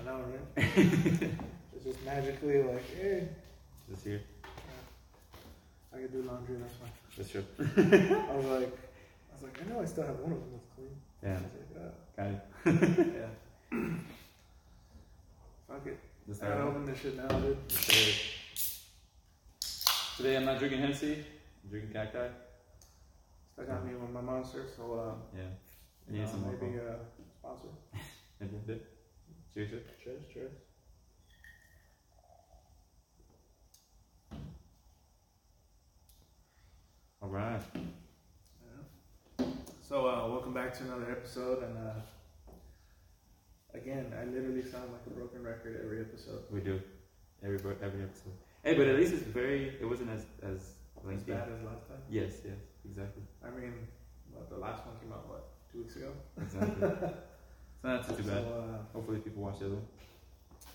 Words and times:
I 0.00 0.04
know, 0.04 0.24
right? 0.24 0.56
it's 1.74 1.84
just 1.84 2.04
magically 2.04 2.62
like, 2.62 2.94
hey, 2.94 3.28
This 3.88 4.04
here. 4.04 4.20
I 5.94 5.96
can 5.98 6.08
do 6.08 6.22
laundry. 6.22 6.56
That's 6.56 6.74
fine. 6.76 6.90
That's 7.16 7.30
true. 7.30 7.44
I 7.58 8.34
was 8.36 8.46
like, 8.46 8.78
I 9.30 9.34
was 9.34 9.42
like, 9.42 9.58
I 9.60 9.68
know 9.68 9.80
I 9.82 9.84
still 9.84 10.06
have 10.06 10.16
one 10.20 10.32
of 10.32 10.38
them 10.38 10.50
that's 10.52 10.68
clean. 10.74 10.96
I 11.22 11.26
Yeah. 11.26 11.34
was 11.34 11.42
like, 11.58 11.82
uh, 11.82 11.92
Got 12.16 12.96
it. 12.96 13.14
yeah. 13.16 13.88
Fuck 15.68 15.86
it. 15.86 15.98
This 16.26 16.42
I 16.42 16.48
gotta 16.48 16.62
open 16.62 16.86
this 16.86 16.98
shit 17.00 17.16
now, 17.16 17.28
dude. 17.28 17.58
Today 20.16 20.36
I'm 20.36 20.44
not 20.44 20.58
drinking 20.58 20.80
Hennessy. 20.80 21.24
I'm 21.64 21.70
drinking 21.70 21.92
cacti. 21.92 22.28
I 23.60 23.64
got 23.64 23.84
me 23.86 23.94
with 23.94 24.10
my 24.10 24.20
monster, 24.20 24.64
so 24.76 24.94
uh, 24.94 25.36
Yeah. 25.36 25.44
you 26.10 26.22
know, 26.22 26.56
maybe 26.60 26.78
uh, 26.78 26.94
sponsor. 27.38 27.68
Maybe 28.40 28.56
a 28.56 28.58
bit. 28.60 28.86
Cheers. 29.54 29.70
Cheers, 30.02 30.22
cheers. 30.32 30.52
All 37.20 37.28
right. 37.28 37.60
Yeah. 39.38 39.46
So 39.82 40.08
uh, 40.08 40.26
welcome 40.28 40.54
back 40.54 40.72
to 40.78 40.84
another 40.84 41.10
episode, 41.10 41.62
and 41.64 41.76
uh, 41.76 42.54
again, 43.74 44.06
I 44.18 44.24
literally 44.24 44.62
sound 44.62 44.90
like 44.90 45.02
a 45.06 45.10
broken 45.10 45.42
record 45.42 45.82
every 45.84 46.00
episode. 46.00 46.44
We 46.50 46.60
do. 46.60 46.80
Every 47.44 47.58
every 47.82 48.04
episode. 48.04 48.32
Hey, 48.64 48.74
but 48.74 48.86
at 48.88 48.96
least 48.96 49.12
it's 49.12 49.22
very. 49.26 49.76
It 49.78 49.84
wasn't 49.84 50.08
as 50.10 50.24
as 50.42 50.76
As 51.12 51.22
bad 51.24 51.48
as 51.54 51.62
last 51.62 51.88
time. 51.88 52.00
Yes. 52.08 52.40
Yes. 52.42 52.56
Exactly. 52.86 53.22
I 53.44 53.50
mean, 53.50 53.74
what, 54.32 54.48
the 54.48 54.56
last 54.56 54.86
one 54.86 54.96
came 54.98 55.12
out 55.12 55.28
what 55.28 55.50
two 55.70 55.80
weeks 55.80 55.96
ago. 55.96 56.12
Exactly. 56.40 57.10
it's 57.84 58.08
not 58.08 58.16
too, 58.16 58.22
bad. 58.24 58.42
So 58.44 58.78
Hopefully 58.92 59.18
people 59.18 59.42
watch 59.42 59.60
it 59.60 59.70
though. 59.70 59.82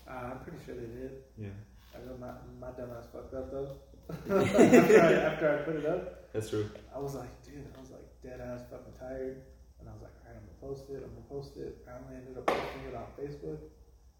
uh, 0.08 0.10
uh, 0.14 0.30
I'm 0.32 0.38
pretty 0.40 0.58
sure 0.64 0.74
they 0.74 0.86
did. 0.86 1.12
Yeah. 1.36 1.48
I 1.94 2.04
know 2.06 2.16
my 2.20 2.32
my 2.60 2.70
dumb 2.76 2.90
ass 2.96 3.06
fucked 3.12 3.34
up 3.34 3.50
though. 3.50 3.76
after, 4.08 5.00
I, 5.00 5.12
after 5.28 5.46
I 5.52 5.56
put 5.68 5.76
it 5.76 5.86
up, 5.86 6.32
That's 6.32 6.48
true. 6.50 6.68
I 6.94 6.98
was 6.98 7.14
like, 7.14 7.28
dude, 7.44 7.66
I 7.76 7.80
was 7.80 7.90
like 7.90 8.04
dead 8.22 8.40
ass 8.40 8.62
fucking 8.70 8.94
tired, 8.98 9.42
and 9.80 9.88
I 9.88 9.92
was 9.92 10.00
like, 10.02 10.12
alright, 10.24 10.36
I'm 10.40 10.44
gonna 10.48 10.60
post 10.74 10.88
it. 10.90 11.02
I'm 11.04 11.12
gonna 11.12 11.28
post 11.28 11.56
it. 11.58 11.84
I 11.88 11.96
only 12.00 12.16
ended 12.16 12.36
up 12.38 12.46
posting 12.46 12.84
it 12.88 12.94
on 12.96 13.04
Facebook, 13.20 13.60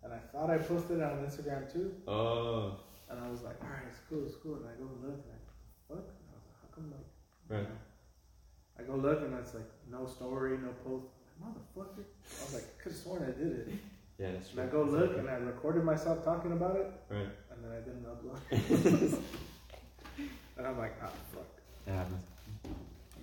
and 0.04 0.12
I 0.12 0.18
thought 0.32 0.50
I 0.50 0.58
posted 0.58 0.98
it 0.98 1.02
on 1.04 1.24
Instagram 1.24 1.72
too. 1.72 1.92
Oh. 2.06 2.80
And 3.10 3.18
I 3.18 3.28
was 3.30 3.40
like, 3.42 3.56
all 3.64 3.70
right, 3.70 3.88
it's 3.88 4.00
cool, 4.10 4.24
it's 4.26 4.36
cool. 4.36 4.56
And 4.56 4.66
I 4.68 4.76
go 4.76 4.84
look, 5.00 5.16
and 5.24 5.32
I 5.32 5.40
fuck? 5.88 6.04
And 6.04 6.28
I 6.28 6.36
was 6.36 6.44
like, 6.44 6.58
how 6.60 6.68
come, 6.76 6.92
like, 6.92 7.08
Right. 7.48 7.64
you 7.64 7.72
know? 7.72 7.80
I 8.76 8.82
go 8.84 8.94
look, 9.00 9.22
and 9.24 9.32
it's 9.40 9.54
like, 9.54 9.64
no 9.90 10.04
story, 10.06 10.58
no 10.58 10.72
post. 10.84 11.08
Motherfucker. 11.42 12.04
I 12.04 12.44
was 12.44 12.54
like, 12.54 12.64
I 12.64 12.82
could 12.82 12.92
have 12.92 13.00
sworn 13.00 13.22
I 13.22 13.26
did 13.26 13.52
it. 13.60 13.68
Yeah, 14.18 14.32
that's 14.32 14.48
And 14.48 14.54
true. 14.56 14.64
I 14.64 14.66
go 14.66 14.82
look, 14.82 15.16
and 15.18 15.28
I 15.30 15.34
recorded 15.34 15.84
myself 15.84 16.24
talking 16.24 16.52
about 16.52 16.76
it, 16.76 16.90
Right. 17.08 17.28
and 17.52 17.64
then 17.64 17.72
I 17.72 17.80
didn't 17.80 18.04
upload. 18.04 18.40
and 20.58 20.66
I'm 20.66 20.76
like, 20.78 20.94
ah, 21.02 21.10
fuck. 21.32 21.46
It 21.86 21.92
happens. 21.92 22.24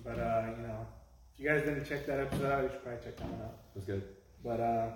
But, 0.02 0.18
uh, 0.18 0.46
you 0.56 0.62
know, 0.66 0.86
if 1.34 1.40
you 1.40 1.48
guys 1.48 1.62
didn't 1.64 1.84
check 1.84 2.06
that 2.06 2.20
episode 2.20 2.50
out, 2.50 2.62
you 2.62 2.70
should 2.70 2.82
probably 2.82 3.04
check 3.04 3.16
that 3.18 3.28
one 3.28 3.40
out. 3.42 3.54
It 3.74 3.78
was 3.78 3.84
good. 3.84 4.02
But, 4.42 4.60
uh, 4.60 4.90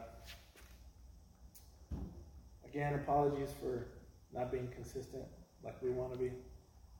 again, 2.65 2.95
apologies 2.95 3.51
for 3.61 3.87
not 4.33 4.51
being 4.51 4.69
consistent 4.75 5.25
like 5.65 5.81
we 5.83 5.91
want 5.91 6.13
to 6.13 6.19
be. 6.19 6.31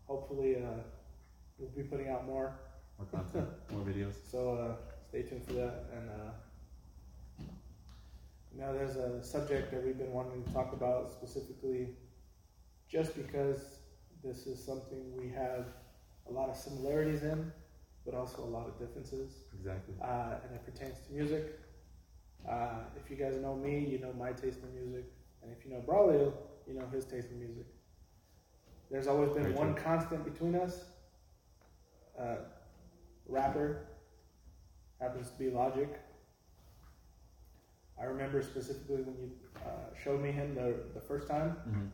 Hopefully, 0.07 0.57
uh, 0.57 0.83
we'll 1.59 1.71
be 1.71 1.83
putting 1.85 2.09
out 2.09 2.27
more. 2.27 2.53
More 2.99 3.07
content. 3.11 3.49
more 3.71 3.85
videos. 3.85 4.15
So 4.31 4.55
uh, 4.57 4.75
stay 5.11 5.23
tuned 5.23 5.45
for 5.45 5.55
that. 5.55 5.87
And 5.97 6.09
uh, 6.09 7.45
now 8.57 8.73
there's 8.73 8.97
a 8.97 9.23
subject 9.23 9.73
that 9.73 9.85
we've 9.85 9.99
been 9.99 10.13
wanting 10.13 10.45
to 10.45 10.53
talk 10.53 10.73
about 10.73 11.11
specifically, 11.11 11.89
just 12.89 13.17
because 13.17 13.79
this 14.23 14.47
is 14.47 14.65
something 14.65 15.17
we 15.17 15.29
have 15.29 15.67
a 16.29 16.33
lot 16.33 16.49
of 16.49 16.57
similarities 16.57 17.23
in, 17.25 17.51
but 18.05 18.15
also 18.15 18.45
a 18.45 18.53
lot 18.57 18.69
of 18.69 18.79
differences. 18.79 19.33
Exactly. 19.59 19.95
Uh, 20.01 20.35
and 20.45 20.55
it 20.55 20.65
pertains 20.65 20.95
to 21.09 21.13
music. 21.13 21.59
Uh, 22.49 22.79
if 22.97 23.11
you 23.11 23.17
guys 23.17 23.37
know 23.37 23.57
me, 23.57 23.81
you 23.81 23.99
know 23.99 24.13
my 24.13 24.33
taste 24.33 24.61
in 24.63 24.73
music, 24.75 25.05
and 25.43 25.51
if 25.51 25.65
you 25.65 25.73
know 25.73 25.83
Braulio, 25.87 26.33
you 26.69 26.75
know 26.75 26.87
his 26.93 27.05
taste 27.05 27.29
in 27.33 27.41
music. 27.41 27.67
There's 28.91 29.09
always 29.09 29.31
been 29.31 29.43
Very 29.43 29.55
one 29.55 29.75
true. 29.75 29.85
constant 29.85 30.25
between 30.25 30.55
us. 30.55 30.85
Uh, 32.19 32.37
rapper 33.27 33.87
happens 35.01 35.31
to 35.31 35.39
be 35.39 35.51
Logic. 35.51 35.89
I 38.01 38.05
remember 38.05 38.43
specifically 38.43 39.03
when 39.03 39.17
you 39.21 39.31
uh, 39.65 39.95
showed 40.03 40.23
me 40.23 40.31
him 40.33 40.55
the, 40.55 40.75
the 40.95 41.01
first 41.01 41.29
time 41.29 41.57
Mm-hmm. 41.69 41.87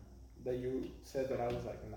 that 0.44 0.56
you 0.58 0.90
said 1.02 1.28
that 1.28 1.40
I 1.40 1.46
was 1.46 1.64
like, 1.64 1.80
nah. 1.90 1.96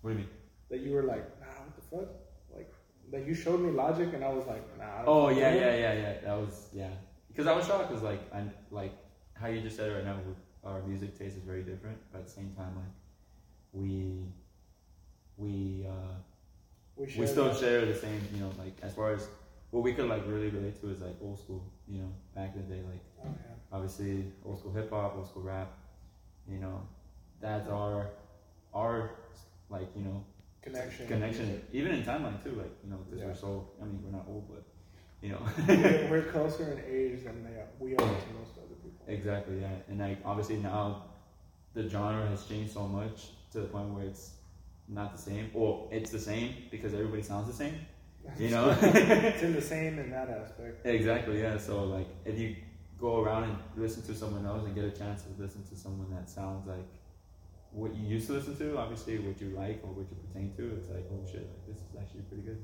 What 0.00 0.10
do 0.10 0.16
you 0.16 0.20
mean? 0.24 0.28
That 0.70 0.80
you 0.80 0.92
were 0.92 1.04
like, 1.04 1.24
nah, 1.40 1.46
what 1.64 1.76
the 1.76 1.82
fuck? 1.82 2.14
Like, 2.54 2.72
that 3.12 3.26
you 3.26 3.34
showed 3.34 3.60
me 3.60 3.70
Logic 3.70 4.08
and 4.12 4.24
I 4.24 4.28
was 4.30 4.46
like, 4.46 4.64
nah. 4.78 5.04
Oh 5.06 5.28
yeah, 5.28 5.50
him. 5.50 5.60
yeah, 5.62 5.74
yeah, 5.76 5.92
yeah. 5.94 6.20
That 6.24 6.36
was 6.38 6.68
yeah. 6.72 6.88
Because 7.28 7.46
I 7.46 7.52
was 7.54 7.66
shocked 7.66 7.88
because 7.88 8.02
like 8.02 8.20
I 8.34 8.42
like 8.70 8.92
how 9.34 9.48
you 9.48 9.60
just 9.60 9.76
said 9.76 9.90
it 9.90 9.94
right 9.94 10.04
now. 10.04 10.16
Our 10.64 10.80
music 10.82 11.18
taste 11.18 11.36
is 11.36 11.42
very 11.42 11.62
different, 11.62 11.98
but 12.12 12.18
at 12.20 12.26
the 12.26 12.30
same 12.32 12.52
time, 12.56 12.74
like 12.76 12.92
we 13.72 14.26
we 15.36 15.86
uh, 15.88 16.14
We, 16.96 17.06
we 17.18 17.26
still 17.26 17.48
that. 17.48 17.56
share 17.58 17.84
the 17.86 17.94
same. 17.94 18.20
You 18.34 18.40
know, 18.42 18.50
like 18.58 18.76
as 18.82 18.94
far 18.94 19.12
as 19.14 19.28
what 19.72 19.82
we 19.82 19.92
could 19.94 20.08
like 20.08 20.22
really 20.28 20.48
relate 20.50 20.80
to 20.82 20.90
is 20.90 21.00
like 21.02 21.16
old 21.20 21.38
school. 21.40 21.64
You 21.88 22.02
know, 22.02 22.12
back 22.36 22.54
in 22.54 22.68
the 22.68 22.74
day, 22.76 22.82
like 22.88 23.02
Oh, 23.24 23.28
yeah. 23.28 23.54
obviously 23.76 24.24
old 24.44 24.58
school 24.60 24.72
hip 24.72 24.90
hop, 24.90 25.16
old 25.16 25.26
school 25.28 25.42
rap. 25.42 25.72
You 26.48 26.58
know, 26.58 26.80
that's 27.40 27.68
our 27.68 28.10
our 28.74 29.10
like 29.70 29.88
you 29.96 30.02
know 30.04 30.24
Connection. 30.62 31.06
connection. 31.08 31.62
Even 31.72 31.92
in 31.92 32.02
timeline 32.04 32.40
too, 32.42 32.52
like 32.62 32.70
you 32.84 32.90
know, 32.90 32.98
because 33.04 33.20
Yeah. 33.20 33.26
we're 33.26 33.34
so. 33.34 33.68
I 33.80 33.84
mean, 33.84 34.00
we're 34.04 34.12
not 34.16 34.26
old, 34.28 34.44
but 34.48 34.62
you 35.20 35.30
know. 35.32 35.40
we're, 35.66 36.08
we're 36.10 36.22
closer 36.34 36.72
in 36.72 36.78
age 36.88 37.24
than 37.24 37.42
they 37.44 37.50
are, 37.60 37.68
we 37.80 37.94
are 37.94 37.98
to 37.98 38.04
most 38.38 38.54
other 38.58 38.76
people. 38.82 39.02
Exactly, 39.08 39.60
yeah. 39.60 39.70
And 39.88 39.98
like 39.98 40.18
obviously 40.24 40.56
now 40.58 41.04
the 41.74 41.88
genre 41.88 42.26
has 42.28 42.44
changed 42.46 42.72
so 42.72 42.86
much 42.86 43.30
to 43.52 43.60
the 43.60 43.66
point 43.66 43.88
where 43.94 44.04
it's 44.04 44.34
not 44.88 45.16
the 45.16 45.22
same. 45.22 45.50
Well, 45.54 45.88
it's 45.90 46.10
the 46.10 46.18
same 46.20 46.54
because 46.70 46.94
everybody 46.94 47.22
sounds 47.22 47.46
the 47.48 47.52
same. 47.64 47.74
You 48.38 48.50
know? 48.50 48.76
it's 48.82 49.42
in 49.42 49.52
the 49.54 49.62
same 49.62 49.98
in 49.98 50.10
that 50.10 50.30
aspect. 50.30 50.86
exactly, 50.86 51.40
yeah. 51.40 51.58
So 51.58 51.84
like 51.84 52.08
if 52.24 52.38
you 52.38 52.56
go 53.00 53.20
around 53.20 53.44
and 53.44 53.56
listen 53.76 54.02
to 54.04 54.14
someone 54.14 54.46
else 54.46 54.64
and 54.64 54.74
get 54.74 54.84
a 54.84 54.90
chance 54.90 55.22
to 55.22 55.28
listen 55.38 55.64
to 55.64 55.76
someone 55.76 56.08
that 56.14 56.30
sounds 56.30 56.66
like 56.66 56.86
what 57.72 57.94
you 57.94 58.06
used 58.06 58.26
to 58.28 58.34
listen 58.34 58.56
to, 58.56 58.78
obviously 58.78 59.18
what 59.18 59.40
you 59.40 59.48
like 59.48 59.80
or 59.82 59.90
what 59.90 60.06
you 60.08 60.16
pertain 60.28 60.52
to, 60.56 60.76
it's 60.76 60.88
like, 60.88 61.04
oh 61.10 61.24
shit, 61.26 61.40
like 61.40 61.66
this 61.66 61.76
is 61.76 61.96
actually 61.98 62.22
pretty 62.22 62.42
good. 62.42 62.62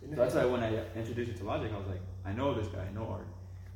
So 0.00 0.06
that's 0.14 0.34
why 0.34 0.44
when 0.44 0.62
I 0.62 0.84
introduced 0.94 1.32
you 1.32 1.38
to 1.38 1.44
Logic, 1.44 1.70
I 1.72 1.78
was 1.78 1.88
like, 1.88 2.02
I 2.24 2.32
know 2.32 2.54
this 2.54 2.68
guy, 2.68 2.86
I 2.88 2.92
know 2.92 3.08
art. 3.08 3.26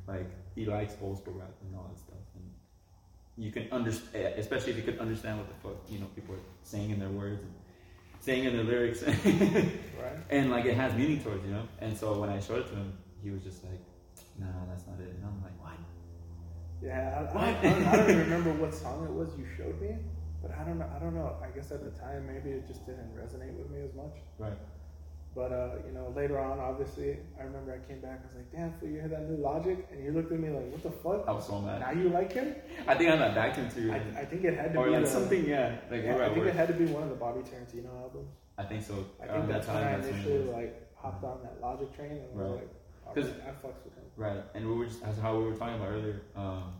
Like 0.07 0.29
he 0.55 0.65
likes 0.65 0.95
old 1.01 1.17
school 1.17 1.33
rap 1.33 1.51
and 1.61 1.75
all 1.75 1.89
that 1.89 1.97
stuff, 1.97 2.17
and 2.35 3.43
you 3.43 3.51
can 3.51 3.67
understand, 3.71 4.25
eh, 4.25 4.33
especially 4.37 4.71
if 4.71 4.77
you 4.77 4.83
could 4.83 4.99
understand 4.99 5.37
what 5.37 5.47
the 5.47 5.55
fuck 5.55 5.77
you 5.89 5.99
know 5.99 6.07
people 6.15 6.35
are 6.35 6.45
saying 6.63 6.89
in 6.89 6.99
their 6.99 7.09
words 7.09 7.41
and 7.41 7.51
saying 8.21 8.45
in 8.45 8.55
their 8.55 8.63
lyrics, 8.63 9.03
right? 9.03 10.17
and 10.29 10.49
like 10.49 10.65
it 10.65 10.75
has 10.75 10.93
meaning 10.95 11.21
towards 11.21 11.43
you 11.45 11.51
know. 11.51 11.67
And 11.79 11.97
so 11.97 12.19
when 12.19 12.29
I 12.29 12.39
showed 12.39 12.59
it 12.59 12.67
to 12.69 12.75
him, 12.75 12.93
he 13.21 13.29
was 13.29 13.43
just 13.43 13.63
like, 13.63 13.79
Nah, 14.39 14.47
that's 14.69 14.87
not 14.87 14.99
it. 14.99 15.13
And 15.13 15.25
I'm 15.25 15.41
like, 15.43 15.57
what? 15.61 15.77
Yeah, 16.81 17.13
I, 17.13 17.35
What? 17.35 17.43
I, 17.43 17.61
don't, 17.61 17.85
I 17.87 17.95
don't 17.97 18.09
even 18.09 18.23
remember 18.23 18.51
what 18.53 18.73
song 18.73 19.05
it 19.05 19.11
was 19.13 19.29
you 19.37 19.45
showed 19.57 19.79
me, 19.81 19.97
but 20.41 20.51
I 20.57 20.63
don't 20.63 20.79
know. 20.79 20.89
I 20.95 20.99
don't 20.99 21.13
know. 21.13 21.35
I 21.43 21.53
guess 21.53 21.71
at 21.71 21.83
the 21.83 21.91
time 21.99 22.25
maybe 22.25 22.49
it 22.49 22.67
just 22.67 22.85
didn't 22.85 23.13
resonate 23.13 23.53
with 23.57 23.69
me 23.69 23.81
as 23.85 23.93
much. 23.93 24.17
Right. 24.39 24.57
But 25.33 25.51
uh, 25.53 25.69
you 25.87 25.93
know, 25.93 26.11
later 26.13 26.37
on, 26.39 26.59
obviously, 26.59 27.17
I 27.39 27.43
remember 27.43 27.71
I 27.73 27.87
came 27.87 28.01
back. 28.01 28.19
I 28.21 28.27
was 28.27 28.35
like, 28.35 28.51
"Damn, 28.51 28.73
fool, 28.79 28.89
you 28.89 28.99
heard 28.99 29.11
that 29.11 29.29
new 29.29 29.37
Logic?" 29.37 29.87
And 29.91 30.03
you 30.03 30.11
looked 30.11 30.31
at 30.31 30.39
me 30.39 30.49
like, 30.49 30.69
"What 30.71 30.83
the 30.83 30.91
fuck?" 30.91 31.23
I 31.25 31.31
was 31.31 31.47
so 31.47 31.61
mad. 31.61 31.79
Now 31.79 31.91
you 31.91 32.09
like 32.09 32.33
him? 32.33 32.53
I 32.85 32.95
think 32.95 33.09
I 33.11 33.15
went 33.15 33.33
back 33.35 33.53
to 33.55 33.61
him. 33.61 33.91
I, 33.91 34.21
I 34.21 34.25
think 34.25 34.43
it 34.43 34.57
had 34.57 34.73
to 34.73 34.79
or 34.79 34.85
be 34.87 34.91
like 34.91 35.05
the- 35.05 35.09
something, 35.09 35.45
yeah. 35.47 35.77
Like 35.89 36.03
Yeah, 36.03 36.15
I 36.17 36.25
think 36.25 36.37
work. 36.37 36.47
it 36.47 36.55
had 36.55 36.67
to 36.67 36.73
be 36.73 36.85
one 36.87 37.03
of 37.03 37.09
the 37.09 37.15
Bobby 37.15 37.39
Tarantino 37.41 37.95
albums. 38.01 38.33
I 38.57 38.63
think 38.65 38.83
so. 38.83 39.05
I 39.23 39.27
think 39.27 39.47
that's 39.47 39.67
when 39.67 39.75
time, 39.77 39.87
I 39.87 39.97
when 39.99 40.09
initially 40.09 40.43
like 40.51 40.93
hopped 40.95 41.23
on 41.23 41.39
that 41.43 41.61
Logic 41.61 41.95
train 41.95 42.11
and 42.11 42.33
was 42.35 42.49
Right. 42.49 42.51
like, 42.59 42.69
oh, 43.07 43.13
'Cause- 43.13 43.31
I 43.47 43.49
fucks 43.65 43.83
with 43.85 43.95
him. 43.95 44.03
Right, 44.17 44.43
and 44.53 44.67
we 44.67 44.75
were 44.75 44.85
just 44.85 45.01
as 45.03 45.17
how 45.17 45.37
we 45.37 45.45
were 45.45 45.55
talking 45.55 45.75
about 45.75 45.91
earlier. 45.91 46.21
Um, 46.35 46.73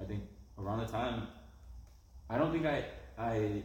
I 0.00 0.04
think 0.04 0.24
around 0.58 0.80
the 0.80 0.86
time, 0.86 1.28
I 2.28 2.38
don't 2.38 2.50
think 2.50 2.66
I 2.66 2.84
I 3.16 3.62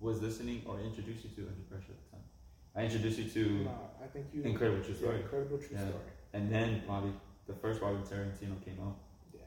was 0.00 0.20
listening 0.20 0.62
or 0.66 0.80
introduced 0.80 1.22
you 1.24 1.30
to 1.36 1.42
Under 1.42 1.62
Pressure 1.70 1.92
at 1.92 1.98
the 2.02 2.07
time. 2.07 2.07
I 2.78 2.82
introduced 2.84 3.18
you 3.18 3.28
to 3.28 3.50
No, 3.64 3.70
I 4.04 4.06
think 4.06 4.26
you 4.32 4.42
Incredible 4.42 4.80
True 4.84 4.94
yeah, 4.94 5.00
Story, 5.00 5.20
incredible 5.22 5.58
true 5.58 5.68
Yeah. 5.72 5.88
story. 5.88 6.10
and 6.32 6.52
then 6.52 6.82
Bobby, 6.86 7.12
the 7.48 7.54
first 7.54 7.80
Bobby 7.80 7.98
Tarantino 8.08 8.54
came 8.64 8.78
out. 8.80 8.96
Yeah. 9.34 9.40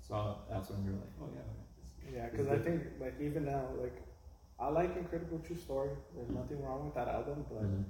So 0.00 0.38
that's 0.48 0.70
when 0.70 0.86
we 0.86 0.92
were 0.92 0.98
like, 0.98 1.14
oh 1.20 1.28
yeah, 1.36 2.16
Yeah, 2.16 2.28
because 2.30 2.48
I 2.48 2.56
think 2.56 2.82
like 2.98 3.20
even 3.20 3.44
now, 3.44 3.64
like 3.78 3.96
I 4.58 4.68
like 4.68 4.96
Incredible 4.96 5.40
True 5.46 5.56
Story. 5.56 5.90
There's 6.14 6.30
nothing 6.30 6.62
wrong 6.64 6.86
with 6.86 6.94
that 6.94 7.08
album, 7.08 7.44
but 7.50 7.62
Mhm. 7.64 7.84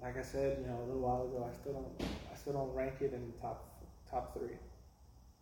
like 0.00 0.16
I 0.16 0.22
said, 0.22 0.58
you 0.60 0.66
know, 0.68 0.78
a 0.78 0.84
little 0.86 1.00
while 1.02 1.22
ago, 1.26 1.44
I 1.50 1.52
still 1.52 1.72
don't, 1.72 1.92
I 2.32 2.36
still 2.36 2.52
don't 2.52 2.72
rank 2.74 3.02
it 3.02 3.12
in 3.12 3.32
top 3.40 3.58
top 4.08 4.32
three. 4.32 4.56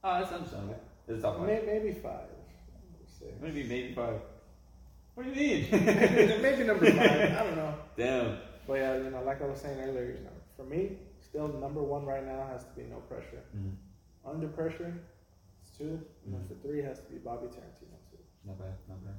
Oh, 0.03 0.19
that's 0.19 0.33
understandable. 0.33 0.81
It's 1.09 1.21
top 1.23 1.37
five. 1.37 1.47
May- 1.47 1.67
maybe 1.67 1.93
five. 1.93 2.29
Maybe 3.41 3.65
maybe 3.65 3.93
five. 3.93 4.21
What 5.17 5.25
do 5.25 5.31
you 5.31 5.37
mean? 5.37 5.71
maybe, 6.43 6.65
number 6.65 6.91
five. 6.93 7.01
I 7.11 7.43
don't 7.43 7.57
know. 7.57 7.75
Damn. 7.97 8.37
But 8.67 8.75
yeah, 8.75 8.97
you 8.99 9.09
know, 9.11 9.23
like 9.25 9.41
I 9.41 9.47
was 9.47 9.59
saying 9.61 9.81
earlier, 9.81 10.05
you 10.19 10.25
know, 10.25 10.37
for 10.57 10.65
me, 10.65 10.99
still 11.21 11.49
number 11.49 11.83
one 11.83 12.05
right 12.05 12.23
now 12.23 12.47
has 12.53 12.65
to 12.65 12.71
be 12.77 12.83
no 12.83 12.97
pressure. 13.09 13.43
Mhm. 13.57 13.73
Under 14.27 14.47
pressure, 14.49 14.93
it's 15.63 15.71
two. 15.79 15.99
And 16.25 16.35
then 16.35 16.41
Mhm. 16.43 16.49
for 16.49 16.55
three, 16.69 16.83
has 16.83 16.99
to 17.01 17.07
be 17.11 17.17
Bobby 17.17 17.47
Tarantino 17.47 17.97
too. 18.11 18.19
Not 18.45 18.59
bad. 18.59 18.75
Not 18.89 19.03
bad. 19.07 19.15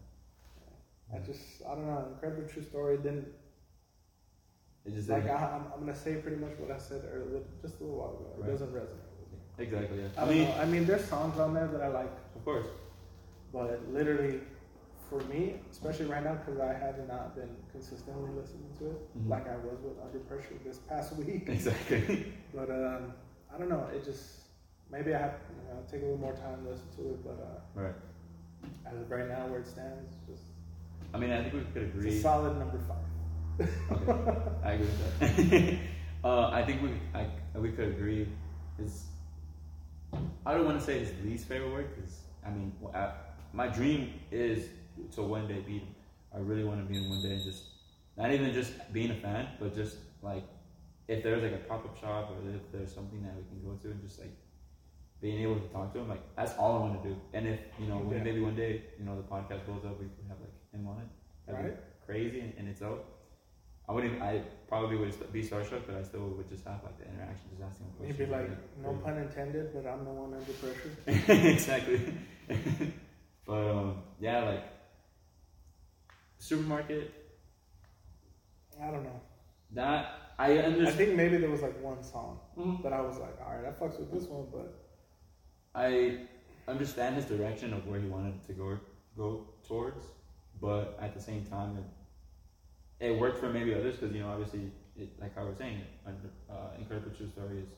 I 1.16 1.18
just, 1.26 1.42
I 1.66 1.74
don't 1.74 1.88
know. 1.88 2.06
Incredible 2.14 2.48
true 2.48 2.62
story 2.64 2.98
didn't 2.98 3.28
It 4.86 4.94
just 4.94 5.10
like. 5.10 5.24
I, 5.24 5.28
didn't- 5.28 5.42
I'm, 5.42 5.64
I'm 5.74 5.80
gonna 5.80 5.96
say 5.96 6.16
pretty 6.18 6.38
much 6.38 6.52
what 6.60 6.70
I 6.70 6.78
said 6.78 7.02
earlier, 7.12 7.42
just 7.62 7.80
a 7.80 7.84
little 7.84 7.98
while 7.98 8.10
ago. 8.20 8.30
It 8.38 8.42
Right. 8.42 8.52
doesn't 8.52 8.72
resonate 8.72 9.12
with 9.20 9.32
me. 9.34 9.40
exactly. 9.66 10.02
Yeah. 10.02 10.10
I, 10.18 10.22
I 10.22 10.30
mean, 10.30 10.48
know. 10.48 10.54
I 10.56 10.66
mean, 10.66 10.86
there's 10.86 11.06
songs 11.06 11.40
on 11.40 11.54
there 11.56 11.68
that 11.68 11.82
I 11.82 11.88
like, 11.88 12.12
of 12.36 12.46
course. 12.46 12.68
but 13.52 13.82
literally, 13.92 14.42
for 15.10 15.20
me, 15.26 15.56
especially 15.72 16.06
right 16.06 16.24
now, 16.24 16.36
because 16.36 16.60
I 16.60 16.74
have 16.74 16.98
not 17.08 17.36
been 17.36 17.50
consistently 17.72 18.30
listening 18.36 18.70
to 18.80 18.86
it, 18.92 19.18
Mhm. 19.18 19.30
like 19.30 19.48
I 19.48 19.56
was 19.58 19.80
with 19.82 19.98
Under 20.04 20.20
Pressure 20.20 20.56
this 20.66 20.78
past 20.80 21.16
week. 21.22 21.48
Exactly. 21.48 22.34
But 22.54 22.70
um, 22.72 23.14
I 23.54 23.58
don't 23.58 23.70
know. 23.70 23.88
It 23.94 24.04
just 24.06 24.24
maybe 24.90 25.14
I 25.14 25.20
have 25.20 25.34
you 25.50 25.74
know 25.74 25.80
take 25.92 26.02
a 26.02 26.06
little 26.06 26.18
more 26.20 26.34
time 26.34 26.64
to 26.64 26.70
listen 26.72 26.88
to 26.98 27.02
it. 27.14 27.24
But 27.24 27.38
uh, 27.44 27.82
right. 27.82 27.96
as 28.86 28.98
of 29.00 29.10
right 29.12 29.28
now, 29.28 29.48
where 29.48 29.60
it 29.60 29.68
stands, 29.68 30.16
just 30.28 30.44
I 31.14 31.18
mean, 31.18 31.32
I 31.32 31.42
think 31.44 31.54
we 31.54 31.62
could 31.74 31.84
it's 31.84 31.96
agree. 31.96 32.18
a 32.18 32.22
solid 32.22 32.58
number 32.58 32.80
five. 32.80 33.06
Okay, 33.92 34.14
I 34.64 34.72
agree 34.74 34.86
with 34.88 35.20
that. 35.20 35.80
uh, 36.24 36.50
I 36.50 36.64
think 36.64 36.82
we 36.82 36.90
I, 37.14 37.28
we 37.60 37.72
could 37.72 37.90
agree. 37.90 38.28
Is 38.80 39.06
I 40.46 40.54
don't 40.54 40.66
want 40.66 40.80
to 40.80 40.86
say 40.86 41.00
his 41.00 41.12
least 41.24 41.48
favorite 41.48 41.72
word 41.72 41.88
because 41.96 42.22
I 42.46 42.50
mean 42.50 42.72
I, 42.94 43.12
my 43.54 43.68
dream 43.68 44.14
is 44.32 44.70
to 45.16 45.22
one 45.24 45.48
day 45.48 45.60
beat 45.66 45.82
him. 45.82 45.96
I 46.34 46.40
really 46.40 46.64
want 46.64 46.86
to 46.86 46.92
be 46.92 46.98
in 46.98 47.10
one 47.10 47.22
day 47.22 47.34
and 47.36 47.44
just 47.44 47.64
not 48.18 48.32
even 48.32 48.54
just 48.54 48.72
being 48.94 49.12
a 49.12 49.16
fan, 49.16 49.48
but 49.60 49.76
just 49.76 49.98
like 50.22 50.44
if 51.08 51.24
there's 51.24 51.42
like 51.44 51.54
a 51.54 51.64
pop 51.70 51.86
up 51.86 51.98
shop 52.00 52.32
or 52.32 52.50
if 52.50 52.62
there's 52.72 52.94
something 52.94 53.22
that 53.24 53.34
we 53.36 53.44
can 53.50 53.62
go 53.64 53.76
to 53.82 53.92
and 53.92 54.02
just 54.02 54.20
like 54.20 54.36
being 55.22 55.40
able 55.42 55.60
to 55.60 55.68
talk 55.70 55.94
to 55.94 56.00
him, 56.00 56.10
like 56.10 56.22
that's 56.36 56.54
all 56.58 56.76
I 56.78 56.80
want 56.80 57.02
to 57.02 57.10
do. 57.10 57.16
And 57.34 57.48
if 57.48 57.60
you 57.80 57.88
know, 57.88 58.06
Yeah. 58.12 58.24
maybe 58.24 58.42
one 58.42 58.56
day 58.56 58.84
you 59.00 59.06
know 59.06 59.16
the 59.16 59.24
podcast 59.24 59.66
blows 59.66 59.86
up, 59.86 60.00
we 60.00 60.06
could 60.08 60.26
have 60.28 60.40
like 60.40 60.54
him 60.74 60.88
on 60.88 60.98
it. 61.00 61.08
That'd 61.46 61.62
be 61.64 61.70
Right. 61.70 61.80
crazy 62.06 62.40
in, 62.42 62.54
in 62.58 62.68
itself. 62.68 63.00
I 63.90 63.94
wouldn't. 63.94 64.22
I 64.22 64.42
probably 64.68 64.98
would 64.98 65.32
be 65.32 65.42
starstruck, 65.42 65.84
but 65.88 65.96
I 65.96 66.04
still 66.04 66.28
would 66.36 66.50
just 66.50 66.66
have 66.66 66.84
like 66.84 66.98
the 67.00 67.06
interaction, 67.06 67.48
just 67.52 67.64
asking 67.64 67.86
him 67.86 67.94
questions. 67.94 68.20
Maybe 68.20 68.32
like 68.32 68.50
no 68.84 68.90
crazy. 68.90 69.04
pun 69.06 69.18
intended, 69.18 69.74
but 69.74 69.86
I'm 69.90 70.04
the 70.04 70.12
one 70.12 70.34
under 70.34 70.54
pressure. 70.60 70.92
exactly. 71.56 72.14
but 73.46 73.54
um, 73.72 74.04
yeah, 74.20 74.44
like 74.44 74.64
supermarket. 76.40 77.14
I 78.82 78.92
don't 78.92 79.04
know. 79.04 79.20
That 79.72 80.34
I 80.40 80.58
understand. 80.60 80.88
I 80.88 80.92
think 80.92 81.16
maybe 81.16 81.38
there 81.38 81.50
was 81.50 81.62
like 81.62 81.82
one 81.84 82.04
song 82.04 82.40
Mhm. 82.58 82.84
that 82.84 82.94
I 82.94 83.02
was 83.02 83.18
like, 83.18 83.40
all 83.42 83.56
right, 83.56 83.66
I 83.66 83.72
fucks 83.72 84.00
with 84.00 84.12
this 84.12 84.28
one, 84.28 84.48
but 84.52 84.74
I 85.74 86.28
understand 86.68 87.16
his 87.16 87.26
direction 87.26 87.74
of 87.74 87.88
where 87.88 88.00
he 88.00 88.08
wanted 88.08 88.44
to 88.48 88.54
go 88.54 88.80
go 89.16 89.48
towards, 89.68 90.06
but 90.62 90.98
at 91.02 91.14
the 91.16 91.20
same 91.20 91.44
time, 91.46 91.78
it, 93.00 93.10
it 93.10 93.20
worked 93.20 93.38
for 93.40 93.50
maybe 93.50 93.74
others 93.74 93.96
because 93.96 94.16
you 94.16 94.22
know 94.22 94.30
obviously, 94.30 94.72
it, 94.96 95.10
like 95.20 95.36
I 95.38 95.44
was 95.44 95.58
saying, 95.58 95.82
uh, 96.06 96.70
incredible 96.78 97.12
true 97.18 97.30
story 97.30 97.60
is 97.60 97.70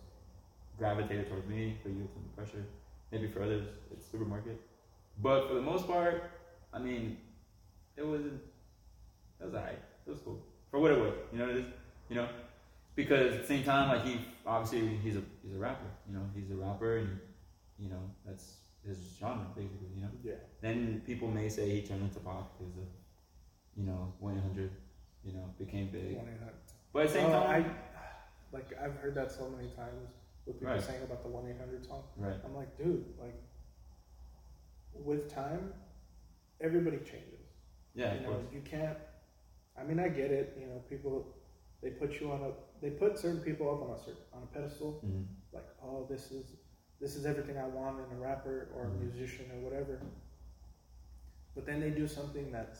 gravitated 0.77 1.29
towards 1.29 1.47
me. 1.47 1.77
For 1.81 1.89
you, 1.89 2.03
it's 2.03 2.13
the 2.13 2.19
pressure. 2.35 2.65
Maybe 3.11 3.27
for 3.27 3.41
others, 3.41 3.65
it's 3.91 4.05
supermarket. 4.05 4.59
But 5.17 5.47
for 5.47 5.55
the 5.55 5.61
most 5.61 5.87
part, 5.87 6.23
I 6.73 6.79
mean, 6.79 7.17
it 7.95 8.05
wasn't. 8.05 8.41
It 9.39 9.45
was 9.45 9.53
alright. 9.55 9.79
It 10.05 10.09
was 10.09 10.19
cool 10.19 10.41
for 10.71 10.79
what 10.79 10.91
it 10.91 10.99
was. 10.99 11.13
You 11.31 11.39
know 11.39 11.47
what 11.47 11.55
it 11.55 11.59
is. 11.59 11.65
You 12.09 12.15
know, 12.15 12.27
because 12.95 13.33
at 13.35 13.41
the 13.41 13.47
same 13.47 13.63
time, 13.63 13.89
like 13.89 14.03
he 14.05 14.19
obviously 14.45 14.87
he's 14.97 15.15
a 15.15 15.21
he's 15.43 15.55
a 15.55 15.59
rapper. 15.59 15.85
You 16.07 16.15
know, 16.17 16.25
he's 16.35 16.49
a 16.51 16.55
rapper, 16.55 16.97
and 16.97 17.19
you 17.77 17.89
know 17.89 18.01
that's 18.25 18.55
his 18.85 18.97
genre 19.19 19.45
basically. 19.55 19.87
You 19.95 20.01
know. 20.03 20.09
yeah. 20.23 20.33
Then 20.61 21.01
people 21.05 21.27
may 21.29 21.47
say 21.49 21.69
he 21.69 21.81
turned 21.81 22.01
into 22.01 22.19
pop 22.19 22.57
because 22.57 22.75
of, 22.77 22.83
you 23.77 23.85
know, 23.85 24.13
100, 24.19 24.71
you 25.23 25.33
know, 25.33 25.45
became 25.57 25.87
big. 25.87 26.15
One 26.17 26.27
eight 26.27 26.39
hundred. 26.39 26.55
But 26.91 27.03
at 27.03 27.07
the 27.09 27.13
same 27.13 27.27
Oh, 27.27 27.31
time, 27.33 27.65
I 27.65 28.55
like 28.55 28.67
I've 28.81 28.95
heard 28.95 29.15
that 29.15 29.31
so 29.31 29.49
many 29.49 29.69
times 29.69 30.09
with 30.45 30.59
people 30.59 30.73
Right. 30.73 30.83
saying 30.83 31.03
about 31.03 31.21
the 31.23 31.29
one 31.29 31.45
eight 31.47 31.59
hundred 31.59 31.85
song. 31.85 32.03
right, 32.17 32.35
I'm 32.43 32.55
like, 32.55 32.75
dude, 32.77 33.05
like 33.19 33.35
with 34.93 35.33
time, 35.33 35.71
everybody 36.59 36.97
changes. 36.97 37.45
yeah, 37.95 38.13
you 38.13 38.17
of 38.19 38.23
know, 38.23 38.29
course, 38.31 38.45
you 38.53 38.61
can't. 38.61 38.97
I 39.79 39.83
mean, 39.83 39.99
I 39.99 40.09
get 40.09 40.31
it. 40.31 40.57
You 40.59 40.67
know, 40.67 40.79
people 40.89 41.35
they 41.81 41.89
put 41.91 42.19
you 42.19 42.31
on 42.31 42.41
a 42.43 42.51
they 42.81 42.89
put 42.89 43.17
certain 43.17 43.41
people 43.41 43.69
up 43.73 43.81
on 43.89 43.95
a 43.95 43.99
certain 43.99 44.23
on 44.33 44.43
a 44.43 44.47
pedestal. 44.47 45.01
Mhm. 45.05 45.25
Like, 45.53 45.67
oh, 45.83 46.05
this 46.09 46.31
is 46.31 46.55
this 46.99 47.15
is 47.15 47.25
everything 47.25 47.57
I 47.57 47.67
want 47.67 47.99
in 48.05 48.17
a 48.17 48.19
rapper 48.19 48.69
or 48.75 48.83
a 48.85 48.89
Mhm. 48.89 48.99
musician 48.99 49.49
or 49.51 49.59
whatever. 49.61 50.01
But 51.55 51.65
then 51.65 51.79
they 51.79 51.91
do 51.91 52.07
something 52.07 52.51
that's 52.51 52.79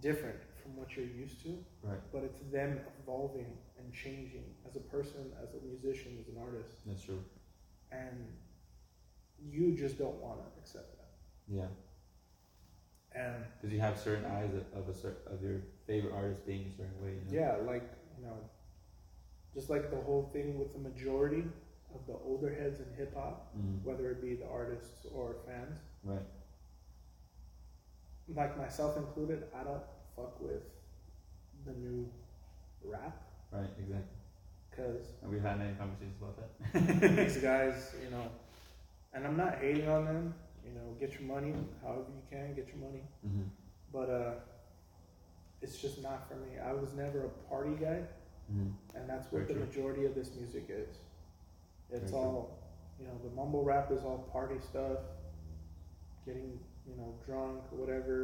different 0.00 0.40
from 0.62 0.76
what 0.76 0.96
you're 0.96 1.06
used 1.06 1.42
to. 1.42 1.64
right, 1.82 2.00
But 2.12 2.24
it's 2.24 2.40
them 2.50 2.80
evolving 3.00 3.56
and 3.78 3.92
changing 3.92 4.44
as 4.66 4.76
a 4.76 4.80
person, 4.80 5.32
as 5.42 5.54
a 5.54 5.60
musician, 5.60 6.18
as 6.20 6.28
an 6.28 6.38
artist, 6.38 6.84
that's 6.86 7.02
true. 7.02 7.24
and 7.90 8.26
you 9.40 9.74
just 9.76 9.96
don't 9.98 10.20
want 10.20 10.38
to 10.40 10.60
accept 10.60 10.96
that. 10.98 11.10
Yeah, 11.48 11.68
And 13.14 13.34
because 13.60 13.72
you 13.74 13.80
have 13.80 13.98
certain 13.98 14.24
eyes 14.26 14.50
of, 14.54 14.64
of 14.82 14.88
a 14.88 14.94
cer- 14.94 15.16
of 15.26 15.42
your 15.42 15.60
favorite 15.86 16.12
artist 16.14 16.46
being 16.46 16.66
a 16.72 16.76
certain 16.76 17.02
way. 17.02 17.12
You 17.30 17.40
know? 17.40 17.46
Yeah, 17.46 17.56
like 17.66 17.88
you 18.18 18.24
know, 18.26 18.36
just 19.54 19.70
like 19.70 19.90
the 19.90 19.96
whole 19.96 20.28
thing 20.32 20.58
with 20.58 20.72
the 20.72 20.78
majority 20.78 21.44
of 21.94 22.06
the 22.06 22.12
older 22.24 22.54
heads 22.54 22.80
in 22.80 22.86
hip 22.96 23.14
hop, 23.16 23.54
Mhm. 23.56 23.82
whether 23.82 24.10
it 24.10 24.20
be 24.20 24.34
the 24.34 24.46
artists 24.46 25.06
or 25.14 25.36
fans, 25.46 25.78
Right. 26.04 26.22
like 28.34 28.56
myself 28.58 28.96
included, 28.96 29.44
I 29.58 29.64
don't 29.64 29.82
fuck 30.14 30.38
with 30.40 30.62
the 31.64 31.72
new 31.72 32.08
rap 32.84 33.16
Right. 33.50 33.70
Exactly. 33.78 34.04
because 34.70 35.06
we've 35.22 35.42
had 35.42 35.58
many 35.58 35.74
conversations 35.76 36.16
about 36.20 36.36
that. 36.36 37.16
these 37.16 37.38
guys, 37.38 37.94
you 38.04 38.10
know, 38.10 38.28
and 39.14 39.26
I'm 39.26 39.36
not 39.36 39.56
hating 39.58 39.88
on 39.88 40.04
them. 40.04 40.34
You 40.68 40.74
know, 40.74 40.94
get 41.00 41.12
your 41.18 41.22
money 41.22 41.54
however 41.82 42.10
you 42.14 42.22
can, 42.30 42.54
get 42.54 42.68
your 42.68 42.76
money, 42.88 43.04
hmm 43.24 43.44
but 43.90 44.10
uh, 44.10 44.32
it's 45.62 45.78
just 45.80 46.02
not 46.02 46.28
for 46.28 46.34
me. 46.34 46.58
I 46.62 46.72
was 46.74 46.92
never 46.92 47.24
a 47.24 47.28
party 47.48 47.74
guy. 47.80 48.00
hmm 48.52 48.68
and 48.94 49.08
that's 49.08 49.32
what 49.32 49.42
Very 49.42 49.46
the 49.46 49.54
true. 49.54 49.64
majority 49.66 50.04
of 50.04 50.14
this 50.14 50.30
music 50.34 50.66
is. 50.68 50.96
It's 51.90 52.00
Very 52.00 52.10
true. 52.10 52.18
all, 52.20 52.58
you 53.00 53.06
know, 53.06 53.16
the 53.24 53.30
mumble 53.34 53.64
rap 53.64 53.90
is 53.90 54.02
all 54.04 54.28
party 54.32 54.56
stuff, 54.60 54.98
getting, 56.26 56.58
you 56.86 56.96
know, 56.98 57.14
drunk 57.24 57.62
or 57.72 57.78
whatever, 57.78 58.16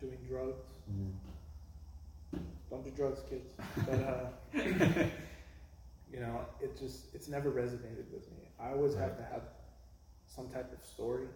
doing 0.00 0.18
drugs. 0.28 0.66
hmm 0.86 2.40
Don't 2.70 2.84
do 2.84 2.90
drugs, 2.90 3.20
kids. 3.30 3.54
But, 3.86 4.00
uh, 4.00 4.26
you 6.12 6.20
know, 6.20 6.40
it 6.60 6.78
just, 6.78 7.14
it's 7.14 7.28
never 7.28 7.50
resonated 7.50 8.10
with 8.12 8.30
me. 8.32 8.48
I 8.60 8.70
always 8.72 8.94
have 8.96 9.16
to 9.16 9.22
have 9.22 9.42
some 10.26 10.48
type 10.48 10.70
of 10.72 10.84
story, 10.86 11.28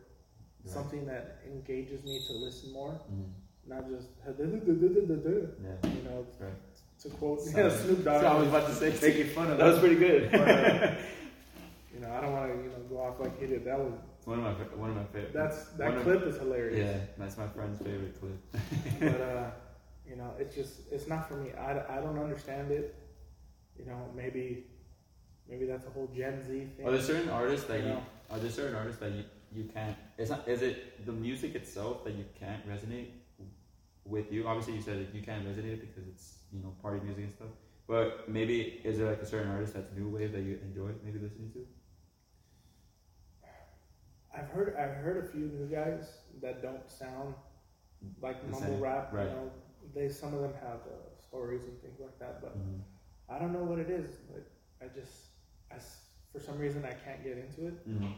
Right. 0.65 0.75
something 0.75 1.07
that 1.07 1.39
engages 1.47 2.05
me 2.05 2.21
to 2.27 2.33
listen 2.35 2.73
more, 2.73 2.93
hmm 2.93 3.23
not 3.67 3.89
just, 3.89 4.09
you 4.27 6.03
know, 6.03 6.27
Right. 6.41 6.51
to 7.03 7.09
quote 7.11 7.41
yeah, 7.55 7.69
Snoop 7.83 8.05
Dogg. 8.05 8.25
I 8.25 8.35
was 8.39 8.49
about 8.49 8.67
to 8.69 8.75
say 8.75 8.91
making 9.01 9.33
fun 9.33 9.51
of 9.51 9.59
that 9.59 9.67
was 9.67 9.79
pretty 9.79 9.97
good. 9.97 10.31
But, 10.33 10.41
uh, 10.41 10.95
you 11.95 12.01
know, 12.01 12.11
I 12.13 12.21
don't 12.21 12.33
want 12.33 12.53
to, 12.53 12.59
you 12.63 12.71
know, 12.71 12.79
go 12.89 13.01
off 13.01 13.21
like 13.21 13.39
he 13.41 13.47
did. 13.47 13.65
That 13.65 13.79
was 13.79 13.93
one 14.25 14.39
of 14.39 14.45
my 14.45 14.53
one 14.77 14.91
of 14.91 14.97
my 14.97 15.05
favorite. 15.05 15.33
that's 15.33 15.69
one 15.71 15.79
that 15.79 15.95
of- 15.97 16.03
clip 16.03 16.23
is 16.27 16.37
hilarious. 16.39 16.79
Yeah, 16.79 17.01
that's 17.19 17.37
my 17.39 17.47
friend's 17.47 17.79
favorite 17.79 18.19
clip. 18.21 18.39
but 19.01 19.21
uh, 19.21 19.51
you 20.09 20.17
know, 20.17 20.33
it's 20.39 20.55
just 20.55 20.91
it's 20.91 21.07
not 21.07 21.29
for 21.29 21.35
me. 21.35 21.53
I, 21.53 21.99
I 21.99 22.01
don't 22.01 22.19
understand 22.19 22.71
it. 22.71 22.97
You 23.79 23.87
know, 23.87 24.11
maybe 24.15 24.65
maybe 25.49 25.65
that's 25.67 25.87
a 25.87 25.91
whole 25.91 26.09
Gen 26.15 26.43
Z 26.47 26.67
thing. 26.77 26.87
Are 26.87 26.91
there 26.91 27.01
certain 27.01 27.29
artists 27.31 27.67
that 27.67 27.81
You 27.81 27.87
you 27.87 27.93
know. 27.95 28.03
are 28.31 28.39
there 28.39 28.51
certain 28.51 28.75
artists 28.75 29.01
that 29.01 29.13
you, 29.13 29.25
you 29.53 29.65
can't 29.73 29.97
it's 30.21 30.31
not 30.31 30.47
is 30.49 30.63
it 30.63 31.07
the 31.07 31.13
music 31.13 31.55
itself 31.57 32.05
that 32.05 32.15
you 32.15 32.27
can't 32.39 32.69
resonate 32.69 33.09
with 34.05 34.33
you? 34.33 34.47
Obviously 34.47 34.75
you 34.75 34.83
said 34.83 34.99
that 35.01 35.15
you 35.15 35.23
can't 35.23 35.45
resonate 35.47 35.81
because 35.81 36.07
it's, 36.09 36.39
you 36.53 36.61
know, 36.63 36.75
party 36.83 37.01
music 37.05 37.25
and 37.25 37.33
stuff. 37.33 37.49
But 37.89 38.29
maybe 38.29 38.81
is 38.85 38.99
there 38.99 39.09
like 39.09 39.23
a 39.23 39.27
certain 39.27 39.51
artist 39.51 39.75
that's 39.75 39.91
new 39.97 40.09
wave 40.09 40.33
that 40.33 40.43
you 40.43 40.59
enjoy 40.69 40.91
maybe 41.05 41.19
listening 41.19 41.51
to? 41.55 41.67
I've 44.37 44.49
heard 44.49 44.77
I've 44.79 44.95
heard 45.05 45.25
a 45.25 45.29
few 45.29 45.47
new 45.47 45.67
guys 45.67 46.07
that 46.41 46.63
don't 46.63 46.89
sound 46.89 47.35
like 48.23 48.41
The 48.43 48.49
mumble 48.53 48.69
same, 48.69 48.81
rap. 48.81 49.13
right. 49.13 49.29
You 49.29 49.31
know, 49.37 49.51
they 49.95 50.09
some 50.09 50.35
of 50.35 50.41
them 50.41 50.53
have 50.63 50.81
uh, 50.87 51.21
stories 51.21 51.63
and 51.65 51.81
things 51.83 51.99
like 52.01 52.19
that, 52.21 52.41
but 52.41 52.57
Mm-hmm. 52.57 52.81
I 53.35 53.39
don't 53.39 53.53
know 53.53 53.63
what 53.65 53.79
it 53.79 53.91
is. 53.91 54.11
Like 54.33 54.47
I 54.83 54.87
just 54.95 55.13
I 55.73 55.77
for 56.33 56.41
some 56.41 56.59
reason 56.59 56.85
I 56.85 56.95
can't 57.05 57.23
get 57.25 57.39
into 57.39 57.69
it. 57.69 57.89
Mm-hmm. 57.89 58.13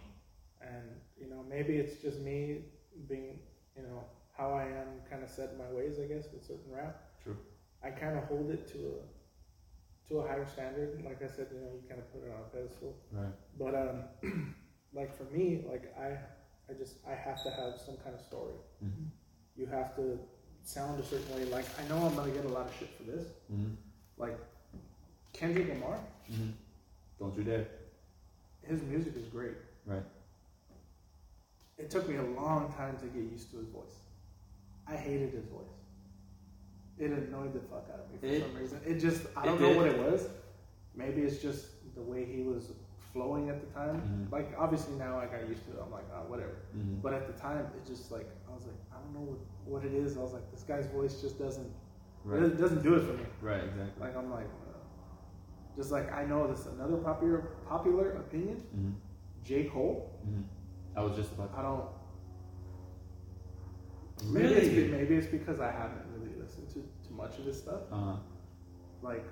And 0.62 0.84
you 1.20 1.28
know 1.28 1.44
maybe 1.48 1.76
it's 1.76 2.00
just 2.02 2.20
me 2.20 2.62
being 3.08 3.38
you 3.76 3.82
know 3.82 4.04
how 4.36 4.52
I 4.52 4.64
am 4.64 4.88
kind 5.10 5.22
of 5.22 5.28
set 5.30 5.50
in 5.52 5.58
my 5.58 5.70
ways 5.70 5.98
I 6.02 6.06
guess 6.06 6.26
with 6.32 6.42
certain 6.46 6.70
rap. 6.72 7.02
True. 7.22 7.36
I 7.84 7.90
kind 7.90 8.16
of 8.16 8.24
hold 8.24 8.50
it 8.50 8.66
to 8.72 8.78
a 8.78 10.08
to 10.08 10.18
a 10.20 10.26
higher 10.26 10.46
standard. 10.46 11.02
Like 11.04 11.22
I 11.22 11.26
said, 11.28 11.48
you 11.52 11.60
know, 11.60 11.68
you 11.74 11.82
kind 11.88 12.00
of 12.00 12.12
put 12.12 12.22
it 12.26 12.30
on 12.32 12.40
a 12.40 12.48
pedestal. 12.56 12.96
Right. 13.12 13.32
But 13.58 13.74
um, 13.74 14.54
like 14.94 15.16
for 15.16 15.24
me, 15.24 15.64
like 15.68 15.94
I, 15.98 16.18
I 16.70 16.74
just 16.76 16.96
I 17.06 17.14
have 17.14 17.42
to 17.44 17.50
have 17.50 17.80
some 17.84 17.96
kind 17.98 18.14
of 18.14 18.20
story. 18.20 18.54
Mm-hmm. 18.84 19.04
You 19.56 19.66
have 19.66 19.94
to 19.96 20.18
sound 20.64 21.00
a 21.00 21.04
certain 21.04 21.34
way. 21.34 21.44
Like 21.44 21.66
I 21.78 21.88
know 21.88 22.06
I'm 22.06 22.14
gonna 22.14 22.30
get 22.32 22.44
a 22.44 22.48
lot 22.48 22.66
of 22.66 22.74
shit 22.78 22.90
for 22.96 23.04
this. 23.04 23.26
Mm-hmm. 23.52 23.74
Like 24.18 24.38
Kendrick 25.32 25.68
Lamar, 25.68 25.98
Mm-hmm. 26.30 26.50
Don't 27.18 27.36
you 27.36 27.42
dare. 27.44 27.66
his 28.62 28.80
music 28.82 29.14
is 29.16 29.24
great. 29.26 29.56
Right. 29.86 30.02
It 31.82 31.90
took 31.90 32.08
me 32.08 32.16
a 32.16 32.22
long 32.22 32.72
time 32.72 32.96
to 32.98 33.06
get 33.06 33.24
used 33.30 33.50
to 33.50 33.56
his 33.58 33.68
voice. 33.68 33.96
I 34.86 34.94
hated 34.96 35.32
his 35.32 35.44
voice. 35.46 35.74
It 36.98 37.10
annoyed 37.10 37.52
the 37.54 37.60
fuck 37.60 37.86
out 37.92 38.00
of 38.00 38.10
me 38.12 38.18
for 38.18 38.26
It- 38.26 38.42
some 38.42 38.54
reason. 38.56 38.80
It 38.86 38.98
just 38.98 39.26
I 39.36 39.44
don't 39.44 39.60
know 39.60 39.68
did. 39.70 39.76
what 39.76 39.86
it 39.88 39.98
was. 39.98 40.28
Maybe 40.94 41.22
it's 41.22 41.38
just 41.42 41.66
the 41.94 42.02
way 42.02 42.24
he 42.24 42.42
was 42.42 42.72
flowing 43.12 43.48
at 43.50 43.60
the 43.60 43.66
time. 43.74 44.00
Mhm. 44.00 44.32
Like 44.32 44.54
obviously 44.56 44.94
now 44.96 45.18
I 45.18 45.26
got 45.26 45.48
used 45.48 45.64
to 45.66 45.72
it. 45.72 45.78
I'm 45.84 45.90
like, 45.90 46.04
ah, 46.14 46.22
whatever. 46.28 46.56
Mm-hmm. 46.76 47.00
But 47.00 47.14
at 47.14 47.26
the 47.26 47.32
time, 47.40 47.66
it 47.76 47.84
just 47.84 48.12
like 48.12 48.28
I 48.48 48.54
was 48.54 48.64
like, 48.66 48.76
I 48.92 48.96
don't 49.00 49.12
know 49.14 49.26
what, 49.32 49.38
what 49.72 49.84
it 49.84 49.92
is. 49.94 50.16
I 50.16 50.20
was 50.20 50.32
like, 50.32 50.48
this 50.52 50.62
guy's 50.62 50.86
voice 50.86 51.20
just 51.20 51.38
doesn't 51.38 51.70
Right. 52.24 52.42
it 52.44 52.56
doesn't 52.58 52.82
do 52.84 52.94
it 52.94 53.00
for 53.00 53.14
me. 53.14 53.24
Right. 53.40 53.64
Exactly. 53.64 54.00
Like 54.00 54.16
I'm 54.16 54.30
like, 54.30 54.46
uh, 54.68 54.78
just 55.76 55.90
like 55.90 56.12
I 56.12 56.24
know 56.24 56.46
this 56.46 56.66
another 56.66 56.98
popular 56.98 57.38
popular 57.66 58.12
opinion. 58.12 58.58
Mm-hmm. 58.76 58.92
J 59.42 59.64
Cole. 59.64 60.20
Mm-hmm. 60.24 60.42
I 60.96 61.02
was 61.02 61.16
just 61.16 61.32
about. 61.32 61.52
I 61.56 61.62
don't. 61.62 61.84
To... 64.18 64.24
Maybe 64.26 64.54
it's, 64.54 64.68
be- 64.68 64.88
maybe 64.88 65.14
it's 65.16 65.26
because 65.26 65.60
I 65.60 65.70
haven't 65.70 66.04
really 66.14 66.40
listened 66.40 66.68
to 66.70 66.74
too 66.74 67.14
much 67.14 67.38
of 67.38 67.44
his 67.44 67.58
stuff. 67.58 67.80
Uh. 67.90 68.16
Like, 69.02 69.24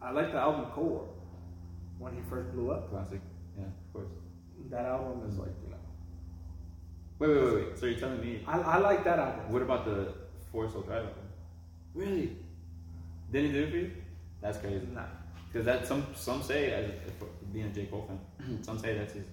I 0.00 0.12
like 0.12 0.30
the 0.32 0.38
album 0.38 0.70
Core 0.70 1.08
when 1.98 2.14
he 2.14 2.20
first 2.30 2.52
blew 2.52 2.70
up. 2.70 2.90
Classic. 2.90 3.20
Yeah. 3.56 3.64
Of 3.64 3.92
course. 3.92 4.12
That 4.70 4.84
album 4.84 5.28
is 5.28 5.38
like 5.38 5.50
you 5.64 5.70
know, 5.70 5.76
Wait. 7.18 7.28
Wait. 7.30 7.42
Wait. 7.42 7.54
Wait. 7.66 7.78
So 7.78 7.86
you're 7.86 7.98
telling 7.98 8.20
me? 8.20 8.42
I, 8.46 8.60
I 8.60 8.78
like 8.78 9.02
that 9.04 9.18
album. 9.18 9.52
What 9.52 9.62
about 9.62 9.84
the 9.84 10.12
Forest 10.52 10.74
Hills 10.74 10.86
Drive 10.86 11.04
album? 11.04 11.14
Really? 11.94 12.36
Didn't 13.32 13.48
he 13.48 13.52
do 13.52 13.64
it 13.64 13.70
for 13.70 13.76
you? 13.76 13.90
That's 14.40 14.58
crazy. 14.58 14.86
Nah. 14.94 15.02
Because 15.50 15.64
that 15.66 15.86
some 15.86 16.06
some 16.14 16.42
say 16.42 16.72
as 16.72 16.90
being 17.52 17.66
a 17.66 17.70
J 17.70 17.86
Cole 17.86 18.06
fan, 18.06 18.58
some 18.62 18.78
say 18.78 18.96
that's 18.96 19.14
his 19.14 19.24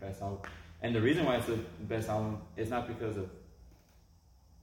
best 0.00 0.22
album. 0.22 0.38
And 0.82 0.94
the 0.94 1.00
reason 1.00 1.24
why 1.24 1.36
it's 1.36 1.46
the 1.46 1.58
best 1.80 2.08
album 2.08 2.40
is 2.56 2.70
not 2.70 2.86
because 2.86 3.16
of 3.16 3.28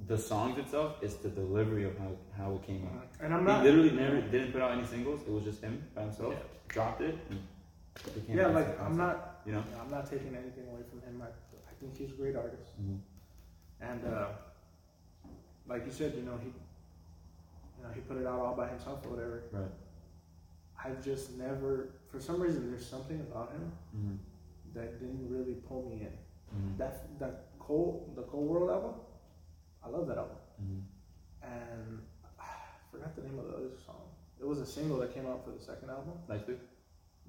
the 0.07 0.17
songs 0.17 0.57
itself; 0.57 0.97
it's 1.01 1.15
the 1.15 1.29
delivery 1.29 1.83
of 1.85 1.97
how, 1.97 2.11
how 2.37 2.55
it 2.55 2.63
came 2.67 2.87
out. 2.93 3.07
And 3.21 3.33
I'm 3.33 3.41
He 3.41 3.45
not 3.45 3.63
literally 3.63 3.91
never 3.91 4.21
didn't 4.21 4.51
put 4.51 4.61
out 4.61 4.71
any 4.71 4.85
singles. 4.85 5.21
It 5.27 5.31
was 5.31 5.43
just 5.43 5.61
him 5.61 5.83
by 5.93 6.03
himself. 6.03 6.33
Yeah. 6.33 6.39
Dropped 6.67 7.01
it. 7.01 7.17
And 7.29 7.39
it 8.05 8.15
became 8.15 8.37
Yeah, 8.37 8.47
like 8.47 8.79
I'm 8.81 8.97
not. 8.97 9.41
You 9.45 9.53
know. 9.53 9.63
I'm 9.81 9.91
not 9.91 10.09
taking 10.09 10.35
anything 10.35 10.67
away 10.71 10.81
from 10.89 11.01
him. 11.01 11.21
I, 11.21 11.27
I 11.27 11.73
think 11.79 11.97
he's 11.97 12.09
a 12.09 12.13
great 12.13 12.35
artist. 12.35 12.71
Mhm. 12.81 12.99
And 13.81 14.01
uh, 14.13 14.27
like 15.67 15.85
you 15.85 15.91
said, 15.91 16.13
you 16.15 16.23
know, 16.23 16.37
he, 16.41 16.47
you 16.47 17.83
know, 17.83 17.89
he 17.93 18.01
put 18.01 18.17
it 18.17 18.25
out 18.25 18.39
all 18.39 18.55
by 18.55 18.67
himself 18.67 19.05
or 19.05 19.09
whatever. 19.11 19.43
Right. 19.51 19.71
I've 20.83 21.03
just 21.03 21.37
never, 21.37 21.89
for 22.11 22.19
some 22.19 22.39
reason, 22.41 22.69
there's 22.69 22.85
something 22.85 23.19
about 23.19 23.51
him 23.51 23.71
Mm-hmm. 23.95 24.15
That 24.75 24.99
didn't 24.99 25.27
really 25.29 25.55
pull 25.67 25.89
me 25.89 26.01
in. 26.01 26.13
Mm-hmm. 26.55 26.77
That 26.77 27.19
that 27.19 27.45
Cole, 27.59 28.11
the 28.15 28.23
Cole 28.23 28.43
World 28.45 28.69
album, 28.69 28.93
I 29.83 29.89
love 29.89 30.07
that 30.07 30.17
album. 30.17 30.37
Mm-hmm. 30.61 30.79
And 31.53 31.99
I 32.39 32.45
forgot 32.91 33.15
the 33.15 33.21
name 33.23 33.39
of 33.39 33.45
the 33.47 33.53
other 33.53 33.75
song. 33.85 34.01
It 34.39 34.45
was 34.45 34.59
a 34.59 34.65
single 34.65 34.97
that 34.99 35.13
came 35.13 35.25
out 35.27 35.45
for 35.45 35.51
the 35.51 35.63
second 35.63 35.89
album. 35.89 36.13
Nice 36.27 36.41
dude. 36.41 36.59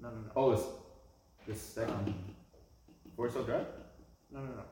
No, 0.01 0.09
no, 0.09 0.15
no, 0.15 0.31
Oh, 0.35 0.51
it's 0.51 0.63
the 1.47 1.55
second. 1.55 2.13
Forest 3.15 3.35
Hills 3.35 3.47
Drive. 3.47 3.65
no, 4.31 4.41
no, 4.41 4.51
no. 4.61 4.65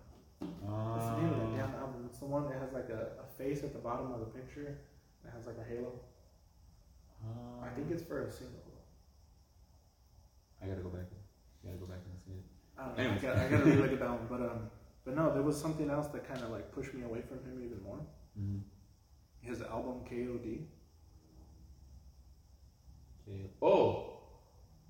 What's 0.93 1.05
the 1.05 1.17
name 1.17 1.31
of 1.33 1.39
that 1.39 1.57
damn 1.57 1.75
album? 1.81 2.03
It's 2.09 2.19
the 2.19 2.25
one 2.25 2.43
that 2.49 2.59
has 2.59 2.73
like 2.73 2.89
a, 2.89 3.17
a 3.23 3.27
face 3.37 3.63
at 3.63 3.71
the 3.73 3.79
bottom 3.79 4.11
of 4.11 4.19
the 4.19 4.25
picture. 4.27 4.77
It 5.23 5.31
has 5.33 5.47
like 5.47 5.55
a 5.57 5.63
halo. 5.67 5.93
I 7.63 7.69
think 7.69 7.89
it's 7.89 8.03
for 8.03 8.27
a 8.27 8.31
single. 8.31 8.59
I 10.61 10.67
gotta 10.67 10.81
go 10.81 10.89
back. 10.89 11.05
I 11.09 11.67
gotta 11.67 11.79
go 11.79 11.85
back 11.87 12.01
and 12.05 12.19
see 12.21 12.37
it. 12.37 12.45
I 12.77 12.85
don't 12.85 12.97
know. 12.97 13.03
Anyways. 13.03 13.23
I, 13.23 13.27
got, 13.27 13.37
I 13.37 13.47
gotta 13.49 13.63
really 13.65 13.77
look 13.81 13.91
it 13.91 13.99
down. 13.99 14.19
But 14.29 14.41
um, 14.41 14.69
but 15.05 15.15
no, 15.15 15.33
there 15.33 15.43
was 15.43 15.59
something 15.59 15.89
else 15.89 16.07
that 16.07 16.27
kind 16.27 16.41
of 16.43 16.49
like 16.51 16.71
pushed 16.71 16.93
me 16.93 17.03
away 17.03 17.21
from 17.21 17.37
him 17.39 17.61
even 17.63 17.81
more. 17.83 17.99
Mm-hmm. 18.39 18.59
His 19.41 19.61
album 19.61 20.01
KOD. 20.09 20.59
Oh, 23.61 24.13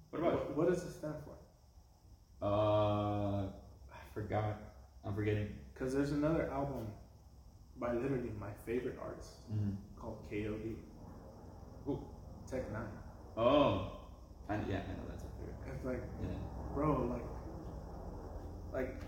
what 0.10 0.20
about? 0.20 0.34
What, 0.50 0.58
what 0.58 0.68
does 0.70 0.84
it 0.84 0.92
stand 0.92 1.16
for? 1.24 1.36
Uh, 2.46 3.44
I 3.48 4.14
forgot. 4.14 4.60
I'm 5.06 5.14
forgetting. 5.16 5.50
Because 5.74 5.94
there's 5.94 6.12
another 6.12 6.50
album 6.52 6.88
by 7.80 7.94
literally 7.94 8.32
my 8.40 8.52
favorite 8.66 8.98
artist 9.02 9.32
Mm-hmm. 9.54 9.72
called 10.02 10.18
KOD. 10.32 10.76
Who? 11.86 12.00
Tech 12.50 12.72
Nine. 12.74 12.82
Oh, 13.38 13.92
I, 14.50 14.56
yeah, 14.56 14.60
I 14.60 14.94
know 14.94 15.06
that's 15.10 15.24
a 15.24 15.28
favorite. 15.38 15.76
It's 15.76 15.86
like, 15.86 16.02
Yeah. 16.22 16.30
bro, 16.74 17.08
like, 17.12 17.24
like, 18.76 19.02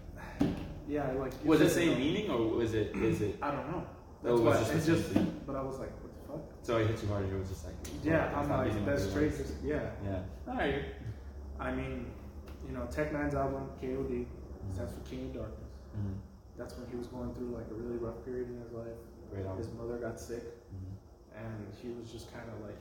yeah, 0.87 1.11
like. 1.13 1.33
Was 1.45 1.61
it 1.61 1.69
said, 1.69 1.83
same 1.83 1.99
meaning 1.99 2.29
or 2.31 2.47
was 2.47 2.73
it? 2.73 2.95
Is 2.95 3.21
it? 3.21 3.37
I 3.41 3.51
don't 3.51 3.69
know. 3.71 3.83
Oh, 3.85 3.89
That's 4.23 4.39
it 4.39 4.43
was 4.43 4.55
why 4.55 4.59
just 4.63 4.73
it's 4.75 4.85
just. 4.85 5.13
same. 5.13 5.41
But 5.45 5.55
I 5.55 5.61
was 5.61 5.79
like, 5.79 5.91
what 6.01 6.11
the 6.15 6.21
fuck? 6.33 6.41
So 6.63 6.77
it 6.77 6.87
hit 6.87 7.03
you 7.03 7.09
harder. 7.09 7.35
It 7.35 7.39
was 7.39 7.49
just 7.49 7.65
like. 7.65 7.75
Yeah, 8.03 8.31
I'm 8.35 8.47
not 8.47 8.59
like, 8.59 8.67
using 8.67 8.85
that's 8.85 9.03
my 9.05 9.09
straight. 9.11 9.37
Just, 9.37 9.53
yeah. 9.63 9.89
Yeah. 10.03 10.19
Alright. 10.47 10.85
I 11.59 11.71
mean, 11.73 12.11
you 12.67 12.73
know, 12.73 12.85
Tech 12.91 13.11
N9ne's 13.13 13.35
album 13.35 13.69
KOD 13.81 14.25
stands 14.73 14.93
for 14.93 14.99
King 15.09 15.25
of 15.27 15.33
Darkness. 15.33 15.71
Mm-hmm. 15.97 16.13
That's 16.57 16.75
when 16.77 16.87
he 16.89 16.95
was 16.95 17.07
going 17.07 17.33
through 17.35 17.51
like 17.55 17.69
a 17.69 17.73
really 17.73 17.97
rough 17.97 18.23
period 18.25 18.49
in 18.49 18.61
his 18.61 18.71
life. 18.71 18.97
Great 19.31 19.45
album. 19.45 19.57
His 19.57 19.71
mother 19.73 19.97
got 19.97 20.19
sick, 20.19 20.43
Mm-hmm. 20.73 21.43
and 21.45 21.73
he 21.81 21.89
was 21.89 22.11
just 22.11 22.31
kind 22.33 22.45
of 22.49 22.57
like. 22.65 22.77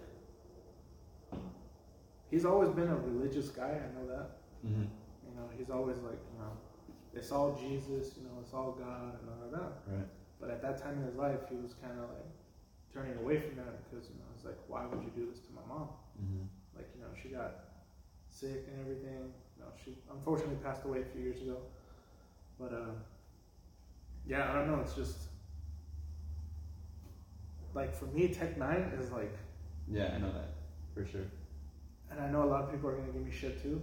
He's 2.30 2.44
always 2.44 2.70
been 2.70 2.88
a 2.88 2.96
religious 2.96 3.48
guy. 3.50 3.78
I 3.78 3.88
know 3.94 4.06
that. 4.08 4.30
Mm-hmm. 4.66 4.82
You 4.82 5.34
know, 5.36 5.48
he's 5.56 5.70
always 5.70 5.98
like, 5.98 6.18
you 6.32 6.38
know, 6.40 6.52
it's 7.16 7.32
all 7.32 7.52
Jesus. 7.54 8.14
You 8.16 8.24
know, 8.24 8.36
it's 8.42 8.52
all 8.54 8.72
God 8.72 9.18
and 9.20 9.28
all 9.30 9.50
that. 9.60 9.72
Right. 9.86 10.06
But 10.40 10.50
at 10.50 10.60
that 10.62 10.82
time 10.82 10.98
in 11.00 11.04
his 11.04 11.16
life, 11.16 11.40
he 11.48 11.56
was 11.56 11.74
kind 11.74 11.94
of 11.98 12.10
like 12.10 12.28
turning 12.92 13.16
away 13.18 13.40
from 13.40 13.56
that 13.56 13.72
because 13.90 14.08
you 14.08 14.16
know, 14.16 14.28
it's 14.34 14.44
like, 14.44 14.58
why 14.68 14.84
would 14.86 15.02
you 15.02 15.10
do 15.14 15.30
this 15.30 15.40
to 15.40 15.48
my 15.54 15.62
mom? 15.68 15.88
Mm-hmm. 16.22 16.44
Like, 16.76 16.88
you 16.94 17.00
know, 17.00 17.08
she 17.20 17.28
got 17.28 17.52
sick 18.28 18.68
and 18.70 18.80
everything. 18.80 19.32
You 19.56 19.62
know, 19.64 19.70
she 19.82 19.96
unfortunately 20.12 20.56
passed 20.62 20.84
away 20.84 21.00
a 21.00 21.04
few 21.04 21.22
years 21.22 21.40
ago. 21.40 21.56
But 22.60 22.72
uh, 22.72 22.92
yeah, 24.26 24.50
I 24.50 24.54
don't 24.54 24.70
know. 24.70 24.80
It's 24.80 24.94
just 24.94 25.16
like 27.74 27.94
for 27.94 28.06
me, 28.06 28.28
Tech 28.28 28.58
N9ne 28.58 29.00
is 29.00 29.10
like, 29.12 29.36
Yeah, 29.90 30.12
I 30.14 30.18
know 30.18 30.32
that 30.32 30.50
for 30.94 31.04
sure. 31.04 31.26
and 32.10 32.20
I 32.20 32.28
know 32.30 32.42
a 32.44 32.48
lot 32.48 32.64
of 32.64 32.70
people 32.70 32.88
are 32.88 32.96
gonna 32.96 33.12
give 33.12 33.22
me 33.24 33.30
shit 33.30 33.62
too. 33.62 33.82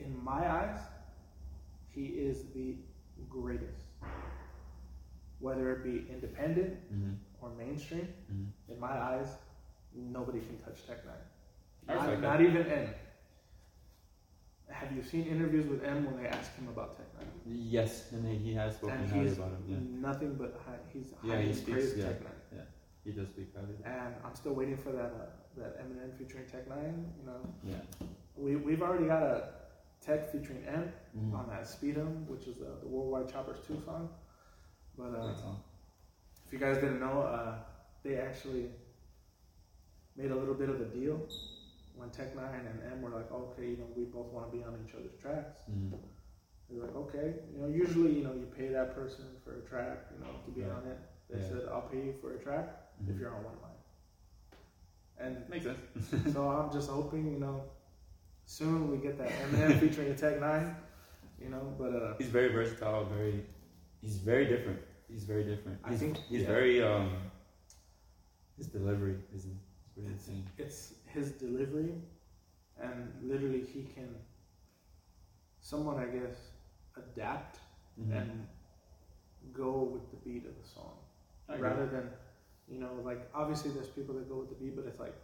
In 0.00 0.22
my 0.24 0.50
eyes, 0.50 0.80
he 1.94 2.06
is 2.06 2.44
the 2.54 2.76
greatest. 3.28 3.82
Whether 5.38 5.72
it 5.72 5.84
be 5.84 6.06
independent 6.12 6.74
Mm-hmm. 6.92 7.12
or 7.40 7.50
mainstream, 7.56 8.08
Mm-hmm. 8.32 8.72
in 8.72 8.80
my 8.80 8.92
eyes, 9.10 9.28
nobody 9.94 10.40
can 10.40 10.58
touch 10.58 10.86
Tech 10.86 11.04
N9ne. 11.06 11.88
Not, 11.88 11.96
respect 11.96 12.22
not 12.22 12.40
even 12.40 12.66
Em. 12.66 12.88
Have 14.70 14.96
you 14.96 15.02
seen 15.02 15.26
interviews 15.26 15.66
with 15.66 15.84
Em 15.84 16.06
when 16.06 16.16
they 16.22 16.28
ask 16.28 16.54
him 16.56 16.68
about 16.68 16.96
Tech 16.96 17.06
N9ne? 17.18 17.26
Yes, 17.76 18.10
and 18.12 18.26
he 18.26 18.36
he 18.38 18.54
has 18.54 18.74
spoken 18.76 18.96
And 18.98 19.10
highly 19.10 19.28
he's 19.28 19.36
about 19.38 19.50
him. 19.52 19.62
Yeah. 19.68 20.08
nothing 20.08 20.34
but 20.34 20.60
high, 20.66 20.78
he's 20.92 21.12
Yeah, 21.22 21.34
highly 21.34 21.46
he 21.48 21.52
speaks, 21.52 21.70
praised 21.70 21.98
yeah. 21.98 22.04
Tech 22.06 22.20
N9ne. 22.22 22.62
He 23.04 23.10
does 23.12 23.28
speak 23.28 23.48
highly. 23.54 23.76
And 23.84 24.14
I'm 24.24 24.34
still 24.34 24.54
waiting 24.54 24.78
for 24.78 24.90
that 24.92 25.12
uh, 25.20 25.26
that 25.58 25.78
Eminem 25.82 26.16
featuring 26.18 26.46
Tech 26.50 26.66
Nine. 26.68 27.04
You 27.20 27.26
know, 27.26 27.40
Yeah. 27.62 28.06
we 28.36 28.56
we've 28.56 28.80
already 28.82 29.06
got 29.06 29.22
a 29.22 29.48
Tech 30.04 30.30
featuring 30.32 30.64
Em 30.66 30.92
Mm-hmm. 31.16 31.34
on 31.36 31.48
that 31.48 31.62
Speedom, 31.62 32.26
which 32.26 32.48
is 32.48 32.60
uh, 32.60 32.64
the 32.82 32.88
Worldwide 32.88 33.32
Choppers 33.32 33.58
Two 33.66 33.80
song. 33.84 34.08
But 34.98 35.14
uh, 35.14 35.34
song. 35.36 35.60
if 36.46 36.52
you 36.52 36.58
guys 36.58 36.76
didn't 36.76 36.98
know, 37.00 37.20
uh, 37.22 37.54
they 38.02 38.16
actually 38.16 38.66
made 40.16 40.30
a 40.30 40.34
little 40.34 40.54
bit 40.54 40.68
of 40.68 40.80
a 40.80 40.84
deal 40.86 41.20
when 41.94 42.10
Tech 42.10 42.34
N9ne 42.34 42.70
and 42.70 42.92
Em 42.92 43.00
were 43.02 43.10
like, 43.10 43.30
okay, 43.30 43.68
you 43.70 43.76
know, 43.76 43.86
we 43.96 44.04
both 44.04 44.32
want 44.32 44.50
to 44.50 44.56
be 44.56 44.64
on 44.64 44.74
each 44.86 44.94
other's 44.94 45.14
tracks. 45.22 45.58
Mm-hmm. 45.70 45.96
They're 46.70 46.82
like, 46.82 46.96
okay, 46.96 47.34
you 47.54 47.60
know, 47.62 47.68
usually, 47.68 48.12
you 48.18 48.24
know, 48.24 48.32
you 48.32 48.46
pay 48.56 48.68
that 48.68 48.94
person 48.94 49.24
for 49.44 49.52
a 49.58 49.60
track, 49.68 49.98
you 50.12 50.18
know, 50.24 50.32
to 50.44 50.50
be 50.50 50.62
Right. 50.62 50.72
on 50.72 50.84
it. 50.90 50.98
They 51.30 51.38
Yeah. 51.38 51.48
said, 51.48 51.68
I'll 51.70 51.88
pay 51.88 52.06
you 52.06 52.12
for 52.20 52.34
a 52.34 52.38
track 52.38 52.66
if 53.06 53.14
Mhm. 53.14 53.20
you're 53.20 53.30
on 53.30 53.44
one 53.44 53.54
of 53.54 53.62
mine. 53.62 53.70
And 55.18 55.48
Makes 55.48 55.66
sense. 55.66 56.32
so 56.34 56.48
I'm 56.50 56.72
just 56.72 56.88
hoping, 56.90 57.30
you 57.32 57.38
know, 57.38 57.62
soon 58.46 58.90
we 58.90 58.98
get 58.98 59.18
that 59.18 59.28
Eminem 59.30 59.78
featuring 59.80 60.10
a 60.10 60.14
Tech 60.14 60.38
N9ne. 60.40 60.74
you 61.42 61.48
know. 61.50 61.74
But 61.78 61.94
uh, 61.94 62.14
He's 62.18 62.28
very 62.28 62.48
versatile. 62.52 63.04
Very, 63.06 63.44
he's 64.00 64.16
very 64.18 64.46
different. 64.46 64.80
He's 65.08 65.24
very 65.24 65.44
different. 65.44 65.78
I 65.84 65.90
He's, 65.90 66.00
think- 66.00 66.18
he's 66.28 66.42
yeah. 66.42 66.48
very 66.48 66.82
um. 66.82 67.10
His 68.56 68.68
delivery 68.68 69.16
is 69.34 69.46
is 69.46 69.50
pretty 69.94 70.08
insane. 70.08 70.44
it's 70.58 70.94
his 71.06 71.32
delivery, 71.32 71.92
and 72.80 73.12
literally 73.22 73.60
he 73.62 73.82
can, 73.94 74.08
somewhat 75.60 75.96
I 75.98 76.06
guess, 76.06 76.36
adapt 76.96 77.58
Mhm. 78.00 78.16
and 78.16 78.46
go 79.52 79.82
with 79.82 80.08
the 80.10 80.16
beat 80.24 80.44
of 80.46 80.54
the 80.60 80.68
song 80.68 80.94
rather 81.48 81.86
than, 81.86 82.10
you 82.68 82.78
know, 82.80 82.90
like 83.04 83.28
obviously 83.34 83.70
there's 83.72 83.88
people 83.88 84.14
that 84.14 84.28
go 84.28 84.36
with 84.38 84.48
the 84.48 84.54
beat, 84.56 84.74
but 84.74 84.84
it's 84.86 84.98
like 84.98 85.14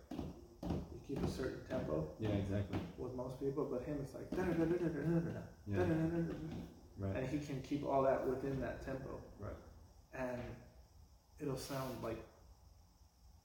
keep 1.14 1.24
a 1.24 1.28
certain 1.28 1.60
tempo 1.68 2.08
Yeah, 2.20 2.28
exactly. 2.30 2.78
with 2.98 3.14
most 3.14 3.40
people, 3.40 3.64
but 3.70 3.82
him 3.84 3.98
it's 4.02 4.14
like 4.14 4.30
da-da-da-da-da-da-da, 4.30 5.40
da-da-da-da-da-da. 5.68 6.34
right. 6.98 7.16
and 7.16 7.28
he 7.28 7.38
can 7.44 7.60
keep 7.62 7.84
all 7.84 8.02
that 8.02 8.26
within 8.26 8.60
that 8.60 8.84
tempo, 8.84 9.20
Right. 9.40 9.52
and 10.14 10.40
it'll 11.40 11.56
sound 11.56 12.02
like 12.02 12.22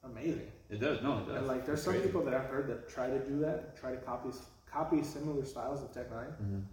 amazing. 0.03 0.51
It 0.69 0.79
does. 0.79 1.01
No, 1.01 1.19
it 1.19 1.25
does. 1.27 1.37
And 1.37 1.47
like, 1.47 1.65
there's 1.65 1.81
some 1.81 1.95
people 2.01 2.23
that 2.25 2.33
I've 2.33 2.45
heard 2.49 2.67
that 2.67 2.87
try 2.89 3.09
to 3.09 3.19
do 3.27 3.39
that, 3.39 3.75
try 3.77 3.91
to 3.91 3.97
copy 3.97 4.29
copy 4.71 5.01
similar 5.03 5.45
styles 5.45 5.81
of 5.81 5.91
Tech 5.93 6.09
N9ne, 6.11 6.35
Mhm. 6.41 6.63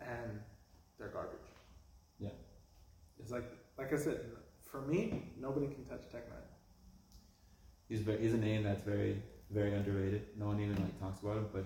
and 0.00 0.40
they're 0.98 1.08
garbage. 1.08 1.38
Yeah. 2.18 2.28
It's 3.18 3.30
like, 3.30 3.44
like 3.78 3.92
I 3.92 3.96
said, 3.96 4.20
for 4.64 4.82
me, 4.82 5.32
nobody 5.40 5.66
can 5.66 5.84
touch 5.86 6.08
Tech 6.12 6.28
N9ne. 6.28 6.44
He's 7.88 8.02
very, 8.02 8.18
he's 8.20 8.34
a 8.34 8.38
name 8.38 8.62
that's 8.64 8.82
very 8.82 9.22
very 9.50 9.74
underrated. 9.74 10.26
No 10.38 10.46
one 10.46 10.60
even 10.60 10.76
like 10.76 10.98
talks 11.00 11.20
about 11.22 11.36
him, 11.38 11.46
but 11.52 11.64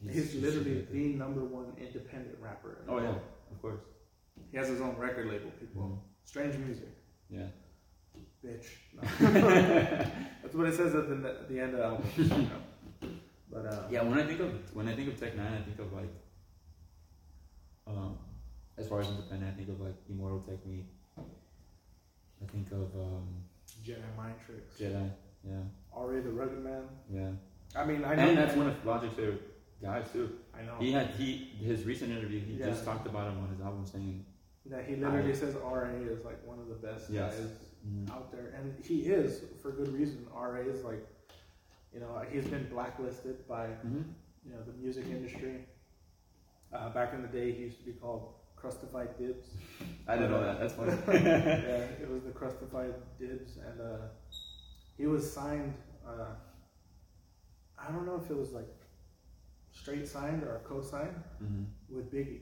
He's, 0.00 0.32
he's 0.32 0.42
literally 0.42 0.86
the 0.92 1.14
number 1.14 1.40
one 1.40 1.72
independent 1.76 2.36
rapper. 2.40 2.78
in 2.84 2.90
Oh 2.94 2.98
yeah, 3.00 3.08
of 3.50 3.60
course. 3.60 3.80
He 4.52 4.56
has 4.56 4.68
his 4.68 4.80
own 4.80 4.96
record 4.96 5.26
label. 5.26 5.50
People, 5.58 5.82
Mhm. 5.82 5.98
strange 6.24 6.56
music, 6.56 6.88
Yeah. 7.28 7.48
bitch. 8.44 8.66
No. 8.94 9.02
That's 10.42 10.54
what 10.54 10.68
it 10.68 10.74
says 10.76 10.94
at 10.94 11.08
the, 11.08 11.28
at 11.28 11.48
the 11.48 11.58
end 11.60 11.74
of 11.74 11.78
the 11.78 11.84
album. 11.84 12.50
But 13.50 13.66
uh, 13.66 13.82
Yeah, 13.90 14.02
when 14.04 14.18
I 14.20 14.26
think 14.26 14.38
of 14.40 14.74
when 14.76 14.86
I 14.88 14.94
think 14.94 15.08
of 15.08 15.18
Tech 15.18 15.34
N9ne, 15.34 15.58
I 15.60 15.62
think 15.62 15.78
of 15.80 15.92
like, 15.92 16.12
um, 17.86 18.16
as 18.76 18.86
far 18.88 19.00
as 19.00 19.08
independent, 19.08 19.50
I 19.52 19.56
think 19.56 19.68
of 19.70 19.80
like 19.80 19.96
Immortal 20.08 20.40
Technique. 20.42 20.86
I 21.18 22.46
think 22.52 22.70
of 22.70 22.94
um, 22.94 23.26
Jedi 23.84 24.14
Mind 24.16 24.34
Tricks, 24.46 24.78
Jedi. 24.78 25.10
Yeah, 25.44 25.54
R.A. 25.94 26.20
the 26.20 26.30
Rugged 26.30 26.58
Man. 26.64 26.82
yeah. 27.12 27.30
I 27.76 27.84
mean, 27.84 28.02
I 28.04 28.14
know 28.14 28.28
And 28.28 28.38
that's 28.38 28.56
one 28.56 28.68
of 28.68 28.84
Logic's 28.84 29.14
favorite 29.14 29.42
guys 29.82 30.06
too. 30.12 30.30
I 30.58 30.62
know. 30.62 30.76
He 30.80 30.90
had 30.90 31.08
he 31.10 31.50
his 31.60 31.84
recent 31.84 32.10
interview. 32.10 32.40
He 32.40 32.56
just 32.56 32.84
talked 32.84 33.06
about 33.06 33.28
him 33.30 33.38
on 33.42 33.50
his 33.50 33.60
album, 33.60 33.84
saying, 33.86 34.24
that 34.66 34.84
he 34.86 34.96
literally 34.96 35.34
says 35.34 35.54
RA 35.54 35.88
is 36.10 36.24
like 36.24 36.44
one 36.46 36.58
of 36.58 36.68
the 36.68 36.74
best 36.74 37.10
Yes. 37.10 37.36
guys 37.38 37.50
Mhm. 37.86 38.10
out 38.10 38.32
there, 38.32 38.48
and 38.58 38.82
he 38.84 39.02
is 39.02 39.44
for 39.62 39.70
good 39.70 39.88
reason. 39.92 40.26
RA 40.34 40.60
is 40.60 40.82
like, 40.84 41.06
you 41.94 42.00
know, 42.00 42.22
he's 42.30 42.46
been 42.46 42.68
blacklisted 42.68 43.46
by 43.46 43.66
Mhm. 43.86 44.04
you 44.44 44.52
know 44.52 44.62
the 44.66 44.72
music 44.72 45.06
industry. 45.06 45.64
Uh, 46.72 46.90
back 46.92 47.12
in 47.14 47.22
the 47.22 47.28
day, 47.28 47.52
he 47.52 47.62
used 47.64 47.78
to 47.80 47.84
be 47.84 47.92
called 47.92 48.34
Crustified 48.56 49.16
Dibs. 49.18 49.46
I 50.08 50.16
didn't 50.16 50.30
know 50.32 50.42
that. 50.42 50.58
That's 50.60 50.74
funny. 50.74 50.92
yeah, 51.08 51.78
it 52.02 52.08
was 52.10 52.22
the 52.24 52.30
Crustified 52.32 52.94
Dibs, 53.18 53.56
and 53.58 53.80
uh, 53.80 53.98
he 54.98 55.06
was 55.06 55.30
signed. 55.32 55.74
Uh, 56.06 56.34
I 57.78 57.90
don't 57.92 58.04
know 58.06 58.20
if 58.22 58.30
it 58.30 58.36
was 58.36 58.52
like 58.52 58.68
straight 59.72 60.06
signed 60.08 60.42
or 60.42 60.60
co-signed 60.64 61.14
hmm 61.38 61.64
with 61.88 62.12
Biggie 62.12 62.40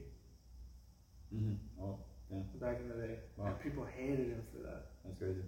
hmm 1.31 1.55
Oh, 1.81 1.99
back 2.61 2.79
in 2.81 2.89
the 2.89 2.95
day, 3.07 3.19
Wow. 3.37 3.47
and 3.47 3.61
people 3.61 3.85
hated 3.85 4.29
him 4.29 4.43
for 4.53 4.63
that. 4.67 4.87
that's 5.05 5.19
crazy. 5.19 5.43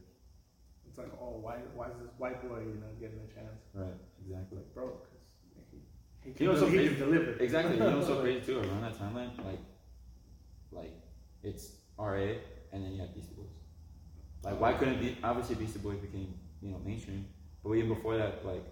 It's 0.88 0.98
like, 0.98 1.10
oh, 1.20 1.38
why, 1.40 1.56
why 1.74 1.86
is 1.88 1.98
this 2.02 2.10
white 2.18 2.40
boy, 2.42 2.58
you 2.60 2.80
know, 2.80 2.92
getting 3.00 3.18
a 3.20 3.34
chance? 3.34 3.60
Right. 3.74 3.94
Exactly. 4.24 4.58
Like, 4.58 4.74
bro, 4.74 4.92
because 5.54 5.66
he, 5.70 6.32
he, 6.38 6.44
know 6.44 6.50
what's 6.52 6.62
so 6.62 6.68
he 6.68 6.76
crazy? 6.76 6.94
can 6.94 6.98
deliver. 6.98 7.30
Exactly. 7.38 7.74
You 7.76 7.80
know 7.82 8.02
so 8.02 8.20
crazy 8.20 8.40
too? 8.46 8.58
Around 8.60 8.82
that 8.82 8.98
timeline, 8.98 9.30
like, 9.44 9.60
like 10.72 10.92
it's 11.42 11.72
RA, 11.98 12.34
and 12.72 12.84
then 12.84 12.92
you 12.92 13.00
have 13.00 13.14
Beastie 13.14 13.34
Boys. 13.34 13.46
Like, 14.42 14.60
why 14.60 14.72
couldn't 14.74 14.98
be? 15.00 15.16
Obviously, 15.22 15.56
Beastie 15.56 15.78
Boys 15.80 15.98
became 15.98 16.34
you 16.62 16.70
know 16.70 16.78
mainstream, 16.84 17.26
but 17.62 17.72
even 17.74 17.94
before 17.94 18.16
that, 18.16 18.44
like, 18.44 18.64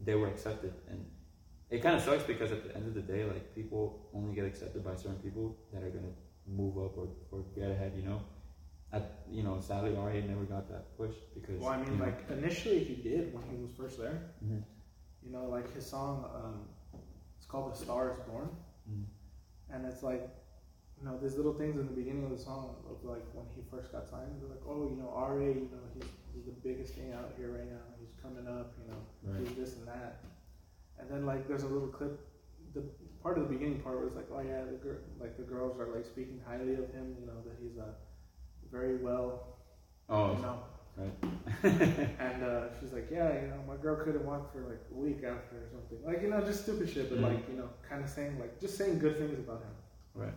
they 0.00 0.14
were 0.14 0.28
accepted, 0.28 0.74
and 0.90 1.04
it 1.70 1.82
kind 1.82 1.96
of 1.96 2.02
sucks 2.02 2.24
because 2.24 2.52
at 2.52 2.62
the 2.64 2.74
end 2.76 2.86
of 2.86 2.94
the 2.94 3.00
day, 3.02 3.24
like, 3.24 3.54
people 3.54 4.08
only 4.14 4.34
get 4.34 4.44
accepted 4.44 4.84
by 4.84 4.94
certain 4.94 5.16
people 5.16 5.56
that 5.72 5.82
are 5.82 5.90
gonna 5.90 6.14
move 6.46 6.76
up 6.78 6.96
or, 6.96 7.08
or 7.32 7.44
get 7.54 7.70
ahead. 7.70 7.92
You 7.96 8.02
know, 8.02 8.22
at 8.92 9.24
you 9.30 9.42
know, 9.42 9.58
sadly, 9.60 9.92
RA 9.92 10.12
never 10.12 10.44
got 10.44 10.68
that 10.68 10.96
push 10.96 11.14
because. 11.34 11.60
Well, 11.60 11.70
I 11.70 11.78
mean, 11.78 11.92
you 11.92 11.98
know, 11.98 12.04
like, 12.04 12.30
initially 12.30 12.84
he 12.84 12.94
did 12.96 13.34
when 13.34 13.42
he 13.50 13.56
was 13.56 13.72
first 13.76 13.98
there. 13.98 14.30
Mhm. 14.44 14.62
You 15.22 15.32
know, 15.32 15.46
like 15.48 15.72
his 15.74 15.84
song, 15.84 16.30
um, 16.34 16.68
it's 17.36 17.46
called 17.46 17.72
The 17.72 17.76
Star 17.76 18.12
is 18.12 18.18
Born. 18.28 18.48
Mhm. 18.88 19.04
And 19.70 19.84
it's 19.86 20.02
like, 20.04 20.22
you 20.98 21.04
know, 21.04 21.18
there's 21.18 21.36
little 21.36 21.54
things 21.54 21.78
in 21.80 21.86
the 21.86 21.92
beginning 21.92 22.24
of 22.24 22.30
the 22.30 22.38
song 22.38 22.76
of 22.88 23.04
like 23.04 23.24
when 23.34 23.46
he 23.56 23.62
first 23.70 23.90
got 23.92 24.06
signed. 24.08 24.40
They're 24.40 24.48
like, 24.48 24.62
oh, 24.66 24.88
you 24.88 24.96
know, 24.96 25.10
RA, 25.10 25.48
you 25.48 25.68
know, 25.72 25.82
he's, 25.94 26.08
he's 26.36 26.44
the 26.44 26.52
biggest 26.68 26.94
thing 26.94 27.12
out 27.12 27.32
here 27.38 27.48
right 27.50 27.64
now. 27.70 27.80
He's 27.98 28.12
coming 28.22 28.46
up, 28.46 28.74
you 28.84 28.92
know, 28.92 29.00
Right. 29.24 29.40
he's 29.46 29.56
this 29.56 29.76
and 29.76 29.88
that. 29.88 30.20
And 30.98 31.10
then 31.10 31.24
like 31.26 31.48
there's 31.48 31.62
a 31.62 31.68
little 31.68 31.88
clip, 31.88 32.20
the 32.74 32.82
part 33.22 33.38
of 33.38 33.48
the 33.48 33.52
beginning 33.54 33.80
part 33.80 33.96
where 33.96 34.06
it's 34.06 34.16
like, 34.16 34.28
oh 34.32 34.40
yeah, 34.40 34.64
the 34.64 34.76
girl, 34.76 34.96
like 35.18 35.36
the 35.36 35.42
girls 35.42 35.78
are 35.80 35.88
like 35.94 36.04
speaking 36.04 36.40
highly 36.46 36.74
of 36.74 36.92
him, 36.92 37.16
you 37.18 37.26
know, 37.26 37.40
that 37.46 37.56
he's 37.62 37.76
a 37.78 37.94
very 38.70 38.96
well, 38.98 39.56
you 40.08 40.14
Oh, 40.14 40.34
know. 40.34 40.58
right. 40.96 41.12
And 42.20 42.42
uh, 42.44 42.68
she's 42.80 42.92
like, 42.92 43.08
yeah, 43.10 43.40
you 43.42 43.48
know, 43.48 43.60
my 43.66 43.76
girl 43.76 43.96
couldn't 44.04 44.24
walk 44.26 44.52
for 44.52 44.60
like 44.62 44.80
a 44.92 44.94
week 44.94 45.18
after 45.24 45.56
or 45.56 45.68
something. 45.72 45.98
Like, 46.04 46.22
you 46.22 46.28
know, 46.30 46.40
just 46.42 46.62
stupid 46.64 46.88
shit, 46.90 47.08
but 47.10 47.18
Mhm. 47.18 47.22
like, 47.22 47.48
you 47.48 47.56
know, 47.56 47.68
kind 47.88 48.02
of 48.04 48.10
saying 48.10 48.38
like, 48.38 48.60
just 48.60 48.76
saying 48.76 48.98
good 48.98 49.16
things 49.18 49.38
about 49.38 49.60
him. 49.62 49.74
right. 50.14 50.34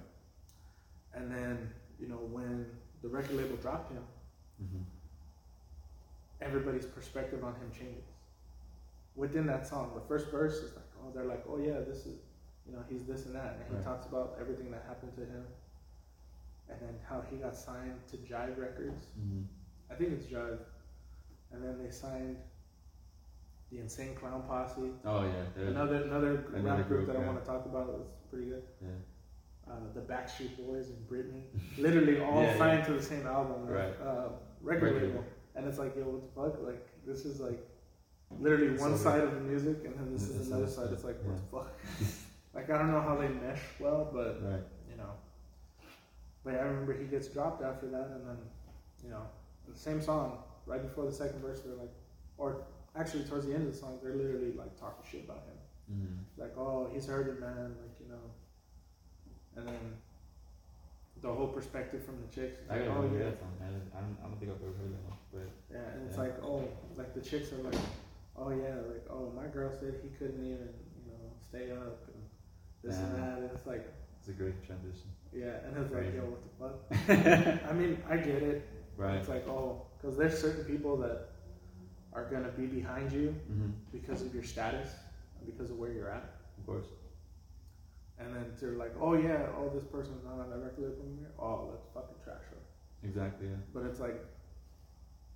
And 1.13 1.31
then, 1.33 1.69
you 1.99 2.07
know, 2.07 2.17
when 2.17 2.65
the 3.01 3.07
record 3.07 3.35
label 3.35 3.55
dropped 3.57 3.91
him, 3.91 4.03
hmm 4.59 4.83
everybody's 6.41 6.86
perspective 6.86 7.43
on 7.43 7.54
him 7.56 7.71
changes. 7.71 8.06
Within 9.15 9.45
that 9.47 9.67
song, 9.67 9.91
the 9.95 10.02
first 10.08 10.30
verse 10.32 10.56
is 10.56 10.73
like, 10.75 10.86
oh, 11.02 11.12
they're 11.13 11.25
like, 11.25 11.43
oh 11.49 11.58
yeah, 11.58 11.80
this 11.88 12.06
is, 12.06 12.19
you 12.65 12.73
know, 12.73 12.84
he's 12.89 13.04
this 13.06 13.25
and 13.25 13.36
that, 13.36 13.58
and 13.60 13.63
he 13.69 13.75
Right. 13.75 13.84
talks 13.84 14.06
about 14.06 14.38
everything 14.39 14.71
that 14.71 14.84
happened 14.88 15.13
to 15.15 15.21
him, 15.21 15.43
and 16.69 16.80
then 16.82 16.95
how 17.08 17.21
he 17.30 17.38
got 17.38 17.56
signed 17.56 17.99
to 18.12 18.17
Jive 18.17 18.58
Records. 18.58 19.06
hmm 19.15 19.41
I 19.91 19.95
think 19.95 20.12
it's 20.13 20.25
Jive, 20.28 20.60
and 21.52 21.63
then 21.63 21.84
they 21.84 21.89
signed 21.89 22.38
the 23.71 23.80
Insane 23.80 24.15
Clown 24.15 24.43
Posse. 24.47 24.91
Oh 25.04 25.23
yeah. 25.23 25.63
Another 25.67 26.04
another, 26.04 26.45
Another 26.54 26.62
rap 26.62 26.88
group 26.88 27.06
group, 27.06 27.08
that 27.08 27.15
I 27.17 27.25
want 27.25 27.39
to 27.43 27.45
talk 27.45 27.65
about 27.65 27.89
is 27.99 28.08
pretty 28.30 28.45
good. 28.49 28.63
Yeah. 28.82 28.88
Uh, 29.71 29.73
the 29.93 30.02
Backstreet 30.02 30.58
Boys 30.58 30.89
and 30.89 31.08
Britney, 31.10 31.43
literally 31.78 32.19
all 32.23 32.41
Yeah, 32.41 32.58
signed 32.58 32.86
to 32.86 32.93
the 32.93 33.02
same 33.02 33.28
album, 33.28 33.67
Right. 33.67 33.93
Uh, 34.02 34.30
record 34.62 34.93
Record 34.93 35.04
label, 35.10 35.23
and 35.55 35.67
it's 35.67 35.77
like, 35.79 35.95
yo, 35.95 36.03
what 36.03 36.21
the 36.51 36.57
fuck? 36.57 36.65
Like, 36.65 36.88
this 37.05 37.25
is 37.25 37.39
like 37.39 37.59
literally 38.39 38.77
one 38.77 38.97
So 38.97 39.03
side 39.03 39.21
of 39.21 39.33
the 39.33 39.39
music, 39.41 39.77
and 39.85 39.95
then 39.97 40.13
this 40.13 40.29
is 40.29 40.47
another 40.47 40.67
side. 40.67 40.89
It's 40.91 41.03
like, 41.03 41.17
yeah. 41.23 41.31
what 41.31 41.38
the 41.38 41.57
fuck? 41.57 42.13
like, 42.53 42.69
I 42.69 42.77
don't 42.77 42.91
know 42.91 43.01
how 43.01 43.15
they 43.15 43.27
mesh 43.29 43.62
well, 43.79 44.09
but 44.13 44.41
Right. 44.43 44.62
you 44.89 44.97
know. 44.97 45.12
But 46.43 46.55
I 46.55 46.59
remember 46.62 46.93
he 46.93 47.05
gets 47.05 47.27
dropped 47.27 47.63
after 47.63 47.88
that, 47.88 48.07
and 48.15 48.25
then, 48.27 48.38
you 49.03 49.09
know, 49.09 49.23
the 49.67 49.77
same 49.77 50.01
song 50.01 50.39
right 50.65 50.81
before 50.81 51.05
the 51.05 51.12
second 51.12 51.41
verse, 51.41 51.62
they're 51.62 51.75
like, 51.75 51.91
or 52.38 52.62
actually 52.95 53.23
towards 53.23 53.45
the 53.45 53.53
end 53.53 53.67
of 53.67 53.71
the 53.73 53.77
song, 53.77 53.99
they're 54.01 54.15
literally 54.15 54.53
like 54.53 54.79
talking 54.79 55.03
shit 55.09 55.25
about 55.25 55.43
him 55.47 55.57
hmm 55.89 56.17
like, 56.38 56.55
oh, 56.57 56.88
he's 56.93 57.05
hurting, 57.07 57.39
man, 57.41 57.75
like, 57.81 57.99
you 57.99 58.07
know. 58.07 58.21
And 59.57 59.67
then 59.67 59.97
the 61.21 61.32
whole 61.32 61.47
perspective 61.47 62.03
from 62.03 62.15
the 62.21 62.29
chicks. 62.34 62.60
I 62.69 62.79
like, 62.79 62.88
oh, 62.89 63.10
yeah. 63.13 63.25
that 63.25 63.39
song. 63.39 63.53
I 63.62 63.65
don't, 63.65 63.91
I 63.95 63.99
don't, 64.01 64.17
I 64.23 64.27
don't 64.27 64.39
think 64.39 64.51
I've 64.51 64.62
ever 64.62 64.75
heard 64.79 64.93
that 64.93 65.03
one, 65.10 65.17
but 65.34 65.47
Yeah, 65.71 65.93
and 65.93 66.08
it's 66.08 66.17
Yeah. 66.17 66.23
like, 66.23 66.43
oh, 66.43 66.67
like 66.97 67.13
the 67.13 67.21
chicks 67.21 67.51
are 67.53 67.58
like, 67.63 67.75
oh, 68.38 68.49
yeah, 68.51 68.75
like, 68.88 69.05
oh, 69.10 69.32
my 69.36 69.47
girl 69.47 69.71
said 69.79 69.99
he 70.01 70.10
couldn't 70.17 70.43
even, 70.43 70.69
you 71.05 71.12
know, 71.12 71.32
stay 71.41 71.71
up 71.71 72.08
and 72.13 72.23
this 72.84 72.97
and 72.97 73.15
that. 73.17 73.38
And 73.39 73.51
it's 73.51 73.67
like, 73.67 73.86
it's 74.19 74.29
a 74.29 74.32
great 74.34 74.63
transition. 74.65 75.10
yeah, 75.34 75.63
and 75.67 75.77
it's 75.77 75.93
like, 75.93 76.13
yo, 76.15 76.23
what 76.27 76.41
the 76.43 76.53
fuck? 76.60 77.63
I 77.69 77.73
mean, 77.73 78.01
I 78.10 78.17
get 78.17 78.41
it. 78.43 78.67
Right. 78.97 79.15
It's 79.15 79.29
like, 79.29 79.47
oh, 79.47 79.84
because 79.97 80.17
there's 80.17 80.38
certain 80.39 80.63
people 80.65 80.97
that 80.97 81.29
are 82.13 82.25
going 82.25 82.43
to 82.43 82.49
be 82.51 82.65
behind 82.65 83.12
you 83.12 83.29
hmm 83.47 83.69
because 83.91 84.21
of 84.21 84.34
your 84.34 84.43
status 84.43 84.89
and 85.38 85.45
because 85.45 85.69
of 85.71 85.77
where 85.77 85.91
you're 85.91 86.10
at. 86.10 86.23
Of 86.58 86.65
course. 86.65 86.86
And 88.19 88.36
then 88.36 88.45
they're 88.60 88.77
like, 88.77 88.93
oh 88.99 89.13
yeah, 89.13 89.47
oh 89.58 89.69
this 89.73 89.86
person's 89.86 90.23
not 90.25 90.39
on 90.39 90.49
record 90.49 90.79
label 90.79 91.03
anymore. 91.05 91.32
Oh, 91.39 91.69
let's 91.71 91.88
fucking 91.93 92.17
trash 92.23 92.43
her. 92.51 92.58
Exactly. 93.08 93.47
Yeah. 93.47 93.55
But 93.73 93.84
it's 93.86 93.99
like, 93.99 94.19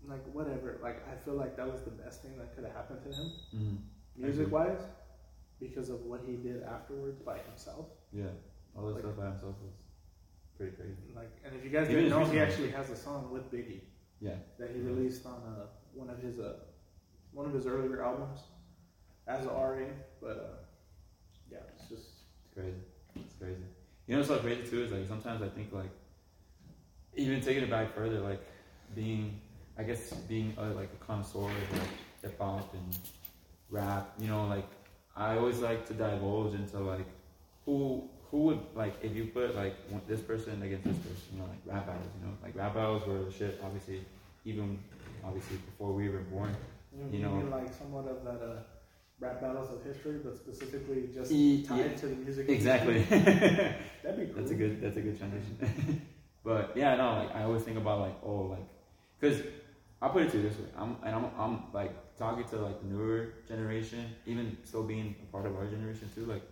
like 0.08 0.26
whatever. 0.34 0.80
Like 0.84 1.02
I 1.08 1.16
feel 1.24 1.36
like 1.36 1.56
that 1.58 1.72
was 1.72 1.82
the 1.84 1.92
best 1.92 2.22
thing 2.22 2.38
that 2.38 2.54
could 2.56 2.66
have 2.66 2.74
happened 2.74 3.00
to 3.04 3.12
him, 3.12 3.32
hmm 3.52 3.76
music 4.16 4.52
wise, 4.52 4.78
because 5.60 5.90
of 5.90 6.02
what 6.02 6.22
he 6.28 6.34
did 6.36 6.62
afterwards 6.64 7.20
by 7.22 7.38
himself. 7.40 7.88
Yeah. 8.12 8.26
All 8.76 8.86
this 8.86 8.94
Like- 8.96 9.04
stuff 9.04 9.18
by 9.18 9.26
himself 9.30 9.56
was. 9.64 9.74
pretty 10.58 10.76
crazy. 10.76 11.10
Like, 11.16 11.32
and 11.44 11.56
if 11.56 11.64
you 11.64 11.72
guys 11.72 11.88
didn't 11.88 12.10
know, 12.10 12.24
he 12.26 12.40
actually 12.40 12.70
has 12.72 12.90
a 12.92 12.96
song 12.96 13.32
with 13.32 13.52
Biggie 13.52 13.82
Yeah, 14.20 14.36
that 14.60 14.70
he 14.70 14.82
released 14.82 15.26
on 15.26 15.42
uh, 15.48 15.66
one 15.96 16.10
of 16.12 16.20
his 16.20 16.40
uh, 16.40 16.60
one 17.32 17.46
of 17.48 17.54
his 17.54 17.66
earlier 17.66 18.04
albums 18.04 18.42
as 19.26 19.46
a 19.46 19.50
RA. 19.50 19.88
But 20.22 20.38
uh, 20.38 20.38
yeah, 20.38 20.42
it's 20.44 20.58
just 20.60 20.73
it's 22.56 22.60
crazy. 22.60 22.78
It's 23.16 23.36
crazy. 23.40 23.64
You 24.08 24.14
know 24.16 24.20
what's 24.20 24.30
so 24.30 24.38
crazy 24.40 24.70
too 24.70 24.84
is 24.84 24.92
like 24.92 25.08
sometimes 25.08 25.42
I 25.42 25.50
think 25.50 25.72
like 25.72 25.90
even 27.16 27.42
taking 27.42 27.64
it 27.64 27.70
back 27.70 27.94
further, 27.96 28.20
like 28.20 28.42
being 28.96 29.40
I 29.78 29.84
guess 29.84 30.14
being 30.28 30.54
a, 30.58 30.66
like 30.68 30.90
a 30.94 31.06
connoisseur 31.06 31.50
of 31.50 31.72
like 31.80 31.90
hip 32.22 32.38
hop 32.40 32.74
and 32.74 32.98
rap. 33.70 34.14
You 34.20 34.28
know, 34.28 34.46
like 34.48 34.68
I 35.16 35.38
always 35.38 35.60
like 35.60 35.86
to 35.88 35.94
divulge 35.94 36.54
into 36.54 36.80
like 36.80 37.08
who 37.66 38.10
who 38.30 38.38
would 38.44 38.60
like 38.76 38.96
if 39.04 39.16
you 39.16 39.26
put 39.26 39.56
like 39.56 39.76
this 40.08 40.22
person 40.22 40.62
against 40.62 40.86
this 40.86 40.98
person. 40.98 41.24
You 41.34 41.40
know, 41.40 41.46
like 41.46 41.60
rap 41.66 41.88
battles. 41.88 42.08
You 42.20 42.28
know, 42.28 42.34
like 42.44 42.56
rap 42.56 42.74
battles 42.76 43.06
were 43.08 43.32
shit. 43.32 43.60
Obviously, 43.64 44.06
even 44.46 44.80
obviously 45.24 45.58
before 45.58 45.94
we 45.94 46.10
were 46.10 46.20
born. 46.20 46.56
you, 46.96 47.18
You 47.18 47.24
know, 47.26 47.40
know- 47.40 47.56
like 47.56 47.74
somewhat 47.74 48.08
of 48.08 48.24
that 48.26 48.42
uh, 48.44 48.60
rap 49.24 49.42
battles 49.42 49.72
of 49.72 49.84
history, 49.84 50.20
but 50.24 50.36
specifically 50.36 51.10
just 51.14 51.32
E- 51.32 51.64
tied 51.64 51.92
yeah. 51.92 51.98
to 51.98 52.08
the 52.08 52.16
music. 52.16 52.50
Exactly. 52.50 53.00
That'd 53.04 54.20
be 54.20 54.26
cool. 54.26 54.36
That's 54.38 54.52
a 54.52 54.56
good. 54.56 54.82
That's 54.82 54.98
a 54.98 55.02
good 55.02 55.18
transition. 55.18 56.02
but 56.44 56.74
yeah, 56.76 56.96
no, 56.96 57.24
like 57.24 57.36
I 57.36 57.44
always 57.44 57.64
think 57.64 57.78
about 57.78 58.00
like 58.02 58.16
oh 58.24 58.56
like, 58.56 58.68
cause 59.22 59.42
I'll 60.02 60.10
put 60.10 60.24
it 60.24 60.32
to 60.32 60.38
you 60.38 60.44
this 60.50 60.58
way. 60.58 60.66
I'm 60.78 60.98
and 61.06 61.16
I'm 61.16 61.26
I'm 61.38 61.64
like 61.74 61.94
talking 62.18 62.44
to 62.50 62.58
like 62.58 62.82
the 62.82 62.88
newer 62.88 63.34
generation, 63.48 64.06
even 64.26 64.58
still 64.66 64.84
being 64.84 65.16
a 65.24 65.32
part 65.32 65.46
of 65.46 65.56
our 65.56 65.66
generation 65.66 66.10
too. 66.14 66.26
Like 66.26 66.44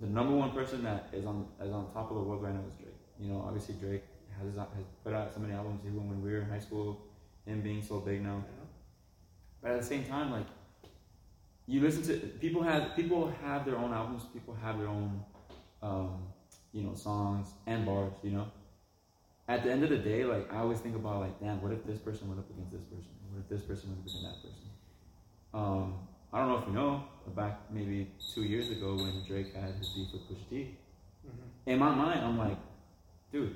the 0.00 0.08
number 0.08 0.34
one 0.34 0.50
person 0.50 0.82
that 0.82 1.08
is 1.12 1.24
on 1.24 1.46
is 1.62 1.72
on 1.72 1.92
top 1.92 2.10
of 2.10 2.16
the 2.16 2.22
world 2.22 2.42
right 2.42 2.54
now 2.54 2.62
is 2.68 2.74
Drake. 2.74 3.00
You 3.20 3.32
know, 3.32 3.44
obviously 3.46 3.76
Drake 3.76 4.02
has 4.38 4.56
has 4.56 4.84
put 5.04 5.14
out 5.14 5.32
so 5.32 5.40
many 5.40 5.54
albums 5.54 5.82
even 5.86 6.08
when 6.08 6.20
we 6.20 6.32
were 6.32 6.40
in 6.40 6.50
high 6.50 6.58
school. 6.58 7.06
Him 7.46 7.60
being 7.60 7.82
so 7.82 7.98
big 7.98 8.22
now, 8.22 8.44
but 9.60 9.72
at 9.72 9.80
the 9.80 9.86
same 9.86 10.04
time, 10.04 10.30
like 10.30 10.46
you 11.66 11.80
listen 11.80 12.02
to 12.04 12.14
people 12.40 12.62
have 12.62 12.94
people 12.96 13.32
have 13.44 13.64
their 13.64 13.76
own 13.76 13.92
albums, 13.92 14.24
people 14.32 14.54
have 14.62 14.78
their 14.78 14.88
own 14.88 15.22
um, 15.82 16.22
you 16.72 16.82
know 16.82 16.94
songs 16.94 17.48
and 17.66 17.84
bars. 17.86 18.12
You 18.22 18.30
know, 18.32 18.46
at 19.48 19.62
the 19.64 19.70
end 19.72 19.82
of 19.84 19.90
the 19.90 19.98
day, 19.98 20.24
like 20.24 20.52
I 20.52 20.58
always 20.58 20.80
think 20.80 20.96
about 20.96 21.20
like, 21.20 21.40
damn, 21.40 21.60
what 21.62 21.72
if 21.72 21.84
this 21.86 21.98
person 21.98 22.28
went 22.28 22.40
up 22.40 22.50
against 22.50 22.72
this 22.72 22.82
person? 22.82 23.10
What 23.30 23.40
if 23.40 23.48
this 23.48 23.62
person 23.62 23.90
went 23.90 24.00
up 24.00 24.06
against 24.06 24.22
that 24.24 24.42
person? 24.42 24.68
Um, 25.54 25.94
I 26.32 26.38
don't 26.40 26.48
know 26.48 26.58
if 26.58 26.66
you 26.66 26.72
know, 26.72 27.04
but 27.24 27.36
back 27.36 27.60
maybe 27.70 28.10
two 28.34 28.42
years 28.42 28.70
ago 28.70 28.96
when 28.96 29.22
Drake 29.26 29.54
had 29.54 29.74
his 29.74 29.88
beef 29.90 30.08
with 30.12 30.22
Pusha 30.28 30.48
T, 30.48 30.76
Mhm. 31.26 31.30
in 31.66 31.78
my 31.78 31.94
mind, 31.94 32.20
I'm 32.20 32.38
like, 32.38 32.56
dude, 33.30 33.54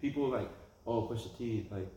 people 0.00 0.28
like, 0.28 0.48
oh, 0.86 1.08
Pusha 1.08 1.36
T, 1.38 1.66
like, 1.70 1.88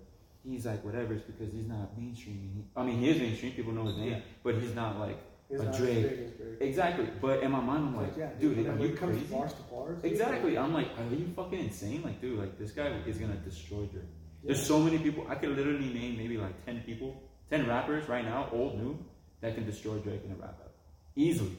he's 0.44 0.66
like 0.66 0.84
whatever. 0.86 1.14
It's 1.14 1.24
because 1.26 1.52
he's 1.54 1.68
not 1.68 1.98
mainstream. 1.98 2.50
He, 2.56 2.64
I 2.76 2.84
mean, 2.86 2.98
he 3.00 3.10
is 3.10 3.20
mainstream. 3.20 3.52
People 3.52 3.74
know 3.74 3.84
his 3.84 3.98
name, 3.98 4.12
Yeah. 4.12 4.20
but 4.42 4.56
he's 4.56 4.74
not 4.74 4.98
like 5.00 5.18
But 5.58 5.74
Drake- 5.78 6.06
as 6.06 6.10
big 6.12 6.20
as 6.28 6.32
Drake. 6.34 6.58
exactly. 6.62 7.10
But 7.22 7.44
in 7.44 7.52
my 7.52 7.60
mind, 7.60 7.86
I'm 7.88 7.96
Like, 7.98 8.08
like, 8.10 8.18
yeah, 8.18 8.30
dude, 8.40 8.58
when 8.58 8.68
are 8.82 8.86
you 8.86 8.96
crazy? 8.96 9.26
bars 9.26 9.54
to 9.54 9.62
bars, 9.64 10.04
Exactly. 10.04 10.58
I'm 10.58 10.74
like, 10.74 10.88
are 10.98 11.16
you 11.16 11.28
fucking 11.36 11.60
insane? 11.60 12.02
Like, 12.04 12.22
dude, 12.22 12.40
like 12.40 12.58
this 12.58 12.72
guy 12.72 12.88
is 13.06 13.18
gonna 13.18 13.36
destroy 13.38 13.86
Drake. 13.86 14.04
yeah. 14.44 14.48
There's 14.48 14.66
so 14.66 14.80
many 14.80 14.98
people. 15.00 15.26
I 15.30 15.36
could 15.36 15.50
literally 15.58 15.92
name 15.94 16.18
maybe 16.18 16.38
like 16.38 16.66
ten 16.66 16.82
people, 16.86 17.22
ten 17.50 17.68
rappers 17.68 18.08
right 18.08 18.24
now, 18.26 18.50
old, 18.52 18.78
new, 18.80 18.98
that 19.42 19.56
can 19.56 19.66
destroy 19.66 19.98
Drake 20.00 20.22
in 20.26 20.32
a 20.32 20.36
rap 20.36 20.58
battle, 20.58 20.74
easily. 21.16 21.58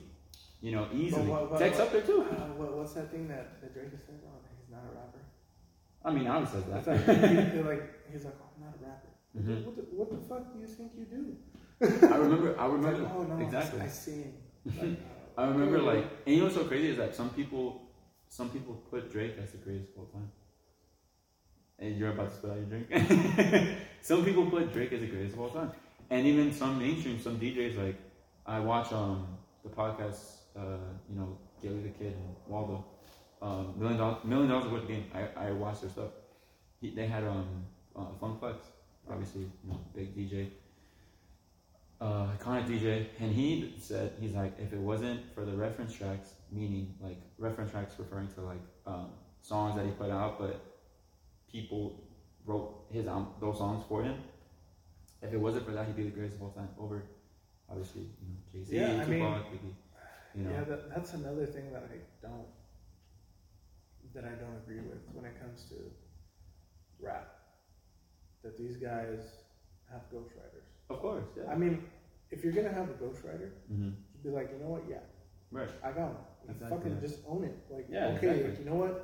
You 0.61 0.73
know, 0.73 0.87
easily. 0.95 1.27
what- 1.29 1.59
Tech's 1.59 1.81
up 1.81 1.91
there 1.93 2.03
too. 2.03 2.23
Uh, 2.23 2.35
what, 2.57 2.77
what's 2.77 2.93
that 2.95 3.11
thing 3.11 3.27
that, 3.29 3.61
that 3.61 3.75
Drake 3.75 3.93
is 3.93 4.01
saying? 4.07 4.21
Oh, 4.25 4.39
he's 4.59 4.71
not 4.71 4.83
a 4.89 4.95
rapper. 4.95 5.19
I 6.05 6.11
mean, 6.13 6.27
obviously 6.29 6.61
It's 6.73 6.87
that. 6.87 7.09
like, 7.09 7.53
he, 7.53 7.61
like 7.63 7.83
he's 8.13 8.25
like, 8.25 8.35
oh, 8.41 8.47
I'm 8.57 8.65
not 8.67 8.75
a 8.81 8.85
rapper. 8.87 9.09
Mhm. 9.37 9.65
What, 9.67 9.77
the, 9.77 9.83
what 9.97 10.11
the 10.11 10.19
fuck 10.29 10.53
do 10.53 10.61
you 10.61 10.67
think 10.69 10.93
you 10.97 11.05
do? 11.07 11.37
I 11.83 12.16
remember. 12.16 12.59
I 12.59 12.66
remember. 12.66 13.03
like, 13.03 13.12
oh 13.12 13.23
no, 13.25 13.45
exactly. 13.45 13.81
I. 13.81 13.85
Like, 13.85 14.99
uh, 15.37 15.40
I 15.42 15.47
remember 15.47 15.81
like, 15.81 16.05
and 16.27 16.35
you 16.35 16.37
know 16.38 16.45
what's 16.45 16.57
so 16.57 16.64
crazy 16.64 16.90
is 16.90 16.99
that 16.99 17.14
some 17.14 17.31
people, 17.31 17.83
some 18.29 18.51
people 18.51 18.75
put 18.90 19.11
Drake 19.11 19.35
as 19.42 19.51
the 19.51 19.59
greatest 19.59 19.90
of 19.92 19.99
all 19.99 20.07
time. 20.07 20.31
And 21.79 21.97
you're 21.97 22.11
about 22.11 22.31
to 22.31 22.37
spill 22.37 22.53
out 22.53 22.59
your 22.59 22.66
drink. 22.66 23.79
some 24.03 24.25
people 24.25 24.47
put 24.47 24.73
Drake 24.73 24.92
as 24.92 25.01
the 25.01 25.09
greatest 25.09 25.35
of 25.35 25.40
all 25.40 25.51
time, 25.51 25.73
and 26.11 26.27
even 26.27 26.53
some 26.53 26.79
mainstream, 26.79 27.18
some 27.21 27.40
DJs 27.40 27.77
like, 27.77 27.97
I 28.47 28.61
watch 28.61 28.92
um 28.92 29.38
the 29.64 29.71
podcast, 29.71 30.21
uh, 30.57 30.77
you 31.11 31.18
know, 31.18 31.38
Gillie 31.61 31.83
the 31.83 31.88
Kid 31.88 32.14
and 32.14 32.37
Wallo, 32.47 32.85
um, 33.40 33.75
million 33.77 33.99
dollars, 33.99 34.23
million 34.25 34.49
dollars 34.49 34.71
worth 34.71 34.83
of 34.83 34.88
game. 34.88 35.07
I 35.12 35.49
I 35.49 35.51
watch 35.51 35.81
their 35.81 35.90
stuff. 35.90 36.11
He, 36.81 36.90
they 36.90 37.07
had 37.07 37.25
um 37.25 37.64
uh, 37.97 38.07
Funk 38.21 38.38
Flex, 38.38 38.66
obviously, 39.11 39.42
you 39.42 39.71
know, 39.71 39.81
big 39.95 40.16
DJ 40.16 40.51
uh, 42.03 42.27
iconic 42.37 42.67
DJ, 42.67 43.07
and 43.21 43.33
he 43.33 43.75
said 43.79 44.12
he's 44.21 44.33
like, 44.33 44.53
if 44.59 44.73
it 44.73 44.79
wasn't 44.79 45.21
for 45.35 45.45
the 45.45 45.53
reference 45.53 45.95
tracks, 45.95 46.35
meaning 46.51 46.95
like 47.01 47.19
reference 47.38 47.71
tracks 47.71 47.95
referring 47.99 48.29
to 48.35 48.41
like 48.41 48.61
um, 48.87 49.11
songs 49.41 49.77
that 49.77 49.87
he 49.87 49.93
put 49.93 50.11
out, 50.11 50.38
but 50.38 50.61
people 51.51 52.03
wrote 52.45 52.87
his 52.91 53.07
um, 53.07 53.29
those 53.41 53.59
songs 53.59 53.85
for 53.88 54.03
him. 54.03 54.17
If 55.23 55.33
it 55.33 55.37
wasn't 55.38 55.65
for 55.65 55.71
that, 55.73 55.87
he'd 55.87 55.97
be 55.97 56.03
the 56.03 56.11
greatest 56.11 56.37
of 56.37 56.43
all 56.43 56.51
time. 56.51 56.69
Over, 56.79 57.05
obviously, 57.71 58.03
you 58.03 58.29
know, 58.29 58.37
Jay 58.53 58.65
Z, 58.65 58.77
Yeah, 58.77 59.03
I 59.03 59.05
Tupac, 59.05 59.09
mean, 59.09 59.23
Biggie. 59.23 59.75
You 60.35 60.45
know, 60.45 60.51
Yeah, 60.51 60.65
that, 60.65 60.91
that's 60.95 61.12
another 61.15 61.47
thing 61.47 61.73
that 61.73 61.85
I 61.93 61.99
don't 62.27 62.47
that 64.15 64.25
I 64.25 64.35
don't 64.43 64.57
agree 64.65 64.81
with 64.81 64.99
when 65.12 65.25
it 65.25 65.41
comes 65.41 65.65
to 65.71 65.77
rap. 67.01 67.29
That 68.43 68.59
these 68.59 68.77
guys 68.77 69.21
have 69.91 70.03
ghostwriters. 70.12 70.52
Of 70.90 71.01
course, 71.01 71.25
yeah. 71.37 71.51
I 71.51 71.57
mean, 71.57 71.85
if 72.31 72.42
you're 72.45 72.53
gonna 72.53 72.73
have 72.73 72.88
a 72.90 72.95
ghostwriter, 72.95 73.51
mm-hmm. 73.73 73.90
you'd 74.14 74.23
be 74.23 74.31
like, 74.31 74.51
you 74.53 74.59
know 74.62 74.71
what? 74.71 74.83
Yeah, 74.88 74.99
Right. 75.51 75.68
I 75.85 75.92
got 75.92 76.09
one. 76.14 76.25
Exactly. 76.49 76.77
Fucking 76.79 77.01
just 77.01 77.18
own 77.29 77.45
it. 77.45 77.57
Like, 77.71 77.87
Yeah, 77.88 78.16
okay, 78.16 78.29
exactly. 78.40 78.64
you 78.64 78.71
know 78.71 78.77
what? 78.77 78.95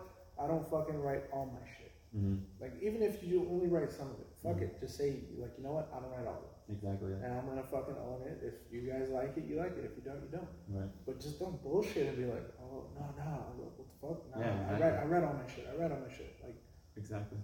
I 0.40 0.46
don't 0.46 0.66
fucking 0.68 0.98
write 1.00 1.24
all 1.32 1.46
my 1.46 1.66
shit. 1.76 1.92
Mm-hmm. 2.16 2.36
Like, 2.60 2.72
even 2.82 3.02
if 3.02 3.22
you 3.22 3.46
only 3.50 3.68
write 3.68 3.92
some 3.92 4.08
of 4.10 4.18
it, 4.18 4.26
fuck 4.42 4.56
Mhm. 4.56 4.62
it. 4.62 4.80
Just 4.80 4.96
say, 4.96 5.24
like, 5.36 5.52
you 5.58 5.62
know 5.62 5.72
what? 5.72 5.92
I 5.94 6.00
don't 6.00 6.10
write 6.10 6.26
all 6.26 6.40
of 6.40 6.44
it. 6.48 6.72
Exactly. 6.72 7.10
Yeah. 7.12 7.24
And 7.24 7.38
I'm 7.38 7.46
gonna 7.46 7.62
fucking 7.62 7.96
own 7.96 8.22
it. 8.26 8.40
If 8.42 8.72
you 8.72 8.90
guys 8.90 9.10
like 9.10 9.36
it, 9.36 9.44
you 9.44 9.56
like 9.56 9.76
it. 9.76 9.84
If 9.84 9.96
you 9.96 10.02
don't, 10.04 10.20
you 10.24 10.28
don't. 10.32 10.48
Right. 10.68 10.88
But 11.06 11.20
just 11.20 11.38
don't 11.38 11.62
bullshit 11.62 12.08
and 12.08 12.16
be 12.16 12.24
like, 12.24 12.44
oh 12.60 12.86
no, 12.96 13.04
no, 13.16 13.30
what 13.60 13.76
the 13.76 13.84
fuck? 14.00 14.18
No, 14.36 14.40
Yeah, 14.40 14.68
I 14.68 14.80
read, 14.80 14.94
I 15.00 15.04
read 15.04 15.24
all 15.24 15.34
my 15.34 15.48
shit. 15.52 15.66
I 15.70 15.76
read 15.80 15.92
all 15.92 16.00
my 16.00 16.12
shit. 16.12 16.34
Like, 16.42 16.56
Exactly. 16.96 17.38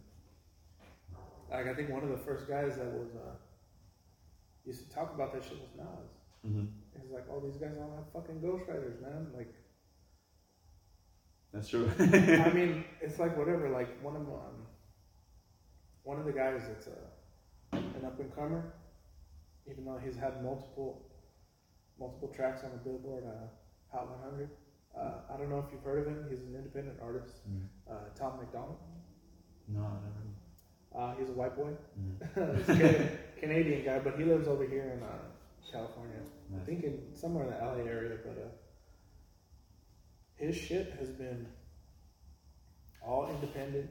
like 1.50 1.66
I 1.68 1.74
think 1.74 1.90
one 1.90 2.02
of 2.02 2.08
the 2.10 2.18
first 2.18 2.48
guys 2.48 2.76
that 2.76 2.86
was 2.86 3.14
uh, 3.16 3.34
used 4.64 4.88
to 4.88 4.94
talk 4.94 5.14
about 5.14 5.32
that 5.32 5.44
shit 5.44 5.58
with 5.60 5.74
Nas. 5.76 6.10
Mm-hmm. 6.46 6.64
He's 7.00 7.10
like, 7.12 7.24
oh, 7.30 7.40
these 7.40 7.56
guys 7.56 7.76
all 7.78 7.94
have 7.96 8.12
fucking 8.12 8.40
ghostwriters, 8.40 9.00
man. 9.02 9.28
Like, 9.36 9.52
That's 11.52 11.68
true. 11.68 11.90
I 11.98 12.50
mean, 12.54 12.84
it's 13.00 13.18
like 13.18 13.36
whatever. 13.36 13.68
Like 13.68 14.02
one 14.02 14.16
of 14.16 14.22
um, 14.22 14.66
one 16.02 16.18
of 16.18 16.24
the 16.26 16.32
guys 16.32 16.62
that's 16.68 16.86
a 16.88 17.76
an 17.76 18.04
up 18.04 18.18
and 18.20 18.34
comer, 18.34 18.74
even 19.70 19.84
though 19.84 20.00
he's 20.04 20.16
had 20.16 20.42
multiple 20.42 21.02
multiple 21.98 22.28
tracks 22.34 22.62
on 22.64 22.70
the 22.72 22.78
Billboard 22.78 23.24
uh, 23.24 23.46
Hot 23.96 24.08
100. 24.22 24.50
Uh, 24.96 25.32
I 25.32 25.36
don't 25.36 25.48
know 25.50 25.58
if 25.58 25.72
you've 25.72 25.82
heard 25.82 26.06
of 26.06 26.12
him. 26.12 26.26
He's 26.28 26.40
an 26.40 26.54
independent 26.54 26.98
artist. 27.02 27.34
Mm. 27.48 27.66
Uh, 27.90 27.94
Tom 28.18 28.38
MacDonald. 28.38 28.78
no, 29.68 29.80
I 29.80 29.94
never. 30.02 30.33
Uh, 30.96 31.14
he's 31.18 31.28
a 31.28 31.32
white 31.32 31.56
boy. 31.56 31.70
Mm. 31.98 32.56
he's 32.66 32.80
a 32.80 33.10
Canadian 33.40 33.84
guy, 33.84 33.98
but 33.98 34.16
he 34.16 34.24
lives 34.24 34.46
over 34.46 34.64
here 34.66 34.92
in 34.96 35.02
uh, 35.02 35.18
California. 35.72 36.16
I 36.56 36.64
think 36.64 36.84
in 36.84 37.00
somewhere 37.14 37.44
in 37.44 37.50
the 37.50 37.56
LA 37.58 37.84
area, 37.90 38.16
but 38.24 38.38
uh, 38.38 38.48
his 40.36 40.54
shit 40.56 40.92
has 40.98 41.08
been 41.10 41.46
all 43.04 43.28
independent. 43.28 43.90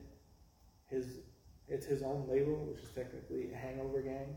His 0.88 1.20
it's 1.68 1.86
his 1.86 2.04
own 2.04 2.28
label, 2.30 2.56
which 2.66 2.80
is 2.84 2.90
technically 2.96 3.52
a 3.54 3.56
Hangover 3.58 4.02
Gang, 4.02 4.36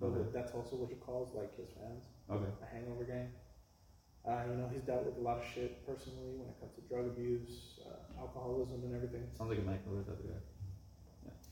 but 0.00 0.06
Okay. 0.06 0.28
that's 0.32 0.52
also 0.52 0.76
what 0.76 0.88
he 0.88 0.94
calls 0.96 1.34
like 1.34 1.54
his 1.56 1.68
fans, 1.70 2.04
Okay. 2.30 2.50
a 2.62 2.66
Hangover 2.74 3.04
Gang. 3.04 3.28
Uh, 4.26 4.42
you 4.50 4.56
know, 4.56 4.68
he's 4.72 4.82
dealt 4.82 5.04
with 5.06 5.16
a 5.18 5.20
lot 5.20 5.38
of 5.38 5.44
shit 5.44 5.84
personally 5.86 6.34
when 6.36 6.48
it 6.48 6.58
comes 6.60 6.72
to 6.74 6.80
drug 6.82 7.06
abuse, 7.06 7.80
uh, 7.86 8.20
alcoholism, 8.20 8.82
and 8.84 8.94
everything. 8.94 9.26
Sounds 9.36 9.50
like 9.50 9.58
a 9.58 9.62
Mike 9.62 9.80
Lewis 9.90 10.06
other 10.08 10.22
guy. 10.22 10.40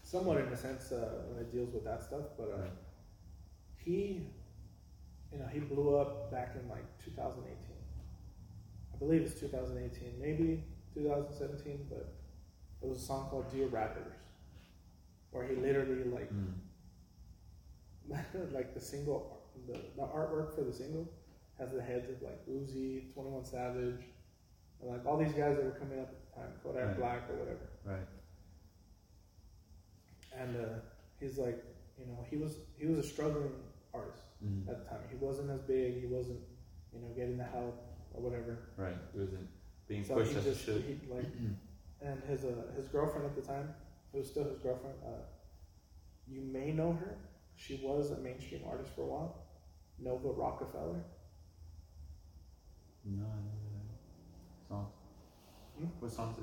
Somewhat 0.07 0.38
in 0.38 0.47
a 0.47 0.57
sense 0.57 0.92
uh, 0.92 1.25
when 1.29 1.42
it 1.42 1.51
deals 1.51 1.75
with 1.75 1.85
that 1.85 2.01
stuff, 2.01 2.27
but 2.38 2.49
uh, 2.55 2.69
he, 3.85 4.23
you 5.33 5.38
know, 5.40 5.49
he 5.53 5.59
blew 5.59 5.97
up 5.97 6.31
back 6.31 6.55
in 6.55 6.69
like 6.69 6.87
2018. 7.05 7.57
I 8.95 8.99
believe 8.99 9.23
it's 9.23 9.40
2018, 9.40 10.14
maybe 10.21 10.62
2017, 10.95 11.87
but 11.90 12.14
it 12.83 12.88
was 12.88 12.99
a 12.99 13.05
song 13.05 13.27
called 13.29 13.51
"Dear 13.51 13.66
Rappers," 13.66 14.14
where 15.33 15.45
he 15.45 15.57
literally 15.57 16.05
like, 16.05 16.31
Mm. 16.33 16.53
like 18.53 18.75
the 18.75 18.81
single, 18.81 19.42
the, 19.66 19.73
the 19.97 20.03
artwork 20.03 20.55
for 20.55 20.62
the 20.62 20.73
single 20.73 21.09
has 21.59 21.73
the 21.73 21.83
heads 21.83 22.09
of 22.09 22.23
like 22.23 22.47
Uzi, 22.47 23.12
21 23.12 23.45
Savage, 23.45 24.05
And 24.81 24.90
like 24.90 25.05
all 25.05 25.16
these 25.16 25.33
guys 25.33 25.57
that 25.57 25.64
were 25.64 25.77
coming 25.81 25.99
up 25.99 26.11
at 26.11 26.35
the 26.35 26.40
time, 26.40 26.53
Kodak 26.62 26.87
Right. 26.87 26.97
Black 26.97 27.31
or 27.31 27.35
whatever. 27.37 27.66
Right. 27.85 28.07
And 30.38 30.57
uh, 30.57 30.68
he's 31.20 31.38
like, 31.38 31.62
you 31.99 32.07
know, 32.07 32.25
he 32.31 32.37
was 32.37 32.57
he 32.79 32.87
was 32.87 32.99
a 32.99 33.03
struggling 33.03 33.53
artist 33.94 34.22
Mm. 34.44 34.68
at 34.68 34.79
the 34.85 34.90
time. 34.90 35.01
He 35.09 35.16
wasn't 35.16 35.51
as 35.51 35.61
big. 35.62 35.99
He 35.99 36.07
wasn't, 36.07 36.40
you 36.92 37.01
know, 37.01 37.09
getting 37.16 37.38
the 37.38 37.44
help 37.44 37.75
or 38.12 38.20
whatever. 38.20 38.59
Right. 38.77 38.94
He 39.14 39.18
wasn't 39.20 39.49
being 39.88 40.05
So 40.05 40.14
pushed 40.14 40.33
he 40.33 40.37
as 40.38 40.44
just 40.44 40.62
should. 40.64 40.83
he 40.83 40.99
like, 41.11 41.25
and 42.03 42.22
his 42.29 42.44
uh, 42.44 42.53
his 42.77 42.85
girlfriend 42.88 43.25
at 43.25 43.35
the 43.35 43.40
time, 43.40 43.72
it 44.12 44.18
was 44.18 44.29
still 44.29 44.44
his 44.44 44.59
girlfriend. 44.59 44.96
Uh, 45.03 45.22
you 46.29 46.42
may 46.42 46.70
know 46.72 46.92
her. 46.92 47.16
She 47.55 47.81
was 47.83 48.11
a 48.11 48.18
mainstream 48.18 48.61
artist 48.68 48.90
for 48.94 49.03
a 49.03 49.07
while. 49.07 49.37
Nova 49.99 50.29
Rockefeller. 50.29 51.03
No, 53.05 53.22
I 53.25 53.27
heard 53.27 54.68
songs. 54.68 54.92
Hmm? 55.79 55.87
What 56.01 56.12
songs 56.12 56.37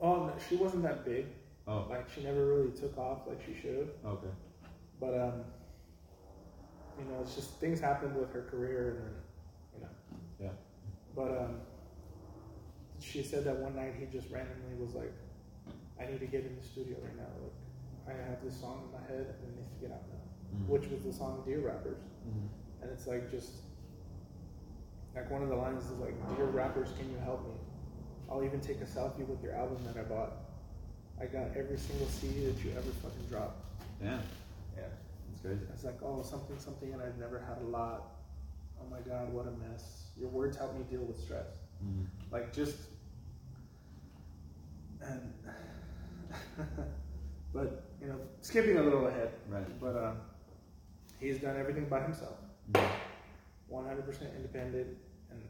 oh, 0.00 0.16
no, 0.26 0.32
she 0.48 0.56
wasn't 0.56 0.82
that 0.84 1.04
big. 1.04 1.26
Oh, 1.68 1.86
Like 1.88 2.08
she 2.10 2.22
never 2.24 2.44
really 2.46 2.70
took 2.72 2.96
off 2.98 3.20
like 3.26 3.40
she 3.46 3.54
should 3.60 3.76
have. 3.78 4.12
okay. 4.14 4.28
But 5.00 5.14
um, 5.14 5.44
you 6.98 7.04
know, 7.04 7.20
it's 7.22 7.34
just 7.34 7.50
things 7.60 7.80
happened 7.80 8.14
with 8.16 8.32
her 8.32 8.42
career, 8.42 8.90
and 8.90 8.98
then, 8.98 9.14
you 9.74 9.80
know. 9.80 9.92
Yeah. 10.40 10.54
But 11.14 11.38
um, 11.42 11.60
she 13.00 13.22
said 13.22 13.44
that 13.44 13.56
one 13.58 13.74
night 13.76 13.94
he 13.98 14.06
just 14.06 14.30
randomly 14.30 14.74
was 14.78 14.94
like, 14.94 15.12
"I 16.00 16.06
need 16.10 16.20
to 16.20 16.26
get 16.26 16.44
in 16.44 16.56
the 16.56 16.62
studio 16.66 16.96
right 17.02 17.16
now. 17.16 17.30
Like, 18.06 18.16
I 18.16 18.30
have 18.30 18.42
this 18.44 18.58
song 18.60 18.82
in 18.86 18.92
my 19.00 19.06
head, 19.06 19.34
and 19.40 19.48
it 19.48 19.56
needs 19.56 19.68
to 19.70 19.80
get 19.80 19.90
out 19.92 20.02
now." 20.10 20.58
Mhm. 20.58 20.68
Which 20.68 20.88
was 20.90 21.02
the 21.02 21.12
song 21.12 21.42
"Dear 21.46 21.60
Rappers," 21.60 22.02
Mhm. 22.26 22.48
and 22.82 22.90
it's 22.90 23.06
like 23.06 23.30
just 23.30 23.62
like 25.14 25.30
one 25.30 25.42
of 25.42 25.48
the 25.48 25.56
lines 25.56 25.84
is 25.90 25.98
like, 25.98 26.14
"Dear 26.36 26.46
rappers, 26.46 26.90
can 26.98 27.10
you 27.10 27.18
help 27.18 27.44
me? 27.46 27.54
I'll 28.30 28.44
even 28.44 28.60
take 28.60 28.80
a 28.80 28.84
selfie 28.86 29.26
with 29.26 29.42
your 29.42 29.54
album 29.54 29.78
that 29.84 29.96
I 29.96 30.02
bought. 30.04 30.32
I 31.22 31.26
got 31.26 31.56
every 31.56 31.78
single 31.78 32.06
CD 32.08 32.46
that 32.46 32.64
you 32.64 32.72
ever 32.72 32.90
fucking 33.02 33.26
dropped." 33.30 33.64
Yeah. 34.02 34.18
Yeah. 34.76 34.82
That's 35.28 35.40
crazy. 35.40 35.60
It's 35.72 35.84
like, 35.84 35.98
oh, 36.02 36.22
something, 36.22 36.58
something, 36.58 36.92
and 36.92 37.00
I've 37.00 37.16
never 37.18 37.38
had 37.38 37.58
a 37.62 37.68
lot. 37.68 38.10
Oh 38.80 38.90
my 38.90 38.98
God, 39.08 39.32
what 39.32 39.46
a 39.46 39.52
mess. 39.68 40.06
Your 40.18 40.28
words 40.28 40.56
help 40.56 40.74
me 40.76 40.82
deal 40.90 41.02
with 41.04 41.18
stress. 41.20 41.46
Mm. 41.84 42.06
Like, 42.30 42.52
just. 42.52 42.76
And. 45.00 45.32
but, 47.54 47.84
you 48.00 48.06
know, 48.08 48.18
skipping 48.40 48.76
a 48.78 48.82
little 48.82 49.06
ahead, 49.06 49.30
Right. 49.48 49.80
but 49.80 49.96
um, 49.96 50.16
he's 51.20 51.38
done 51.38 51.56
everything 51.58 51.84
by 51.86 52.00
himself, 52.02 52.36
Mhm. 52.72 52.90
100% 53.70 54.34
independent. 54.36 54.96
And 55.30 55.42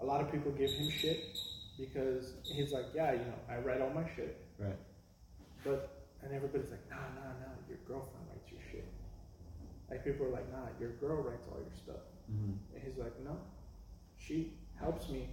a 0.00 0.04
lot 0.04 0.20
of 0.20 0.30
people 0.32 0.50
give 0.52 0.70
him 0.70 0.90
shit 0.90 1.38
because 1.78 2.34
he's 2.44 2.72
like, 2.72 2.86
yeah, 2.94 3.12
you 3.12 3.18
know, 3.18 3.34
I 3.48 3.58
write 3.58 3.80
all 3.80 3.90
my 3.90 4.04
shit. 4.16 4.36
Right. 4.60 4.76
But 5.64 6.04
and 6.22 6.32
everybody's 6.34 6.70
like, 6.70 6.88
nah, 6.90 7.08
nah, 7.16 7.32
nah, 7.40 7.54
your 7.68 7.78
girlfriend 7.88 8.26
writes 8.30 8.50
your 8.52 8.60
shit. 8.70 8.86
Like 9.90 10.04
people 10.04 10.26
are 10.26 10.30
like, 10.30 10.50
nah, 10.52 10.68
your 10.78 10.90
girl 11.00 11.22
writes 11.22 11.46
all 11.50 11.58
your 11.58 11.74
stuff. 11.74 12.04
Mhm. 12.30 12.58
And 12.74 12.82
he's 12.84 12.98
like, 12.98 13.18
no, 13.24 13.36
she 14.18 14.52
helps 14.78 15.08
me 15.08 15.28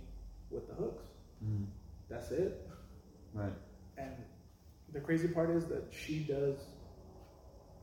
with 0.49 0.67
the 0.67 0.73
hooks. 0.73 1.03
Mhm. 1.43 1.65
That's 2.09 2.31
it. 2.31 2.67
Right. 3.33 3.51
And 3.97 4.15
the 4.93 5.01
crazy 5.01 5.27
part 5.27 5.49
is 5.49 5.65
that 5.65 5.83
she 5.91 6.19
does. 6.23 6.57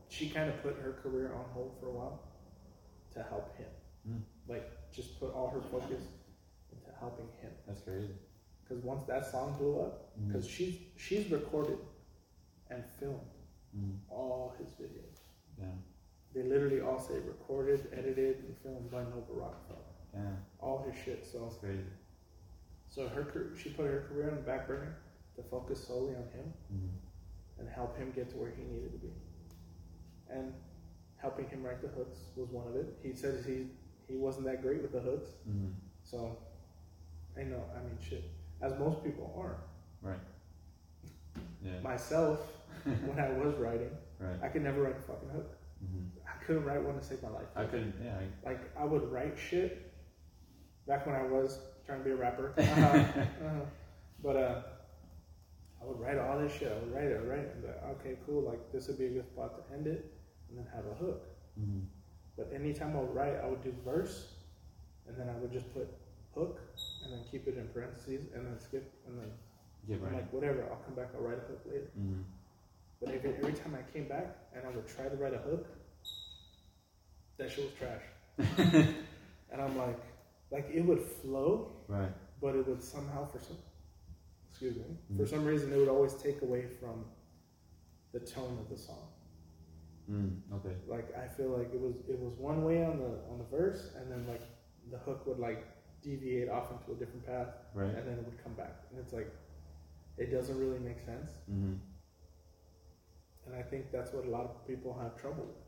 She 0.09 0.29
kind 0.29 0.49
of 0.49 0.61
put 0.63 0.75
her 0.77 0.93
career 1.03 1.31
on 1.33 1.45
hold 1.53 1.75
for 1.79 1.87
a 1.87 1.91
while 1.91 2.19
to 3.13 3.23
help 3.23 3.55
him. 3.57 3.69
Mm. 4.09 4.21
Like 4.47 4.91
just 4.91 5.19
put 5.19 5.33
all 5.33 5.49
her 5.49 5.61
focus 5.61 6.03
into 6.71 6.91
helping 6.99 7.27
him. 7.41 7.51
That's 7.67 7.81
crazy. 7.81 8.13
Because 8.67 8.83
once 8.83 9.03
that 9.05 9.25
song 9.25 9.55
blew 9.57 9.79
up, 9.79 10.11
because 10.27 10.47
she's 10.47 10.75
she's 10.97 11.29
recorded 11.29 11.77
and 12.69 12.83
filmed 12.99 13.19
Mhm. 13.77 13.97
all 14.09 14.53
his 14.57 14.69
videos. 14.73 15.19
Damn. 15.57 15.83
They 16.33 16.43
literally 16.43 16.81
all 16.81 16.99
say 16.99 17.19
recorded, 17.19 17.87
edited, 17.93 18.43
and 18.43 18.57
filmed 18.57 18.89
by 18.89 19.03
Nova 19.03 19.33
Rockefeller. 19.33 19.79
Damn. 20.13 20.37
All 20.59 20.81
his 20.83 20.95
shit. 20.95 21.25
So, 21.25 21.43
That's 21.43 21.57
crazy. 21.57 21.83
so 22.89 23.07
her 23.09 23.53
she 23.55 23.69
put 23.73 23.85
her 23.85 24.01
career 24.09 24.29
on 24.31 24.35
the 24.37 24.41
back 24.41 24.67
burner 24.67 24.97
to 25.35 25.43
focus 25.43 25.85
solely 25.85 26.15
on 26.15 26.23
him 26.29 26.53
Mhm. 26.73 26.89
and 27.59 27.69
help 27.69 27.95
him 27.97 28.11
get 28.11 28.29
to 28.29 28.37
where 28.37 28.51
he 28.51 28.63
needed 28.63 28.91
to 28.93 28.97
be. 28.97 29.13
And 30.29 30.53
helping 31.17 31.47
him 31.49 31.63
write 31.63 31.81
the 31.81 31.87
hooks 31.89 32.29
was 32.35 32.49
one 32.49 32.67
of 32.67 32.75
it. 32.75 32.97
He 33.03 33.13
says 33.13 33.45
he 33.45 33.69
he 34.07 34.17
wasn't 34.17 34.45
that 34.45 34.61
great 34.61 34.81
with 34.83 34.91
the 34.91 34.99
hooks, 35.01 35.31
Mhm. 35.47 35.73
so 36.03 36.37
I 37.35 37.43
know. 37.43 37.63
I 37.75 37.81
mean, 37.83 37.97
shit. 37.99 38.23
As 38.65 38.73
most 38.79 39.03
people 39.03 39.31
are. 39.37 39.57
Right. 40.01 40.19
Yeah. 41.63 41.79
Myself, 41.83 42.39
when 42.83 43.19
I 43.19 43.29
was 43.31 43.55
writing, 43.55 43.91
Right. 44.19 44.39
I 44.41 44.47
could 44.47 44.63
never 44.63 44.81
write 44.83 44.95
a 44.97 45.01
fucking 45.01 45.29
hook. 45.29 45.51
Mhm. 45.83 46.07
I 46.25 46.43
couldn't 46.45 46.63
write 46.63 46.81
one 46.81 46.95
to 46.97 47.03
save 47.03 47.21
my 47.21 47.29
life. 47.29 47.47
I 47.55 47.65
couldn't. 47.65 47.93
Yeah. 48.03 48.15
I, 48.17 48.49
like 48.49 48.61
I 48.79 48.85
would 48.85 49.03
write 49.11 49.37
shit 49.37 49.91
back 50.87 51.05
when 51.05 51.15
I 51.15 51.23
was 51.23 51.59
trying 51.85 51.99
to 51.99 52.05
be 52.05 52.11
a 52.11 52.15
rapper. 52.15 52.53
Uh-huh, 52.57 52.97
uh-huh. 52.97 53.65
But 54.23 54.35
uh, 54.37 54.61
I 55.81 55.85
would 55.85 55.99
write 55.99 56.17
all 56.17 56.39
this 56.39 56.53
shit. 56.57 56.71
I 56.71 56.75
would 56.79 56.93
write 56.95 57.11
it, 57.11 57.21
write 57.27 57.39
it, 57.39 57.55
like, 57.63 57.83
okay, 57.99 58.15
cool. 58.25 58.41
Like 58.43 58.71
this 58.71 58.87
would 58.87 58.97
be 58.97 59.07
a 59.07 59.09
good 59.09 59.27
spot 59.27 59.49
to 59.67 59.75
end 59.75 59.85
it, 59.85 60.11
and 60.49 60.57
then 60.57 60.65
have 60.73 60.85
a 60.87 60.95
hook. 60.95 61.27
Mhm. 61.59 61.83
But 62.37 62.51
anytime 62.55 62.95
I 62.97 63.01
would 63.01 63.13
write, 63.13 63.35
I 63.43 63.47
would 63.47 63.61
do 63.63 63.73
verse, 63.83 64.29
and 65.07 65.17
then 65.19 65.27
I 65.29 65.35
would 65.39 65.51
just 65.51 65.71
put 65.73 65.87
hook, 66.35 66.59
and 67.03 67.13
then 67.13 67.21
keep 67.31 67.47
it 67.47 67.57
in 67.57 67.67
parentheses, 67.69 68.27
and 68.33 68.45
then 68.45 68.59
skip, 68.59 68.91
and 69.07 69.17
then 69.19 69.31
Yeah. 69.87 69.97
I'm 70.05 70.13
like, 70.13 70.31
whatever. 70.33 70.63
I'll 70.69 70.83
come 70.85 70.95
back. 70.95 71.09
I'll 71.15 71.21
write 71.21 71.37
a 71.37 71.47
hook 71.51 71.61
later. 71.65 71.89
Mhm. 71.97 72.23
But 72.99 73.09
every, 73.15 73.33
every 73.35 73.53
time 73.53 73.75
I 73.75 73.83
came 73.91 74.07
back 74.07 74.27
and 74.53 74.65
I 74.65 74.69
would 74.75 74.87
try 74.87 75.07
to 75.09 75.15
write 75.15 75.33
a 75.33 75.37
hook, 75.49 75.67
that 77.37 77.51
shit 77.51 77.65
was 77.65 77.73
trash. 77.73 78.03
And 79.51 79.61
I'm 79.61 79.77
like, 79.77 80.01
like 80.51 80.69
it 80.73 80.81
would 80.81 81.01
flow, 81.01 81.71
Right. 81.87 82.11
but 82.41 82.55
it 82.55 82.67
would 82.67 82.83
somehow 82.83 83.25
for 83.25 83.39
some 83.39 83.57
excuse 84.49 84.75
me 84.75 84.97
Mm. 85.11 85.17
for 85.17 85.25
some 85.27 85.45
reason 85.45 85.71
it 85.73 85.77
would 85.77 85.89
always 85.89 86.13
take 86.15 86.41
away 86.41 86.65
from 86.79 87.05
the 88.13 88.19
tone 88.21 88.57
of 88.59 88.69
the 88.69 88.77
song 88.77 89.07
Mm. 90.09 90.39
Okay. 90.53 90.75
like 90.87 91.13
i 91.17 91.27
feel 91.27 91.49
like 91.57 91.73
it 91.73 91.79
was 91.79 91.95
it 92.07 92.17
was 92.19 92.33
one 92.37 92.63
way 92.63 92.83
on 92.85 92.99
the 92.99 93.11
on 93.31 93.37
the 93.37 93.43
verse 93.57 93.91
and 93.97 94.09
then 94.11 94.25
like 94.27 94.41
the 94.91 94.97
hook 94.99 95.25
would 95.27 95.39
like 95.39 95.65
deviate 96.05 96.49
off 96.55 96.67
into 96.71 96.87
a 96.95 96.95
different 97.01 97.25
path 97.25 97.49
Right. 97.73 97.93
and 97.97 98.03
then 98.07 98.15
it 98.19 98.25
would 98.27 98.41
come 98.43 98.53
back 98.53 98.75
and 98.91 98.99
it's 99.01 99.13
like 99.19 99.29
it 100.23 100.27
doesn't 100.35 100.57
really 100.63 100.79
make 100.89 100.99
sense 101.11 101.29
Mhm. 101.51 101.77
and 103.45 103.55
i 103.55 103.63
think 103.69 103.91
that's 103.91 104.11
what 104.13 104.25
a 104.25 104.29
lot 104.37 104.45
of 104.51 104.67
people 104.67 104.91
have 105.01 105.13
trouble 105.23 105.45
with 105.53 105.63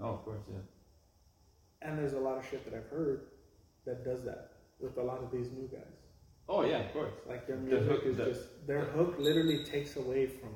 Oh, 0.00 0.14
of 0.16 0.24
course. 0.24 0.40
Yeah. 0.50 0.64
and 1.84 1.98
there's 1.98 2.14
a 2.14 2.20
lot 2.28 2.36
of 2.38 2.44
shit 2.48 2.64
that 2.66 2.74
i've 2.78 2.88
heard 2.98 3.20
that 3.86 4.04
does 4.04 4.22
that 4.24 4.42
with 4.80 4.96
a 4.98 5.02
lot 5.10 5.18
of 5.24 5.30
these 5.30 5.50
new 5.58 5.68
guys 5.68 5.98
Oh 6.48 6.62
yeah. 6.64 6.80
Of 6.86 6.92
course. 6.92 7.12
like 7.32 7.46
their 7.46 7.56
The 7.56 7.78
hook- 7.88 8.04
is 8.04 8.16
the- 8.16 8.24
just 8.24 8.66
their 8.66 8.84
hook 8.96 9.14
literally 9.18 9.58
takes 9.64 9.96
away 9.96 10.26
from 10.26 10.52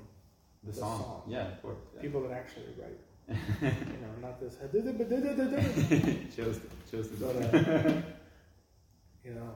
The, 0.65 0.73
The 0.73 0.79
song. 0.83 0.99
song. 1.01 1.23
Yeah. 1.29 1.47
Of 1.53 1.62
course. 1.62 1.79
Yeah. 1.95 2.01
people 2.05 2.21
that 2.25 2.33
actually 2.33 2.73
write 2.81 3.01
you 3.62 4.01
know, 4.03 4.12
not 4.27 4.35
this. 4.41 4.55
but 4.62 4.73
Chills. 6.35 6.59
uh, 7.23 8.03
you 9.27 9.35
know. 9.35 9.51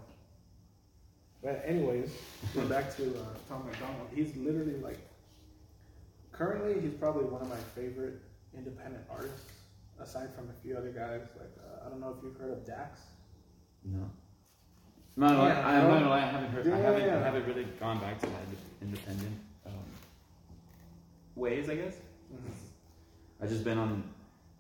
But 1.43 1.63
anyways, 1.65 2.13
going 2.55 2.69
back 2.69 2.95
to 2.97 3.05
uh, 3.05 3.25
Tom 3.49 3.65
MacDonald, 3.67 4.09
he's 4.15 4.37
literally 4.37 4.77
like. 4.81 4.99
Currently, 6.33 6.81
he's 6.81 6.95
probably 6.95 7.25
one 7.25 7.43
of 7.43 7.49
my 7.49 7.59
favorite 7.75 8.21
independent 8.57 9.05
artists, 9.11 9.51
aside 10.01 10.35
from 10.35 10.49
a 10.49 10.63
few 10.63 10.77
other 10.77 10.91
guys. 10.91 11.21
Like 11.39 11.53
uh, 11.59 11.87
I 11.87 11.91
don't 11.91 12.01
know 12.01 12.15
if 12.17 12.25
you've 12.25 12.37
heard 12.37 12.53
of 12.53 12.67
Dax. 12.67 13.01
No. 13.85 14.11
Not 15.17 15.33
Yeah, 15.33 15.67
I'm 15.69 15.83
no. 15.83 15.89
not 15.89 15.99
gonna 15.99 16.11
lie, 16.11 16.19
I 16.19 16.27
haven't 16.27 16.51
heard, 16.51 16.69
I 16.69 16.77
haven't, 16.79 17.03
Yeah. 17.03 17.19
I 17.19 17.23
haven't 17.23 17.47
really 17.47 17.65
gone 17.79 17.99
back 17.99 18.21
to 18.21 18.27
that 18.27 18.43
independent 18.81 19.39
um, 19.67 19.73
ways, 21.35 21.69
I 21.69 21.75
guess. 21.75 21.97
I've 23.43 23.49
just 23.49 23.65
been 23.65 23.79
on, 23.79 24.05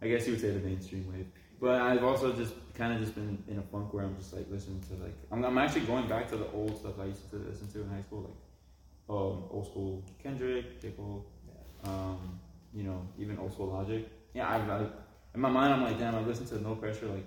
I 0.02 0.08
guess 0.08 0.26
you 0.26 0.32
would 0.32 0.40
say 0.40 0.50
the 0.50 0.60
mainstream 0.60 1.10
wave. 1.12 1.26
But 1.60 1.80
I've 1.80 2.02
also 2.02 2.32
just 2.32 2.54
kind 2.80 2.94
of 2.94 3.00
just 3.00 3.14
been 3.14 3.36
in 3.46 3.58
a 3.58 3.62
funk 3.62 3.92
where 3.92 4.04
I'm 4.04 4.16
just 4.16 4.32
like 4.32 4.46
listening 4.50 4.80
to 4.88 4.94
like, 5.04 5.14
I'm, 5.30 5.44
I'm 5.44 5.58
actually 5.58 5.82
going 5.82 6.08
back 6.08 6.28
to 6.30 6.36
the 6.38 6.50
old 6.52 6.78
stuff 6.78 6.94
I 6.98 7.04
used 7.04 7.30
to 7.30 7.36
listen 7.36 7.68
to 7.72 7.82
in 7.82 7.90
high 7.90 8.00
school, 8.00 8.22
like 8.22 8.38
um, 9.10 9.44
old 9.50 9.66
school 9.66 10.02
Kendrick, 10.22 10.80
J. 10.80 10.92
Cole, 10.92 11.26
Yeah. 11.46 11.90
um, 11.90 12.40
you 12.72 12.84
know, 12.84 13.06
even 13.18 13.38
old 13.38 13.52
school 13.52 13.66
Logic. 13.66 14.08
Yeah, 14.32 14.48
I've, 14.48 14.70
I, 14.70 14.86
in 15.34 15.40
my 15.40 15.50
mind, 15.50 15.74
I'm 15.74 15.82
like, 15.82 15.98
damn, 15.98 16.14
I've 16.14 16.26
listened 16.26 16.48
to 16.48 16.62
No 16.62 16.74
Pressure 16.74 17.06
like 17.06 17.26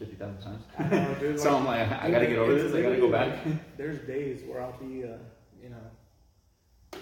50,000 0.00 0.40
times. 0.42 0.64
Know, 0.90 1.14
dude, 1.20 1.38
so 1.44 1.52
like- 1.52 1.60
I'm 1.60 1.66
like, 1.90 2.02
I 2.02 2.10
gotta 2.10 2.26
get 2.26 2.38
over 2.38 2.54
this. 2.54 2.74
I 2.74 2.82
gotta 2.82 2.96
go 2.96 3.12
back. 3.12 3.46
like, 3.46 3.76
there's 3.76 4.00
days 4.08 4.42
where 4.44 4.60
I'll 4.60 4.72
be, 4.72 5.04
uh, 5.04 5.18
you 5.62 5.68
know, 5.70 6.98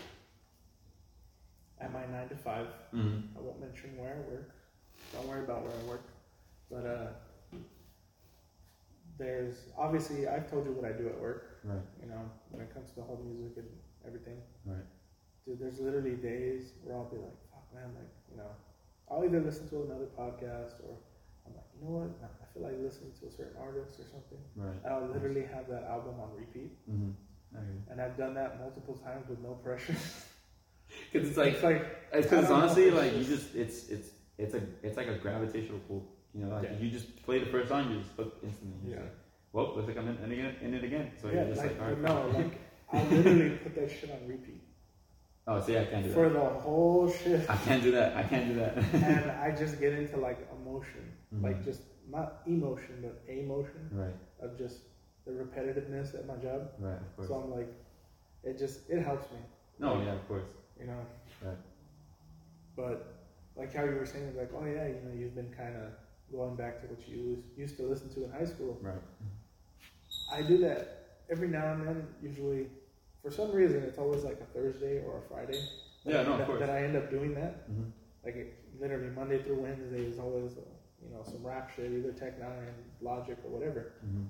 at 1.80 1.90
my 1.90 2.04
nine 2.06 2.28
to 2.28 2.36
five. 2.36 2.66
hmm 2.90 3.20
I 3.34 3.40
won't 3.40 3.60
mention 3.60 3.96
where 3.96 4.10
I 4.14 4.30
work. 4.30 4.50
Don't 5.14 5.26
worry 5.26 5.44
about 5.44 5.62
where 5.62 5.72
I 5.72 5.88
work. 5.88 6.04
But 6.70 6.84
uh, 6.84 7.06
there's 9.18 9.56
obviously 9.76 10.26
I've 10.28 10.48
told 10.50 10.64
you 10.66 10.72
what 10.72 10.84
I 10.84 10.92
do 10.92 11.08
at 11.08 11.18
work. 11.20 11.60
Right. 11.64 11.80
You 12.02 12.08
know, 12.08 12.22
when 12.50 12.62
it 12.62 12.72
comes 12.72 12.90
to 12.90 12.96
the 12.96 13.02
whole 13.02 13.20
music 13.24 13.58
and 13.58 13.68
everything. 14.06 14.38
Right. 14.64 14.86
Dude, 15.46 15.58
there's 15.58 15.80
literally 15.80 16.16
days 16.16 16.72
where 16.82 16.96
I'll 16.96 17.10
be 17.10 17.16
like, 17.16 17.34
fuck 17.50 17.66
man, 17.74 17.90
like, 17.96 18.12
you 18.30 18.36
know, 18.36 18.50
I'll 19.10 19.24
either 19.24 19.40
listen 19.40 19.68
to 19.70 19.82
another 19.82 20.08
podcast 20.18 20.80
or 20.84 20.96
I'm 21.46 21.54
like, 21.56 21.64
you 21.74 21.84
know 21.84 22.04
what? 22.04 22.10
I 22.22 22.44
feel 22.52 22.62
like 22.62 22.76
listening 22.80 23.12
to 23.20 23.26
a 23.26 23.30
certain 23.32 23.56
artist 23.60 23.98
or 23.98 24.04
something. 24.04 24.38
Right. 24.54 24.76
And 24.84 24.92
I'll 24.92 25.08
literally 25.08 25.44
have 25.52 25.68
that 25.68 25.84
album 25.84 26.20
on 26.20 26.30
repeat. 26.36 26.76
Mm-hmm. 26.88 27.10
And 27.90 28.00
I've 28.00 28.16
done 28.16 28.34
that 28.34 28.60
multiple 28.60 28.94
times 28.94 29.28
with 29.28 29.40
no 29.40 29.52
pressure. 29.52 29.96
Because 31.12 31.28
it's 31.28 31.36
like 31.36 31.54
it's 31.54 31.62
like 31.62 32.10
because 32.12 32.50
honestly, 32.50 32.90
like 32.90 33.12
you 33.12 33.24
just- 33.24 33.52
just 33.52 33.54
it's 33.54 33.88
it's 33.88 34.08
it's 34.38 34.54
a 34.54 34.62
it's 34.82 34.96
like 34.96 35.08
a 35.08 35.14
gravitational 35.18 35.78
pull. 35.80 36.08
You 36.38 36.44
know, 36.44 36.54
like 36.54 36.64
Yeah. 36.64 36.78
you 36.78 36.90
just 36.90 37.20
play 37.24 37.38
the 37.40 37.46
first 37.46 37.68
song, 37.68 37.90
you 37.90 37.98
just 37.98 38.12
hook 38.12 38.38
instantly. 38.44 38.90
You're 38.90 38.98
Yeah. 38.98 39.02
like, 39.04 39.12
well, 39.52 39.74
looks 39.74 39.88
like 39.88 39.96
I'm 39.98 40.08
in, 40.08 40.32
in, 40.32 40.56
in 40.62 40.74
it 40.74 40.84
again. 40.84 41.10
So 41.20 41.28
yeah, 41.28 41.34
you're 41.34 41.44
just 41.46 41.58
like, 41.62 41.70
like, 41.72 41.80
all 41.80 41.88
right. 41.88 42.00
no, 42.00 42.32
fine. 42.32 42.42
like 42.44 42.58
I 42.92 43.02
literally 43.04 43.56
put 43.56 43.74
that 43.74 43.90
shit 43.90 44.10
on 44.10 44.28
repeat 44.28 44.62
oh, 45.48 45.60
see, 45.60 45.76
I 45.78 45.84
can't 45.86 46.04
do 46.04 46.12
for 46.12 46.28
that. 46.28 46.38
For 46.38 46.38
the 46.54 46.60
whole 46.60 47.10
shit. 47.10 47.48
I 47.50 47.56
can't 47.56 47.82
do 47.82 47.90
that. 47.92 48.16
I 48.16 48.22
can't 48.22 48.48
do 48.48 48.54
that. 48.60 48.76
and 48.92 49.30
I 49.46 49.50
just 49.50 49.80
get 49.80 49.94
into 49.94 50.16
like 50.18 50.38
emotion, 50.60 51.04
Mhm. 51.34 51.42
like 51.42 51.64
just 51.64 51.82
not 52.08 52.42
emotion, 52.46 53.00
but 53.02 53.20
emotion 53.32 53.88
right, 53.92 54.14
of 54.40 54.56
just 54.58 54.78
the 55.26 55.32
repetitiveness 55.32 56.14
at 56.14 56.26
my 56.26 56.36
job. 56.36 56.70
right, 56.78 56.92
of 57.00 57.16
course. 57.16 57.28
So 57.28 57.34
I'm 57.34 57.50
like, 57.50 57.72
it 58.44 58.58
just 58.58 58.88
it 58.88 59.02
helps 59.02 59.30
me, 59.32 59.38
no, 59.78 60.00
yeah, 60.02 60.12
of 60.12 60.28
course. 60.28 60.50
you 60.78 60.86
know. 60.86 61.00
Right. 61.42 61.56
But 62.76 63.14
like 63.56 63.74
how 63.74 63.84
you 63.84 63.96
were 63.96 64.06
saying, 64.06 64.36
like, 64.36 64.50
oh 64.54 64.64
yeah, 64.64 64.86
you 64.86 65.00
know, 65.04 65.14
you've 65.18 65.34
been 65.34 65.52
kind 65.56 65.74
of 65.76 65.90
going 66.32 66.56
back 66.56 66.80
to 66.82 66.86
what 66.88 67.06
you 67.08 67.42
used, 67.56 67.76
to 67.78 67.82
listen 67.84 68.08
to 68.14 68.24
in 68.24 68.30
high 68.30 68.44
school. 68.44 68.78
Right. 68.82 68.94
I 70.32 70.42
do 70.42 70.58
that 70.58 71.06
every 71.30 71.48
now 71.48 71.72
and 71.72 71.86
then. 71.86 72.06
Usually, 72.22 72.66
for 73.22 73.30
some 73.30 73.52
reason, 73.52 73.82
it's 73.82 73.98
always 73.98 74.24
like 74.24 74.40
a 74.40 74.46
Thursday 74.58 75.02
or 75.04 75.18
a 75.18 75.28
Friday. 75.28 75.60
that 76.04 76.12
Yeah, 76.12 76.20
I 76.20 76.22
no, 76.24 76.28
of 76.28 76.32
end 76.34 76.40
up- 76.42 76.46
course. 76.48 76.60
That 76.60 76.70
I 76.70 76.84
end 76.84 76.96
up 76.96 77.10
doing 77.10 77.34
that. 77.34 77.70
Mm-hmm. 77.70 77.90
Like 78.24 78.36
it, 78.36 78.58
literally 78.80 79.08
Monday 79.10 79.42
through 79.42 79.60
Wednesday 79.60 80.04
is 80.04 80.18
always 80.18 80.52
uh, 80.58 80.60
you 81.02 81.10
know 81.14 81.22
some 81.24 81.44
rap 81.46 81.70
shit, 81.74 81.90
either 81.92 82.12
Tech 82.12 82.38
N9ne, 82.40 82.72
Logic, 83.00 83.38
or 83.44 83.50
whatever. 83.50 83.92
Mm-hmm. 84.04 84.24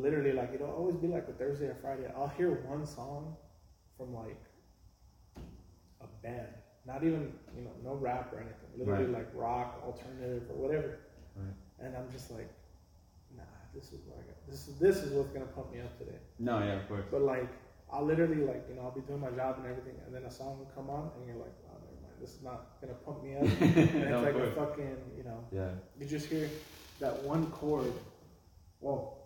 Literally, 0.00 0.32
like 0.32 0.52
it'll 0.54 0.70
always 0.70 0.96
be 0.96 1.06
like 1.08 1.26
a 1.28 1.32
Thursday 1.32 1.66
or 1.66 1.76
Friday. 1.80 2.06
I'll 2.16 2.28
hear 2.28 2.50
one 2.68 2.86
song 2.86 3.36
from 3.96 4.14
like 4.14 4.40
a 6.00 6.06
band, 6.22 6.48
not 6.86 7.02
even 7.04 7.32
you 7.56 7.62
know 7.62 7.70
no 7.84 7.94
rap 7.94 8.32
or 8.32 8.38
anything. 8.38 8.70
Literally 8.76 9.04
Right. 9.06 9.14
like 9.14 9.28
rock, 9.34 9.80
alternative, 9.84 10.42
or 10.50 10.56
whatever. 10.56 10.98
Right. 11.36 11.54
And 11.80 11.96
I'm 11.96 12.10
just 12.12 12.30
like, 12.30 12.48
nah, 13.36 13.42
this 13.74 13.92
is 13.92 14.00
what 14.06 14.18
I 14.18 14.22
got. 14.26 14.46
This 14.48 14.68
is 14.68 14.78
this 14.78 14.96
is 14.98 15.12
what's 15.12 15.30
gonna 15.30 15.46
pump 15.46 15.72
me 15.72 15.80
up 15.80 15.96
today. 15.98 16.18
No, 16.38 16.58
yeah, 16.60 16.74
of 16.80 16.88
course. 16.88 17.04
But 17.10 17.22
like, 17.22 17.48
I'll 17.92 18.04
literally 18.04 18.42
like, 18.44 18.66
you 18.68 18.74
know, 18.76 18.82
I'll 18.82 18.90
be 18.90 19.00
doing 19.02 19.20
my 19.20 19.30
job 19.30 19.56
and 19.58 19.66
everything, 19.66 19.94
and 20.06 20.14
then 20.14 20.24
a 20.24 20.30
song 20.30 20.58
will 20.58 20.70
come 20.74 20.90
on, 20.90 21.10
and 21.16 21.26
you're 21.26 21.36
like, 21.36 21.54
oh, 21.70 21.76
never 21.84 22.00
mind, 22.02 22.14
this 22.20 22.34
is 22.34 22.42
not 22.42 22.80
gonna 22.80 22.94
pump 22.94 23.22
me 23.22 23.36
up. 23.36 23.42
And 23.60 24.10
no, 24.10 24.24
it's 24.24 24.34
like 24.36 24.42
a 24.48 24.50
fucking, 24.52 24.96
you 25.16 25.24
know, 25.24 25.44
Yeah, 25.52 25.70
you 25.98 26.06
just 26.06 26.26
hear 26.26 26.50
that 27.00 27.22
one 27.22 27.50
chord, 27.50 27.92
well, 28.80 29.18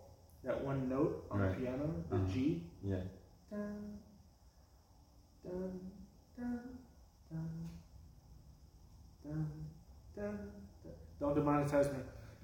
that 0.43 0.59
one 0.63 0.87
note 0.89 1.25
on 1.31 1.39
Right. 1.39 1.49
the 1.55 1.61
piano, 1.65 1.93
the 2.09 2.15
Uh-huh. 2.15 2.25
G. 2.31 2.63
yeah. 2.83 3.01
Dun, 3.51 3.99
dun, 5.43 5.79
dun, 6.37 6.78
dun, 7.31 7.69
dun, 9.23 9.45
dun, 10.15 10.39
dun. 10.83 10.93
Don't 11.19 11.35
demonetize 11.35 11.91
me. 11.93 11.99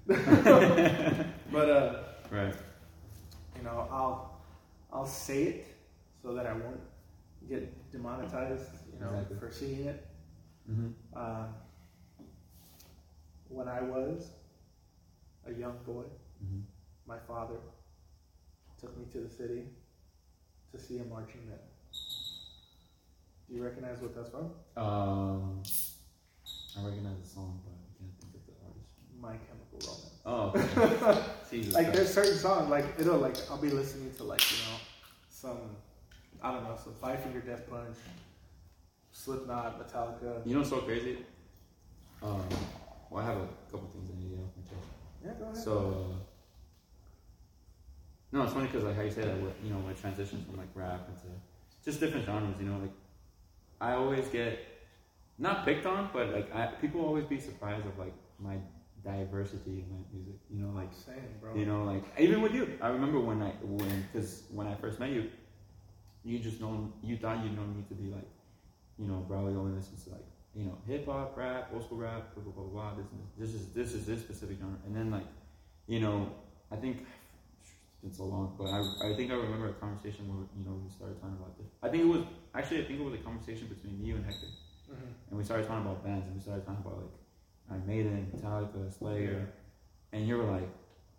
but 1.52 1.70
uh, 1.70 2.02
Right. 2.30 2.54
you 3.56 3.62
know, 3.62 3.88
I'll 3.90 4.40
I'll 4.92 5.06
say 5.06 5.42
it 5.44 5.66
so 6.22 6.34
that 6.34 6.46
I 6.46 6.52
won't 6.52 6.80
get 7.48 7.62
demonetized. 7.92 8.68
You 8.92 9.00
know, 9.00 9.10
Exactly. 9.12 9.38
for 9.38 9.50
seeing 9.50 9.86
it. 9.86 10.06
Mm-hmm. 10.70 10.88
Uh, 11.14 11.46
when 13.48 13.68
I 13.68 13.80
was 13.80 14.30
a 15.46 15.52
young 15.52 15.78
boy, 15.86 16.04
Mm-hmm. 16.44 16.60
my 17.06 17.16
father 17.26 17.56
took 18.78 18.94
me 18.98 19.06
to 19.12 19.20
the 19.20 19.30
city 19.30 19.62
to 20.70 20.78
see 20.78 20.98
a 20.98 21.04
marching 21.04 21.40
band. 21.48 21.60
Do 23.48 23.54
you 23.54 23.62
recognize 23.62 23.98
what 24.00 24.14
that's 24.14 24.30
from? 24.30 24.50
Um, 24.76 25.62
I 26.76 26.84
recognize 26.84 27.18
the 27.22 27.28
song, 27.28 27.60
but 27.64 27.72
I 27.72 27.86
can't 27.98 28.12
think 28.20 28.34
of 28.34 28.42
the 28.46 28.54
artist. 28.66 28.90
My 29.20 29.36
Chemical 29.46 29.78
Romance. 29.86 30.16
Oh, 30.26 30.52
okay. 30.54 31.22
Jesus 31.50 31.74
like 31.74 31.86
Christ. 31.86 31.96
there's 31.96 32.12
certain 32.14 32.38
songs 32.38 32.68
like 32.68 32.84
it'll 32.98 33.18
like 33.18 33.36
I'll 33.48 33.56
be 33.58 33.70
listening 33.70 34.12
to 34.14 34.24
like 34.24 34.42
you 34.50 34.58
know 34.64 34.78
some 35.28 35.58
I 36.42 36.52
don't 36.52 36.64
know 36.64 36.76
some 36.82 36.94
Five 36.94 37.22
Finger 37.22 37.40
Death 37.40 37.70
Punch, 37.70 37.96
Slipknot, 39.12 39.80
Metallica. 39.80 40.44
You 40.44 40.54
know 40.54 40.60
what's 40.60 40.70
so 40.70 40.78
crazy? 40.80 41.18
Um, 42.22 42.42
well, 43.10 43.22
I 43.22 43.26
have 43.26 43.36
a 43.36 43.48
couple 43.70 43.88
things 43.94 44.10
I 44.10 44.20
need 44.20 44.30
to 44.30 44.36
get 44.36 44.44
off 44.44 44.50
my 44.56 44.62
chest. 44.64 44.86
Yeah, 45.24 45.32
go 45.38 45.44
ahead. 45.44 45.56
So, 45.56 46.10
uh, 46.10 46.14
no, 48.32 48.42
it's 48.42 48.52
funny 48.52 48.66
because 48.66 48.84
like 48.84 48.96
how 48.96 49.02
you 49.02 49.10
say 49.10 49.22
that, 49.22 49.36
you 49.64 49.70
know, 49.70 49.78
with 49.86 50.00
transitions 50.00 50.44
from 50.46 50.56
like 50.58 50.68
rap 50.74 51.08
into 51.08 51.32
just 51.84 52.00
different 52.00 52.26
genres. 52.26 52.56
You 52.58 52.66
know, 52.66 52.78
like 52.78 52.90
I 53.80 53.92
always 53.92 54.26
get 54.28 54.58
not 55.38 55.64
picked 55.64 55.86
on, 55.86 56.10
but 56.12 56.32
like 56.32 56.54
I, 56.54 56.66
people 56.80 57.02
always 57.02 57.24
be 57.24 57.38
surprised 57.38 57.86
of 57.86 57.98
like 57.98 58.14
my 58.38 58.56
diversity 59.04 59.84
in 59.84 59.86
my 59.90 60.02
music. 60.12 60.34
You 60.50 60.62
know, 60.62 60.74
like 60.74 60.92
same, 60.92 61.16
bro. 61.40 61.54
you 61.54 61.66
know, 61.66 61.84
like 61.84 62.04
even 62.18 62.40
with 62.40 62.54
you, 62.54 62.78
I 62.80 62.88
remember 62.88 63.20
when 63.20 63.42
I 63.42 63.50
when 63.62 64.08
because 64.12 64.44
when 64.50 64.66
I 64.66 64.74
first 64.74 64.98
met 64.98 65.10
you, 65.10 65.30
you 66.24 66.38
just 66.38 66.60
know 66.60 66.92
you 67.02 67.16
thought 67.16 67.44
you 67.44 67.50
know 67.50 67.62
me 67.62 67.84
to 67.88 67.94
be 67.94 68.10
like, 68.10 68.28
you 68.98 69.06
know, 69.06 69.24
you 69.28 69.34
only 69.36 69.76
listens 69.76 70.04
to 70.04 70.10
like 70.10 70.26
you 70.54 70.64
know 70.64 70.78
hip 70.86 71.06
hop, 71.06 71.36
rap, 71.36 71.70
old 71.72 71.84
school 71.84 71.98
rap, 71.98 72.34
blah 72.34 72.44
blah 72.44 72.64
blah 72.64 72.94
blah. 72.94 73.04
This 73.38 73.54
is 73.54 73.68
this 73.68 73.92
is 73.92 73.96
this 73.96 74.00
is 74.00 74.06
this 74.06 74.20
specific 74.20 74.58
genre, 74.58 74.78
and 74.86 74.96
then 74.96 75.10
like, 75.10 75.26
you 75.86 76.00
know, 76.00 76.32
I 76.72 76.76
think 76.76 77.06
been 78.06 78.14
so 78.14 78.24
long, 78.24 78.54
but 78.58 78.68
I 78.70 78.78
I 79.08 79.16
think 79.16 79.30
I 79.32 79.34
remember 79.34 79.68
a 79.68 79.72
conversation 79.84 80.22
where 80.30 80.46
you 80.56 80.62
know 80.64 80.78
we 80.84 80.88
started 80.90 81.18
talking 81.20 81.36
about 81.42 81.58
this. 81.58 81.66
I 81.82 81.88
think 81.90 82.04
it 82.06 82.10
was 82.16 82.22
actually 82.54 82.80
I 82.82 82.84
think 82.86 83.00
it 83.00 83.04
was 83.10 83.14
a 83.14 83.22
conversation 83.30 83.66
between 83.66 84.04
you 84.06 84.14
and 84.16 84.24
Hector, 84.24 84.46
Mhm. 84.90 85.10
and 85.28 85.34
we 85.38 85.42
started 85.44 85.66
talking 85.66 85.84
about 85.86 86.04
bands, 86.04 86.26
and 86.26 86.34
we 86.36 86.40
started 86.40 86.64
talking 86.64 86.82
about 86.86 86.98
like 87.02 87.14
Iron 87.70 87.84
Maiden, 87.86 88.30
Metallica, 88.32 88.92
Slayer, 88.98 89.42
and 90.12 90.26
you 90.28 90.36
were 90.38 90.44
like, 90.56 90.68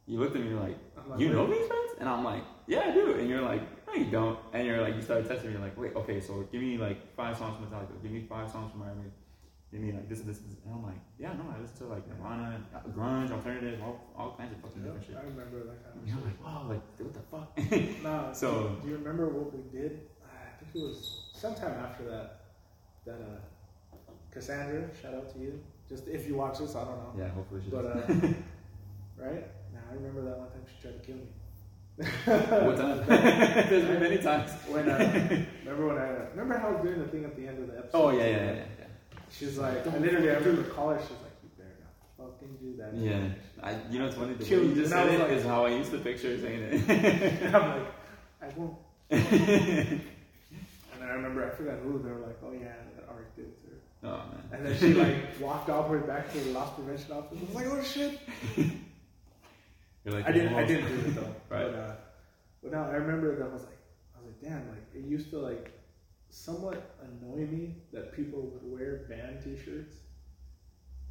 you 0.06 0.18
looked 0.20 0.36
at 0.38 0.42
me, 0.44 0.54
like. 0.54 0.78
Like, 1.10 1.20
You 1.20 1.30
know 1.30 1.44
wait, 1.46 1.60
these 1.60 1.70
bands? 1.70 1.94
And 2.00 2.08
I'm 2.10 2.24
like, 2.24 2.44
yeah, 2.68 2.82
I 2.88 2.92
do. 2.92 3.14
And 3.20 3.28
you're 3.30 3.42
like, 3.42 3.64
no, 3.88 3.94
you 3.94 4.06
don't. 4.12 4.38
And 4.54 4.66
you're 4.68 4.82
like, 4.82 4.96
you 4.96 5.02
started 5.02 5.26
testing 5.28 5.48
me. 5.50 5.54
You're 5.56 5.62
like, 5.68 5.78
wait, 5.78 5.96
okay, 5.96 6.20
so 6.22 6.44
give 6.52 6.62
me 6.62 6.78
like 6.78 7.00
five 7.16 7.36
songs 7.38 7.56
from 7.58 7.66
Metallica. 7.68 7.96
Give 8.04 8.12
me 8.12 8.22
five 8.28 8.50
songs 8.50 8.72
from 8.72 8.82
Iron 8.84 8.98
Maiden. 8.98 9.12
Give 9.72 9.82
mean 9.82 9.96
like 9.96 10.08
this, 10.08 10.22
this, 10.22 10.38
this. 10.40 10.56
And 10.66 10.74
I'm 10.74 10.84
like, 10.84 10.96
yeah, 11.20 11.34
no, 11.34 11.44
I 11.54 11.60
listen 11.62 11.78
to 11.80 11.94
like 11.94 12.08
Nirvana, 12.08 12.62
grunge, 12.96 13.32
alternative, 13.32 13.82
all, 13.84 14.00
all 14.18 14.36
kinds 14.38 14.54
of 14.54 14.62
fucking 14.62 14.82
different 14.82 15.06
shit. 15.06 15.18
I 15.18 15.24
remember 15.24 15.60
that 15.66 15.84
kind 15.84 16.00
And 16.00 16.08
you're 16.08 16.18
of 16.18 16.24
like, 16.26 16.40
wow, 16.44 16.66
like 16.70 16.82
what 17.00 17.14
the 17.14 17.24
fuck? 17.30 18.02
Nah, 18.04 18.32
So- 18.42 18.78
do 18.82 18.88
you 18.90 18.96
remember 18.96 19.28
what 19.30 19.54
we 19.54 19.64
did? 19.78 20.08
I 20.24 20.58
think 20.64 20.72
it 20.74 20.88
was 20.88 21.32
sometime 21.34 21.74
after 21.84 22.06
that. 22.06 22.34
That 23.06 23.20
uh, 23.22 24.08
Cassandra, 24.32 24.90
shout 25.02 25.14
out 25.14 25.34
to 25.34 25.40
you. 25.40 25.60
Just 25.90 26.08
if 26.08 26.28
you 26.28 26.36
watch 26.36 26.60
this, 26.60 26.76
I 26.76 26.84
don't 26.86 26.98
know. 26.98 27.14
yeah, 27.18 27.30
hopefully 27.30 27.62
she 27.64 27.70
But 27.72 27.86
uh, 27.86 27.98
right? 29.18 29.48
Nah, 29.74 29.80
I 29.92 29.94
remember 29.96 30.22
that 30.24 30.38
one 30.38 30.50
time 30.50 30.64
she 30.68 30.82
tried 30.82 31.02
to 31.02 31.06
kill 31.06 31.16
me. 31.16 31.28
what 31.98 32.78
time? 32.78 33.06
There's 33.08 33.86
been 33.86 34.00
many 34.00 34.18
times. 34.18 34.52
When 34.68 34.90
uh, 34.90 34.98
remember 35.64 35.88
when 35.88 35.98
I 35.98 36.08
remember 36.32 36.58
how 36.58 36.68
I 36.68 36.72
was 36.74 36.82
doing 36.84 37.00
the 37.00 37.08
thing 37.08 37.26
at 37.26 37.36
the 37.36 37.48
end 37.48 37.60
of 37.60 37.68
the 37.72 37.78
episode? 37.80 37.98
Oh 37.98 38.10
yeah, 38.12 38.26
yeah, 38.26 38.36
yeah, 38.36 38.54
yeah. 38.54 38.77
She's 39.32 39.58
like, 39.58 39.86
I 39.88 39.98
literally, 39.98 40.30
I 40.32 40.36
remember 40.36 40.64
calling. 40.70 41.00
She's 41.00 41.12
like, 41.12 41.36
you 41.44 41.50
better 41.58 41.76
not 42.18 42.32
fucking 42.40 42.58
do 42.62 42.76
that. 42.78 42.94
Yeah, 42.96 43.30
I, 43.62 43.76
you 43.92 44.00
know 44.00 44.08
it's 44.08 44.16
funny? 44.16 44.34
The 44.34 44.46
Kill 44.46 44.62
way 44.62 44.68
you 44.68 44.76
just 44.76 44.92
said 44.92 45.08
it 45.10 45.20
like- 45.20 45.32
is 45.32 45.44
how 45.46 45.66
I 45.66 45.70
used 45.70 45.92
to 45.92 45.98
picture 46.00 46.40
saying 46.40 46.62
it. 46.64 46.90
And 47.42 47.56
I'm 47.56 47.70
like, 47.82 47.88
I 48.42 48.48
won't. 48.56 48.78
And 51.00 51.04
I 51.04 51.14
remember 51.14 51.46
I 51.46 51.56
forgot 51.56 51.78
who. 51.84 52.00
They 52.02 52.10
were 52.10 52.26
like, 52.26 52.38
oh 52.44 52.52
yeah, 52.54 52.74
that 52.96 53.08
Art 53.08 53.36
did 53.36 53.46
it 53.46 53.62
to 53.62 54.08
her. 54.08 54.14
oh 54.16 54.18
man. 54.32 54.44
And 54.52 54.66
then 54.66 54.78
she 54.80 54.94
like 54.96 55.16
walked 55.40 55.70
all 55.70 55.84
the 55.88 55.98
way 56.00 56.06
back 56.08 56.32
to 56.34 56.40
the 56.40 56.52
loss 56.52 56.74
prevention 56.74 57.12
office. 57.12 57.38
I 57.40 57.46
was 57.46 57.54
like, 57.56 57.66
oh 57.68 57.84
shit. 57.84 58.20
You're 60.04 60.16
like, 60.16 60.28
I 60.28 60.32
didn't. 60.32 60.56
I 60.56 60.66
didn't 60.66 60.88
do 60.88 61.08
it 61.10 61.16
though. 61.16 61.36
Right. 61.50 61.72
But, 61.72 61.76
uh, 61.76 61.96
but 62.64 62.72
now 62.72 62.86
I 62.86 62.94
remember 62.96 63.36
that 63.38 63.46
I 63.46 63.48
was 63.54 63.62
like, 63.64 63.78
I 64.18 64.26
was 64.26 64.28
like, 64.28 64.42
damn. 64.42 64.68
Like 64.70 64.84
it 64.96 65.06
used 65.06 65.30
to 65.30 65.38
like 65.38 65.72
somewhat 66.30 66.96
annoy 67.02 67.46
me 67.46 67.76
that 67.94 68.14
people 68.16 68.42
would 68.42 68.62
wear 68.64 69.06
band 69.10 69.42
T-shirts 69.44 69.96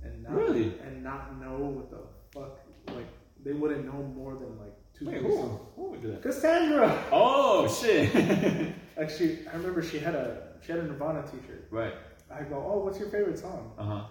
and 0.02 0.22
not 0.22 0.32
Really? 0.34 0.74
and 0.84 1.02
not 1.02 1.40
know 1.40 1.56
what 1.58 1.90
the 1.90 1.98
fuck 2.32 2.60
like 2.94 3.06
they 3.44 3.52
wouldn't 3.52 3.84
know 3.86 4.02
more 4.14 4.34
than 4.34 4.58
like 4.58 4.74
two 4.96 5.06
Wait, 5.06 5.22
who? 5.22 5.60
Who 5.76 5.90
would 5.90 6.02
do 6.02 6.08
that? 6.12 6.22
Cassandra. 6.22 7.04
Oh 7.12 7.66
shit! 7.68 8.12
Actually, 9.00 9.38
I 9.52 9.56
remember 9.56 9.82
she 9.82 9.98
had 9.98 10.14
a 10.14 10.48
she 10.64 10.72
had 10.72 10.80
a 10.80 10.84
Nirvana 10.84 11.22
T-shirt. 11.22 11.68
right. 11.70 11.94
I 12.30 12.42
go, 12.42 12.56
oh, 12.56 12.78
what's 12.84 12.98
your 12.98 13.08
favorite 13.08 13.38
song? 13.38 13.72
Uh 13.78 13.84
huh. 13.84 14.04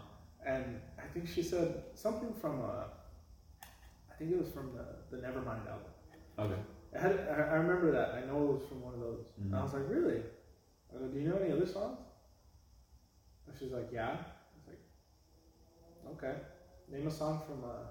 And 0.48 0.80
I 0.98 1.02
think 1.14 1.28
she 1.28 1.44
said 1.44 1.84
something 1.96 2.34
from 2.40 2.62
uh, 2.62 2.86
I 4.12 4.14
think 4.18 4.32
it 4.32 4.40
was 4.40 4.50
from 4.50 4.72
the 4.74 4.86
the 5.16 5.22
Nevermind 5.22 5.66
album. 5.68 5.92
Okay. 6.40 6.62
I 6.96 7.00
had 7.00 7.20
I, 7.30 7.56
remember 7.56 7.92
that. 7.92 8.16
I 8.16 8.22
know 8.26 8.42
it 8.44 8.54
was 8.54 8.64
from 8.70 8.82
one 8.82 8.94
of 8.94 9.00
those. 9.02 9.26
And 9.42 9.54
I 9.56 9.64
was 9.64 9.74
like, 9.74 9.84
really? 9.90 10.22
I 10.96 11.00
go, 11.00 11.08
do 11.08 11.20
you 11.20 11.30
know 11.30 11.38
any 11.38 11.52
other 11.52 11.66
songs? 11.66 12.00
And 13.48 13.56
she's 13.60 13.72
like, 13.72 13.90
yeah. 13.92 14.10
I 14.10 14.56
was 14.56 14.68
like, 14.68 16.24
okay. 16.24 16.40
Name 16.92 17.08
a 17.08 17.12
song 17.12 17.42
from 17.46 17.64
uh 17.64 17.88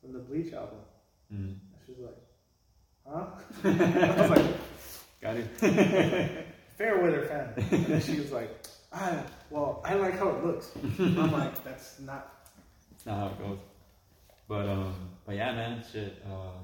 from 0.00 0.12
the 0.12 0.18
Bleach 0.18 0.52
album. 0.52 0.78
Mm. 1.32 1.46
And 1.46 1.80
she's 1.86 1.98
like, 1.98 2.18
huh? 3.06 3.26
I 3.64 4.20
was 4.20 4.30
like, 4.38 4.56
Got 5.22 5.36
it. 5.36 5.46
fair 6.76 6.98
weather 7.00 7.24
fan. 7.26 7.52
And 7.70 7.86
then 7.86 8.00
she 8.02 8.18
was 8.18 8.32
like, 8.32 8.50
ah, 8.92 9.22
well, 9.50 9.80
I 9.84 9.94
like 9.94 10.18
how 10.18 10.30
it 10.30 10.44
looks. 10.44 10.72
I'm 10.98 11.30
like, 11.30 11.62
that's 11.62 12.00
not. 12.00 12.48
It's 12.90 13.06
not 13.06 13.18
how 13.18 13.26
it 13.28 13.38
goes. 13.38 13.58
But 14.48 14.68
um, 14.68 14.94
but 15.24 15.36
yeah, 15.36 15.52
man, 15.52 15.84
shit. 15.92 16.20
Uh, 16.26 16.58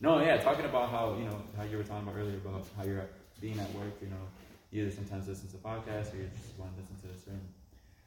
no, 0.00 0.18
yeah, 0.20 0.38
talking 0.38 0.64
about 0.64 0.90
how 0.90 1.14
you 1.18 1.26
know 1.26 1.38
how 1.58 1.64
you 1.64 1.76
were 1.76 1.84
talking 1.84 2.08
about 2.08 2.18
earlier 2.18 2.38
about 2.38 2.66
how 2.74 2.84
you're 2.84 3.06
being 3.40 3.58
at 3.60 3.72
work. 3.74 3.92
You 4.00 4.08
know, 4.08 4.24
either 4.74 4.90
sometimes 4.90 5.28
listen 5.28 5.48
to 5.48 5.56
podcasts 5.58 6.12
or 6.12 6.18
you 6.18 6.28
just 6.34 6.58
want 6.58 6.74
to 6.74 6.82
listen 6.82 6.98
to 7.00 7.14
a 7.14 7.18
certain 7.18 7.48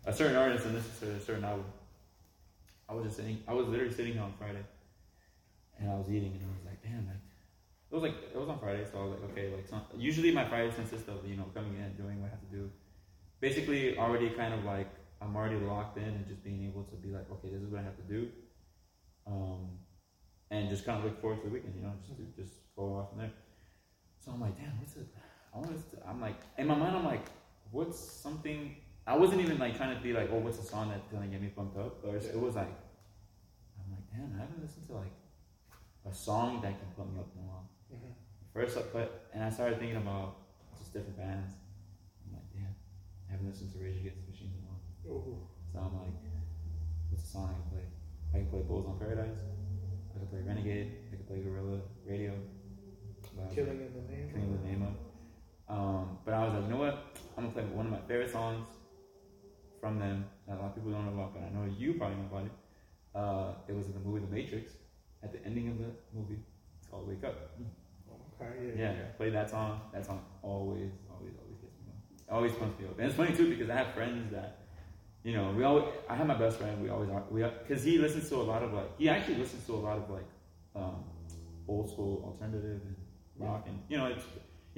a 0.06 0.14
certain 0.14 0.36
artist 0.36 0.66
and 0.66 0.76
listen 0.76 1.08
to 1.08 1.16
a 1.16 1.20
certain 1.20 1.44
album. 1.44 1.66
I 2.90 2.94
was 2.94 3.06
just 3.06 3.18
sitting. 3.18 3.42
I 3.48 3.54
was 3.54 3.68
literally 3.68 3.94
sitting 3.94 4.14
here 4.14 4.22
on 4.22 4.34
Friday, 4.38 4.64
and 5.80 5.90
I 5.90 5.96
was 5.96 6.08
eating, 6.10 6.32
and 6.32 6.44
I 6.44 6.48
was 6.48 6.66
like, 6.66 6.82
damn, 6.84 7.08
like 7.08 7.24
it 7.90 7.96
was 7.96 8.04
like 8.04 8.16
it 8.34 8.40
was 8.40 8.50
on 8.50 8.60
Friday, 8.60 8.86
so 8.92 9.00
I 9.00 9.04
was 9.04 9.12
like, 9.20 9.32
okay, 9.32 9.50
like 9.56 9.68
some, 9.68 9.82
usually 9.98 10.32
my 10.32 10.48
Fridays 10.48 10.76
consist 10.76 11.08
of 11.08 11.26
you 11.26 11.36
know 11.36 11.46
coming 11.54 11.76
in, 11.76 11.96
doing 11.96 12.22
what 12.22 12.28
I 12.28 12.32
have 12.32 12.44
to 12.50 12.56
do, 12.56 12.70
basically 13.40 13.98
already 13.98 14.30
kind 14.30 14.54
of 14.54 14.64
like 14.64 14.90
I'm 15.22 15.36
already 15.36 15.60
locked 15.60 15.98
in 15.98 16.04
and 16.04 16.28
just 16.28 16.44
being 16.44 16.66
able 16.66 16.84
to 16.84 16.96
be 16.96 17.10
like, 17.10 17.30
okay, 17.32 17.50
this 17.50 17.62
is 17.62 17.70
what 17.70 17.82
I 17.82 17.84
have 17.84 17.98
to 17.98 18.08
do, 18.08 18.30
um, 19.26 19.80
and 20.52 20.70
just 20.70 20.86
kind 20.86 21.00
of 21.00 21.06
look 21.06 21.20
forward 21.22 21.42
to 21.42 21.48
the 21.48 21.54
weekend, 21.54 21.76
you 21.76 21.82
know, 21.82 21.94
just 22.08 22.20
just 22.36 22.54
go 22.76 22.96
off 22.96 23.10
from 23.10 23.20
there. 23.20 23.32
So 24.20 24.32
I'm 24.32 24.42
like, 24.42 24.58
damn, 24.58 24.78
what's 24.80 24.96
it? 24.96 25.08
I 25.58 25.60
want 25.60 25.92
to. 25.92 25.98
I'm 26.08 26.22
like, 26.22 26.36
in 26.58 26.68
my 26.68 26.76
mind, 26.76 26.96
I'm 26.96 27.06
like, 27.06 27.26
what's 27.72 28.00
something? 28.00 28.76
I 29.08 29.18
wasn't 29.18 29.42
even 29.42 29.58
like 29.58 29.76
trying 29.76 29.96
to 29.96 30.02
be 30.02 30.14
like, 30.14 30.30
oh, 30.32 30.38
what's 30.38 30.60
a 30.60 30.64
song 30.64 30.90
that's 30.90 31.08
gonna 31.12 31.28
get 31.28 31.42
me 31.42 31.48
pumped 31.48 31.78
up? 31.78 32.04
Or 32.06 32.16
it 32.16 32.40
was 32.40 32.56
like, 32.56 32.70
I'm 33.80 33.90
like, 33.90 34.06
damn, 34.12 34.38
I 34.38 34.42
haven't 34.42 34.62
listened 34.62 34.86
to 34.88 34.94
like 34.94 35.16
a 36.06 36.14
song 36.14 36.62
that 36.62 36.78
can 36.78 36.90
pump 36.96 37.14
me 37.14 37.20
up 37.20 37.30
in 37.34 37.42
a 37.42 37.48
while. 37.48 37.66
First, 38.54 38.78
I 38.78 38.82
put, 38.82 39.12
and 39.34 39.44
I 39.44 39.50
started 39.50 39.80
thinking 39.80 39.98
about 39.98 40.38
just 40.78 40.94
different 40.94 41.18
bands. 41.18 41.54
I'm 42.26 42.34
like, 42.38 42.50
damn, 42.54 42.74
I 43.30 43.32
haven't 43.34 43.50
listened 43.50 43.72
to 43.74 43.80
Rage 43.80 43.98
Against 43.98 44.26
the 44.26 44.32
Machine 44.32 44.54
in 44.54 44.62
a 44.62 44.70
while. 44.70 44.82
Ooh. 45.10 45.38
So 45.74 45.80
I'm 45.80 45.94
like, 45.98 46.18
what's 47.10 47.24
a 47.24 47.28
song 47.28 47.50
I 47.50 47.58
can 47.58 47.70
play? 47.70 47.86
I 48.34 48.38
can 48.38 48.50
play 48.50 48.62
Bulls 48.62 48.86
on 48.86 49.00
Paradise. 49.00 49.38
I 50.14 50.20
can 50.20 50.28
play 50.28 50.42
Renegade. 50.42 50.92
I 51.14 51.16
can 51.16 51.26
play 51.26 51.40
Guerrilla 51.42 51.82
Radio. 52.06 52.34
But 53.36 53.54
Killing 53.54 53.82
in 53.82 53.94
the 53.94 54.06
name. 54.12 54.30
Killing 54.30 54.58
the 54.58 54.68
name 54.68 54.84
up. 54.84 55.07
Um, 55.70 56.18
but 56.24 56.34
I 56.34 56.46
was 56.46 56.54
like, 56.54 56.64
you 56.64 56.70
know 56.70 56.78
what? 56.78 57.18
I'm 57.38 57.44
gonna 57.44 57.54
play 57.54 57.64
one 57.64 57.86
of 57.88 57.92
my 57.92 58.00
favorite 58.08 58.32
songs 58.32 58.66
from 59.82 60.00
them 60.00 60.26
that 60.48 60.56
a 60.56 60.60
lot 60.60 60.68
of 60.68 60.76
people 60.76 60.92
don't 60.92 61.06
know 61.06 61.14
about, 61.14 61.34
but 61.34 61.44
I 61.44 61.50
know 61.50 61.70
you 61.78 61.94
probably 61.94 62.18
know 62.18 62.28
about 62.32 62.46
it. 62.46 62.52
Uh, 63.14 63.54
it 63.68 63.76
was 63.76 63.88
in 63.88 63.94
the 63.94 64.00
movie 64.00 64.26
The 64.26 64.34
Matrix. 64.34 64.74
At 65.24 65.32
the 65.34 65.44
ending 65.46 65.68
of 65.70 65.80
the 65.80 65.90
movie, 66.14 66.40
it's 66.78 66.88
called 66.88 67.08
Wake 67.08 67.24
Up. 67.24 67.36
Okay, 68.40 68.74
Yeah, 68.78 68.94
Yeah, 68.94 69.04
play 69.18 69.32
that 69.32 69.50
song. 69.50 69.82
That 69.92 70.06
song 70.06 70.24
always, 70.44 70.92
always, 71.10 71.34
always 71.42 71.58
gets 71.60 71.74
me 71.80 71.90
up. 71.90 72.34
Always 72.36 72.52
pumps 72.54 72.80
me 72.80 72.86
up. 72.86 72.98
And 73.00 73.08
it's 73.08 73.16
funny 73.16 73.36
too 73.36 73.50
because 73.50 73.70
I 73.70 73.76
have 73.78 73.94
friends 73.96 74.32
that, 74.32 74.60
you 75.24 75.34
know, 75.34 75.52
we 75.58 75.64
always. 75.64 75.86
I 76.08 76.16
have 76.16 76.28
my 76.28 76.36
best 76.36 76.60
friend. 76.60 76.82
We 76.82 76.90
always 76.90 77.10
are. 77.10 77.24
We 77.32 77.42
because 77.42 77.84
he 77.84 77.98
listens 77.98 78.30
to 78.30 78.36
a 78.36 78.44
lot 78.44 78.62
of 78.62 78.74
like. 78.74 78.98
He 79.00 79.10
actually 79.10 79.38
listens 79.38 79.66
to 79.66 79.74
a 79.74 79.82
lot 79.88 79.98
of 79.98 80.10
like, 80.10 80.28
um, 80.76 81.04
old 81.68 81.90
school 81.90 82.24
alternative 82.24 82.82
and 82.86 82.96
rock 83.38 83.66
and 83.68 83.80
you 83.90 83.98
know 83.98 84.06
it's, 84.08 84.24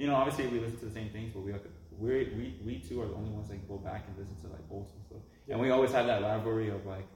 you 0.00 0.06
know 0.06 0.14
obviously 0.14 0.46
we 0.46 0.58
listen 0.58 0.78
to 0.78 0.86
the 0.86 0.96
same 1.00 1.10
things 1.10 1.30
but 1.34 1.42
we 1.42 1.52
we 2.00 2.10
we 2.36 2.54
we 2.64 2.78
two 2.78 3.00
are 3.02 3.06
the 3.06 3.14
only 3.14 3.30
ones 3.30 3.48
that 3.48 3.56
can 3.56 3.68
go 3.68 3.76
back 3.76 4.06
and 4.08 4.16
listen 4.16 4.34
to 4.42 4.48
like 4.48 4.64
old 4.70 4.88
stuff. 5.06 5.20
And 5.48 5.60
we 5.60 5.70
always 5.70 5.92
have 5.92 6.06
that 6.06 6.22
rivalry 6.22 6.68
of 6.70 6.86
like, 6.86 7.06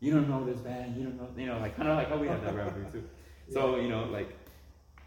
you 0.00 0.12
don't 0.12 0.28
know 0.28 0.44
this 0.44 0.58
band, 0.58 0.96
you 0.96 1.04
don't 1.04 1.16
know, 1.16 1.28
you 1.36 1.46
know, 1.46 1.58
like 1.58 1.76
kind 1.76 1.88
of 1.88 1.96
like 1.96 2.08
how 2.10 2.16
we 2.16 2.28
have 2.28 2.42
that 2.44 2.54
rivalry 2.54 2.86
too. 2.92 3.04
So 3.48 3.76
you 3.76 3.88
know, 3.88 4.08
like 4.10 4.36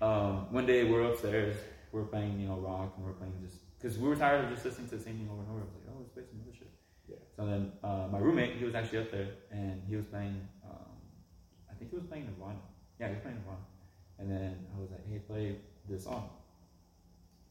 um, 0.01 0.47
one 0.53 0.65
day 0.65 0.89
we're 0.89 1.01
upstairs, 1.01 1.57
we're 1.91 2.05
playing 2.05 2.39
you 2.39 2.47
know 2.47 2.55
rock, 2.55 2.93
and 2.95 3.05
we're 3.05 3.11
playing 3.11 3.33
just 3.45 3.57
because 3.77 3.97
we 3.99 4.07
were 4.07 4.15
tired 4.15 4.45
of 4.45 4.49
just 4.49 4.63
listening 4.63 4.87
to 4.87 4.95
the 4.95 5.03
same 5.03 5.17
thing 5.17 5.27
over 5.29 5.41
and 5.41 5.51
over. 5.51 5.59
I 5.59 5.65
was 5.65 5.73
like, 5.75 5.83
oh, 5.91 5.99
let's 5.99 6.13
play 6.13 6.23
some 6.23 6.39
other 6.41 6.55
shit. 6.57 6.71
Yeah. 7.09 7.17
So 7.35 7.45
then 7.45 7.73
uh, 7.83 8.07
my 8.09 8.17
roommate, 8.17 8.55
he 8.55 8.63
was 8.63 8.75
actually 8.75 8.99
up 8.99 9.11
there, 9.11 9.27
and 9.51 9.83
he 9.89 9.97
was 9.97 10.05
playing. 10.05 10.39
Um, 10.63 10.95
I 11.69 11.73
think 11.73 11.91
he 11.91 11.97
was 11.97 12.05
playing 12.05 12.27
Nirvana. 12.31 12.63
Yeah, 12.97 13.07
he 13.07 13.13
was 13.15 13.23
playing 13.23 13.39
Nirvana. 13.39 13.65
And 14.19 14.31
then 14.31 14.55
I 14.73 14.79
was 14.79 14.89
like, 14.89 15.05
hey, 15.09 15.19
play 15.19 15.57
this 15.89 16.05
song. 16.05 16.29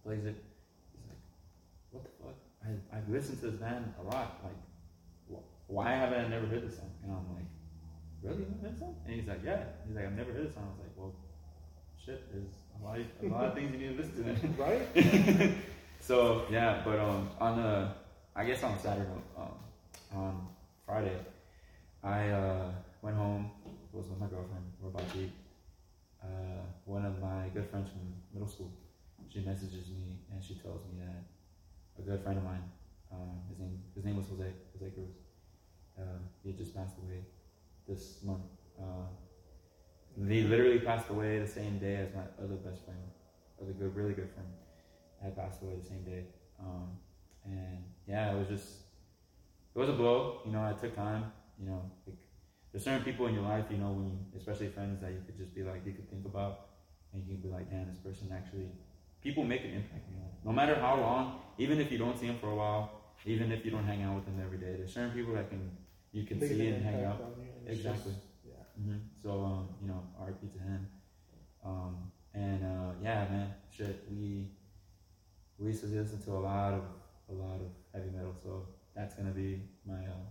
Plays 0.08 0.24
it. 0.24 0.42
He's 0.94 1.04
like, 1.06 1.20
what 1.90 2.02
the 2.02 2.10
fuck? 2.24 2.34
I 2.64 2.96
I've 2.96 3.06
listened 3.10 3.40
to 3.40 3.50
this 3.50 3.60
band 3.60 3.92
a 4.00 4.04
lot. 4.04 4.40
Like, 4.42 4.56
wh- 5.30 5.70
why 5.70 5.90
haven't 5.90 6.24
I 6.24 6.28
never 6.28 6.46
heard 6.46 6.66
this 6.66 6.78
song? 6.78 6.90
And 7.02 7.12
I'm 7.12 7.28
like, 7.36 7.44
really? 8.22 8.38
You 8.38 8.56
heard 8.62 8.72
this 8.72 8.78
song? 8.80 8.96
And 9.04 9.14
he's 9.14 9.28
like, 9.28 9.40
yeah. 9.44 9.64
He's 9.86 9.94
like, 9.94 10.06
I've 10.06 10.16
never 10.16 10.32
heard 10.32 10.46
this 10.48 10.54
song. 10.54 10.64
I 10.64 10.70
was 10.70 10.80
like, 10.80 10.96
well, 10.96 11.14
shit. 12.02 12.24
There's 12.32 12.54
a 12.80 12.86
lot, 12.86 12.98
of, 12.98 13.04
a 13.22 13.34
lot 13.34 13.44
of 13.48 13.54
things 13.54 13.70
you 13.70 13.78
need 13.78 13.98
to 13.98 14.02
listen 14.02 14.24
to. 14.24 14.62
Right? 14.64 15.54
so 16.00 16.46
yeah, 16.50 16.80
but 16.86 16.98
um, 16.98 17.28
on 17.38 17.58
uh, 17.58 17.92
I 18.34 18.46
guess 18.46 18.62
on 18.62 18.78
Saturday, 18.78 19.10
um, 19.36 19.58
on 20.14 20.48
Friday, 20.86 21.18
I 22.02 22.30
uh 22.30 22.70
went 23.02 23.14
home. 23.14 23.50
Was 23.92 24.06
with 24.08 24.18
my 24.18 24.26
girlfriend. 24.26 24.64
We're 24.80 24.88
about 24.88 25.12
to 25.12 25.18
eat. 25.18 25.32
Uh, 26.22 26.64
one 26.86 27.04
of 27.04 27.20
my 27.20 27.48
good 27.52 27.68
friends 27.68 27.90
from 27.90 28.14
middle 28.32 28.48
school. 28.48 28.72
She 29.32 29.40
messages 29.40 29.88
me 29.88 30.20
and 30.32 30.42
she 30.42 30.54
tells 30.54 30.82
me 30.86 31.00
that 31.00 31.24
a 31.98 32.02
good 32.02 32.22
friend 32.22 32.38
of 32.38 32.44
mine, 32.44 32.64
um, 33.12 33.40
his 33.48 33.58
name 33.58 33.78
his 33.94 34.04
name 34.04 34.16
was 34.16 34.26
Jose 34.28 34.50
Jose 34.72 34.90
Cruz. 34.94 35.14
Uh, 35.98 36.18
he 36.42 36.50
had 36.50 36.58
just 36.58 36.74
passed 36.74 36.96
away 36.98 37.20
this 37.86 38.22
month. 38.22 38.44
Uh, 38.80 39.08
he 40.28 40.42
literally 40.42 40.80
passed 40.80 41.10
away 41.10 41.38
the 41.38 41.46
same 41.46 41.78
day 41.78 41.96
as 41.96 42.14
my 42.14 42.22
other 42.42 42.56
best 42.56 42.84
friend, 42.84 42.98
other 43.60 43.72
good, 43.72 43.94
really 43.94 44.14
good 44.14 44.30
friend, 44.30 44.48
had 45.22 45.36
passed 45.36 45.62
away 45.62 45.74
the 45.80 45.86
same 45.86 46.02
day. 46.04 46.24
Um, 46.60 46.98
and 47.44 47.84
yeah, 48.06 48.32
it 48.34 48.38
was 48.38 48.48
just, 48.48 48.68
it 49.74 49.78
was 49.78 49.88
a 49.88 49.92
blow. 49.92 50.40
You 50.44 50.52
know, 50.52 50.62
I 50.62 50.72
took 50.72 50.94
time. 50.94 51.32
You 51.60 51.68
know, 51.70 51.82
like, 52.06 52.16
there's 52.72 52.84
certain 52.84 53.02
people 53.02 53.26
in 53.26 53.34
your 53.34 53.42
life, 53.42 53.64
you 53.70 53.78
know, 53.78 53.90
when 53.90 54.06
you, 54.06 54.18
especially 54.36 54.68
friends 54.68 55.00
that 55.00 55.10
you 55.10 55.22
could 55.26 55.36
just 55.36 55.54
be 55.54 55.62
like, 55.62 55.84
you 55.84 55.92
could 55.92 56.08
think 56.10 56.24
about, 56.24 56.68
and 57.12 57.22
you 57.26 57.34
could 57.34 57.42
be 57.42 57.48
like, 57.48 57.70
damn, 57.70 57.88
this 57.88 57.98
person 57.98 58.28
actually. 58.32 58.70
People 59.28 59.44
make 59.44 59.62
an 59.62 59.72
impact 59.72 60.08
in 60.08 60.14
your 60.16 60.24
no 60.42 60.52
matter 60.52 60.74
how 60.80 60.94
long. 60.96 61.40
Even 61.58 61.78
if 61.82 61.92
you 61.92 61.98
don't 61.98 62.18
see 62.18 62.28
them 62.28 62.38
for 62.38 62.48
a 62.48 62.54
while, 62.54 62.84
even 63.26 63.52
if 63.52 63.62
you 63.62 63.70
don't 63.70 63.84
hang 63.84 64.02
out 64.02 64.14
with 64.14 64.24
them 64.24 64.40
every 64.42 64.56
day, 64.56 64.72
there's 64.78 64.94
certain 64.94 65.10
people 65.10 65.34
that 65.34 65.50
can 65.50 65.70
you 66.12 66.24
can 66.24 66.40
see 66.40 66.68
an 66.68 66.76
and 66.76 66.84
hang 66.86 67.04
out. 67.04 67.18
you, 67.18 67.44
and 67.60 67.68
Exactly. 67.68 68.12
just- 68.12 68.24
yeah. 68.42 68.64
hmm 68.82 68.96
So 69.22 69.30
um, 69.44 69.68
you 69.82 69.88
know, 69.88 70.00
RP 70.18 70.50
to 70.56 70.58
him. 70.68 70.88
Um, 71.62 72.10
and 72.32 72.64
uh, 72.64 72.92
yeah, 73.02 73.28
man, 73.28 73.48
shit, 73.70 74.06
we 74.10 74.48
we 75.58 75.66
used 75.72 75.82
to 75.82 75.88
listen 75.88 76.22
to 76.22 76.30
a 76.32 76.42
lot 76.50 76.72
of 76.72 76.84
a 77.28 77.34
lot 77.34 77.60
of 77.60 77.68
heavy 77.92 78.08
metal. 78.16 78.34
So 78.42 78.50
that's 78.96 79.14
gonna 79.14 79.36
be 79.44 79.60
my 79.84 80.00
uh, 80.16 80.24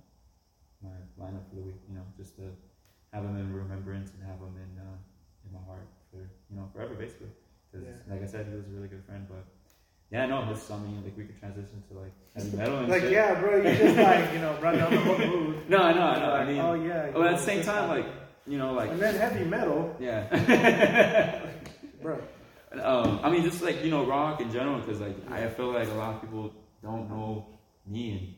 my 0.82 0.98
lineup 1.22 1.46
for 1.50 1.56
the 1.60 1.66
week. 1.70 1.82
You 1.88 1.98
know, 1.98 2.06
just 2.18 2.36
to 2.38 2.46
have 3.14 3.24
him 3.24 3.38
in 3.38 3.54
remembrance 3.54 4.10
and 4.16 4.24
have 4.26 4.40
him 4.40 4.56
in 4.66 4.72
uh, 4.82 4.98
in 5.46 5.54
my 5.54 5.64
heart 5.70 5.88
for 6.10 6.22
you 6.50 6.56
know 6.58 6.68
forever, 6.74 6.96
basically. 6.96 7.30
Because 7.80 8.02
Yeah. 8.08 8.14
like 8.14 8.24
I 8.24 8.26
said, 8.28 8.48
he 8.50 8.56
was 8.56 8.66
a 8.68 8.72
really 8.72 8.88
good 8.88 9.04
friend. 9.06 9.26
But 9.30 9.44
yeah, 10.12 10.26
no, 10.26 10.48
this 10.54 10.70
I 10.72 10.78
mean, 10.80 11.04
like 11.04 11.18
we 11.18 11.26
could 11.26 11.40
transition 11.40 11.84
to 11.90 12.00
like 12.00 12.14
heavy 12.36 12.56
metal 12.58 12.78
and 12.80 12.88
Like, 12.90 13.02
shit. 13.04 13.12
yeah, 13.12 13.40
bro, 13.40 13.58
you 13.58 13.64
just 13.78 13.98
like, 13.98 14.34
you 14.34 14.40
know, 14.40 14.56
run 14.62 14.78
down 14.78 14.92
the 14.92 15.00
whole 15.00 15.18
mood. 15.32 15.70
No, 15.70 15.78
I 15.80 15.94
know, 15.94 16.02
I 16.02 16.20
know. 16.20 16.26
I 16.26 16.38
Like, 16.40 16.48
mean, 16.48 16.60
oh, 16.60 16.74
yeah. 16.76 17.10
well, 17.12 17.24
you 17.24 17.28
at 17.30 17.38
the 17.38 17.44
same 17.44 17.58
this 17.58 17.66
time, 17.66 17.90
like 17.90 18.06
you 18.46 18.58
know, 18.58 18.72
like 18.74 18.92
and 18.92 19.00
then 19.02 19.16
heavy 19.16 19.44
metal, 19.44 19.96
yeah. 20.00 20.22
bro. 22.02 22.20
Um, 22.82 23.20
I 23.24 23.30
mean, 23.30 23.44
just 23.44 23.62
like 23.62 23.84
you 23.84 23.92
know, 23.92 24.06
rock 24.06 24.40
in 24.42 24.52
general, 24.52 24.80
because 24.80 25.00
like 25.02 25.16
I 25.32 25.48
feel 25.50 25.72
like 25.74 25.88
a 25.90 25.94
lot 25.94 26.16
of 26.16 26.22
people 26.22 26.54
don't 26.82 27.10
know 27.10 27.48
me, 27.86 28.38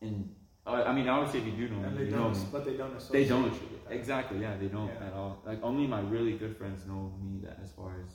and, 0.00 0.10
and 0.10 0.34
uh, 0.66 0.82
I 0.86 0.92
mean, 0.94 1.08
obviously, 1.08 1.40
if 1.40 1.46
you 1.58 1.68
do 1.68 1.74
know 1.74 1.82
And 1.84 1.92
me, 1.94 1.98
they 1.98 2.04
you 2.10 2.16
know 2.16 2.30
don't, 2.30 2.38
me. 2.38 2.46
but 2.50 2.64
they 2.64 2.74
don't 2.76 2.98
They 3.12 3.24
don't 3.26 3.44
you 3.44 3.50
with 3.50 3.84
that. 3.84 3.92
exactly, 3.94 4.40
yeah, 4.40 4.56
they 4.56 4.66
don't 4.68 4.88
Yeah. 4.88 5.06
at 5.08 5.12
all. 5.12 5.42
Like 5.44 5.62
only 5.62 5.86
my 5.86 6.00
really 6.00 6.32
good 6.38 6.56
friends 6.56 6.86
know 6.86 7.12
me 7.22 7.40
that 7.44 7.58
as 7.62 7.70
far 7.72 7.92
as 8.06 8.10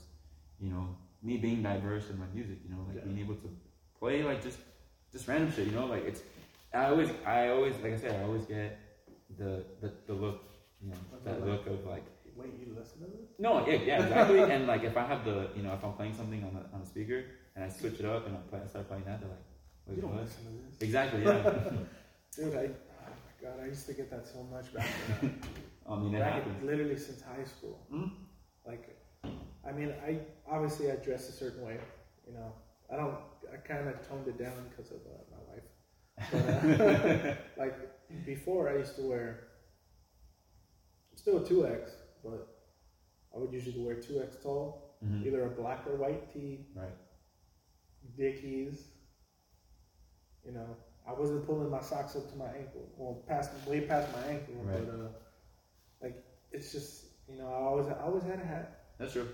you 0.61 0.69
know, 0.69 0.95
me 1.21 1.37
being 1.37 1.61
diverse 1.63 2.09
in 2.09 2.17
my 2.19 2.25
music, 2.33 2.57
you 2.63 2.73
know, 2.73 2.81
like 2.87 2.97
Yeah. 2.97 3.05
being 3.05 3.19
able 3.19 3.35
to 3.35 3.49
play 3.99 4.23
like 4.23 4.41
just 4.43 4.59
just 5.11 5.27
random 5.27 5.51
shit, 5.51 5.65
you 5.67 5.71
know, 5.73 5.85
like 5.85 6.05
it's. 6.05 6.21
I 6.71 6.85
always, 6.85 7.09
I 7.25 7.49
always, 7.49 7.73
like 7.81 7.93
I 7.93 7.97
said, 7.97 8.21
I 8.21 8.23
always 8.25 8.45
get 8.45 8.77
the 9.37 9.63
the, 9.81 9.91
the 10.07 10.13
look, 10.13 10.43
you 10.81 10.89
know, 10.91 10.97
that 11.25 11.45
look 11.45 11.65
of 11.67 11.85
like. 11.85 12.05
Wait, 12.35 12.51
you 12.59 12.73
listen 12.77 12.99
to 13.01 13.07
this? 13.07 13.31
No, 13.37 13.67
yeah, 13.67 13.73
yeah, 13.73 14.01
exactly. 14.03 14.39
and 14.53 14.65
like 14.67 14.83
if 14.83 14.95
I 14.95 15.05
have 15.05 15.25
the, 15.25 15.49
you 15.55 15.63
know, 15.63 15.73
if 15.73 15.83
I'm 15.83 15.93
playing 15.93 16.13
something 16.13 16.41
on 16.43 16.53
the 16.53 16.61
on 16.73 16.79
the 16.81 16.85
speaker 16.85 17.25
and 17.55 17.65
I 17.65 17.69
switch 17.69 17.99
it 17.99 18.05
up 18.05 18.27
and 18.27 18.37
I, 18.37 18.39
play, 18.49 18.59
I 18.63 18.67
start 18.67 18.87
playing 18.87 19.03
that, 19.05 19.19
they're 19.19 19.29
like, 19.29 19.45
wait, 19.87 19.95
you 19.97 20.01
don't 20.03 20.15
what? 20.15 20.23
listen 20.23 20.45
to 20.45 20.51
this. 20.69 20.81
Exactly, 20.81 21.23
yeah. 21.25 21.43
Dude, 22.35 22.55
I, 22.55 22.69
oh 22.69 23.13
god, 23.41 23.59
I 23.61 23.65
used 23.65 23.87
to 23.87 23.93
get 23.93 24.09
that 24.11 24.25
so 24.25 24.43
much 24.43 24.73
back 24.73 24.87
then. 25.19 25.41
I 25.89 25.95
mean, 25.97 26.13
it 26.15 26.19
back 26.19 26.33
happens. 26.35 26.63
literally 26.63 26.95
since 26.97 27.21
high 27.23 27.43
school. 27.43 27.79
Mm. 27.91 28.11
Like, 28.65 28.95
I 29.23 29.71
mean, 29.71 29.93
I 30.05 30.19
obviously 30.49 30.91
I 30.91 30.95
dress 30.95 31.29
a 31.29 31.31
certain 31.31 31.65
way. 31.65 31.77
You 32.27 32.33
know, 32.33 32.53
I 32.91 32.95
don't. 32.95 33.15
I 33.53 33.57
kind 33.57 33.87
of 33.87 34.07
toned 34.07 34.27
it 34.27 34.37
down 34.37 34.53
because 34.69 34.91
of 34.91 34.97
uh, 34.97 35.23
my 35.35 35.41
wife. 35.49 35.67
But, 36.31 36.81
uh, 36.81 37.35
like 37.57 38.25
before, 38.25 38.69
I 38.69 38.77
used 38.77 38.95
to 38.97 39.03
wear 39.03 39.47
still 41.15 41.43
a 41.43 41.45
two 41.45 41.65
X, 41.67 41.91
but 42.23 42.47
I 43.35 43.39
would 43.39 43.51
usually 43.53 43.83
wear 43.83 43.95
two 43.95 44.21
X 44.21 44.37
tall, 44.43 44.97
Mhm. 45.03 45.25
either 45.25 45.45
a 45.45 45.49
black 45.49 45.85
or 45.87 45.95
white 45.95 46.31
tee, 46.33 46.67
Right. 46.75 46.95
Dickies. 48.17 48.87
You 50.45 50.51
know, 50.53 50.75
I 51.07 51.13
wasn't 51.13 51.45
pulling 51.45 51.69
my 51.69 51.81
socks 51.81 52.15
up 52.15 52.29
to 52.31 52.37
my 52.37 52.47
ankle, 52.47 52.89
well, 52.97 53.23
past 53.27 53.51
way 53.67 53.81
past 53.81 54.11
my 54.13 54.23
ankle, 54.23 54.55
Right. 54.55 54.85
but 54.85 54.93
uh, 54.93 55.09
like 56.01 56.23
it's 56.51 56.71
just 56.71 57.05
you 57.27 57.37
know, 57.37 57.47
I 57.47 57.55
always 57.57 57.87
I 57.87 57.99
always 58.01 58.23
had 58.23 58.39
a 58.39 58.45
hat, 58.45 58.78
That's 58.99 59.13
true. 59.13 59.27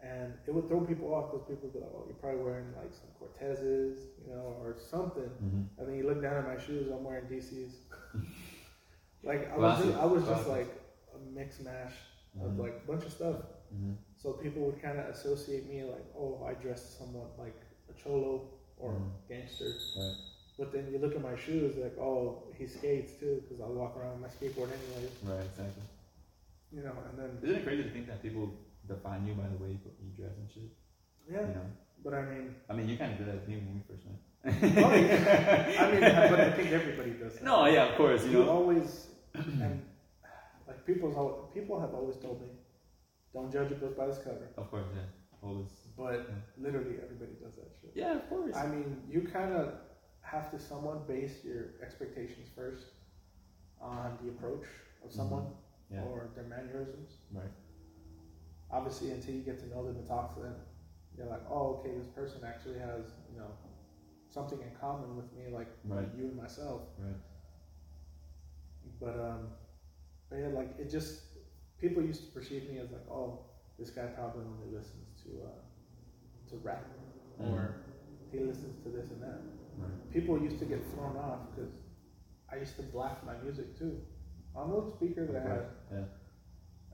and 0.00 0.34
it 0.46 0.52
would 0.54 0.68
throw 0.68 0.80
people 0.82 1.14
off 1.14 1.32
because 1.32 1.46
people 1.48 1.64
would 1.68 1.72
be 1.72 1.80
like, 1.80 1.90
"Oh, 1.96 2.04
you're 2.06 2.16
probably 2.16 2.42
wearing 2.42 2.66
like 2.76 2.92
some 2.92 3.08
Cortezes, 3.18 3.96
you 4.22 4.34
know, 4.34 4.54
or 4.60 4.76
something." 4.78 5.30
Mm-hmm. 5.42 5.62
And 5.78 5.88
then 5.88 5.94
you 5.96 6.06
look 6.06 6.20
down 6.20 6.36
at 6.36 6.46
my 6.46 6.62
shoes, 6.62 6.90
I'm 6.92 7.02
wearing 7.04 7.24
DCs. 7.24 7.72
like 9.24 9.50
I 9.52 9.56
was, 9.56 9.82
just, 9.84 9.96
I 9.96 10.04
was 10.04 10.24
just 10.24 10.46
like 10.48 10.68
a 11.14 11.18
mix 11.34 11.60
mash 11.60 11.94
of 12.42 12.50
Mhm. 12.52 12.58
like 12.58 12.74
a 12.84 12.86
bunch 12.86 13.04
of 13.06 13.12
stuff. 13.12 13.36
Mm-hmm. 13.74 13.92
So 14.16 14.32
people 14.34 14.62
would 14.66 14.80
kind 14.82 14.98
of 14.98 15.06
associate 15.06 15.68
me 15.68 15.82
like, 15.84 16.04
oh, 16.18 16.44
I 16.46 16.52
dress 16.54 16.96
somewhat 16.98 17.38
like 17.38 17.56
a 17.88 17.92
cholo 17.94 18.50
or 18.78 18.92
Mhm. 18.92 19.10
gangster. 19.28 19.72
Right. 19.96 20.16
But 20.58 20.72
then 20.72 20.90
you 20.92 20.98
look 20.98 21.14
at 21.14 21.22
my 21.22 21.36
shoes, 21.36 21.76
like, 21.76 21.96
oh, 21.98 22.42
he 22.58 22.66
skates 22.66 23.12
too, 23.18 23.42
because 23.42 23.60
I 23.60 23.66
walk 23.68 23.96
around 23.96 24.20
with 24.20 24.22
my 24.28 24.28
skateboard 24.36 24.70
anyways, 24.78 25.10
Right. 25.24 25.44
Exactly. 25.46 25.82
You 26.74 26.82
know. 26.82 26.94
And 27.08 27.18
then 27.18 27.30
Isn't 27.42 27.56
it 27.56 27.64
crazy 27.64 27.82
to 27.84 27.90
think 27.90 28.06
that 28.08 28.22
people 28.22 28.52
define 28.86 29.26
you 29.26 29.34
by 29.34 29.48
the 29.48 29.56
way 29.62 29.78
you 30.02 30.10
dress 30.16 30.36
and 30.36 30.50
shit? 30.52 30.70
yeah, 31.30 31.40
You 31.40 31.54
know. 31.54 31.66
but 32.04 32.14
I 32.14 32.22
mean, 32.22 32.54
I 32.68 32.72
mean, 32.74 32.88
you 32.88 32.96
kind 32.98 33.12
of 33.12 33.18
did 33.18 33.28
that 33.28 33.34
with 33.36 33.48
me 33.48 33.56
when 33.56 33.74
we 33.74 33.82
first 33.88 34.04
met. 34.06 34.20
oh, 34.84 34.94
yeah. 34.94 35.80
I 35.80 35.90
mean, 35.90 36.00
but 36.30 36.40
I 36.40 36.50
think 36.50 36.70
everybody 36.70 37.10
does. 37.12 37.34
That. 37.34 37.44
No, 37.44 37.66
yeah, 37.66 37.88
of 37.90 37.96
course. 37.96 38.24
You 38.24 38.30
you 38.30 38.38
know. 38.44 38.50
always 38.50 39.06
and 39.34 39.82
like 40.66 40.84
people's 40.86 41.16
al- 41.16 41.50
people 41.54 41.80
have 41.80 41.94
always 41.94 42.16
told 42.16 42.42
me, 42.42 42.48
don't 43.32 43.50
judge 43.52 43.72
a 43.72 43.76
book 43.76 43.96
by 43.96 44.06
its 44.06 44.18
cover. 44.18 44.48
Of 44.56 44.70
course, 44.70 44.86
yeah. 44.94 45.02
Always. 45.42 45.70
But 45.96 46.30
literally 46.58 46.96
everybody 47.02 47.32
does 47.42 47.54
that 47.56 47.70
shit. 47.80 47.92
Yeah, 47.94 48.16
of 48.16 48.28
course. 48.28 48.56
I 48.56 48.66
mean, 48.66 49.02
you 49.08 49.22
kind 49.22 49.52
of 49.52 49.74
have 50.20 50.50
to 50.50 50.58
somewhat 50.58 51.06
base 51.06 51.44
your 51.44 51.74
expectations 51.82 52.48
first 52.56 52.86
on 53.80 54.16
the 54.22 54.30
approach 54.30 54.64
of 55.04 55.12
someone 55.12 55.42
mm-hmm. 55.42 55.63
Yeah. 55.92 56.02
or 56.02 56.28
their 56.34 56.44
mannerisms. 56.44 57.18
Right. 57.32 57.50
Obviously, 58.70 59.10
until 59.10 59.34
you 59.34 59.42
get 59.42 59.58
to 59.60 59.68
know 59.68 59.84
them 59.86 59.96
and 59.96 60.06
talk 60.06 60.34
to 60.34 60.42
them, 60.42 60.54
you're 61.16 61.26
like, 61.26 61.42
oh, 61.48 61.80
okay, 61.80 61.96
this 61.96 62.08
person 62.08 62.40
actually 62.44 62.78
has, 62.78 63.12
you 63.32 63.38
know, 63.38 63.50
something 64.30 64.60
in 64.60 64.70
common 64.80 65.16
with 65.16 65.32
me, 65.32 65.52
like 65.52 65.68
Right. 65.84 66.08
you 66.16 66.24
and 66.24 66.36
myself. 66.36 66.82
Right. 66.98 67.14
But 69.00 69.20
um, 69.20 69.48
but 70.28 70.38
yeah, 70.38 70.48
like 70.48 70.78
it 70.78 70.90
just 70.90 71.20
people 71.80 72.02
used 72.02 72.24
to 72.26 72.30
perceive 72.32 72.68
me 72.68 72.78
as 72.78 72.90
like, 72.90 73.08
oh, 73.10 73.40
this 73.78 73.90
guy 73.90 74.06
probably 74.06 74.44
only 74.44 74.74
listens 74.76 75.08
to 75.22 75.30
uh, 75.46 76.50
to 76.50 76.56
rap 76.56 76.84
or 77.38 77.76
he 78.32 78.38
listens 78.40 78.82
to 78.84 78.88
this 78.88 79.10
and 79.10 79.22
that. 79.22 79.40
Right. 79.78 80.12
People 80.12 80.40
used 80.40 80.58
to 80.60 80.64
get 80.64 80.80
thrown 80.92 81.16
off 81.16 81.40
because 81.54 81.72
I 82.50 82.56
used 82.56 82.76
to 82.76 82.82
blast 82.82 83.24
my 83.24 83.34
music 83.42 83.76
too 83.78 84.00
on 84.54 84.70
the 84.70 84.90
speaker 84.96 85.26
that 85.26 85.36
I 85.36 85.48
had, 85.48 85.64
Yeah. 85.90 86.04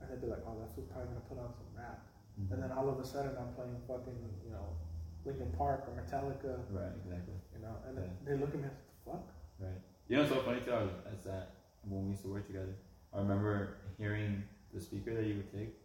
and 0.01 0.05
they'd 0.09 0.21
be 0.21 0.27
like, 0.27 0.41
oh, 0.47 0.57
that's 0.59 0.73
probably 0.73 1.07
gonna 1.13 1.25
put 1.29 1.37
on 1.39 1.53
some 1.53 1.67
rap, 1.77 1.99
Mhm. 2.39 2.51
and 2.51 2.63
then 2.63 2.71
all 2.71 2.89
of 2.89 2.99
a 2.99 3.05
sudden 3.05 3.37
I'm 3.37 3.53
playing 3.53 3.77
fucking 3.87 4.17
you 4.45 4.51
know 4.51 4.65
Linkin 5.25 5.51
Park 5.57 5.85
or 5.87 5.93
Metallica, 6.01 6.57
Right. 6.71 6.91
Exactly. 7.05 7.35
you 7.53 7.61
know, 7.61 7.75
and 7.87 7.97
Yeah. 7.97 8.03
they 8.25 8.35
look 8.37 8.49
at 8.49 8.55
me 8.55 8.63
like, 8.63 8.71
what 9.05 9.21
the 9.59 9.65
Right. 9.65 9.81
You 10.07 10.17
know, 10.17 10.23
what's 10.23 10.33
so 10.35 10.41
funny 10.41 10.59
too. 10.61 10.71
I 10.73 10.83
was, 10.83 10.91
that 11.25 11.49
when 11.87 12.03
we 12.05 12.09
used 12.11 12.23
to 12.23 12.29
work 12.33 12.47
together, 12.47 12.73
I 13.13 13.19
remember 13.19 13.77
hearing 13.97 14.43
the 14.73 14.81
speaker 14.81 15.13
that 15.13 15.23
you 15.25 15.35
would 15.37 15.51
take 15.51 15.77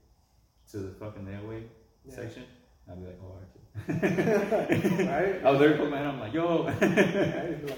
to 0.71 0.79
the 0.79 0.91
fucking 0.95 1.27
layaway 1.27 1.69
Yeah. 2.07 2.15
section. 2.15 2.45
I'd 2.89 2.99
be 3.01 3.07
like, 3.07 3.21
oh, 3.23 3.35
Archie. 3.35 3.61
right? 5.07 5.43
I 5.45 5.51
was 5.51 5.59
there 5.61 5.77
for 5.77 5.91
man. 5.91 6.07
I'm 6.07 6.21
like, 6.21 6.33
yo. 6.33 6.65
Right? 6.65 7.65
Like, 7.65 7.77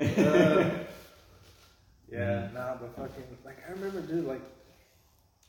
uh, 0.18 0.70
yeah, 2.10 2.48
nah, 2.54 2.76
but 2.76 2.94
fucking, 2.96 3.24
like, 3.44 3.58
I 3.68 3.72
remember, 3.72 4.00
dude, 4.00 4.26
like, 4.26 4.42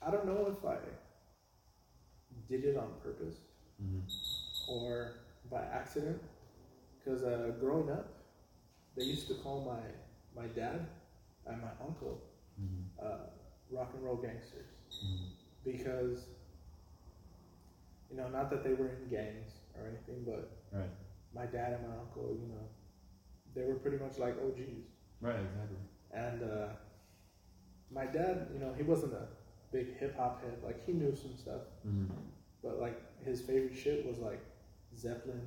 I 0.05 0.11
don't 0.11 0.25
know 0.25 0.47
if 0.57 0.65
I 0.65 0.77
did 2.47 2.65
it 2.65 2.77
on 2.77 2.93
purpose 3.03 3.35
Mhm. 3.81 4.01
or 4.67 5.13
by 5.49 5.63
accident, 5.63 6.21
because 6.97 7.23
uh, 7.23 7.55
growing 7.59 7.89
up, 7.89 8.07
they 8.95 9.03
used 9.03 9.27
to 9.27 9.35
call 9.35 9.61
my 9.61 9.79
my 10.35 10.47
dad 10.47 10.87
and 11.45 11.61
my 11.61 11.71
uncle 11.81 12.21
Mhm. 12.59 12.85
uh, 12.99 13.27
rock 13.71 13.93
and 13.93 14.03
roll 14.03 14.17
gangsters 14.17 14.69
Mhm. 15.03 15.31
because, 15.63 16.27
you 18.09 18.17
know, 18.17 18.29
not 18.29 18.49
that 18.49 18.63
they 18.63 18.73
were 18.73 18.89
in 18.89 19.07
gangs 19.09 19.59
or 19.75 19.87
anything, 19.87 20.23
but 20.25 20.51
Right. 20.71 20.89
my 21.33 21.45
dad 21.45 21.73
and 21.73 21.87
my 21.87 21.97
uncle, 21.97 22.35
you 22.39 22.47
know, 22.47 22.67
they 23.53 23.65
were 23.65 23.75
pretty 23.75 23.97
much 23.97 24.17
like 24.19 24.37
OGs. 24.41 24.85
Right. 25.21 25.39
Exactly. 25.39 25.77
And 26.11 26.43
uh, 26.43 26.67
my 27.91 28.05
dad, 28.05 28.47
you 28.53 28.59
know, 28.59 28.73
he 28.75 28.83
wasn't 28.83 29.13
a 29.13 29.27
big 29.71 29.97
hip 29.97 30.17
hop 30.17 30.41
head. 30.43 30.57
Like 30.63 30.85
he 30.85 30.93
knew 30.93 31.15
some 31.15 31.35
stuff, 31.37 31.61
Mhm. 31.87 32.09
but 32.63 32.79
like 32.79 32.99
his 33.23 33.41
favorite 33.41 33.75
shit 33.75 34.05
was 34.07 34.17
like 34.19 34.41
Zeppelin, 34.97 35.41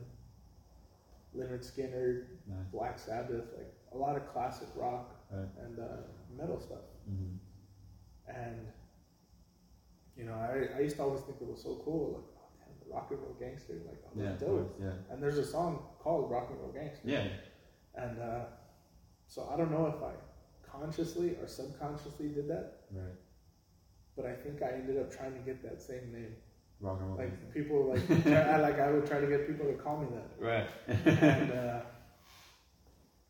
Lynyrd 1.37 1.65
Skynyrd, 1.65 2.27
Nice. 2.47 2.59
Black 2.73 2.99
Sabbath, 2.99 3.45
like 3.57 3.73
a 3.93 3.97
lot 3.97 4.17
of 4.17 4.27
classic 4.33 4.69
rock 4.77 5.15
Right. 5.31 5.49
and 5.65 5.79
uh, 5.79 5.97
metal 6.37 6.61
stuff. 6.61 6.85
Mhm. 7.11 7.39
And 8.29 8.67
you 10.17 10.25
know, 10.25 10.35
I, 10.35 10.77
I 10.77 10.81
used 10.81 10.97
to 10.97 11.03
always 11.03 11.23
think 11.23 11.39
it 11.41 11.49
was 11.49 11.63
so 11.63 11.81
cool, 11.85 12.13
like 12.15 12.25
oh 12.37 12.49
damn, 12.59 12.87
the 12.89 12.95
rock 12.95 13.09
and 13.11 13.19
roll 13.21 13.35
gangster, 13.41 13.75
like 13.87 14.03
oh, 14.07 14.11
Yeah. 14.15 14.33
dope. 14.37 14.77
Yeah. 14.81 14.93
And 15.11 15.23
there's 15.23 15.39
a 15.39 15.45
song 15.45 15.83
called 15.99 16.31
Rock 16.31 16.51
and 16.51 16.61
Roll 16.61 16.71
Gangster. 16.73 17.09
Yeah. 17.09 17.27
And 17.95 18.21
uh, 18.21 18.45
so 19.27 19.49
I 19.53 19.57
don't 19.57 19.71
know 19.71 19.87
if 19.87 20.03
I 20.03 20.13
consciously 20.73 21.31
or 21.41 21.47
subconsciously 21.47 22.29
did 22.29 22.49
that, 22.49 22.81
Right. 22.91 23.17
but 24.17 24.27
I 24.27 24.35
think 24.35 24.63
I 24.63 24.71
ended 24.73 24.99
up 24.99 25.11
trying 25.11 25.33
to 25.35 25.41
get 25.41 25.63
that 25.63 25.83
same 25.83 26.13
name. 26.13 26.35
Rock 26.81 26.99
and 27.01 27.09
roll. 27.09 27.19
Like 27.19 27.53
people 27.55 27.85
like 27.93 28.07
try, 28.25 28.41
I, 28.41 28.57
like 28.57 28.79
I 28.81 28.91
would 28.91 29.07
try 29.07 29.21
to 29.21 29.27
get 29.27 29.47
people 29.47 29.67
to 29.67 29.75
call 29.75 29.99
me 29.99 30.09
that, 30.17 30.31
Right. 30.51 30.69
and 31.33 31.53
uh, 31.67 31.81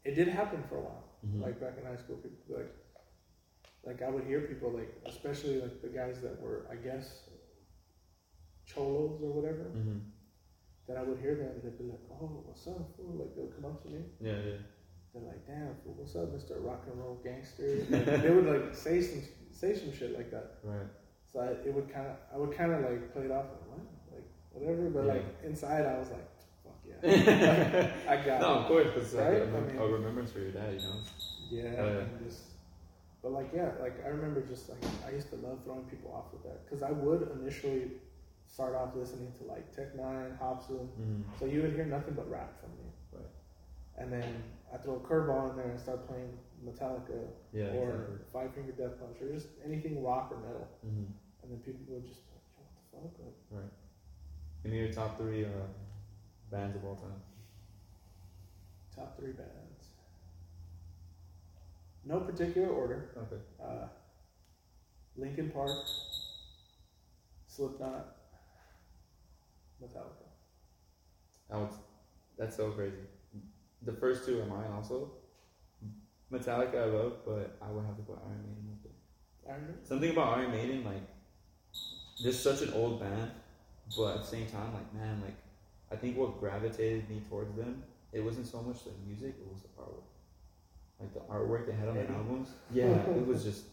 it 0.05 0.15
did 0.15 0.29
happen 0.29 0.63
for 0.69 0.77
a 0.77 0.81
while. 0.81 1.05
Mhm. 1.27 1.41
Like 1.43 1.61
back 1.61 1.75
in 1.79 1.85
high 1.87 1.97
school, 1.97 2.17
people 2.17 2.57
like 2.57 2.73
like 3.85 4.01
I 4.03 4.09
would 4.11 4.25
hear 4.25 4.41
people 4.43 4.71
like, 4.71 4.93
especially 5.07 5.61
like 5.61 5.83
the 5.83 5.89
guys 5.89 6.21
that 6.23 6.41
were 6.41 6.67
I 6.71 6.77
guess 6.77 7.29
cholos 8.67 9.21
or 9.23 9.33
whatever. 9.33 9.65
Mhm. 9.77 10.01
That 10.89 10.97
I 10.97 11.03
would 11.05 11.19
hear 11.21 11.37
them, 11.37 11.47
and 11.47 11.63
they'd 11.63 11.79
be 11.79 11.85
like, 11.85 12.01
"Oh, 12.11 12.43
what's 12.47 12.67
up?" 12.67 12.97
Fool? 12.97 13.15
Like 13.21 13.37
they'll 13.37 13.47
come 13.55 13.67
up 13.67 13.83
to 13.85 13.89
me. 13.89 14.03
Yeah. 14.21 14.41
Yeah. 14.41 14.57
They're 15.15 15.23
like, 15.23 15.47
"Damn, 15.47 15.75
fool, 15.85 15.95
what's 15.99 16.17
up, 16.17 16.33
Mister 16.33 16.59
Rock 16.61 16.85
and 16.91 16.99
Roll 16.99 17.21
Gangster?" 17.23 17.85
Like, 17.91 18.23
they 18.23 18.31
would 18.31 18.47
like 18.47 18.75
say 18.87 19.01
some 19.03 19.23
say 19.51 19.75
some 19.77 19.93
shit 19.93 20.17
like 20.17 20.31
that. 20.31 20.55
Right. 20.63 20.87
So 21.31 21.41
I, 21.41 21.49
it 21.69 21.73
would 21.75 21.93
kind 21.93 22.07
of, 22.07 22.17
I 22.35 22.39
would 22.39 22.57
kind 22.57 22.73
of 22.73 22.81
like 22.83 23.13
play 23.13 23.25
it 23.25 23.31
off 23.31 23.47
like 23.53 23.69
what, 23.69 23.81
like 24.13 24.25
whatever. 24.53 24.89
But 24.91 25.05
Yeah. 25.07 25.13
like 25.15 25.25
inside, 25.45 25.85
I 25.87 25.99
was 25.99 26.09
like, 26.11 26.29
fuck 26.65 26.79
yeah, 26.87 27.93
I 28.09 28.17
got 28.17 28.41
no, 28.41 28.53
it. 28.55 28.57
of 28.61 28.67
course, 28.67 28.87
because 28.95 29.15
Right? 29.15 29.43
a, 29.43 29.43
I 29.45 29.61
mean- 29.61 29.79
a 29.79 29.87
remembrance 29.87 30.33
for 30.33 30.41
your 30.41 30.51
dad, 30.53 30.73
you 30.75 30.81
know. 30.81 30.97
Yeah, 31.51 31.75
Oh, 31.79 31.89
yeah. 31.89 32.05
just, 32.27 32.41
but 33.23 33.33
like 33.33 33.51
yeah, 33.55 33.71
like 33.81 34.03
I 34.05 34.09
remember 34.09 34.41
just 34.41 34.71
like 34.71 34.79
I 35.07 35.11
used 35.13 35.29
to 35.31 35.37
love 35.37 35.59
throwing 35.65 35.85
people 35.85 36.11
off 36.15 36.33
with 36.33 36.43
that 36.45 36.65
because 36.65 36.83
I 36.83 36.91
would 36.91 37.29
initially 37.39 37.91
start 38.47 38.75
off 38.75 38.95
listening 38.97 39.33
to 39.39 39.45
like 39.45 39.75
Tech 39.77 39.95
N9ne, 39.95 40.39
Hopsin. 40.39 40.89
Mm-hmm. 41.01 41.23
So 41.39 41.45
you 41.45 41.61
would 41.63 41.73
hear 41.75 41.85
nothing 41.85 42.15
but 42.15 42.31
rap 42.31 42.59
from 42.61 42.71
me. 42.77 42.92
Right. 44.03 44.13
And 44.13 44.23
then 44.23 44.43
I 44.73 44.77
throw 44.79 44.95
a 44.97 45.01
curveball 45.01 45.51
in 45.51 45.57
there 45.57 45.71
and 45.71 45.81
start 45.81 46.07
playing 46.09 46.37
Metallica 46.65 47.29
Yeah. 47.53 47.67
or 47.77 47.91
exactly. 47.91 48.17
Five 48.33 48.55
Finger 48.55 48.73
Death 48.73 48.99
Punch 49.01 49.17
or 49.23 49.33
just 49.33 49.49
anything 49.65 50.03
rock 50.03 50.31
or 50.33 50.39
metal. 50.39 50.69
Mm-hmm. 50.87 51.05
And 51.43 51.51
then 51.53 51.59
people 51.59 51.81
would 51.89 52.07
just 52.07 52.21
like, 52.31 52.43
"Yo, 52.93 52.99
what 53.01 53.15
the 53.17 53.25
fuck? 53.25 53.63
Like, 53.63 53.71
Give 54.63 54.73
me 54.73 54.79
your 54.79 54.93
top 54.93 55.19
three 55.19 55.45
uh, 55.45 55.49
bands 56.51 56.77
of 56.77 56.85
all 56.85 56.95
time. 56.97 57.21
top 58.95 59.17
three 59.19 59.33
bands. 59.33 59.87
No 62.05 62.21
particular 62.21 62.69
order. 62.69 63.11
Okay. 63.17 63.43
Uh, 63.63 63.87
Linkin 65.17 65.51
Park, 65.51 65.71
Slipknot, 67.47 68.17
Metallica. 69.83 70.27
I 71.51 71.57
would, 71.59 71.69
that's 72.39 72.57
so 72.57 72.71
crazy. 72.71 72.97
The 73.85 73.93
first 73.93 74.25
two 74.27 74.41
are 74.41 74.47
mine 74.47 74.71
also, 74.73 75.11
Metallica 76.33 76.77
I 76.83 76.85
love, 76.87 77.25
but 77.27 77.57
I 77.61 77.71
would 77.71 77.85
have 77.85 77.97
to 77.97 78.03
put 78.03 78.19
Iron 78.25 78.43
Maiden 78.47 78.69
up 78.73 78.83
there. 78.83 79.53
Iron 79.55 79.63
Man. 79.65 79.75
Something 79.85 80.11
about 80.11 80.39
Iron 80.39 80.51
Maiden, 80.53 80.85
like, 80.85 81.03
they're 82.23 82.33
such 82.33 82.63
an 82.63 82.73
old 82.75 83.01
band, 83.01 83.31
but 83.97 84.15
at 84.15 84.21
the 84.21 84.27
same 84.27 84.47
time, 84.47 84.73
like, 84.73 84.95
man, 84.95 85.21
like, 85.23 85.35
I 85.91 85.97
think 85.97 86.17
what 86.17 86.39
gravitated 86.41 87.09
me 87.11 87.21
towards 87.29 87.55
them, 87.57 87.83
it 88.13 88.21
wasn't 88.21 88.47
so 88.47 88.63
much 88.63 88.85
the 88.85 88.91
music, 89.07 89.35
it 89.41 89.47
was 89.53 89.63
the 89.63 89.69
artwork. 89.81 90.05
Like, 91.01 91.13
the 91.13 91.21
artwork 91.21 91.67
they 91.67 91.73
had 91.73 91.89
on 91.89 91.95
their 91.97 92.11
albums. 92.11 92.49
Yeah, 92.73 92.85
it 92.87 93.27
was 93.27 93.43
just, 93.45 93.65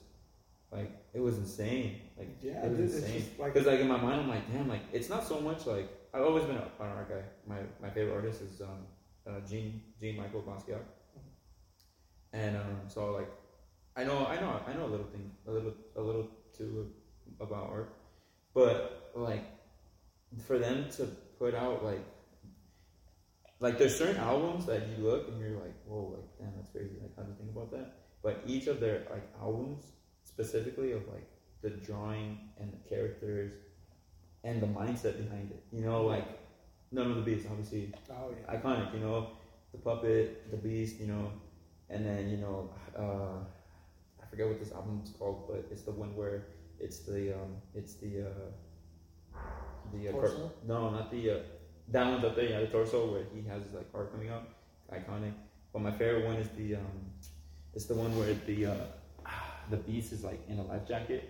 like, 0.72 0.92
it 1.14 1.20
was 1.22 1.38
insane. 1.38 2.02
Like, 2.18 2.30
Yeah, 2.42 2.66
it 2.66 2.72
was 2.78 2.96
insane. 2.96 3.20
just 3.22 3.40
like 3.40 3.54
Because, 3.54 3.68
like, 3.68 3.80
in 3.80 3.88
my 3.88 3.98
mind, 4.02 4.22
I'm 4.22 4.28
like, 4.30 4.52
damn, 4.52 4.68
like, 4.68 4.82
it's 4.92 5.08
not 5.10 5.24
so 5.26 5.40
much, 5.40 5.66
like, 5.68 5.88
I've 6.14 6.24
always 6.24 6.44
been 6.46 6.56
a- 6.58 6.72
an 6.84 6.90
art 6.90 7.08
guy. 7.10 7.22
My, 7.48 7.60
my 7.82 7.90
favorite 7.92 8.16
artist 8.16 8.42
is, 8.42 8.62
um, 8.62 8.86
uh, 9.30 9.40
Gene, 9.48 9.82
Gene 10.00 10.18
Michael 10.18 10.42
Basquiat. 10.42 10.82
And, 12.34 12.58
um, 12.58 12.82
so, 12.88 13.12
like, 13.12 13.30
I 13.96 14.04
know, 14.04 14.26
I 14.26 14.36
know, 14.40 14.62
I 14.68 14.74
know 14.74 14.86
a 14.86 14.92
little 14.92 15.08
thing, 15.08 15.32
a 15.48 15.52
little, 15.52 15.74
a 15.96 16.02
little 16.02 16.28
too 16.56 16.92
about 17.40 17.70
art, 17.70 17.94
but 18.54 19.12
like 19.16 19.44
for 20.46 20.58
them 20.58 20.90
to 20.92 21.06
put 21.38 21.56
out 21.56 21.84
like, 21.84 22.04
like 23.60 23.78
there's 23.78 23.98
certain 23.98 24.18
albums 24.18 24.66
that 24.66 24.88
you 24.88 25.04
look 25.04 25.28
and 25.28 25.40
you're 25.40 25.60
like, 25.60 25.76
whoa, 25.86 26.16
like 26.16 26.38
damn, 26.38 26.56
that's 26.56 26.70
crazy. 26.70 26.96
Like 27.02 27.16
how 27.16 27.24
do 27.24 27.30
you 27.30 27.36
think 27.38 27.52
about 27.52 27.72
that? 27.72 27.94
But 28.22 28.44
each 28.46 28.68
of 28.68 28.80
their 28.80 29.06
like 29.10 29.28
albums, 29.40 29.84
specifically 30.24 30.92
of 30.92 31.08
like 31.08 31.28
the 31.62 31.70
drawing 31.70 32.38
and 32.60 32.72
the 32.72 32.90
characters 32.90 33.54
and 34.44 34.62
the 34.62 34.68
mindset 34.68 35.18
behind 35.18 35.52
it, 35.52 35.64
you 35.72 35.82
know, 35.82 36.06
like 36.06 36.28
none 36.92 37.10
of 37.12 37.16
the 37.18 37.22
beats, 37.22 37.46
obviously 37.50 37.94
Oh 38.12 38.32
yeah. 38.32 38.56
iconic, 38.56 38.94
you 38.94 39.00
know, 39.00 39.28
the 39.72 39.78
puppet, 39.78 40.50
the 40.52 40.58
beast, 40.58 41.00
you 41.00 41.08
know, 41.08 41.32
and 41.90 42.06
then 42.06 42.30
you 42.30 42.38
know, 42.38 42.70
uh, 42.98 43.40
I 44.22 44.26
forget 44.30 44.48
what 44.48 44.60
this 44.60 44.72
album's 44.72 45.12
called, 45.18 45.48
but 45.50 45.66
it's 45.72 45.84
the 45.84 45.92
one 45.92 46.16
where 46.16 46.44
it's 46.80 47.00
the 47.00 47.34
um, 47.34 47.56
it's 47.76 47.96
the 47.96 48.28
uh, 48.28 49.40
the 49.94 50.10
uh, 50.10 50.12
cor- 50.12 50.22
Torso? 50.22 50.52
no, 50.68 50.90
not 50.90 51.12
the 51.12 51.30
uh, 51.32 51.38
that 51.90 52.08
one's 52.08 52.24
up 52.24 52.36
there, 52.36 52.46
yeah, 52.50 52.60
the 52.60 52.68
torso 52.68 53.12
where 53.12 53.24
he 53.34 53.48
has 53.48 53.64
his 53.64 53.74
like 53.74 53.92
heart 53.92 54.12
coming 54.12 54.30
up, 54.30 54.48
iconic. 54.94 55.34
But 55.74 55.82
my 55.82 55.92
favorite 55.92 56.26
one 56.26 56.36
is 56.36 56.50
the 56.50 56.76
um, 56.76 57.12
it's 57.74 57.86
the 57.86 57.96
one 57.96 58.18
where 58.18 58.34
the 58.46 58.66
uh, 58.68 58.74
the 59.70 59.78
beast 59.78 60.14
is 60.14 60.24
like 60.24 60.42
in 60.50 60.60
a 60.60 60.64
life 60.64 60.88
jacket 60.88 61.30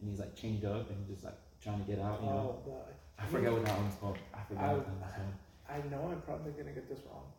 and 0.00 0.10
he's 0.10 0.18
like 0.20 0.34
chained 0.34 0.64
up 0.64 0.88
and 0.90 0.98
he's 1.00 1.16
just 1.16 1.24
like 1.24 1.38
trying 1.62 1.80
to 1.80 1.84
get 1.84 1.98
out, 2.00 2.20
you 2.22 2.30
know. 2.30 2.56
Oh, 2.58 2.62
the, 2.64 2.76
I 3.20 3.26
forget 3.26 3.52
what 3.52 3.64
that 3.64 3.76
one's 3.78 3.94
called. 3.96 4.18
I 4.34 4.42
forgot 4.48 4.64
I- 4.64 4.72
what 4.74 4.86
that 4.86 4.94
one's 5.00 5.12
called. 5.14 5.34
I 5.68 5.78
know 5.88 6.08
I'm 6.10 6.22
probably 6.22 6.52
gonna 6.52 6.72
get 6.72 6.88
this 6.88 7.00
wrong, 7.06 7.32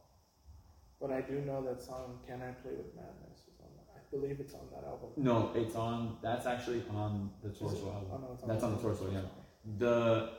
but 1.01 1.11
I 1.11 1.21
do 1.21 1.41
know 1.41 1.61
that 1.63 1.81
song 1.81 2.19
"Can 2.25 2.41
I 2.41 2.51
Play 2.61 2.71
with 2.75 2.95
Madness" 2.95 3.39
is 3.49 3.59
on. 3.59 3.67
That. 3.75 3.87
I 3.97 3.99
believe 4.15 4.39
it's 4.39 4.53
on 4.53 4.67
that 4.73 4.85
album. 4.87 5.09
No, 5.17 5.51
it's 5.53 5.75
on. 5.75 6.17
That's 6.21 6.45
actually 6.45 6.83
on 6.89 7.31
the 7.43 7.49
it? 7.49 7.59
torso 7.59 7.87
Oh, 7.89 7.95
album. 7.95 8.21
no, 8.21 8.33
it's 8.33 8.43
That's 8.43 8.63
on 8.63 8.75
the 8.75 8.81
torso, 8.81 9.11
yeah. 9.11 9.21
The 9.77 10.31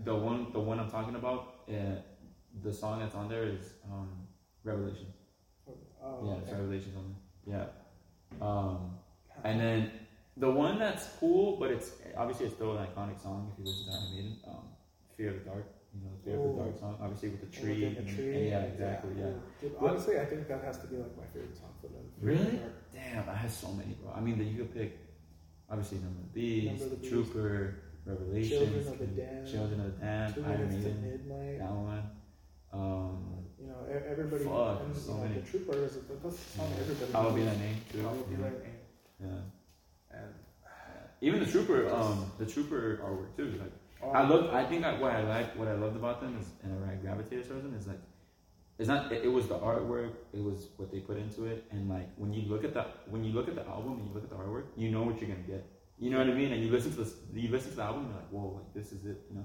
the 0.00 0.14
one 0.16 0.52
the 0.52 0.60
one 0.60 0.80
I'm 0.80 0.90
talking 0.90 1.14
about. 1.14 1.54
Uh, 1.68 2.00
the 2.62 2.72
song 2.72 2.98
that's 3.00 3.14
on 3.14 3.28
there 3.28 3.44
is 3.44 3.74
um, 3.84 4.26
Revelations. 4.64 5.14
Oh, 6.02 6.24
yeah, 6.26 6.34
it's 6.38 6.48
okay. 6.50 6.60
Revelations 6.60 6.96
on 6.96 7.14
there. 7.46 7.68
Yeah. 8.40 8.46
Um, 8.46 8.98
and 9.44 9.60
then 9.60 9.90
the 10.36 10.50
one 10.50 10.78
that's 10.78 11.06
cool, 11.20 11.56
but 11.60 11.70
it's 11.70 11.92
obviously 12.16 12.46
it's 12.46 12.54
still 12.56 12.76
an 12.76 12.86
iconic 12.86 13.20
song 13.22 13.52
if 13.52 13.58
you 13.60 13.64
listen 13.70 13.92
to 13.92 13.98
Iron 13.98 14.10
Maiden. 14.16 14.36
Um, 14.48 14.64
Fear 15.18 15.30
of 15.30 15.44
the 15.44 15.50
Dark. 15.50 15.66
You 15.94 16.00
know, 16.04 16.14
Fear 16.24 16.36
of 16.38 16.56
the 16.56 16.62
Dark 16.62 16.78
song. 16.78 16.96
Obviously 17.02 17.28
with 17.30 17.40
the 17.40 17.50
tree. 17.60 17.74
within 17.84 17.94
the 17.94 18.00
and- 18.00 18.16
tree. 18.16 18.36
and 18.36 18.46
yeah, 18.46 18.60
exactly. 18.62 19.10
Yeah. 19.18 19.30
Dude, 19.60 19.74
honestly, 19.80 20.18
I 20.20 20.24
think 20.24 20.46
that 20.48 20.62
has 20.64 20.78
to 20.78 20.86
be 20.86 20.96
like 20.96 21.16
my 21.16 21.24
favorite 21.34 21.56
song 21.56 21.74
for 21.80 21.88
them. 21.88 22.04
Really? 22.22 22.60
Damn, 22.94 23.28
I 23.28 23.34
had 23.34 23.50
so 23.50 23.68
many, 23.72 23.94
bro. 24.00 24.12
I 24.14 24.20
mean, 24.20 24.38
that 24.38 24.44
you 24.44 24.58
could 24.58 24.72
pick. 24.72 24.96
Obviously, 25.68 25.98
Number 25.98 26.20
of 26.20 26.32
the 26.32 26.40
Beast, 26.40 26.66
Number 26.66 26.84
of 26.84 26.90
the 26.90 26.96
Beast. 26.96 27.12
Trooper, 27.12 27.74
Revelations, 28.06 28.50
Children 28.50 28.78
of 28.88 28.98
the 28.98 29.04
and 29.04 29.16
Damned, 29.16 29.48
Children 29.50 29.80
of 29.80 29.86
the 29.86 30.06
Damned, 30.06 30.34
Iron 30.46 30.68
Maiden, 30.70 31.02
midnight. 31.02 31.58
that 31.58 31.72
one. 31.72 32.10
Um, 32.72 33.44
You 33.60 33.66
know, 33.66 33.76
everybody. 34.08 34.44
Fuck, 34.44 34.80
and, 34.84 34.96
so 34.96 35.12
you 35.12 35.18
know, 35.18 35.22
many. 35.24 35.40
The 35.40 35.46
Trooper 35.50 35.84
is 35.84 35.96
a, 35.96 36.00
that's 36.22 36.24
a 36.36 36.56
song 36.56 36.72
everybody. 36.80 37.12
I 37.14 37.20
will 37.24 37.32
be 37.32 37.42
knows. 37.42 37.50
that 37.50 37.58
name 37.58 37.76
too. 37.92 38.00
I 38.08 38.12
will 38.12 38.22
be 38.22 38.34
yeah. 38.36 38.42
that 38.48 38.62
name. 38.62 38.78
Yeah. 39.20 40.16
And 40.18 40.34
Even 41.20 41.40
the 41.40 41.50
Trooper, 41.50 41.92
um, 41.92 42.30
the 42.38 42.46
Trooper 42.46 43.00
artwork 43.04 43.36
too. 43.36 43.58
Like, 43.60 43.72
oh, 44.02 44.10
I 44.10 44.26
love. 44.26 44.54
I 44.54 44.64
think 44.64 44.84
I, 44.84 44.98
what 44.98 45.12
I 45.12 45.22
like, 45.22 45.56
what 45.56 45.68
I 45.68 45.72
loved 45.74 45.96
about 45.96 46.20
them 46.20 46.36
is, 46.40 46.46
and 46.62 46.72
I 46.84 46.94
gravitated 46.96 47.48
towards 47.48 47.62
them 47.64 47.74
is 47.78 47.86
like, 47.86 48.00
it's 48.78 48.88
not. 48.88 49.10
It, 49.12 49.24
it 49.24 49.28
was 49.28 49.48
the 49.48 49.58
artwork. 49.58 50.12
It 50.32 50.42
was 50.42 50.68
what 50.76 50.90
they 50.92 51.00
put 51.00 51.16
into 51.18 51.46
it, 51.46 51.64
and 51.70 51.88
like 51.88 52.08
when 52.16 52.32
you 52.32 52.42
look 52.48 52.64
at 52.64 52.74
the 52.74 52.84
when 53.08 53.24
you 53.24 53.32
look 53.32 53.48
at 53.48 53.54
the 53.54 53.66
album 53.66 53.94
and 53.98 54.08
you 54.08 54.14
look 54.14 54.24
at 54.24 54.30
the 54.30 54.36
artwork, 54.36 54.64
you 54.76 54.90
know 54.90 55.02
what 55.02 55.20
you're 55.20 55.30
gonna 55.30 55.42
get. 55.46 55.64
You 55.98 56.10
know 56.10 56.18
what 56.18 56.28
I 56.28 56.32
mean? 56.34 56.52
And 56.52 56.62
you 56.62 56.70
listen 56.70 56.92
to 56.92 56.98
this, 56.98 57.14
you 57.34 57.48
listen 57.50 57.70
to 57.70 57.76
the 57.76 57.82
album, 57.82 58.02
and 58.04 58.10
you're 58.12 58.20
like, 58.22 58.30
whoa, 58.30 58.54
like 58.56 58.72
this 58.74 58.92
is 58.92 59.04
it, 59.04 59.20
you 59.30 59.36
know. 59.36 59.44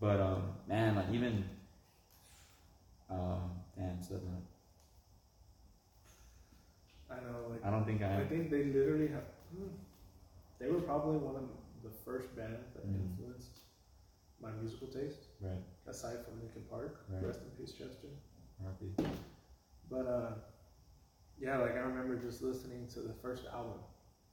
But 0.00 0.20
um, 0.20 0.42
man, 0.68 0.96
like 0.96 1.10
even, 1.12 1.44
um, 3.10 3.50
damn, 3.76 4.02
Slipknot. 4.02 4.42
I 7.10 7.14
know, 7.16 7.48
like 7.50 7.64
I 7.64 7.70
don't 7.70 7.84
think 7.84 8.02
I. 8.02 8.20
I 8.20 8.24
think 8.26 8.50
they 8.50 8.64
literally 8.64 9.08
have. 9.08 9.24
hmm, 9.56 9.68
They 10.58 10.68
were 10.70 10.80
probably 10.80 11.18
one 11.18 11.36
of 11.36 11.48
the 11.82 11.90
first 12.04 12.34
bands 12.36 12.68
that 12.74 12.84
Mm. 12.86 13.00
influenced 13.10 13.53
my 14.44 14.50
musical 14.60 14.86
taste, 14.88 15.28
Right. 15.40 15.62
aside 15.86 16.18
from 16.24 16.38
Linkin 16.40 16.62
Park. 16.70 17.04
Right. 17.08 17.24
Rest 17.24 17.40
in 17.42 17.50
peace, 17.56 17.72
Chester. 17.72 18.08
RP. 18.62 18.94
But 19.90 20.06
uh, 20.06 20.30
yeah, 21.38 21.58
like 21.58 21.72
I 21.72 21.78
remember 21.80 22.16
just 22.16 22.42
listening 22.42 22.86
to 22.94 23.00
the 23.00 23.14
first 23.14 23.44
album. 23.52 23.80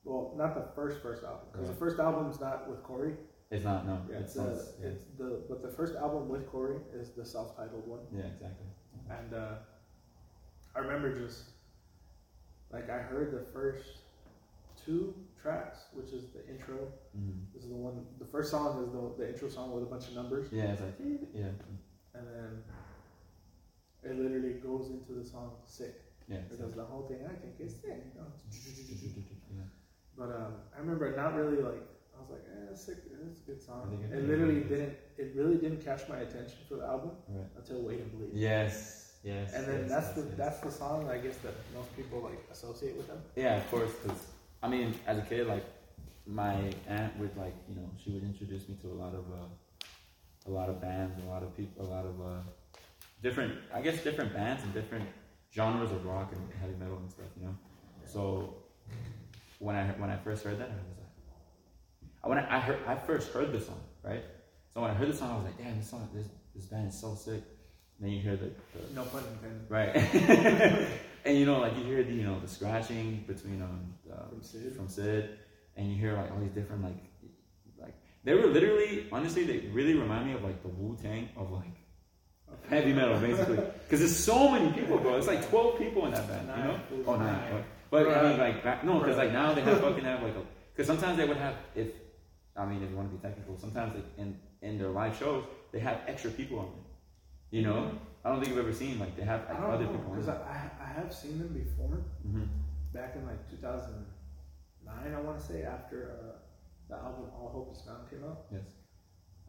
Well, 0.04 0.34
not 0.38 0.54
the 0.56 0.74
first 0.76 1.02
first 1.02 1.24
album, 1.24 1.48
because 1.52 1.68
Right. 1.68 1.74
the 1.74 1.80
first 1.80 2.00
album's 2.00 2.40
not 2.40 2.70
with 2.70 2.84
Corey. 2.84 3.16
It's 3.50 3.66
not 3.66 3.86
no. 3.86 4.02
Yeah, 4.10 4.18
it's 4.20 4.36
it's, 4.36 4.40
uh, 4.40 4.72
Yeah. 4.82 4.88
it's 4.90 5.06
the 5.18 5.44
but 5.50 5.62
the 5.62 5.70
first 5.72 5.96
album 5.96 6.30
with 6.30 6.48
Corey 6.48 6.80
is 6.94 7.12
the 7.12 7.26
self-titled 7.26 7.88
one, 7.88 8.00
yeah, 8.12 8.26
exactly. 8.28 8.68
and 9.10 9.34
uh, 9.34 9.56
I 10.76 10.80
remember 10.80 11.14
just 11.14 11.44
like 12.72 12.90
I 12.90 13.00
heard 13.00 13.32
the 13.32 13.44
first 13.52 14.00
two 14.86 15.14
tracks, 15.42 15.80
which 15.94 16.12
is 16.14 16.30
the 16.32 16.48
intro. 16.48 16.88
Mm. 17.18 17.46
This 17.54 17.64
is 17.64 17.70
the 17.70 17.76
one. 17.76 18.06
The 18.20 18.26
first 18.26 18.52
song 18.52 18.84
is 18.84 18.92
the 18.92 19.24
the 19.24 19.30
intro 19.34 19.50
song 19.50 19.72
with 19.74 19.84
a 19.84 19.88
bunch 19.88 20.08
of 20.08 20.16
numbers, 20.16 20.48
Yeah, 20.52 20.72
it's 20.74 20.82
like 20.82 20.96
yeah, 21.34 21.52
and 22.14 22.28
then 22.28 22.64
it 24.04 24.18
literally 24.20 24.54
goes 24.54 24.90
into 24.90 25.14
the 25.14 25.26
song 25.28 25.52
"Sick." 25.66 25.96
yeah. 26.28 26.38
It 26.38 26.60
does 26.60 26.74
the 26.76 26.84
whole 26.86 27.08
thing. 27.08 27.20
I 27.26 27.36
think 27.42 27.54
it's 27.60 27.76
sick. 27.76 27.98
You 28.16 28.22
know? 28.22 28.28
yeah. 29.58 29.64
But 30.18 30.30
um, 30.36 30.54
I 30.76 30.80
remember 30.80 31.16
not 31.16 31.36
really 31.36 31.62
like 31.62 31.84
I 32.16 32.22
was 32.22 32.30
like, 32.30 32.46
eh, 32.54 32.72
it's 32.72 32.86
sick. 32.86 32.98
It's 33.28 33.42
a 33.42 33.44
good 33.44 33.62
song. 33.62 33.98
it 34.12 34.28
literally 34.28 34.62
didn't. 34.62 34.94
It 35.18 35.34
really 35.36 35.58
didn't 35.58 35.84
catch 35.84 36.08
my 36.10 36.18
attention 36.20 36.58
for 36.68 36.76
the 36.76 36.86
album 36.86 37.12
Right. 37.28 37.46
until 37.58 37.82
Wait 37.82 38.00
and 38.00 38.12
Bleed. 38.12 38.30
Yes, 38.34 39.14
yes. 39.24 39.54
And 39.54 39.68
then 39.68 39.80
yes, 39.82 39.90
that's 39.90 40.08
yes, 40.08 40.16
the 40.16 40.22
yes. 40.30 40.38
that's 40.38 40.60
the 40.62 40.72
song 40.72 41.10
I 41.10 41.18
guess 41.18 41.38
that 41.38 41.54
most 41.76 41.96
people 41.96 42.22
like 42.22 42.40
associate 42.52 42.96
with 42.98 43.08
them. 43.08 43.22
Yeah, 43.36 43.58
of 43.58 43.70
course. 43.72 43.92
Cause 44.06 44.22
I 44.64 44.68
mean, 44.68 44.94
as 45.08 45.18
a 45.18 45.22
kid, 45.22 45.48
like 45.48 45.66
my 46.28 46.72
aunt 46.88 47.18
would 47.20 47.36
like 47.38 47.56
you 47.68 47.76
know 47.76 47.90
she 48.04 48.12
would 48.12 48.24
introduce 48.24 48.68
me 48.70 48.76
to 48.82 48.88
a 48.92 48.98
lot 49.04 49.14
of 49.14 49.26
uh, 49.32 49.48
a 50.48 50.52
lot 50.52 50.70
of 50.70 50.80
bands, 50.82 51.20
a 51.24 51.28
lot 51.30 51.44
of 51.44 51.56
people, 51.58 51.86
a 51.86 51.90
lot 51.90 52.06
of 52.06 52.20
uh, 52.22 52.42
different 53.24 53.54
I 53.74 53.82
guess 53.82 54.04
different 54.04 54.34
bands 54.34 54.64
and 54.64 54.74
different 54.74 55.08
genres 55.54 55.92
of 55.92 56.06
rock 56.06 56.32
and 56.32 56.42
heavy 56.62 56.76
metal 56.80 56.98
and 56.98 57.10
stuff. 57.10 57.26
You 57.40 57.48
know, 57.48 57.56
so 58.06 58.56
when 59.60 59.76
I 59.76 59.88
when 60.02 60.10
I 60.10 60.18
first 60.18 60.44
heard 60.44 60.60
that, 60.60 60.70
I 60.70 60.74
was 60.74 60.98
like, 60.98 61.08
I- 62.24 62.28
when 62.30 62.38
I, 62.38 62.58
I 62.58 62.60
heard 62.60 62.80
I 62.88 62.96
first 62.96 63.32
heard 63.34 63.52
the 63.52 63.60
song, 63.62 63.82
right? 64.04 64.24
So 64.74 64.82
when 64.82 64.92
I 64.92 64.94
heard 64.94 65.10
the 65.10 65.16
song, 65.18 65.32
I 65.32 65.36
was 65.38 65.46
like, 65.46 65.58
damn, 65.58 65.78
this 65.78 65.90
song, 65.90 66.08
this 66.14 66.28
this 66.56 66.66
band 66.66 66.88
is 66.90 67.00
so 67.00 67.16
sick. 67.16 67.44
And 67.98 68.08
then 68.08 68.12
you 68.12 68.22
hear 68.22 68.36
the, 68.36 68.46
the 68.74 68.94
No 68.96 69.04
pun 69.06 69.24
intended. 69.34 69.70
Right. 69.70 70.88
and 71.26 71.38
you 71.38 71.46
know, 71.46 71.60
like 71.60 71.78
you 71.78 71.84
hear 71.84 72.04
the 72.04 72.14
you 72.14 72.24
know 72.24 72.40
the 72.40 72.48
scratching 72.48 73.24
between 73.28 73.62
um 73.62 73.94
uh, 74.12 74.30
From 74.30 74.42
Sid. 74.42 74.76
from 74.76 74.88
Sid, 74.88 75.30
and 75.76 75.90
you 75.90 75.96
hear 75.96 76.14
like 76.14 76.32
all 76.32 76.40
these 76.40 76.52
different 76.52 76.84
like 76.84 76.98
like 77.80 77.96
they 78.24 78.34
were 78.34 78.48
literally 78.48 79.08
honestly 79.12 79.44
they 79.44 79.60
really 79.70 79.96
remind 79.96 80.28
me 80.28 80.34
of 80.34 80.44
like 80.44 80.62
the 80.62 80.70
Wu 80.70 80.98
Tang 81.02 81.30
of 81.38 81.52
like 81.52 81.76
heavy 82.70 82.94
metal 82.94 83.20
basically. 83.20 83.58
Because 83.92 84.00
there's 84.00 84.24
so 84.24 84.50
many 84.50 84.72
people 84.72 84.98
bro. 84.98 85.18
It's 85.18 85.28
like 85.28 85.50
12 85.50 85.78
people 85.78 86.06
in 86.06 86.14
that 86.14 86.26
band 86.30 86.48
you 86.48 86.64
know? 86.64 86.80
Oh 87.06 87.16
nine. 87.18 87.66
But, 87.90 88.06
but 88.06 88.18
I 88.18 88.30
mean 88.30 88.40
like 88.40 88.64
back, 88.64 88.86
no 88.86 89.00
because 89.00 89.18
like 89.18 89.34
now 89.34 89.54
they 89.54 89.62
have 89.62 89.82
fucking 89.86 90.06
have 90.06 90.24
like 90.24 90.34
because 90.74 90.88
sometimes 90.88 91.18
they 91.18 91.28
would 91.28 91.38
have 91.38 91.56
if 91.76 91.88
I 92.56 92.66
mean 92.66 92.82
if 92.82 92.90
you 92.90 92.96
want 92.96 93.12
to 93.12 93.18
be 93.18 93.22
technical 93.22 93.58
sometimes 93.58 93.96
like 93.96 94.06
in 94.18 94.40
in 94.62 94.78
their 94.78 94.90
live 94.90 95.18
shows 95.18 95.44
they 95.74 95.80
have 95.80 96.00
extra 96.08 96.32
people 96.32 96.60
on 96.60 96.66
it 96.68 96.91
you 97.52 97.62
know 97.62 97.92
I 98.24 98.30
don't 98.30 98.40
think 98.42 98.54
I've 98.54 98.60
ever 98.60 98.74
seen 98.74 99.00
like 99.00 99.16
they 99.18 99.24
have 99.24 99.42
like 99.50 99.60
other 99.60 99.86
know 99.86 99.92
people 99.92 100.12
because. 100.12 100.30
I, 100.30 100.70
I 100.80 100.88
have 101.00 101.14
seen 101.14 101.40
them 101.40 101.54
before 101.54 102.04
hmm 102.24 102.44
back 102.94 103.16
in 103.16 103.26
like 103.26 103.50
2009. 103.50 105.14
I 105.16 105.22
want 105.22 105.40
to 105.40 105.46
say 105.46 105.64
after 105.64 106.18
uh, 106.20 106.36
the 106.90 106.96
album 106.96 107.26
All 107.40 107.50
Hope 107.50 107.74
Is 107.74 107.82
Found 107.84 108.10
came 108.10 108.24
out. 108.30 108.42
Yes. 108.52 108.76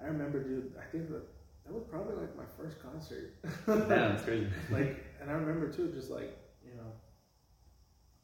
I 0.00 0.06
remember, 0.06 0.42
dude. 0.42 0.72
I 0.80 0.84
think 0.92 1.08
that 1.10 1.22
that 1.64 1.72
was 1.72 1.82
probably 1.90 2.14
like 2.16 2.36
my 2.36 2.44
first 2.56 2.80
concert. 2.80 3.34
Damn, 3.66 4.12
it's 4.12 4.22
crazy. 4.24 4.46
like, 4.70 5.04
and 5.20 5.28
I 5.30 5.34
remember 5.34 5.72
too, 5.72 5.90
just 5.94 6.10
like 6.10 6.36
you 6.64 6.74
know, 6.76 6.90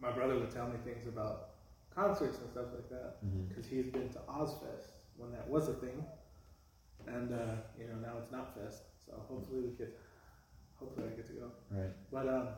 my 0.01 0.11
brother 0.13 0.39
would 0.39 0.51
tell 0.51 0.69
me 0.69 0.77
things 0.85 1.07
about 1.07 1.51
concerts 1.95 2.39
and 2.39 2.49
stuff 2.51 2.67
like 2.75 2.89
that 2.91 3.17
Mm-hmm. 3.27 3.49
because 3.49 3.67
he's 3.67 3.89
been 3.89 4.09
to 4.11 4.19
Ozzfest 4.31 5.03
when 5.17 5.33
that 5.33 5.49
was 5.49 5.69
a 5.69 5.75
thing, 5.75 6.05
and 7.07 7.33
uh, 7.33 7.57
you 7.79 7.87
know 7.89 7.99
now 8.01 8.15
it's 8.23 8.31
not 8.31 8.55
Fest. 8.55 8.83
So 9.09 9.15
hopefully 9.29 9.61
we 9.63 9.71
could, 9.71 9.93
hopefully 10.77 11.07
I 11.11 11.17
get 11.17 11.27
to 11.29 11.33
go. 11.33 11.51
Right. 11.71 11.91
But 12.13 12.29
um, 12.29 12.49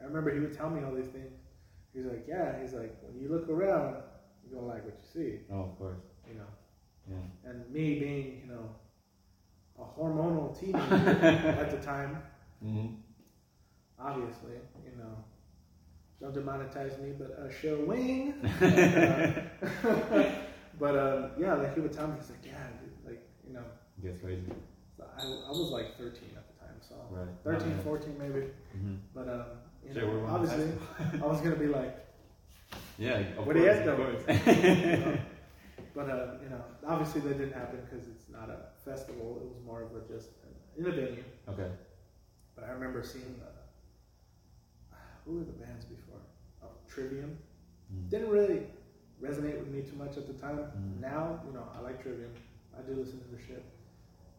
I 0.00 0.04
remember 0.04 0.32
he 0.34 0.40
would 0.40 0.56
tell 0.56 0.68
me 0.70 0.84
all 0.84 0.92
these 0.94 1.06
things. 1.06 1.32
He's 1.94 2.04
like, 2.04 2.26
yeah. 2.28 2.60
He's 2.60 2.74
like, 2.74 2.94
when 3.02 3.18
you 3.20 3.28
look 3.30 3.48
around, 3.48 3.96
you're 4.44 4.60
gonna 4.60 4.72
like 4.72 4.84
what 4.84 4.94
you 5.00 5.06
see, 5.12 5.38
Oh, 5.50 5.60
of 5.60 5.78
course. 5.78 6.02
you 6.28 6.34
know. 6.34 6.50
Yeah. 7.08 7.50
And 7.50 7.70
me 7.72 7.98
being, 7.98 8.42
you 8.44 8.52
know, 8.52 8.68
a 9.78 9.82
hormonal 9.98 10.58
teenager 10.58 10.78
at 11.60 11.70
the 11.70 11.78
time, 11.78 12.22
Mm-hmm. 12.64 12.94
obviously, 13.98 14.52
you 14.84 14.96
know, 14.98 15.14
don't 16.20 16.34
demonetize 16.34 16.98
me, 17.02 17.12
but 17.18 17.38
uh, 17.38 17.50
show 17.52 17.84
wing. 17.84 18.32
Uh, 18.62 19.42
but 20.78 20.96
um, 20.98 21.30
yeah, 21.38 21.54
like 21.54 21.74
he 21.74 21.80
would 21.80 21.92
tell 21.92 22.06
me, 22.08 22.14
he's 22.18 22.30
like, 22.30 22.44
yeah, 22.44 22.66
dude, 22.80 23.10
like 23.12 23.28
you 23.46 23.52
know, 23.54 23.64
Gets 24.02 24.20
crazy. 24.22 24.42
So 25.18 25.26
I, 25.44 25.48
I 25.48 25.50
was 25.50 25.70
like 25.70 25.96
13 25.98 26.22
at 26.36 26.46
the 26.48 26.54
time, 26.64 26.76
so 26.80 26.94
Right. 27.10 27.28
13, 27.44 27.68
Oh, 27.72 27.76
yeah. 27.76 27.82
14 27.82 28.18
maybe. 28.18 28.46
Mm-hmm. 28.76 28.94
But 29.14 29.28
um, 29.28 29.44
you 29.86 29.94
Shit, 29.94 30.02
know, 30.02 30.26
obviously, 30.28 30.72
I 31.22 31.26
was 31.26 31.40
gonna 31.40 31.56
be 31.56 31.66
like, 31.68 31.96
Yeah. 32.98 33.18
Of 33.38 33.46
What 33.46 33.54
do 33.56 33.60
you 33.62 33.66
course, 33.66 33.78
have 33.78 33.88
of 33.88 33.98
though? 33.98 34.36
course. 34.36 34.46
you 34.56 34.96
know, 34.96 35.18
but 35.94 36.10
uh, 36.10 36.26
you 36.42 36.48
know, 36.50 36.62
obviously 36.86 37.20
that 37.22 37.38
didn't 37.38 37.52
happen 37.54 37.80
because 37.88 38.06
it's 38.08 38.28
not 38.30 38.50
a 38.50 38.58
festival. 38.84 39.38
It 39.42 39.46
was 39.48 39.58
more 39.64 39.82
of 39.82 39.94
a 39.96 40.00
just 40.12 40.28
in 40.76 40.86
a 40.86 40.90
venue. 40.90 41.24
okay. 41.48 41.70
But 42.54 42.64
I 42.64 42.70
remember 42.70 43.02
seeing 43.02 43.40
uh, 43.44 44.96
who 45.24 45.38
were 45.38 45.44
the 45.44 45.52
bands 45.52 45.84
before? 45.84 46.20
Oh, 46.62 46.68
Trivium. 46.88 47.36
Mm. 47.94 48.10
Didn't 48.10 48.30
really 48.30 48.62
resonate 49.22 49.58
with 49.58 49.68
me 49.68 49.82
too 49.82 49.96
much 49.96 50.16
at 50.16 50.26
the 50.26 50.32
time. 50.34 50.58
Mm. 50.58 51.00
Now, 51.00 51.40
you 51.46 51.52
know, 51.52 51.64
I 51.76 51.80
like 51.80 52.02
Trivium. 52.02 52.32
I 52.78 52.82
do 52.82 52.94
listen 52.94 53.20
to 53.20 53.26
their 53.28 53.40
shit. 53.46 53.64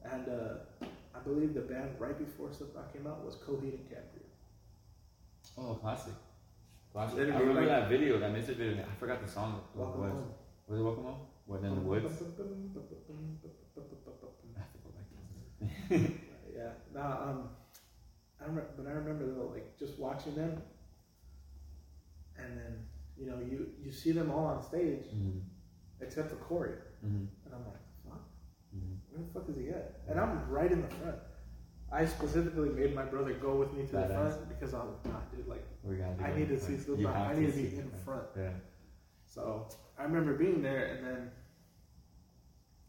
And 0.04 0.28
uh, 0.30 0.56
I 1.16 1.20
believe 1.24 1.54
the 1.54 1.62
band 1.62 1.92
right 2.00 2.18
before 2.18 2.52
Slipknot 2.52 2.92
came 2.94 3.08
out 3.08 3.24
was 3.26 3.36
Coheed 3.36 3.74
and 3.74 3.90
Cambria. 3.90 4.24
Oh, 5.58 5.76
classic. 5.76 6.14
Classic. 6.94 7.18
Literally, 7.18 7.38
I 7.38 7.40
remember 7.40 7.62
like- 7.62 7.70
that 7.70 7.90
video, 7.90 8.20
that 8.20 8.32
music 8.32 8.58
video. 8.58 8.84
I 8.84 8.96
forgot 9.00 9.22
the 9.26 9.32
song. 9.32 9.62
What 9.74 9.90
it 9.90 9.98
was? 9.98 10.12
Home. 10.14 10.32
Was 10.68 10.80
it 10.80 10.84
Welcome 10.84 11.04
Home? 11.04 11.20
What 11.46 11.64
in 11.64 11.76
the 11.76 11.82
woods? 11.82 12.06
I 12.06 12.08
have 14.60 14.72
to 14.74 14.80
go 14.84 14.90
back 14.90 15.08
to 15.10 15.16
yeah. 16.56 16.72
Nah, 16.94 17.24
um, 17.30 17.50
I 18.42 18.46
remember, 18.46 18.70
but 18.78 18.86
I 18.88 18.92
remember 18.92 19.26
though, 19.26 19.48
like 19.54 19.78
just 19.78 19.98
watching 19.98 20.36
them, 20.36 20.62
and 22.38 22.58
then 22.58 22.86
you 23.18 23.26
know 23.30 23.40
you 23.40 23.68
you 23.84 23.92
see 23.92 24.12
them 24.12 24.30
all 24.32 24.46
on 24.46 24.62
stage 24.62 25.06
Mm-hmm. 25.16 25.40
except 26.02 26.30
for 26.30 26.36
Corey, 26.38 26.74
Mm-hmm. 27.06 27.26
and 27.46 27.54
I'm 27.54 27.66
like. 27.66 27.82
Where 29.18 29.26
the 29.28 29.34
fuck 29.34 29.50
is 29.50 29.58
he 29.62 29.70
at? 29.70 30.00
And 30.10 30.20
I'm 30.20 30.48
right 30.50 30.72
in 30.72 30.82
the 30.82 30.88
front. 30.88 31.18
I 31.92 32.06
specifically 32.06 32.70
made 32.70 32.94
my 32.94 33.04
brother 33.06 33.34
go 33.34 33.56
with 33.56 33.72
me 33.74 33.86
to 33.88 33.92
the 33.92 34.08
front 34.08 34.50
because 34.50 34.74
I 34.74 34.80
was 34.80 34.94
like, 35.06 35.14
nah, 35.14 35.20
dude, 35.36 35.48
like 35.48 35.66
I 36.22 36.38
need 36.38 36.50
to 36.50 36.60
see 36.60 36.78
Slipknot. 36.78 37.16
have 37.16 37.38
I 37.38 37.40
need 37.40 37.48
to 37.48 37.58
be 37.58 37.78
in 37.80 37.92
front. 38.04 38.24
Yeah. 38.38 38.50
So 39.26 39.68
I 39.98 40.04
remember 40.04 40.34
being 40.36 40.62
there, 40.62 40.86
and 40.96 41.06
then 41.06 41.32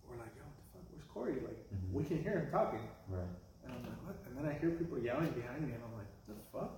we're 0.03 0.17
like, 0.19 0.35
yo, 0.37 0.43
what 0.43 0.57
the 0.59 0.67
fuck? 0.73 0.83
Where's 0.91 1.05
Corey? 1.15 1.39
Like 1.47 1.59
Mhm. 1.71 1.93
we 1.93 2.05
can 2.05 2.23
hear 2.23 2.41
him 2.41 2.51
talking. 2.51 2.83
Right. 3.09 3.23
And 3.65 3.73
I'm 3.73 3.83
like, 3.83 4.03
what? 4.07 4.17
And 4.27 4.37
then 4.37 4.47
I 4.51 4.59
hear 4.59 4.71
people 4.71 4.99
yelling 4.99 5.31
behind 5.31 5.63
me, 5.67 5.75
and 5.75 5.83
I'm 5.85 5.95
like, 5.95 6.11
what 6.27 6.37
the 6.37 6.59
fuck? 6.59 6.73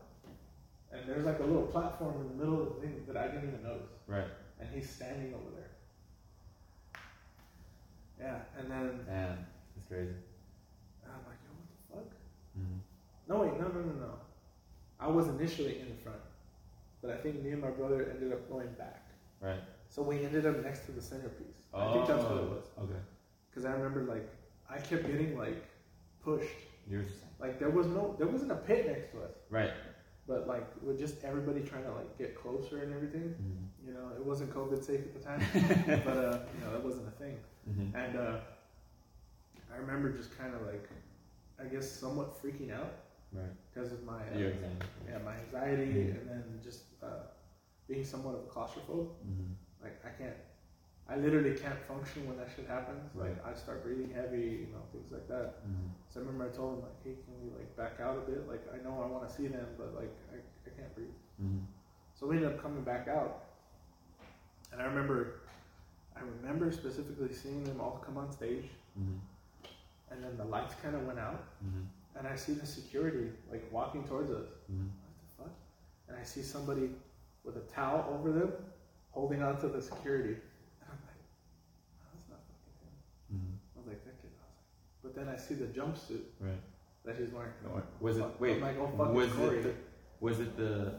And 0.93 1.09
there's 1.09 1.25
like 1.25 1.39
a 1.41 1.45
little 1.45 1.67
platform 1.69 2.21
in 2.21 2.29
the 2.29 2.35
middle 2.45 2.61
of 2.63 2.75
the 2.75 2.81
thing 2.83 3.05
that 3.07 3.17
I 3.17 3.29
didn't 3.29 3.49
even 3.49 3.63
notice. 3.63 3.89
Right. 4.07 4.27
And 4.59 4.69
he's 4.75 4.91
standing 4.91 5.33
over 5.33 5.51
there. 5.57 5.70
Yeah, 8.21 8.39
and 8.59 8.71
then 8.71 9.01
Damn. 9.07 9.39
That's 9.75 9.89
crazy. 9.89 10.13
and 11.03 11.11
I'm 11.13 11.25
like, 11.27 11.41
yo, 11.45 11.53
what 11.89 12.05
the 12.05 12.11
fuck? 12.11 12.19
Mm-hmm. 12.59 12.79
No, 13.29 13.37
wait, 13.41 13.61
no, 13.61 13.69
no, 13.69 13.81
no, 13.81 14.07
no. 14.07 14.15
I 14.99 15.09
was 15.09 15.29
initially 15.29 15.81
in 15.81 15.89
the 15.89 15.95
front, 16.03 16.21
but 17.01 17.11
I 17.13 17.17
think 17.17 17.43
me 17.43 17.51
and 17.53 17.63
my 17.63 17.71
brother 17.71 18.11
ended 18.11 18.33
up 18.33 18.49
going 18.51 18.69
back. 18.75 19.07
Right. 19.41 19.61
So 19.89 20.03
we 20.03 20.25
ended 20.25 20.45
up 20.47 20.63
next 20.63 20.85
to 20.87 20.93
the 20.93 21.01
centerpiece. 21.01 21.67
Oh, 21.73 21.89
I 21.89 21.93
think 21.95 22.07
that's 22.07 22.23
what 22.25 22.37
it 22.37 22.49
was. 22.51 22.65
Oh, 22.79 22.83
Okay. 22.85 23.01
Because 23.51 23.65
I 23.65 23.73
remember 23.73 24.03
like 24.03 24.29
I 24.69 24.77
kept 24.79 25.07
getting 25.07 25.37
like 25.39 25.65
pushed. 26.23 26.47
You're 26.89 27.03
just 27.03 27.17
Like 27.41 27.59
there 27.59 27.71
was 27.71 27.87
no, 27.87 28.15
there 28.19 28.27
wasn't 28.27 28.53
a 28.53 28.57
pit 28.57 28.87
next 28.87 29.13
to 29.13 29.23
us. 29.23 29.33
right. 29.49 29.71
But 30.27 30.47
like 30.47 30.67
with 30.83 30.99
just 30.99 31.23
everybody 31.25 31.61
trying 31.61 31.85
to 31.85 31.93
like 31.93 32.17
get 32.19 32.35
closer 32.41 32.83
and 32.83 32.95
everything 32.95 33.35
Mm-hmm. 33.43 33.87
you 33.89 33.93
know 33.95 34.07
it 34.19 34.25
wasn't 34.25 34.53
covid 34.55 34.83
safe 34.85 35.01
at 35.09 35.13
the 35.17 35.21
time 35.29 35.41
but 36.07 36.17
uh 36.17 36.39
you 36.55 36.61
know 36.65 36.71
that 36.73 36.85
wasn't 36.85 37.07
a 37.09 37.17
thing 37.23 37.37
Mm-hmm. 37.69 37.97
and 37.97 38.17
uh 38.17 38.37
i 39.73 39.77
remember 39.77 40.11
just 40.11 40.37
kind 40.37 40.55
of 40.55 40.63
like 40.63 40.89
i 41.61 41.65
guess 41.65 41.91
somewhat 41.91 42.41
freaking 42.43 42.73
out 42.73 42.95
Right. 43.33 43.55
because 43.73 43.93
of 43.93 44.03
my 44.05 44.19
uh, 44.35 44.39
yeah 45.09 45.19
my 45.25 45.35
anxiety 45.45 45.87
Mhm. 45.93 46.17
and 46.19 46.29
then 46.31 46.43
just 46.65 46.83
uh 47.03 47.23
being 47.89 48.05
somewhat 48.05 48.35
of 48.35 48.41
a 48.49 48.51
claustrophobe 48.55 49.09
Mm-hmm. 49.29 49.53
like 49.83 49.97
i 50.05 50.11
can't 50.21 50.37
i 51.11 51.17
literally 51.17 51.55
can't 51.59 51.79
function 51.89 52.27
when 52.29 52.37
that 52.39 52.49
shit 52.55 52.67
happens 52.69 53.03
like 53.17 53.37
i 53.45 53.53
start 53.55 53.83
breathing 53.85 54.11
heavy 54.15 54.65
you 54.65 54.69
know 54.73 54.83
things 54.93 55.11
like 55.11 55.27
that 55.29 55.49
Mm-hmm. 55.67 55.89
so 56.09 56.21
i 56.21 56.23
remember 56.23 56.45
i 56.47 56.53
told 56.57 56.75
him 56.79 56.81
like 56.89 56.99
hey 57.05 57.15
can 57.25 57.35
we 57.43 57.51
like 57.59 57.71
back 57.77 57.99
out 58.05 58.17
a 58.17 58.25
bit 58.31 58.47
like 58.49 58.63
i 58.75 58.79
know 58.85 58.95
i 59.03 59.07
want 59.07 59.27
to 59.29 59.33
see 59.35 59.49
them 59.49 59.67
but 59.77 59.95
like 59.95 60.13
i, 60.33 60.37
I 60.39 60.71
can't 60.77 60.95
breathe 60.95 61.19
Mm-hmm. 61.43 61.65
So 62.15 62.27
we 62.27 62.37
ended 62.37 62.53
up 62.53 62.61
coming 62.63 62.83
back 62.85 63.09
out, 63.09 63.45
and 64.73 64.83
I 64.83 64.85
remember, 64.85 65.41
I 66.15 66.21
remember 66.37 66.71
specifically 66.71 67.33
seeing 67.33 67.65
them 67.65 67.81
all 67.81 68.03
come 68.05 68.19
on 68.19 68.31
stage, 68.31 68.67
Mm-hmm. 69.01 69.17
and 70.11 70.23
then 70.23 70.37
the 70.37 70.45
lights 70.45 70.75
kind 70.83 70.95
of 70.95 71.07
went 71.07 71.19
out, 71.19 71.43
Mm-hmm. 71.65 71.85
and 72.19 72.29
I 72.29 72.37
see 72.37 72.53
the 72.53 72.67
security 72.67 73.31
like 73.51 73.65
walking 73.73 74.05
towards 74.05 74.31
us. 74.31 74.49
Mm-hmm. 74.71 74.89
What 75.01 75.13
the 75.39 75.45
fuck? 75.45 75.55
And 76.09 76.19
I 76.21 76.25
see 76.25 76.43
somebody 76.43 76.91
with 77.43 77.57
a 77.57 77.65
towel 77.75 78.05
over 78.13 78.31
them, 78.33 78.53
holding 79.13 79.43
onto 79.43 79.73
the 79.73 79.81
security, 79.81 80.37
and 80.83 80.89
I'm 80.93 81.01
like, 81.09 81.23
oh, 82.05 82.09
that's 82.13 82.29
not 82.29 82.41
fucking 82.53 82.77
him. 82.85 82.95
Mm-hmm. 83.33 83.55
I 83.57 83.75
was 83.81 83.87
like, 83.89 84.05
that 84.05 84.17
kid. 84.21 84.29
I 84.37 84.45
was 84.45 84.61
like, 84.61 84.69
but 85.03 85.15
then 85.15 85.29
I 85.29 85.37
see 85.37 85.55
the 85.55 85.67
jumpsuit 85.67 86.23
Right. 86.41 86.61
that 87.05 87.17
he's 87.17 87.31
wearing. 87.31 87.53
Was 88.01 88.19
it? 88.19 88.25
Wait. 88.39 88.57
I'm 88.57 88.61
like, 88.63 88.79
oh 88.79 88.91
fuck, 88.97 89.13
was 89.13 89.29
it? 89.31 89.63
The, 89.63 89.75
was 90.21 90.41
it 90.41 90.57
the? 90.57 90.93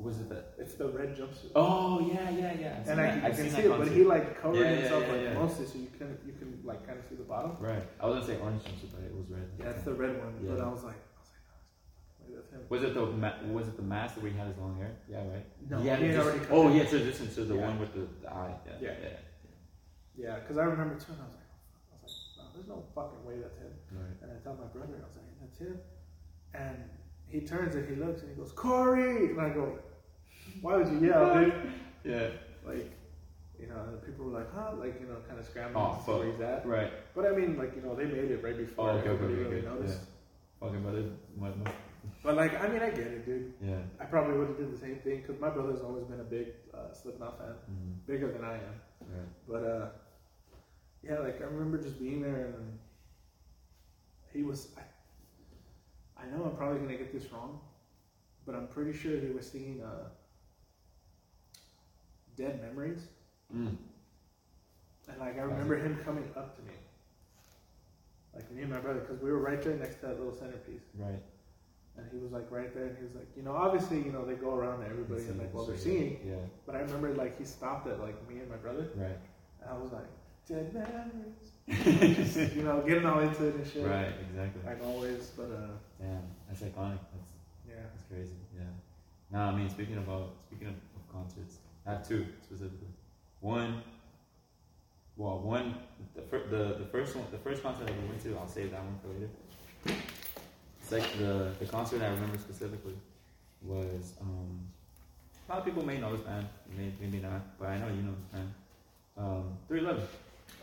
Was 0.00 0.20
it 0.20 0.28
the? 0.28 0.44
It's 0.58 0.74
the 0.74 0.88
red 0.88 1.16
jumpsuit. 1.16 1.50
Oh 1.56 1.98
yeah, 2.12 2.30
yeah, 2.30 2.52
yeah. 2.58 2.82
And 2.86 3.00
I, 3.00 3.26
I 3.26 3.30
can 3.30 3.50
see 3.50 3.62
it, 3.62 3.68
but 3.78 3.88
he 3.88 4.04
like 4.04 4.40
covered 4.40 4.56
Yeah, 4.58 4.62
yeah, 4.70 4.76
himself 4.76 5.04
yeah, 5.06 5.12
like 5.12 5.22
yeah. 5.22 5.34
mostly, 5.34 5.66
so 5.66 5.78
you 5.78 5.88
can 5.98 6.18
you 6.26 6.32
can 6.34 6.60
like 6.64 6.86
kind 6.86 6.98
of 6.98 7.04
see 7.08 7.16
the 7.16 7.24
bottom. 7.24 7.56
Right. 7.58 7.82
I 8.00 8.06
was 8.06 8.14
gonna 8.14 8.26
say 8.26 8.40
orange 8.40 8.62
jumpsuit, 8.62 8.90
but 8.94 9.02
it 9.04 9.14
was 9.14 9.26
red. 9.28 9.48
Yeah, 9.58 9.70
it's 9.70 9.82
the 9.82 9.94
red 9.94 10.18
one. 10.22 10.34
But 10.40 10.56
Yeah. 10.58 10.64
I 10.64 10.68
was 10.70 10.84
like, 10.84 10.94
I 10.94 11.18
was 11.18 11.30
like, 11.34 11.42
no, 11.50 11.54
it's 11.58 11.72
not 11.74 11.90
fucking 12.14 12.30
way. 12.30 12.36
That's 12.36 12.50
him. 12.52 12.60
Was 12.68 12.82
it 12.84 12.94
the 12.94 13.06
ma- 13.06 13.52
was 13.58 13.66
it 13.68 13.76
the 13.76 13.82
mask 13.82 14.14
that 14.14 14.22
we 14.22 14.30
had 14.30 14.46
his 14.46 14.56
long 14.58 14.76
hair? 14.78 14.92
Yeah, 15.10 15.18
right. 15.34 15.46
No, 15.68 15.80
he 15.80 15.88
had 15.88 15.98
he 15.98 16.08
had 16.08 16.20
already 16.20 16.40
Oh 16.50 16.68
yeah, 16.72 16.84
transition 16.84 17.26
to 17.34 17.40
the 17.44 17.54
Yeah. 17.56 17.66
one 17.66 17.80
with 17.80 17.92
the, 17.94 18.06
the 18.22 18.32
eye. 18.32 18.54
Yeah. 18.66 18.72
Yeah. 18.80 18.94
Yeah. 19.02 19.08
Yeah, 20.16 20.38
because 20.40 20.58
I 20.58 20.64
remember 20.64 20.94
too, 20.94 21.10
and 21.12 21.22
I 21.22 21.26
was 21.26 21.34
like, 21.34 21.50
I 21.90 21.96
was 22.02 22.14
like, 22.38 22.54
no, 22.54 22.57
there's 22.68 22.78
no 22.78 22.84
fucking 22.94 23.24
way 23.24 23.34
that's 23.40 23.56
him. 23.58 23.72
Right. 23.92 24.16
And 24.22 24.30
I 24.32 24.42
tell 24.42 24.54
my 24.54 24.66
brother, 24.66 24.94
I 25.02 25.06
was 25.06 25.16
like, 25.16 25.40
that's 25.40 25.58
him. 25.58 25.78
And 26.54 26.76
he 27.26 27.40
turns 27.40 27.74
and 27.74 27.88
he 27.88 27.94
looks 27.96 28.22
and 28.22 28.30
he 28.30 28.36
goes, 28.36 28.52
Corey, 28.52 29.30
and 29.30 29.40
I 29.40 29.50
go, 29.50 29.78
why 30.60 30.76
would 30.76 30.88
you 30.88 31.06
yell, 31.08 31.34
dude? 31.34 31.54
Yeah. 32.04 32.28
Like, 32.64 32.90
you 33.60 33.66
know, 33.66 33.74
and 33.88 34.02
people 34.06 34.26
were 34.26 34.38
like, 34.38 34.46
huh, 34.54 34.70
like 34.78 34.98
you 35.00 35.06
know, 35.08 35.16
kind 35.26 35.38
of 35.38 35.44
scrambling 35.44 35.84
Oh, 35.84 35.98
to 35.98 36.04
see 36.04 36.12
where 36.12 36.30
he's 36.30 36.40
at. 36.40 36.64
Right. 36.66 36.92
But 37.14 37.26
I 37.26 37.32
mean, 37.32 37.58
like 37.58 37.74
you 37.74 37.82
know, 37.82 37.94
they 37.94 38.04
made 38.04 38.30
it 38.30 38.42
right 38.42 38.56
before 38.56 38.90
Oh, 38.90 38.92
okay, 38.92 39.08
okay, 39.08 39.10
everybody 39.10 39.34
okay, 39.34 39.42
really 39.56 39.66
okay, 39.66 39.80
noticed. 39.80 40.00
Fucking 40.60 40.80
brother. 40.82 41.04
My, 41.36 41.48
my, 41.50 41.70
But 42.22 42.36
like, 42.36 42.62
I 42.62 42.68
mean, 42.68 42.80
I 42.82 42.90
get 42.90 43.08
it, 43.08 43.26
dude. 43.26 43.52
yeah. 43.62 43.76
I 44.00 44.04
probably 44.04 44.38
would 44.38 44.48
have 44.48 44.56
did 44.58 44.72
the 44.72 44.78
same 44.78 44.96
thing 45.00 45.20
because 45.22 45.38
my 45.40 45.50
brother's 45.50 45.82
always 45.82 46.04
been 46.04 46.20
a 46.20 46.24
big 46.24 46.48
uh, 46.72 46.92
Slipknot 46.94 47.36
fan, 47.38 47.48
Mm-hmm. 47.70 47.92
bigger 48.06 48.32
than 48.32 48.44
I 48.44 48.54
am. 48.54 48.74
Right. 49.02 49.28
But 49.48 49.62
uh, 49.68 49.86
yeah, 51.02 51.18
like 51.18 51.40
I 51.40 51.44
remember 51.44 51.78
just 51.78 51.98
being 51.98 52.20
there 52.22 52.46
and 52.56 52.78
he 54.32 54.42
was. 54.42 54.68
I, 54.76 56.22
I 56.22 56.26
know 56.36 56.44
I'm 56.44 56.56
probably 56.56 56.78
gonna 56.80 56.96
get 56.98 57.12
this 57.12 57.30
wrong, 57.32 57.60
but 58.44 58.54
I'm 58.54 58.66
pretty 58.68 58.92
sure 58.96 59.18
he 59.18 59.28
was 59.30 59.46
singing 59.46 59.82
uh, 59.82 60.08
"Dead 62.36 62.60
Memories," 62.62 63.06
Mm. 63.54 63.76
and 65.08 65.18
like 65.18 65.38
I 65.38 65.42
remember 65.42 65.76
him 65.76 65.96
coming 66.04 66.28
up 66.36 66.56
to 66.56 66.62
me, 66.62 66.74
like 68.34 68.50
me 68.50 68.62
and 68.62 68.70
my 68.70 68.78
brother, 68.80 69.00
because 69.00 69.20
we 69.22 69.30
were 69.30 69.38
right 69.38 69.62
there 69.62 69.74
next 69.76 69.96
to 70.00 70.06
that 70.06 70.18
little 70.18 70.34
centerpiece. 70.34 70.82
Right. 70.98 71.22
And 71.96 72.06
he 72.12 72.18
was 72.18 72.30
like 72.30 72.48
right 72.50 72.72
there, 72.74 72.84
and 72.86 72.96
he 72.96 73.02
was 73.04 73.14
like, 73.16 73.26
you 73.36 73.42
know, 73.42 73.52
obviously, 73.56 73.98
you 74.02 74.12
know, 74.12 74.24
they 74.24 74.34
go 74.34 74.54
around 74.54 74.80
to 74.80 74.86
everybody 74.86 75.22
and 75.22 75.38
like 75.38 75.52
while 75.52 75.64
they're 75.64 75.76
singing. 75.76 76.20
Yeah. 76.24 76.34
But 76.66 76.76
I 76.76 76.80
remember 76.80 77.12
like 77.14 77.36
he 77.38 77.44
stopped 77.44 77.88
at 77.88 77.98
like 78.00 78.16
me 78.28 78.38
and 78.40 78.48
my 78.48 78.56
brother, 78.56 78.88
Right. 78.94 79.18
and 79.62 79.70
I 79.70 79.76
was 79.78 79.90
like, 79.92 80.06
dead 80.48 80.72
memories, 80.74 82.16
just 82.16 82.54
you 82.56 82.62
know, 82.62 82.82
getting 82.86 83.06
all 83.06 83.20
into 83.20 83.48
it 83.48 83.54
and 83.54 83.66
shit, 83.66 83.84
Right. 83.86 84.12
Exactly. 84.30 84.62
like 84.64 84.82
always. 84.84 85.26
But 85.36 85.50
uh, 85.52 85.68
Damn. 86.00 86.22
That's 86.48 86.62
iconic. 86.62 86.98
That's 87.12 87.30
yeah, 87.68 87.74
that's 87.92 88.04
crazy. 88.10 88.32
Yeah. 88.56 88.62
Nah, 89.30 89.50
I 89.50 89.54
mean 89.54 89.68
speaking 89.68 89.98
about 89.98 90.30
speaking 90.46 90.68
of, 90.68 90.74
of 90.74 91.12
concerts, 91.12 91.58
I 91.86 91.90
have 91.92 92.08
two 92.08 92.26
specifically. 92.42 92.88
One, 93.40 93.82
well, 95.16 95.38
one 95.40 95.74
the 96.14 96.22
fir- 96.22 96.46
the 96.48 96.78
the 96.78 96.86
first 96.90 97.14
one 97.14 97.26
the 97.30 97.38
first 97.38 97.62
concert 97.62 97.86
I 97.88 97.92
ever 97.92 98.06
went 98.08 98.22
to, 98.22 98.36
I'll 98.38 98.48
save 98.48 98.70
that 98.70 98.80
one 98.82 98.98
for 99.02 99.08
later. 99.14 100.00
Second, 100.80 101.18
the 101.20 101.52
the 101.60 101.66
concert 101.66 102.00
I 102.02 102.08
remember 102.08 102.38
specifically 102.38 102.94
was 103.62 104.14
um, 104.22 104.60
a 105.48 105.52
lot 105.52 105.58
of 105.58 105.64
people 105.66 105.84
may 105.84 105.98
know 105.98 106.12
this 106.16 106.22
band, 106.24 106.46
maybe, 106.76 106.92
maybe 107.00 107.18
not, 107.18 107.58
but 107.58 107.68
I 107.68 107.78
know 107.78 107.88
you 107.88 108.02
know 108.02 108.14
this 108.14 108.32
band. 108.32 108.52
Um, 109.18 109.58
311, 109.66 110.08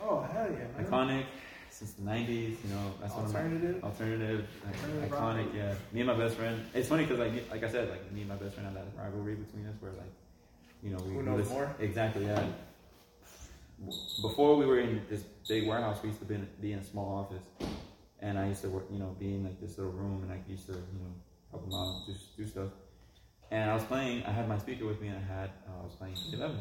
Oh 0.02 0.22
hell 0.22 0.48
yeah, 0.52 0.58
man. 0.78 0.86
iconic 0.86 1.26
since 1.72 1.92
the 1.94 2.04
90s. 2.04 2.28
You 2.64 2.70
know, 2.70 2.94
that's 3.02 3.14
one 3.14 3.26
of 3.26 3.34
my 3.34 3.40
Alternative. 3.42 3.84
alternative, 3.84 4.48
like, 4.66 4.76
Alternative 4.76 5.10
iconic. 5.12 5.46
rock. 5.48 5.56
Yeah, 5.56 5.74
me 5.92 6.02
and 6.02 6.08
my 6.08 6.18
best 6.18 6.36
friend. 6.36 6.66
It's 6.74 6.88
funny 6.90 7.04
because 7.06 7.20
like 7.20 7.34
like 7.52 7.64
I 7.64 7.70
said, 7.70 7.90
like 7.90 8.12
me 8.12 8.22
and 8.22 8.30
my 8.30 8.36
best 8.36 8.54
friend 8.56 8.66
have 8.68 8.76
that 8.76 8.88
rivalry 8.98 9.36
between 9.36 9.66
us 9.68 9.76
where 9.80 9.92
like 9.94 10.14
you 10.84 10.92
know 10.92 10.98
we 11.04 11.14
Who 11.16 11.24
knows 11.24 11.40
listen- 11.40 11.54
more? 11.54 11.76
Exactly. 11.80 12.26
Yeah. 12.26 12.46
Before 14.22 14.56
we 14.56 14.66
were 14.66 14.80
in 14.80 15.02
this 15.10 15.22
big 15.50 15.68
warehouse, 15.68 16.00
we 16.02 16.08
used 16.10 16.22
to 16.22 16.26
be 16.26 16.36
in, 16.36 16.48
be 16.62 16.72
in 16.72 16.80
a 16.80 16.84
small 16.84 17.18
office, 17.20 17.44
and 18.22 18.40
I 18.40 18.48
used 18.48 18.62
to 18.62 18.70
work, 18.70 18.86
you 18.90 18.98
know, 19.00 19.14
be 19.20 19.36
in 19.36 19.44
like 19.44 19.60
this 19.60 19.78
little 19.78 19.92
room, 19.92 20.24
and 20.24 20.32
I 20.32 20.40
used 20.50 20.66
to, 20.68 20.72
you 20.74 20.80
know, 20.80 21.12
help 21.52 21.66
him 21.68 21.74
out, 21.74 22.04
do, 22.08 22.14
do 22.38 22.48
stuff. 22.50 22.70
And 23.52 23.70
I 23.70 23.74
was 23.74 23.84
playing. 23.84 24.24
I 24.24 24.32
had 24.32 24.48
my 24.48 24.58
speaker 24.60 24.86
with 24.86 25.02
me, 25.02 25.10
and 25.10 25.18
I 25.18 25.28
had 25.28 25.50
uh, 25.68 25.82
I 25.82 25.84
was 25.84 25.94
playing 25.96 26.16
311. 26.16 26.56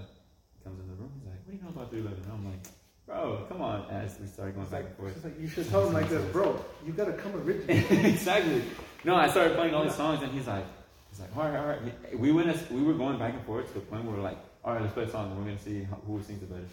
He 0.59 0.65
comes 0.65 0.81
in 0.81 0.89
the 0.89 0.95
room. 0.95 1.13
He's 1.21 1.29
like, 1.31 1.39
"What 1.47 1.51
do 1.53 1.57
you 1.57 1.63
know 1.63 1.71
about 1.71 1.91
311?" 1.91 2.25
And 2.25 2.33
I'm 2.33 2.51
like, 2.51 2.67
"Bro, 3.07 3.47
come 3.49 3.61
on!" 3.63 3.87
As 3.91 4.19
we 4.21 4.27
started 4.27 4.55
going 4.55 4.65
It's 4.65 4.73
back 4.73 4.83
like, 4.83 4.89
and 4.89 4.97
forth. 4.97 5.25
like 5.25 5.41
you 5.41 5.49
should 5.49 5.69
tell 5.71 5.87
him 5.87 5.93
like 5.93 6.09
this, 6.09 6.25
bro. 6.33 6.65
You 6.87 6.93
gotta 6.93 7.13
come 7.13 7.35
original. 7.37 7.67
exactly. 8.07 8.63
No, 9.05 9.17
I 9.17 9.29
started 9.29 9.57
playing 9.57 9.75
all 9.75 9.85
these 9.85 9.95
songs, 9.95 10.23
and 10.23 10.33
he's 10.33 10.47
like, 10.47 10.65
he's 11.11 11.21
like, 11.21 11.37
all 11.37 11.45
right, 11.45 11.59
all 11.59 11.67
right. 11.67 12.19
We 12.19 12.33
went, 12.33 12.49
as, 12.49 12.71
we 12.71 12.83
were 12.83 12.95
going 12.95 13.19
back 13.19 13.35
and 13.35 13.45
forth 13.45 13.69
to 13.69 13.75
the 13.75 13.81
point 13.81 14.05
where 14.05 14.17
we're 14.17 14.23
like, 14.23 14.39
all 14.65 14.73
right, 14.73 14.81
let's 14.83 14.95
play 14.95 15.05
a 15.05 15.11
song, 15.11 15.31
and 15.31 15.39
we're 15.39 15.45
gonna 15.45 15.59
see 15.59 15.87
who 16.07 16.23
sings 16.23 16.41
the 16.41 16.47
better. 16.47 16.65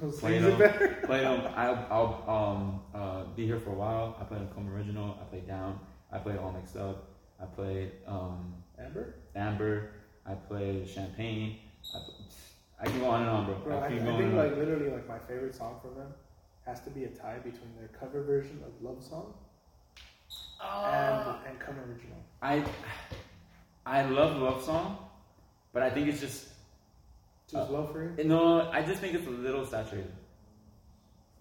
Those 0.00 0.18
Play 0.18 0.38
them. 0.38 0.58
better. 0.58 0.98
Play 1.04 1.20
them. 1.20 1.42
I'll, 1.54 1.86
I'll 1.90 2.24
um, 2.56 2.80
uh, 2.94 3.24
be 3.36 3.44
here 3.44 3.58
for 3.60 3.70
a 3.70 3.74
while. 3.74 4.16
I 4.18 4.24
played 4.24 4.48
Come 4.54 4.68
Original. 4.74 5.18
I 5.20 5.24
played 5.24 5.46
Down. 5.46 5.78
I 6.10 6.18
played 6.18 6.38
All 6.38 6.52
Mixed 6.52 6.76
Up. 6.76 7.08
I 7.40 7.44
played 7.44 7.92
um, 8.06 8.54
Amber, 8.78 9.16
Amber. 9.36 9.90
I 10.26 10.34
played 10.34 10.88
Champagne. 10.88 11.58
I, 11.94 11.98
I 12.80 12.86
can 12.86 12.98
go 13.00 13.10
on 13.10 13.20
and 13.22 13.30
on, 13.30 13.44
bro. 13.46 13.54
bro. 13.56 13.76
I, 13.78 13.82
I 13.82 13.86
I 13.86 13.88
think 13.90 14.34
like 14.34 14.56
literally 14.56 14.90
like 14.90 15.06
my 15.08 15.18
favorite 15.18 15.54
song 15.54 15.78
from 15.82 15.94
them 15.96 16.12
has 16.66 16.80
to 16.82 16.90
be 16.90 17.04
a 17.04 17.08
tie 17.08 17.38
between 17.38 17.74
their 17.78 17.88
cover 17.88 18.22
version 18.22 18.62
of 18.64 18.72
Love 18.82 19.02
Song 19.02 19.34
and 20.62 21.36
and 21.48 21.58
Come 21.58 21.76
Original. 21.88 22.16
I, 22.42 22.64
I 23.86 24.02
love 24.04 24.36
Love 24.40 24.62
Song, 24.62 24.98
but 25.72 25.82
I 25.82 25.90
think 25.90 26.08
it's 26.08 26.20
just 26.20 26.48
too 27.48 27.58
Uh, 27.58 27.66
love 27.70 27.92
for 27.92 28.02
you. 28.04 28.24
no. 28.24 28.70
I 28.70 28.82
just 28.82 29.00
think 29.00 29.14
it's 29.14 29.26
a 29.26 29.30
little 29.30 29.66
saturated. 29.66 30.12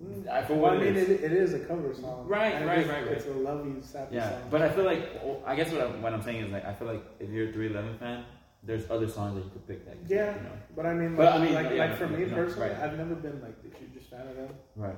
Mm. 0.03 0.27
I, 0.29 0.43
for 0.45 0.53
Well, 0.53 0.61
what 0.71 0.73
I 0.73 0.77
mean, 0.85 0.95
it, 0.95 1.09
it 1.09 1.31
is 1.33 1.53
a 1.53 1.59
cover 1.59 1.93
song. 1.93 2.25
Right, 2.25 2.53
And 2.55 2.65
right, 2.65 2.79
is- 2.79 2.87
right, 2.87 3.03
right. 3.05 3.11
It's 3.17 3.25
a 3.27 3.31
lovey, 3.33 3.75
sappy 3.81 4.15
Yeah, 4.15 4.29
song. 4.31 4.47
but 4.49 4.61
I 4.61 4.69
feel 4.69 4.85
like 4.85 5.03
well, 5.23 5.41
I 5.45 5.55
guess 5.55 5.71
what 5.71 5.81
I'm, 5.81 6.01
what 6.01 6.13
I'm 6.13 6.21
saying 6.21 6.45
is 6.45 6.51
like 6.51 6.65
I 6.65 6.73
feel 6.73 6.87
like 6.87 7.03
if 7.19 7.29
you're 7.29 7.49
a 7.49 7.51
311 7.51 7.99
fan, 7.99 8.23
there's 8.63 8.89
other 8.89 9.07
songs 9.07 9.35
that 9.35 9.43
you 9.45 9.51
could 9.51 9.67
pick 9.67 9.85
that. 9.85 9.95
You 10.09 10.15
Yeah. 10.17 10.35
You 10.35 10.41
know. 10.43 10.51
But 10.75 10.85
I 10.85 10.93
mean, 10.93 11.15
But 11.15 11.25
like, 11.25 11.33
I 11.33 11.43
mean, 11.43 11.53
like, 11.53 11.69
yeah, 11.71 11.85
like 11.85 11.97
for 11.97 12.05
yeah, 12.05 12.17
me 12.17 12.25
personally, 12.25 12.69
right. 12.69 12.79
I've 12.79 12.97
never 12.97 13.15
been 13.15 13.41
like 13.41 13.57
the 13.63 13.77
hugest 13.77 14.09
fan 14.09 14.27
of 14.27 14.35
them. 14.35 14.49
Right. 14.75 14.95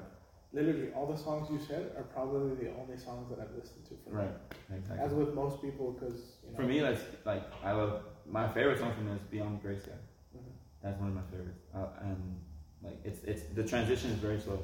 Literally, 0.54 0.92
all 0.94 1.08
the 1.08 1.18
songs 1.18 1.50
you 1.50 1.60
said 1.66 1.94
are 1.96 2.04
probably 2.04 2.56
the 2.56 2.72
only 2.76 2.98
songs 2.98 3.30
that 3.30 3.40
I've 3.40 3.56
listened 3.56 3.86
to 3.86 3.96
from 4.04 4.18
Right. 4.18 4.50
them. 4.70 4.78
Exactly. 4.80 5.06
As 5.06 5.14
with 5.14 5.34
most 5.34 5.62
people, 5.62 5.92
because 5.94 6.20
you 6.44 6.52
know, 6.52 6.58
For 6.58 6.64
me, 6.64 6.80
that's 6.80 7.02
like 7.26 7.44
I 7.64 7.72
love 7.72 8.04
my 8.26 8.48
favorite 8.50 8.80
song 8.80 8.94
from 8.94 9.06
them 9.06 9.16
is 9.16 9.22
Beyond 9.32 9.62
Grace 9.62 9.84
Sky. 9.84 9.92
Mhm. 10.36 10.42
That's 10.82 11.00
one 11.00 11.10
of 11.10 11.16
my 11.16 11.22
favorites, 11.32 11.62
uh, 11.74 11.88
and 12.02 12.42
like 12.84 13.00
it's 13.06 13.24
it's 13.24 13.44
the 13.54 13.64
transition 13.64 14.12
is 14.12 14.18
very 14.18 14.40
slow. 14.42 14.60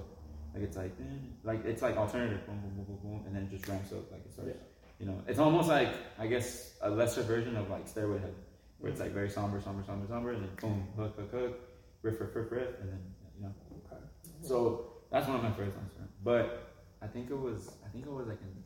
Like 0.54 0.64
it's 0.64 0.76
like 0.76 0.92
eh, 1.00 1.04
like 1.44 1.64
it's 1.66 1.82
like 1.82 1.96
alternative, 1.96 2.46
boom 2.48 2.60
boom 2.60 2.74
boom 2.76 2.86
boom 2.86 2.98
boom, 3.04 3.24
and 3.28 3.36
then 3.36 3.44
it 3.44 3.52
just 3.52 3.68
ramps 3.70 3.92
up. 3.94 4.12
Like 4.12 4.26
it 4.26 4.34
starts. 4.34 4.58
You 5.00 5.06
know, 5.06 5.22
it's 5.28 5.40
almost 5.40 5.70
like 5.70 5.90
I 6.20 6.28
guess 6.28 6.74
a 6.82 6.90
lesser 6.90 7.22
version 7.22 7.56
of 7.56 7.70
like 7.70 7.88
Stairway 7.88 8.16
to 8.16 8.22
Heaven, 8.22 8.36
where 8.80 8.92
it's 8.92 9.02
like 9.02 9.12
very 9.12 9.30
somber, 9.30 9.60
somber, 9.62 9.84
somber, 9.84 10.08
somber, 10.08 10.32
and 10.32 10.44
then 10.44 10.50
boom, 10.60 10.88
mm-hmm. 10.92 11.02
hook, 11.02 11.16
hook, 11.18 11.32
hook, 11.32 11.60
riff, 12.02 12.20
riff, 12.20 12.36
riff, 12.36 12.52
riff, 12.52 12.70
and 12.82 12.90
then 12.90 13.00
you 13.36 13.44
know. 13.44 13.54
Okay. 13.86 14.02
So 14.42 14.94
that's 15.12 15.28
one 15.28 15.38
of 15.38 15.44
my 15.44 15.52
favorite 15.52 15.74
songs. 15.74 15.92
Right? 15.98 16.10
But 16.24 16.74
I 17.02 17.08
think 17.08 17.30
it 17.30 17.40
was 17.40 17.72
I 17.86 17.90
think 17.90 18.06
it 18.06 18.12
was 18.12 18.28
like 18.28 18.40
in 18.42 18.64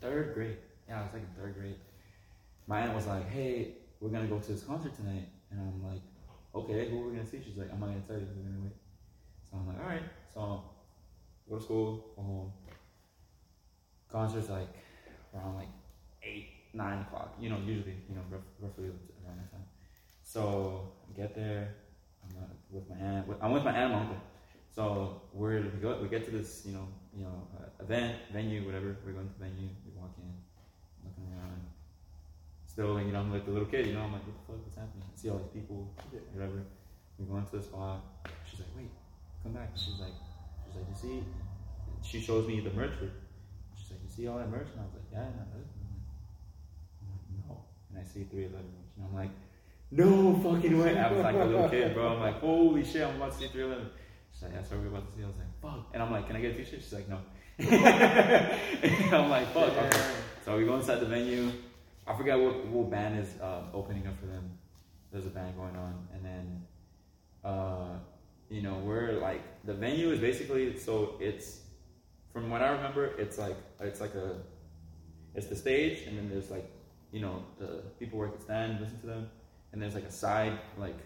third 0.00 0.34
grade. 0.34 0.56
Yeah, 0.88 1.00
I 1.00 1.02
was 1.02 1.12
like 1.12 1.22
in 1.22 1.42
third 1.42 1.54
grade. 1.54 1.76
My 2.66 2.80
aunt 2.80 2.94
was 2.94 3.06
like, 3.06 3.28
"Hey, 3.28 3.76
we're 4.00 4.10
gonna 4.10 4.26
go 4.26 4.38
to 4.38 4.52
this 4.52 4.62
concert 4.62 4.94
tonight," 4.94 5.28
and 5.50 5.60
I'm 5.60 5.82
like, 5.82 6.02
"Okay, 6.54 6.90
who 6.90 7.02
are 7.02 7.08
we 7.08 7.16
gonna 7.16 7.26
see?" 7.26 7.40
She's 7.42 7.56
like, 7.56 7.72
"I'm 7.72 7.80
not 7.80 7.86
gonna 7.86 8.00
tell 8.06 8.18
you. 8.18 8.26
We're 8.36 8.50
gonna 8.50 8.64
wait." 8.64 8.76
So 9.50 9.56
I'm 9.56 9.66
like, 9.66 9.80
"All 9.80 9.86
right." 9.86 10.02
So 10.32 10.64
go 11.48 11.56
to 11.56 11.62
school, 11.62 12.12
go 12.16 12.22
home. 12.22 12.52
Concerts 14.10 14.48
like 14.48 14.68
around 15.34 15.56
like 15.56 15.68
eight, 16.22 16.48
nine 16.72 17.00
o'clock. 17.00 17.36
You 17.40 17.50
know, 17.50 17.58
usually 17.64 17.96
you 18.08 18.14
know 18.16 18.22
rough, 18.30 18.42
roughly 18.60 18.86
around 18.86 19.38
that 19.38 19.50
time. 19.52 19.66
So 20.22 20.92
I 21.08 21.16
get 21.16 21.34
there. 21.34 21.74
I'm 22.22 22.42
uh, 22.42 22.46
with 22.70 22.88
my 22.88 22.96
aunt. 22.96 23.26
I'm 23.40 23.52
with 23.52 23.64
my 23.64 23.72
aunt 23.72 23.84
and 23.84 23.92
my 23.92 24.00
uncle. 24.00 24.20
So 24.78 25.22
we're 25.32 25.60
we 25.60 25.80
go 25.80 25.98
we 26.00 26.08
get 26.08 26.24
to 26.26 26.30
this 26.30 26.62
you 26.64 26.72
know 26.72 26.86
you 27.16 27.24
know 27.24 27.48
uh, 27.58 27.82
event 27.82 28.14
venue 28.32 28.64
whatever 28.64 28.96
we're 29.04 29.12
going 29.12 29.26
to 29.26 29.34
the 29.34 29.44
venue 29.46 29.68
we 29.84 29.90
walk 29.98 30.14
in 30.22 30.30
looking 31.02 31.26
around 31.34 31.66
still 32.64 33.00
you 33.00 33.10
know 33.10 33.18
I'm 33.18 33.32
like 33.32 33.44
the 33.44 33.50
little 33.50 33.66
kid 33.66 33.86
you 33.86 33.94
know 33.94 34.06
I'm 34.06 34.12
like 34.12 34.22
what 34.22 34.38
the 34.38 34.44
fuck 34.46 34.62
what's 34.62 34.78
happening 34.78 35.02
I 35.02 35.18
see 35.18 35.30
all 35.30 35.38
these 35.38 35.50
people 35.50 35.90
whatever 36.32 36.62
we 37.18 37.26
go 37.26 37.36
into 37.38 37.56
the 37.56 37.62
spot 37.62 38.22
she's 38.46 38.60
like 38.60 38.70
wait 38.76 38.90
come 39.42 39.52
back 39.52 39.74
she's 39.74 39.98
like 39.98 40.14
she's 40.62 40.76
like 40.78 40.86
you 40.86 40.94
see 40.94 41.24
she 42.06 42.20
shows 42.20 42.46
me 42.46 42.60
the 42.60 42.70
merch 42.70 42.94
she's 43.74 43.90
like 43.90 43.98
you 44.06 44.10
see 44.14 44.28
all 44.28 44.38
that 44.38 44.48
merch 44.48 44.70
and 44.70 44.78
I 44.78 44.84
was 44.86 44.94
like 44.94 45.10
yeah 45.10 45.26
and 45.26 45.42
I, 45.42 45.42
I'm 45.42 45.58
like, 45.58 45.74
I'm 47.02 47.08
like 47.10 47.26
no 47.50 47.66
and 47.90 47.98
I 47.98 48.02
see 48.02 48.24
311 48.24 48.52
merch 48.52 48.90
and 48.96 49.06
I'm 49.06 49.14
like 49.14 49.30
no 49.90 50.34
fucking 50.42 50.78
way 50.78 50.98
I 50.98 51.10
was 51.10 51.20
like 51.22 51.34
a 51.34 51.44
little 51.44 51.68
kid 51.68 51.94
bro 51.94 52.14
I'm 52.14 52.20
like 52.20 52.40
holy 52.40 52.84
shit 52.84 53.06
I'm 53.06 53.16
about 53.16 53.32
to 53.32 53.38
see 53.38 53.48
311 53.48 53.90
She's 54.38 54.44
like, 54.44 54.54
that's 54.54 54.70
what 54.70 54.80
we're 54.80 54.86
about 54.86 55.10
to 55.10 55.16
see. 55.16 55.24
I 55.24 55.26
was 55.26 55.36
like, 55.36 55.60
fuck. 55.60 55.90
And 55.92 56.00
I'm 56.00 56.12
like, 56.12 56.28
can 56.28 56.36
I 56.36 56.40
get 56.40 56.52
a 56.52 56.54
t-shirt? 56.54 56.80
She's 56.80 56.92
like, 56.92 57.08
no. 57.08 57.18
and 57.58 59.14
I'm 59.14 59.28
like, 59.28 59.52
fuck. 59.52 59.72
Yeah. 59.74 59.82
Okay. 59.86 60.10
So 60.44 60.56
we 60.56 60.64
go 60.64 60.76
inside 60.76 61.00
the 61.00 61.06
venue. 61.06 61.50
I 62.06 62.16
forgot 62.16 62.38
what, 62.38 62.64
what 62.66 62.88
band 62.88 63.18
is 63.18 63.28
uh, 63.40 63.62
opening 63.74 64.06
up 64.06 64.16
for 64.20 64.26
them. 64.26 64.48
There's 65.10 65.26
a 65.26 65.30
band 65.30 65.56
going 65.56 65.74
on. 65.74 66.06
And 66.14 66.24
then, 66.24 66.62
uh, 67.44 67.98
you 68.48 68.62
know, 68.62 68.74
we're 68.74 69.14
like, 69.14 69.42
the 69.64 69.74
venue 69.74 70.10
is 70.10 70.20
basically, 70.20 70.78
so 70.78 71.16
it's, 71.18 71.62
from 72.32 72.48
what 72.48 72.62
I 72.62 72.68
remember, 72.68 73.06
it's 73.18 73.38
like, 73.38 73.56
it's 73.80 74.00
like 74.00 74.14
a, 74.14 74.36
it's 75.34 75.46
the 75.46 75.56
stage 75.56 76.06
and 76.06 76.16
then 76.16 76.30
there's 76.30 76.48
like, 76.48 76.70
you 77.12 77.20
know, 77.20 77.44
the 77.58 77.82
people 77.98 78.18
where 78.18 78.28
you 78.28 78.34
can 78.34 78.42
stand, 78.42 78.80
listen 78.80 79.00
to 79.00 79.06
them. 79.06 79.30
And 79.72 79.80
there's 79.82 79.94
like 79.94 80.04
a 80.04 80.10
side, 80.10 80.58
like, 80.78 80.96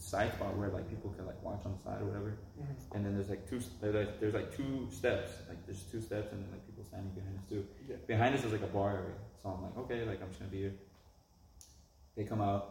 side 0.00 0.32
spot 0.34 0.56
where 0.56 0.68
like 0.68 0.88
people 0.88 1.10
can 1.10 1.26
like 1.26 1.42
watch 1.42 1.60
on 1.66 1.72
the 1.76 1.82
side 1.82 2.00
or 2.00 2.04
whatever. 2.04 2.38
Mhm. 2.60 2.94
and 2.94 3.04
then 3.04 3.14
there's 3.14 3.28
like 3.30 3.48
two 3.50 3.60
there's 3.80 3.94
like, 3.96 4.20
there's 4.20 4.34
like 4.34 4.54
two 4.56 4.86
steps. 4.90 5.30
Like 5.48 5.64
there's 5.66 5.82
two 5.90 6.00
steps 6.00 6.30
and 6.32 6.44
then 6.44 6.52
like 6.52 6.64
people 6.66 6.84
standing 6.84 7.10
behind 7.18 7.36
us 7.36 7.44
too. 7.48 7.66
Yeah. 7.88 7.96
behind 8.06 8.32
us 8.36 8.44
is 8.44 8.52
like 8.52 8.62
a 8.62 8.72
bar 8.78 8.90
area. 8.90 9.18
So 9.42 9.48
i'm 9.50 9.62
like 9.64 9.76
okay 9.82 10.04
like 10.04 10.22
i'm 10.22 10.28
just 10.28 10.38
gonna 10.38 10.52
be 10.52 10.58
here. 10.58 10.74
They 12.16 12.22
come 12.24 12.40
out 12.40 12.62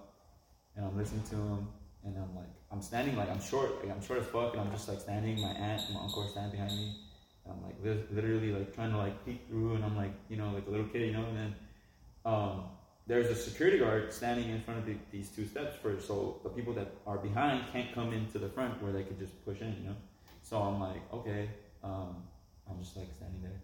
and 0.77 0.85
i'm 0.85 0.97
listening 0.97 1.23
to 1.23 1.35
them 1.35 1.67
and 2.05 2.15
i'm 2.17 2.33
like 2.35 2.53
i'm 2.71 2.81
standing 2.81 3.17
like 3.17 3.29
i'm 3.29 3.41
short 3.41 3.71
like 3.83 3.91
i'm 3.93 4.01
short 4.01 4.19
as 4.19 4.27
fuck 4.27 4.53
and 4.53 4.61
i'm 4.61 4.71
just 4.71 4.87
like 4.87 5.01
standing. 5.01 5.41
My 5.41 5.49
aunt 5.51 5.81
and 5.85 5.95
my 5.95 6.01
uncle 6.03 6.23
are 6.23 6.29
standing 6.29 6.51
behind 6.51 6.71
me. 6.79 6.95
And 7.43 7.53
i'm 7.53 7.61
like 7.67 7.75
li- 7.83 8.05
literally 8.11 8.51
like 8.53 8.73
trying 8.73 8.91
to 8.91 8.97
like 8.97 9.25
peek 9.25 9.41
through 9.49 9.75
and 9.75 9.83
i'm 9.83 9.97
like 9.97 10.13
you 10.29 10.37
know 10.37 10.51
like 10.51 10.65
a 10.67 10.69
little 10.69 10.87
kid 10.87 11.01
you 11.07 11.13
know 11.13 11.25
and 11.25 11.37
then 11.37 11.55
um 12.25 12.63
there's 13.07 13.27
a 13.27 13.35
security 13.35 13.79
guard 13.79 14.11
standing 14.11 14.49
in 14.49 14.61
front 14.61 14.79
of 14.79 14.85
the, 14.85 14.95
these 15.11 15.29
two 15.29 15.47
steps 15.47 15.75
for 15.81 15.99
so 15.99 16.39
the 16.43 16.49
people 16.49 16.73
that 16.73 16.91
are 17.07 17.17
behind 17.17 17.63
can't 17.71 17.93
come 17.95 18.11
into 18.11 18.37
the 18.37 18.49
front 18.49 18.81
where 18.83 18.91
they 18.91 19.03
could 19.03 19.17
just 19.17 19.33
push 19.45 19.61
in, 19.61 19.73
you 19.79 19.89
know. 19.89 19.95
So 20.43 20.57
I'm 20.57 20.79
like, 20.79 21.01
okay, 21.13 21.49
um, 21.83 22.17
I'm 22.69 22.79
just 22.79 22.95
like 22.97 23.07
standing 23.15 23.41
there, 23.41 23.59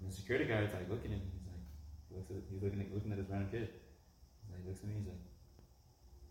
and 0.00 0.10
the 0.10 0.14
security 0.14 0.46
guard's 0.46 0.72
like 0.72 0.88
looking 0.88 1.12
at 1.12 1.18
me. 1.18 1.26
He's 1.34 1.46
like, 1.46 1.62
he 2.08 2.14
looks 2.16 2.30
at, 2.30 2.36
he's 2.50 2.62
looking 2.62 2.80
at 2.80 2.94
looking 2.94 3.12
at 3.12 3.18
this 3.18 3.26
random 3.28 3.50
kid. 3.50 3.68
He's 3.68 4.50
like, 4.54 4.66
looks 4.66 4.80
at 4.80 4.88
me. 4.88 4.94
He's 4.98 5.08
like, 5.10 5.24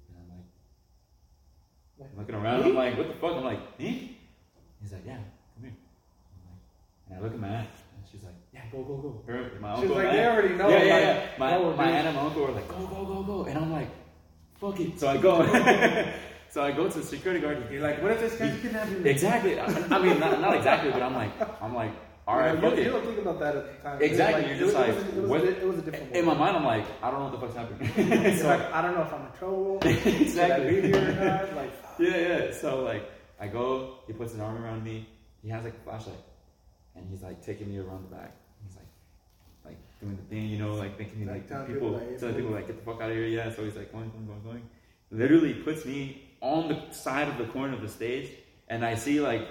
and 0.08 0.16
I'm 0.24 0.30
like, 0.32 0.48
Like, 2.00 2.18
looking 2.18 2.36
around. 2.36 2.64
I'm 2.64 2.76
like, 2.76 2.98
what 2.98 3.08
the 3.08 3.14
fuck? 3.16 3.36
I'm 3.36 3.44
like, 3.44 3.80
me? 3.80 4.20
He's 4.82 4.94
like, 4.94 5.04
yeah, 5.06 5.20
come 5.56 5.64
here. 5.68 5.76
I'm 6.32 6.42
like, 6.48 6.64
and 7.08 7.20
I 7.20 7.22
look 7.22 7.34
at 7.34 7.40
my 7.40 7.48
and 7.48 7.68
she's 8.12 8.24
like, 8.24 8.34
yeah, 8.54 8.62
go, 8.72 8.84
go, 8.84 8.98
go. 8.98 9.24
Her, 9.28 9.52
my 9.60 9.80
She's 9.80 9.90
like, 9.90 10.12
they 10.12 10.26
already 10.26 10.56
know. 10.56 10.70
yeah, 10.70 10.84
yeah, 10.84 10.94
like, 10.96 11.04
yeah. 11.04 11.26
My, 11.38 11.52
no, 11.52 11.74
my 11.76 11.92
aunt 11.92 12.08
and 12.08 12.16
my 12.16 12.22
uncle 12.24 12.42
were 12.44 12.52
like, 12.52 12.68
go, 12.68 12.88
go, 12.88 13.06
go, 13.06 13.24
go. 13.24 13.46
And 13.46 13.58
I'm 13.58 13.72
like, 13.72 13.90
fuck 14.60 14.80
it. 14.80 15.00
So 15.00 15.08
I 15.08 15.18
go. 15.18 15.46
so 16.50 16.64
I 16.64 16.72
go 16.72 16.90
to 16.90 16.98
the 17.00 17.06
security 17.06 17.40
guard. 17.42 17.68
You're 17.72 17.82
like, 17.82 18.02
what 18.02 18.12
if 18.12 18.20
this 18.20 18.36
guy's 18.36 18.60
kidnapping 18.62 19.04
me? 19.04 19.10
Exactly. 19.10 19.60
I, 19.60 19.68
mean, 20.02 20.20
not, 20.20 20.42
not 20.42 20.56
exactly, 20.56 20.92
but 20.92 21.02
I'm 21.02 21.14
like, 21.14 21.62
I'm 21.62 21.76
like, 21.76 21.92
all 22.28 22.38
right, 22.38 22.56
you, 22.56 22.62
fuck 22.62 22.74
you, 22.76 22.82
it. 22.82 22.86
you 22.86 22.92
don't 22.92 23.06
think 23.06 23.20
about 23.20 23.40
that 23.40 23.56
at 23.56 23.78
the 23.84 23.90
time. 23.90 24.02
Exactly, 24.02 24.44
It 24.44 24.50
you're 24.50 24.58
just 24.68 24.76
like, 24.76 24.90
it 24.90 24.96
was, 24.96 25.04
it 25.06 25.16
was, 25.22 25.30
what- 25.30 25.44
it 25.46 25.68
was 25.68 25.78
a 25.78 25.82
different. 25.82 26.14
In 26.14 26.26
my 26.26 26.34
mind, 26.34 26.58
I'm 26.58 26.66
like, 26.66 26.86
I 27.02 27.10
don't 27.10 27.20
know 27.20 27.30
what 27.30 27.40
the 27.40 27.48
fuck's 27.48 27.56
happening. 27.56 28.38
So, 28.38 28.48
like, 28.48 28.74
I 28.74 28.82
don't 28.82 28.96
know 28.96 29.04
if 29.04 29.14
I'm 29.14 29.26
in 29.26 29.32
trouble. 29.40 29.80
Should 29.84 29.92
I 29.96 30.00
exactly. 30.10 30.82
be 30.82 30.88
here 30.88 30.98
or 30.98 31.26
not? 31.26 31.56
Like, 31.56 31.72
yeah, 32.00 32.18
yeah. 32.18 32.52
So 32.52 32.84
like, 32.84 33.10
I 33.40 33.48
go. 33.48 34.00
He 34.08 34.14
puts 34.14 34.34
his 34.34 34.42
arm 34.42 34.62
around 34.62 34.84
me. 34.84 35.08
He 35.42 35.48
has 35.50 35.64
like 35.64 35.76
a 35.76 35.80
flashlight, 35.86 36.18
and 36.98 37.08
he's 37.10 37.22
like 37.22 37.46
taking 37.46 37.70
me 37.72 37.78
around 37.78 38.10
the 38.10 38.16
back. 38.16 38.36
He's 38.66 38.76
like, 38.76 38.86
like 39.66 39.78
doing 40.02 40.16
the 40.18 40.24
thing, 40.24 40.50
you 40.50 40.58
know, 40.58 40.74
like 40.74 40.98
making 40.98 41.20
me 41.20 41.26
Like 41.26 41.50
like, 41.50 41.68
people, 41.68 41.92
like, 41.92 42.18
telling 42.20 42.36
people 42.36 42.52
like, 42.52 42.68
get 42.68 42.78
the 42.78 42.84
fuck 42.84 43.02
out 43.02 43.10
of 43.10 43.16
here. 43.16 43.28
Yeah. 43.28 43.52
So 43.54 43.64
he's 43.64 43.76
like 43.76 43.92
going, 43.92 44.10
going, 44.10 44.26
going, 44.28 44.44
going. 44.44 44.70
Literally 45.12 45.54
puts 45.54 45.86
me 45.86 46.30
on 46.42 46.68
the 46.68 46.92
side 46.92 47.28
of 47.28 47.38
the 47.38 47.46
corner 47.46 47.74
of 47.74 47.82
the 47.82 47.88
stage, 47.88 48.32
and 48.68 48.84
I 48.86 48.96
see 48.96 49.22
like 49.22 49.48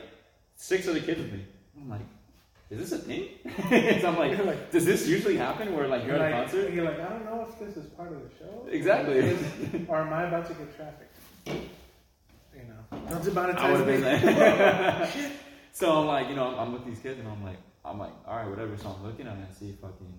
six 0.57 0.87
other 0.89 1.01
kids 1.01 1.21
with 1.21 1.33
me. 1.33 1.45
I'm 1.77 1.89
like. 1.89 2.03
Is 2.69 2.91
this 2.91 2.99
a 2.99 2.99
thing? 2.99 3.29
so 4.01 4.09
I'm 4.09 4.19
like, 4.19 4.45
like- 4.45 4.73
does 4.73 4.85
this 4.85 5.07
usually 5.07 5.37
happen 5.37 5.73
where 5.77 5.87
like 5.87 6.05
you're 6.05 6.17
you're 6.17 6.25
at 6.25 6.33
a 6.33 6.37
like, 6.37 6.51
concert? 6.51 6.73
You're 6.73 6.85
like, 6.85 6.99
I 6.99 7.09
don't 7.11 7.25
know 7.25 7.47
if 7.49 7.57
this 7.61 7.77
is 7.77 7.89
part 7.91 8.11
of 8.11 8.19
the 8.21 8.29
show. 8.37 8.67
Exactly. 8.69 9.21
or 9.87 9.99
am 9.99 10.13
I 10.13 10.25
about 10.25 10.49
to 10.49 10.55
get 10.55 10.77
trafficked? 10.77 11.17
You 11.47 12.63
know, 12.67 12.99
don't 13.09 13.23
demonetize 13.23 13.59
I 13.59 13.71
would 13.71 13.79
have 13.79 13.87
been 13.87 14.01
there. 14.01 15.31
so 15.77 15.93
I'm 15.93 16.07
like, 16.07 16.31
you 16.31 16.35
know, 16.35 16.47
I'm, 16.47 16.59
I'm 16.59 16.73
with 16.73 16.87
these 16.87 17.01
kids, 17.01 17.19
and 17.19 17.29
I'm 17.29 17.45
like, 17.45 17.59
I'm 17.85 17.99
like, 17.99 18.13
all 18.27 18.37
right, 18.37 18.49
whatever. 18.49 18.79
So 18.79 18.97
I'm 18.97 19.05
looking 19.05 19.27
at 19.27 19.35
it, 19.35 19.41
and 19.41 19.47
I 19.51 19.53
see 19.53 19.73
fucking, 19.73 20.15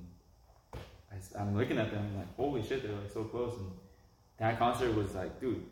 I, 0.76 1.42
am 1.42 1.58
looking 1.58 1.80
at 1.80 1.90
them, 1.90 2.00
and 2.00 2.12
I'm 2.12 2.18
like, 2.20 2.36
holy 2.36 2.62
shit, 2.62 2.84
they're 2.84 2.92
like 2.92 3.10
so 3.12 3.24
close. 3.24 3.58
And 3.58 3.72
that 4.38 4.60
concert 4.60 4.94
was 4.94 5.16
like, 5.16 5.42
dude, 5.42 5.66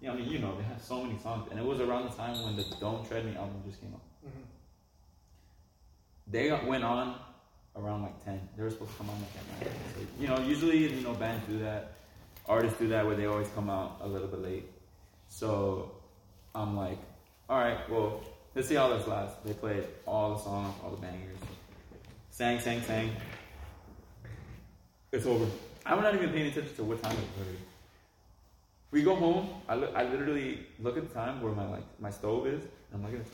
you 0.00 0.06
know, 0.06 0.14
I 0.14 0.16
mean, 0.18 0.28
you 0.28 0.38
know, 0.38 0.56
they 0.56 0.62
have 0.62 0.80
so 0.80 1.02
many 1.02 1.18
songs, 1.18 1.48
and 1.50 1.58
it 1.58 1.66
was 1.66 1.80
around 1.80 2.04
the 2.08 2.14
time 2.14 2.44
when 2.44 2.54
the 2.54 2.64
Don't 2.78 3.04
Tread 3.08 3.26
Me 3.26 3.34
album 3.34 3.60
just 3.66 3.80
came 3.80 3.92
out. 3.92 4.02
Mhm. 4.24 4.44
They 6.28 6.52
went 6.68 6.84
on 6.84 7.16
around 7.74 8.02
like 8.02 8.24
10. 8.24 8.40
They 8.56 8.62
were 8.62 8.70
supposed 8.70 8.92
to 8.92 8.98
come 8.98 9.10
on 9.10 9.16
like 9.20 9.66
at 9.66 9.66
9. 9.66 9.76
So, 9.96 10.22
you 10.22 10.28
know, 10.28 10.38
usually, 10.48 10.94
you 10.94 11.00
know, 11.00 11.14
bands 11.14 11.44
do 11.48 11.58
that. 11.58 11.94
Artists 12.46 12.78
do 12.78 12.86
that 12.86 13.04
where 13.04 13.16
they 13.16 13.26
always 13.26 13.48
come 13.48 13.68
out 13.68 13.98
a 14.00 14.06
little 14.06 14.28
bit 14.28 14.42
late. 14.42 14.70
So 15.28 15.90
I'm 16.54 16.76
like, 16.76 16.98
all 17.48 17.58
right, 17.58 17.90
well, 17.90 18.22
let's 18.54 18.68
see 18.68 18.74
how 18.74 18.88
this 18.88 19.06
lasts. 19.06 19.36
They 19.44 19.52
played 19.52 19.84
all 20.06 20.34
the 20.34 20.40
songs, 20.42 20.74
all 20.82 20.90
the 20.90 20.96
bangers. 20.96 21.38
Sang, 22.30 22.58
sang, 22.60 22.82
sang. 22.82 23.10
It's 25.12 25.26
over. 25.26 25.46
I'm 25.86 26.02
not 26.02 26.14
even 26.14 26.30
paying 26.30 26.46
attention 26.46 26.74
to 26.76 26.84
what 26.84 27.02
time 27.02 27.12
it 27.12 27.36
played. 27.36 27.58
We 28.90 29.02
go 29.02 29.14
home. 29.14 29.48
I, 29.68 29.74
look, 29.76 29.94
I 29.94 30.04
literally 30.04 30.66
look 30.80 30.96
at 30.96 31.08
the 31.08 31.14
time 31.14 31.42
where 31.42 31.52
my 31.52 31.68
like 31.68 31.84
my 32.00 32.10
stove 32.10 32.46
is. 32.46 32.62
And 32.62 32.94
I'm 32.94 33.02
looking 33.02 33.20
at 33.20 33.26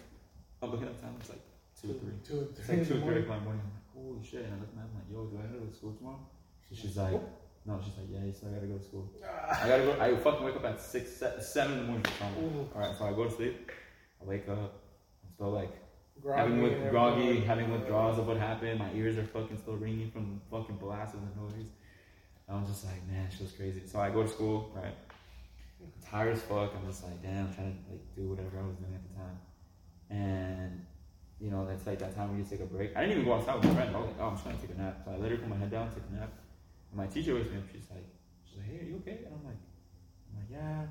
I'm 0.62 0.70
looking 0.70 0.86
at 0.86 0.96
the 0.96 1.02
time. 1.06 1.14
It's 1.20 1.30
like 1.30 1.40
two 1.80 1.90
or 1.90 1.94
three. 1.94 2.12
Two, 2.26 2.48
It's 2.50 2.66
three 2.66 2.76
like 2.76 2.86
in 2.86 2.88
two 2.88 3.02
or 3.02 3.12
three 3.12 3.20
o'clock 3.22 3.38
in 3.38 3.44
the 3.44 3.50
morning. 3.50 3.62
I'm 3.64 3.72
like, 3.72 3.88
holy 3.94 4.26
shit. 4.26 4.44
And 4.44 4.54
I 4.54 4.56
look 4.60 4.68
at 4.72 4.82
I'm 4.82 4.92
like, 4.96 5.08
yo, 5.12 5.24
do 5.26 5.38
I 5.38 5.46
gotta 5.46 5.60
go 5.60 5.66
to 5.66 5.76
school 5.76 5.92
tomorrow? 5.94 6.20
She's 6.72 6.96
like, 6.96 7.20
no, 7.66 7.80
she's 7.84 7.96
like, 7.98 8.06
yeah, 8.10 8.24
you 8.24 8.32
still 8.32 8.50
gotta 8.50 8.66
go 8.66 8.78
to 8.78 8.84
school. 8.84 9.10
Ah. 9.24 9.64
I 9.64 9.68
gotta 9.68 9.82
go. 9.84 10.00
I 10.00 10.16
fucking 10.16 10.44
wake 10.44 10.56
up 10.56 10.64
at 10.64 10.80
six, 10.80 11.22
seven 11.40 11.72
in 11.72 11.78
the 11.78 11.84
morning. 11.84 12.04
So 12.18 12.24
I'm 12.24 12.34
like, 12.36 12.44
Ooh. 12.44 12.68
all 12.74 12.80
right, 12.80 12.96
so 12.96 13.04
I 13.04 13.12
go 13.12 13.24
to 13.24 13.30
sleep. 13.30 13.70
I 14.20 14.24
wake 14.24 14.48
up. 14.48 14.80
Still 15.41 15.53
like 15.53 15.72
Groggy 16.20 16.38
having 16.38 16.62
with 16.62 16.91
groggy, 16.91 17.41
having 17.41 17.72
withdrawals 17.72 18.18
of 18.18 18.26
what 18.26 18.36
happened. 18.36 18.78
My 18.78 18.93
ears 18.93 19.16
are 19.16 19.24
fucking 19.24 19.57
still 19.57 19.76
ringing 19.76 20.11
from 20.11 20.38
fucking 20.51 20.76
blasts 20.76 21.14
of 21.14 21.20
the 21.22 21.41
noise. 21.41 21.70
I 22.47 22.61
was 22.61 22.68
just 22.68 22.84
like, 22.84 23.09
man, 23.09 23.26
she 23.34 23.45
was 23.45 23.53
crazy. 23.53 23.80
So 23.86 24.01
I 24.01 24.11
go 24.11 24.22
to 24.22 24.28
school, 24.28 24.70
right? 24.76 24.93
Tired 26.05 26.36
as 26.36 26.43
fuck. 26.43 26.74
I'm 26.76 26.86
just 26.86 27.05
like, 27.05 27.22
damn, 27.22 27.47
I'm 27.47 27.55
trying 27.55 27.72
to 27.72 27.91
like 27.91 28.05
do 28.14 28.28
whatever 28.28 28.61
I 28.61 28.66
was 28.66 28.76
doing 28.76 28.93
at 28.93 29.01
the 29.01 29.16
time. 29.16 29.38
And 30.11 30.84
you 31.41 31.51
know, 31.51 31.64
that's 31.64 31.86
like 31.86 32.01
that 32.01 32.14
time 32.14 32.28
when 32.28 32.38
you 32.38 32.45
take 32.45 32.61
a 32.61 32.66
break. 32.66 32.95
I 32.95 33.01
didn't 33.01 33.12
even 33.12 33.24
go 33.24 33.32
outside 33.32 33.55
with 33.55 33.64
my 33.64 33.74
friend. 33.76 33.97
I 33.97 33.99
was 33.99 34.09
like, 34.09 34.20
oh, 34.20 34.24
I'm 34.28 34.34
just 34.34 34.45
gonna 34.45 34.59
take 34.59 34.76
a 34.76 34.78
nap. 34.78 35.01
So 35.07 35.12
I 35.12 35.16
literally 35.16 35.38
put 35.38 35.49
my 35.49 35.57
head 35.57 35.70
down, 35.70 35.88
take 35.88 36.05
a 36.12 36.20
nap. 36.20 36.34
And 36.93 37.01
my 37.01 37.07
teacher 37.07 37.34
wakes 37.34 37.49
me 37.49 37.57
up. 37.57 37.64
She's 37.72 37.88
like, 37.88 38.05
she's 38.45 38.59
like, 38.59 38.68
hey, 38.68 38.84
are 38.84 38.88
you 38.93 38.97
okay? 39.01 39.24
And 39.24 39.32
I'm 39.32 39.45
like, 39.49 39.62
I'm 40.28 40.36
like, 40.36 40.51
yeah. 40.53 40.84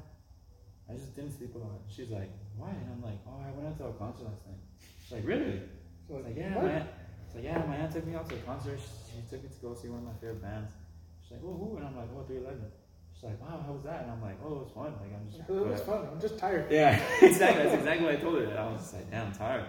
I 0.90 0.94
just 0.94 1.16
didn't 1.16 1.38
sleep 1.38 1.54
a 1.56 1.60
lot. 1.60 1.82
She's 1.88 2.10
like, 2.10 2.32
why? 2.58 2.70
And 2.70 2.90
I'm 2.92 3.04
like, 3.04 3.20
oh, 3.28 3.38
I 3.46 3.52
went 3.52 3.68
out 3.70 3.78
to 3.78 3.86
a 3.86 3.94
concert 3.94 4.26
last 4.26 4.42
night. 4.48 4.58
She's 5.04 5.12
like, 5.12 5.26
really? 5.26 5.62
So 6.08 6.18
It's 6.18 6.26
like, 6.26 6.38
yeah, 6.38 6.56
what? 6.56 6.66
my 6.66 6.72
aunt, 6.72 6.90
it's 7.26 7.36
like, 7.36 7.44
yeah, 7.44 7.64
my 7.68 7.76
aunt 7.78 7.92
took 7.94 8.06
me 8.08 8.16
out 8.16 8.28
to 8.30 8.36
a 8.36 8.40
concert. 8.40 8.80
She, 8.82 9.22
she 9.22 9.22
took 9.30 9.44
me 9.44 9.50
to 9.50 9.62
go 9.62 9.74
see 9.76 9.90
one 9.90 10.00
of 10.00 10.06
my 10.06 10.18
favorite 10.20 10.42
bands. 10.42 10.74
She's 11.22 11.38
like, 11.38 11.42
oh, 11.46 11.54
who? 11.54 11.78
And 11.78 11.86
I'm 11.86 11.96
like, 11.96 12.10
oh, 12.18 12.26
311. 12.26 12.66
She's 13.14 13.24
like, 13.30 13.42
wow, 13.42 13.62
how 13.62 13.74
was 13.74 13.84
that? 13.84 14.04
And 14.04 14.12
I'm 14.12 14.22
like, 14.22 14.40
oh, 14.42 14.50
it 14.50 14.62
was 14.66 14.72
fun. 14.74 14.92
Like, 14.98 15.14
I'm 15.14 15.30
just. 15.30 15.46
It 15.46 15.54
was 15.54 15.82
fun. 15.82 16.08
I'm 16.10 16.20
just 16.20 16.40
tired. 16.40 16.72
Yeah, 16.72 16.98
exactly. 17.22 17.64
That's 17.64 17.76
exactly 17.76 18.06
what 18.06 18.16
I 18.16 18.18
told 18.18 18.42
her. 18.42 18.48
I 18.58 18.66
was 18.72 18.82
just 18.82 18.94
like, 18.96 19.12
damn, 19.12 19.28
I'm 19.28 19.34
tired. 19.34 19.66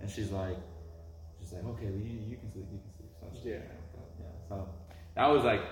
And 0.00 0.10
she's 0.10 0.30
like, 0.32 0.56
she's 1.38 1.52
like, 1.52 1.64
okay, 1.64 1.86
well, 1.86 2.02
you, 2.02 2.18
you 2.26 2.36
can 2.36 2.50
sleep, 2.50 2.66
you 2.72 2.80
can 2.82 2.92
sleep. 2.98 3.10
So 3.20 3.48
Yeah. 3.48 3.62
yeah. 4.18 4.24
So 4.48 4.68
that 5.14 5.26
was 5.28 5.44
like 5.44 5.62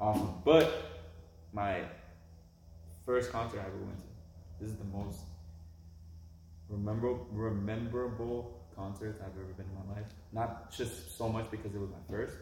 awesome. 0.00 0.34
But 0.44 0.70
my 1.52 1.80
first 3.04 3.32
concert 3.32 3.60
I 3.60 3.66
ever 3.66 3.76
went 3.78 3.98
to. 3.98 4.13
This 4.64 4.72
is 4.72 4.78
the 4.78 4.96
most 4.96 5.18
rememberable, 6.70 7.26
rememberable 7.32 8.64
concert 8.74 9.20
I've 9.20 9.36
ever 9.38 9.52
been 9.52 9.66
in 9.66 9.74
my 9.74 9.94
life. 9.94 10.06
Not 10.32 10.74
just 10.74 11.18
so 11.18 11.28
much 11.28 11.50
because 11.50 11.74
it 11.74 11.78
was 11.78 11.90
my 11.90 11.98
first, 12.08 12.34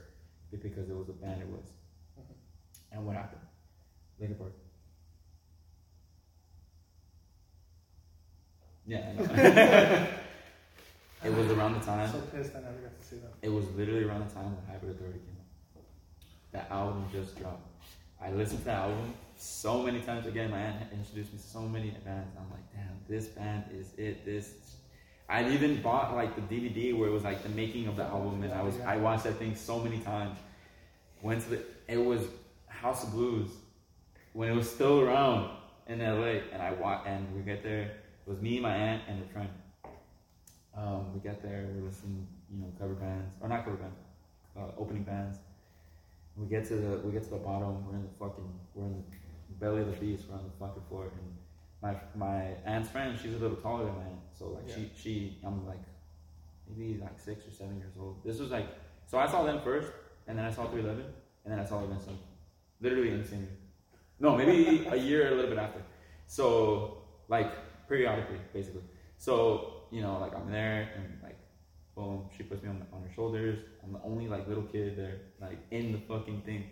but 0.53 0.62
because 0.62 0.89
it 0.89 0.97
was 0.97 1.09
a 1.09 1.14
band 1.14 1.43
it 1.43 1.49
was. 1.49 1.64
Mm-hmm. 2.20 2.93
And 2.93 3.07
what 3.07 3.16
happened? 3.16 3.41
Linkin 4.20 4.39
Park. 4.39 4.53
Yeah, 8.87 9.11
it 11.25 11.37
was 11.37 11.51
around 11.51 11.73
the 11.73 11.81
I'm 11.81 11.85
time. 11.85 12.12
so 12.12 12.20
pissed 12.20 12.55
I 12.55 12.61
never 12.61 12.79
got 12.79 13.01
to 13.01 13.05
see 13.05 13.16
them. 13.16 13.33
It 13.43 13.49
was 13.49 13.68
literally 13.75 14.05
around 14.05 14.29
the 14.29 14.33
time 14.33 14.45
when 14.45 14.64
Hybrid 14.70 14.97
Theory 14.97 15.14
came 15.14 15.39
out. 15.41 15.83
That 16.53 16.70
album 16.70 17.05
just 17.12 17.37
dropped. 17.37 17.66
I 18.23 18.31
listened 18.31 18.61
to 18.61 18.64
that 18.66 18.79
album 18.79 19.12
so 19.43 19.82
many 19.82 20.01
times. 20.01 20.26
Again, 20.26 20.51
my 20.51 20.59
aunt 20.59 20.93
introduced 20.93 21.32
me 21.32 21.38
to 21.38 21.45
so 21.45 21.61
many 21.61 21.90
bands. 22.05 22.34
I'm 22.38 22.51
like, 22.51 22.72
damn, 22.72 22.97
this 23.09 23.26
band 23.26 23.64
is 23.74 23.93
it. 23.97 24.24
This. 24.24 24.55
I 25.28 25.49
even 25.51 25.80
bought 25.80 26.14
like 26.14 26.34
the 26.36 26.43
DVD 26.43 26.97
where 26.97 27.09
it 27.09 27.12
was 27.12 27.24
like 27.24 27.43
the 27.43 27.49
making 27.49 27.86
of 27.86 27.97
the 27.97 28.05
album, 28.05 28.43
and 28.43 28.53
I 28.53 28.62
was 28.62 28.80
I 28.80 28.97
watched 28.97 29.24
that 29.24 29.36
thing 29.36 29.55
so 29.55 29.78
many 29.78 29.99
times. 29.99 30.38
Went 31.22 31.43
to 31.45 31.51
the. 31.51 31.62
It 31.88 31.99
was 31.99 32.20
House 32.68 33.05
of 33.05 33.12
Blues 33.12 33.51
when 34.32 34.49
it 34.49 34.55
was 34.55 34.70
still 34.70 35.01
around 35.01 35.51
in 35.86 35.99
LA, 35.99 36.40
and 36.53 36.62
I 36.62 36.72
walked 36.72 37.07
And 37.07 37.34
we 37.34 37.43
get 37.43 37.62
there. 37.62 37.82
It 37.82 38.30
was 38.30 38.40
me, 38.40 38.61
my 38.61 38.74
aunt, 38.74 39.03
and 39.09 39.22
a 39.22 39.32
friend. 39.32 39.51
Um, 40.76 41.12
we 41.12 41.20
get 41.20 41.43
there, 41.43 41.68
we 41.74 41.82
listen, 41.82 42.26
you 42.51 42.61
know, 42.61 42.72
cover 42.78 42.95
bands 42.95 43.34
or 43.43 43.49
not 43.49 43.64
cover 43.64 43.76
bands, 43.76 43.97
uh, 44.57 44.80
opening 44.80 45.03
bands. 45.03 45.38
We 46.34 46.47
get 46.47 46.64
to 46.68 46.76
the 46.76 46.99
we 46.99 47.12
get 47.12 47.24
to 47.24 47.30
the 47.30 47.36
bottom. 47.36 47.86
We're 47.86 47.97
in 47.97 48.03
the 48.05 48.09
fucking 48.18 48.49
we're 48.74 48.86
in 48.86 48.95
the 48.95 49.16
belly 49.63 49.83
of 49.83 49.87
the 49.87 49.97
beast. 50.05 50.25
We're 50.29 50.37
on 50.37 50.45
the 50.45 50.51
fucking 50.59 50.83
floor. 50.89 51.05
And 51.05 51.37
my 51.81 51.93
my 52.27 52.39
aunt's 52.67 52.91
friend, 52.91 53.17
she's 53.21 53.35
a 53.35 53.39
little 53.39 53.57
taller 53.57 53.85
than 53.87 53.95
my 53.95 54.03
aunt, 54.03 54.25
so 54.39 54.49
like 54.49 54.69
she 54.75 54.91
she 55.01 55.39
I'm 55.47 55.67
like 55.67 55.85
maybe 56.69 57.01
like 57.01 57.19
six 57.19 57.47
or 57.47 57.53
seven 57.53 57.79
years 57.79 57.95
old. 57.99 58.23
This 58.25 58.39
was 58.41 58.51
like 58.51 58.67
so 59.07 59.19
I 59.19 59.27
saw 59.27 59.45
them 59.45 59.61
first, 59.63 59.91
and 60.27 60.37
then 60.37 60.45
I 60.45 60.51
saw 60.51 60.67
311, 60.67 61.05
and 61.45 61.53
then 61.53 61.61
I 61.61 61.65
saw 61.65 61.81
Seven, 61.81 62.19
literally 62.81 63.11
in 63.11 63.23
the 63.23 63.29
same 63.29 63.41
year. 63.41 63.57
No, 64.19 64.37
maybe 64.37 64.87
a 64.91 64.97
year, 64.97 65.29
a 65.29 65.35
little 65.35 65.51
bit 65.51 65.59
after. 65.59 65.83
So 66.27 66.99
like 67.29 67.53
periodically, 67.89 68.41
basically. 68.53 68.83
So 69.19 69.85
you 69.91 70.01
know, 70.01 70.19
like 70.19 70.35
I'm 70.35 70.51
there, 70.51 70.89
and 70.97 71.07
like, 71.23 71.39
boom, 71.95 72.29
she 72.35 72.43
puts 72.43 72.63
me 72.63 72.71
on, 72.71 72.87
on 72.93 73.03
her 73.03 73.13
shoulders. 73.15 73.59
I'm 73.85 73.93
the 73.93 74.03
only 74.03 74.29
like 74.29 74.49
little 74.49 74.65
kid 74.65 74.97
there, 74.97 75.17
like 75.41 75.59
in 75.71 75.93
the 75.93 75.99
fucking 75.99 76.41
thing. 76.43 76.65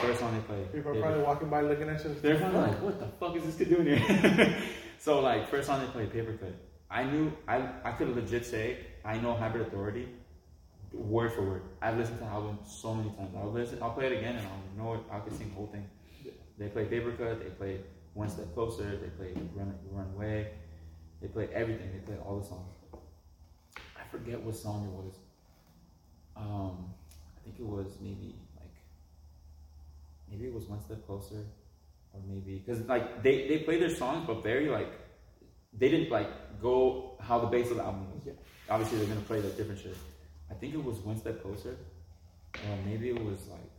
First 0.00 0.20
song 0.20 0.34
they 0.34 0.40
play. 0.40 0.64
People 0.72 0.96
are 0.96 1.00
probably 1.00 1.22
walking 1.22 1.48
by 1.48 1.60
looking 1.62 1.88
at 1.88 2.04
you. 2.04 2.14
they're 2.20 2.38
probably 2.38 2.60
like, 2.60 2.82
what 2.82 3.00
the 3.00 3.06
fuck 3.18 3.36
is 3.36 3.44
this 3.44 3.56
kid 3.56 3.70
doing 3.70 3.98
here? 3.98 4.56
so 4.98 5.20
like, 5.20 5.48
first 5.48 5.66
song 5.66 5.80
they 5.80 5.86
played, 5.86 6.12
Papercut. 6.12 6.52
I 6.90 7.04
knew, 7.04 7.32
I, 7.48 7.68
I 7.84 7.92
could 7.92 8.14
legit 8.14 8.46
say, 8.46 8.78
I 9.04 9.18
know 9.18 9.34
Hybrid 9.34 9.70
Theory, 9.70 10.08
word 10.92 11.32
for 11.32 11.42
word. 11.42 11.62
I've 11.82 11.96
listened 11.96 12.18
to 12.18 12.24
the 12.24 12.30
album 12.30 12.58
so 12.66 12.94
many 12.94 13.10
times. 13.10 13.34
I'll 13.36 13.50
listen, 13.50 13.78
I'll 13.82 13.90
play 13.90 14.06
it 14.06 14.18
again, 14.18 14.36
and 14.36 14.46
I'll 14.46 14.84
know 14.84 14.94
it. 14.94 15.00
I 15.10 15.18
could 15.20 15.36
sing 15.36 15.48
the 15.48 15.54
whole 15.54 15.66
thing. 15.66 15.88
They 16.58 16.68
play 16.68 16.84
Papercut. 16.84 17.42
They 17.42 17.50
play 17.50 17.80
One 18.14 18.28
Step 18.28 18.52
Closer. 18.54 18.84
They 18.96 19.08
play 19.08 19.32
Run 19.54 19.74
Run 19.90 20.06
Away. 20.14 20.48
They 21.20 21.28
play 21.28 21.48
everything. 21.52 21.90
They 21.92 21.98
play 21.98 22.16
all 22.24 22.38
the 22.38 22.46
songs. 22.46 22.72
I 23.74 24.08
forget 24.10 24.40
what 24.40 24.56
song 24.56 24.86
it 24.86 24.92
was. 24.92 25.14
Um, 26.36 26.92
I 27.36 27.44
think 27.44 27.56
it 27.58 27.66
was 27.66 27.96
maybe 28.00 28.34
maybe 30.30 30.46
it 30.46 30.54
was 30.54 30.66
one 30.66 30.82
step 30.82 31.04
closer, 31.06 31.44
or 32.12 32.20
maybe 32.26 32.62
because 32.64 32.80
like 32.86 33.22
they 33.22 33.48
they 33.48 33.58
play 33.58 33.78
their 33.78 33.94
songs, 33.94 34.24
but 34.26 34.42
very 34.42 34.68
like 34.68 34.92
they 35.72 35.88
didn't 35.88 36.10
like 36.10 36.60
go 36.60 37.16
how 37.20 37.38
the 37.38 37.46
base 37.46 37.70
of 37.70 37.76
the 37.76 37.84
album 37.84 38.12
was. 38.14 38.22
Yeah. 38.26 38.32
Obviously, 38.68 38.98
they're 38.98 39.08
gonna 39.08 39.20
play 39.20 39.40
like 39.40 39.56
different 39.56 39.80
shit. 39.80 39.96
I 40.50 40.54
think 40.54 40.74
it 40.74 40.82
was 40.82 40.98
one 40.98 41.18
step 41.18 41.42
closer, 41.42 41.76
or 42.54 42.76
maybe 42.84 43.08
it 43.10 43.22
was 43.22 43.48
like 43.48 43.70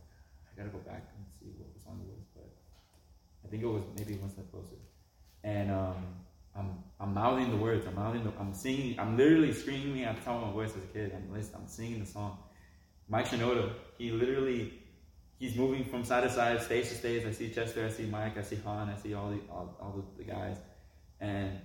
I 0.50 0.56
gotta 0.56 0.70
go 0.70 0.78
back 0.78 1.08
and 1.16 1.24
see 1.38 1.52
what 1.58 1.72
the 1.74 1.80
song 1.80 2.00
was, 2.06 2.24
but 2.34 2.50
I 3.44 3.48
think 3.48 3.62
it 3.62 3.66
was 3.66 3.82
maybe 3.96 4.14
one 4.14 4.30
step 4.30 4.50
closer. 4.50 4.76
And 5.44 5.70
um, 5.70 5.96
I'm 6.56 6.84
I'm 7.00 7.14
mouthing 7.14 7.50
the 7.50 7.56
words. 7.56 7.86
I'm 7.86 7.94
mouthing. 7.94 8.24
The, 8.24 8.32
I'm 8.40 8.52
singing. 8.52 8.98
I'm 8.98 9.16
literally 9.16 9.52
screaming 9.52 10.04
at 10.04 10.16
the 10.16 10.22
top 10.22 10.42
of 10.42 10.48
my 10.48 10.52
voice 10.52 10.70
as 10.76 10.82
a 10.82 10.86
kid. 10.88 11.12
I'm 11.14 11.32
listening. 11.32 11.60
I'm 11.62 11.68
singing 11.68 12.00
the 12.00 12.06
song. 12.06 12.38
Mike 13.08 13.28
Shinoda, 13.28 13.72
he 13.96 14.10
literally, 14.10 14.74
he's 15.38 15.56
moving 15.56 15.84
from 15.84 16.04
side 16.04 16.24
to 16.24 16.30
side, 16.30 16.60
stage 16.62 16.88
to 16.88 16.94
stage. 16.94 17.24
I 17.26 17.32
see 17.32 17.50
Chester. 17.50 17.84
I 17.86 17.90
see 17.90 18.06
Mike. 18.06 18.36
I 18.38 18.42
see 18.42 18.56
Hahn. 18.56 18.88
I 18.88 18.96
see 18.96 19.14
all 19.14 19.30
the 19.30 19.40
all, 19.50 19.76
all 19.80 19.92
the, 20.16 20.24
the 20.24 20.30
guys, 20.30 20.56
and 21.20 21.58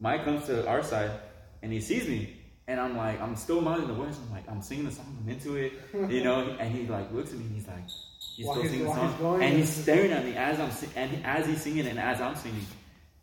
Mike 0.00 0.24
comes 0.24 0.46
to 0.46 0.66
our 0.68 0.82
side 0.82 1.10
and 1.62 1.72
he 1.72 1.80
sees 1.80 2.08
me. 2.08 2.40
And 2.66 2.80
I'm 2.80 2.96
like, 2.96 3.20
I'm 3.20 3.36
still 3.36 3.60
mouthing 3.60 3.88
the 3.88 3.92
words. 3.94 4.18
I'm 4.18 4.30
like, 4.32 4.48
I'm 4.50 4.62
singing 4.62 4.86
the 4.86 4.90
song. 4.90 5.18
I'm 5.22 5.28
into 5.28 5.56
it, 5.56 5.74
you 6.10 6.24
know. 6.24 6.56
And 6.58 6.74
he 6.74 6.86
like 6.86 7.12
looks 7.12 7.30
at 7.32 7.38
me 7.38 7.44
and 7.44 7.54
he's 7.54 7.68
like, 7.68 7.84
he's 8.36 8.46
While 8.46 8.56
still 8.56 8.70
singing 8.70 8.84
the 8.84 8.90
while 8.90 9.06
he's 9.08 9.18
song, 9.18 9.42
and 9.42 9.56
he's 9.58 9.68
staring 9.68 10.12
at 10.12 10.24
me 10.24 10.34
as 10.34 10.58
I'm 10.58 10.70
si- 10.70 10.88
and 10.96 11.24
as 11.26 11.46
he's 11.46 11.60
singing 11.62 11.86
and 11.86 11.98
as 11.98 12.22
I'm 12.22 12.34
singing. 12.36 12.66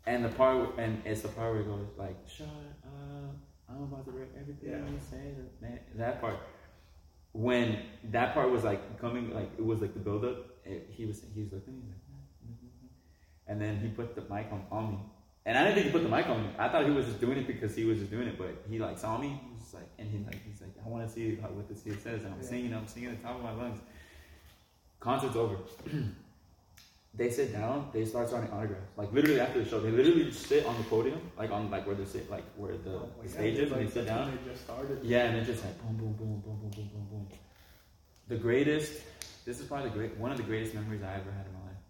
And 0.06 0.24
the 0.24 0.28
part 0.28 0.56
where- 0.76 0.84
and 0.86 1.02
it's 1.04 1.22
the 1.22 1.28
part 1.28 1.52
where 1.52 1.62
it 1.62 1.66
goes 1.66 1.86
like, 1.98 2.16
"Shut 2.28 2.46
up, 2.84 3.34
I'm 3.68 3.82
about 3.82 4.04
to 4.04 4.12
rip 4.12 4.32
everything 4.40 4.70
Yeah. 4.70 4.76
you 4.78 5.00
say." 5.10 5.34
That, 5.60 5.98
that 5.98 6.20
part, 6.20 6.36
when 7.32 7.78
that 8.10 8.34
part 8.34 8.50
was 8.50 8.64
like 8.64 9.00
coming, 9.00 9.34
like 9.34 9.50
it 9.58 9.64
was 9.64 9.80
like 9.80 9.94
the 9.94 10.00
build 10.00 10.24
up. 10.24 10.36
It, 10.64 10.88
he 10.90 11.06
was 11.06 11.22
he 11.34 11.42
was 11.42 11.52
like, 11.52 11.62
"Mm, 11.62 11.74
mm, 11.74 12.46
mm, 12.46 12.52
mm." 12.52 12.88
and 13.48 13.60
then 13.60 13.80
he 13.80 13.88
put 13.88 14.14
the 14.14 14.22
mic 14.22 14.46
on, 14.52 14.64
on 14.70 14.92
me, 14.92 14.98
and 15.44 15.58
I 15.58 15.64
didn't 15.64 15.74
think 15.74 15.86
he 15.86 15.92
put 15.92 16.02
the 16.02 16.08
mic 16.08 16.26
on 16.26 16.42
me. 16.42 16.50
I 16.58 16.68
thought 16.68 16.84
he 16.84 16.90
was 16.90 17.06
just 17.06 17.20
doing 17.20 17.38
it 17.38 17.46
because 17.46 17.74
he 17.74 17.84
was 17.84 17.98
just 17.98 18.10
doing 18.10 18.28
it, 18.28 18.38
but 18.38 18.64
he 18.68 18.78
like 18.78 18.98
saw 18.98 19.18
me. 19.18 19.28
He 19.28 19.54
was 19.56 19.74
like, 19.74 19.88
and 19.98 20.08
he 20.10 20.18
like 20.24 20.44
he's 20.46 20.60
like, 20.60 20.72
I 20.84 20.88
want 20.88 21.06
to 21.06 21.12
see 21.12 21.36
how, 21.36 21.48
what 21.48 21.68
this 21.68 21.82
here 21.82 21.96
says, 22.02 22.24
and 22.24 22.34
I'm 22.34 22.42
singing, 22.42 22.74
I'm 22.74 22.86
singing 22.86 23.10
at 23.10 23.20
the 23.20 23.26
top 23.26 23.36
of 23.36 23.42
my 23.42 23.52
lungs. 23.52 23.80
Concert's 25.00 25.36
over. 25.36 25.56
they 27.14 27.30
sit 27.30 27.52
down, 27.52 27.90
they 27.92 28.04
start 28.04 28.28
signing 28.30 28.50
autographs. 28.50 28.90
Like 28.96 29.12
literally 29.12 29.40
after 29.40 29.62
the 29.62 29.68
show, 29.68 29.80
they 29.80 29.90
literally 29.90 30.24
just 30.24 30.46
sit 30.46 30.64
on 30.64 30.76
the 30.78 30.84
podium, 30.84 31.20
like 31.36 31.50
on 31.50 31.70
like 31.70 31.86
where 31.86 31.94
they 31.94 32.06
sit, 32.06 32.30
like 32.30 32.44
where 32.56 32.76
the, 32.76 32.90
Oh, 32.90 33.08
yeah, 33.22 33.30
stage 33.30 33.58
is, 33.58 33.72
and 33.72 33.86
they 33.86 33.90
sit 33.90 34.06
down. 34.06 34.38
They 34.44 34.50
just 34.50 34.64
started. 34.64 34.98
Yeah, 35.02 35.24
and 35.24 35.36
it's 35.36 35.46
just 35.46 35.64
like 35.64 35.78
boom, 35.82 35.96
boom, 35.96 36.14
boom, 36.14 36.40
boom, 36.40 36.58
boom, 36.60 36.70
boom, 36.70 36.88
boom, 36.92 37.06
boom. 37.10 37.28
The 38.28 38.36
greatest. 38.36 39.02
This 39.44 39.60
is 39.60 39.66
probably 39.66 39.90
the 39.90 39.96
great 39.96 40.16
one 40.16 40.30
of 40.30 40.36
the 40.36 40.42
greatest 40.44 40.74
memories 40.74 41.02
I 41.02 41.14
ever 41.14 41.30
had 41.32 41.46
in 41.46 41.52
my 41.52 41.60
life. 41.66 41.82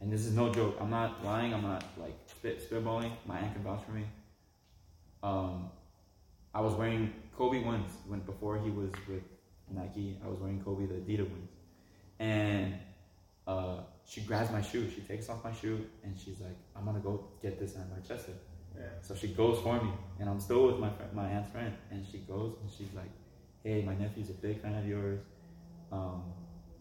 And 0.00 0.12
this 0.12 0.26
is 0.26 0.34
no 0.34 0.52
joke. 0.52 0.76
I'm 0.80 0.90
not 0.90 1.24
lying. 1.24 1.54
I'm 1.54 1.62
not 1.62 1.84
like 1.96 2.14
spit 2.26 2.68
spitballing. 2.68 3.12
My 3.24 3.38
aunt 3.38 3.54
can 3.54 3.62
vouch 3.62 3.84
for 3.86 3.92
me. 3.92 4.04
Um, 5.22 5.70
I 6.54 6.60
was 6.60 6.74
wearing 6.74 7.12
Kobe 7.36 7.62
ones 7.64 7.90
when 8.06 8.20
before 8.20 8.58
he 8.58 8.68
was 8.70 8.90
with 9.08 9.22
Nike. 9.70 10.18
I 10.22 10.28
was 10.28 10.38
wearing 10.40 10.60
Kobe 10.60 10.86
the 10.86 10.94
Adidas 10.94 11.30
ones, 11.30 11.48
and 12.18 12.74
uh, 13.46 13.78
she 14.06 14.22
grabs 14.22 14.50
my 14.50 14.60
shoe. 14.60 14.90
She 14.90 15.00
takes 15.02 15.28
off 15.28 15.44
my 15.44 15.52
shoe 15.52 15.86
and 16.02 16.18
she's 16.18 16.40
like, 16.40 16.56
"I'm 16.76 16.84
gonna 16.84 17.00
go 17.00 17.28
get 17.40 17.58
this 17.58 17.76
at 17.76 17.88
Manchester." 17.90 18.32
Yeah. 18.76 18.86
So 19.00 19.14
she 19.14 19.28
goes 19.28 19.60
for 19.60 19.80
me, 19.82 19.90
and 20.18 20.28
I'm 20.28 20.40
still 20.40 20.66
with 20.66 20.78
my 20.78 20.90
friend, 20.90 21.12
my 21.12 21.28
aunt's 21.28 21.50
friend, 21.50 21.74
and 21.90 22.04
she 22.10 22.18
goes 22.18 22.56
and 22.60 22.70
she's 22.70 22.92
like, 22.94 23.10
"Hey, 23.62 23.82
my 23.82 23.94
nephew's 23.94 24.30
a 24.30 24.34
big 24.34 24.60
fan 24.60 24.74
of 24.74 24.86
yours. 24.86 25.20
Um, 25.90 26.22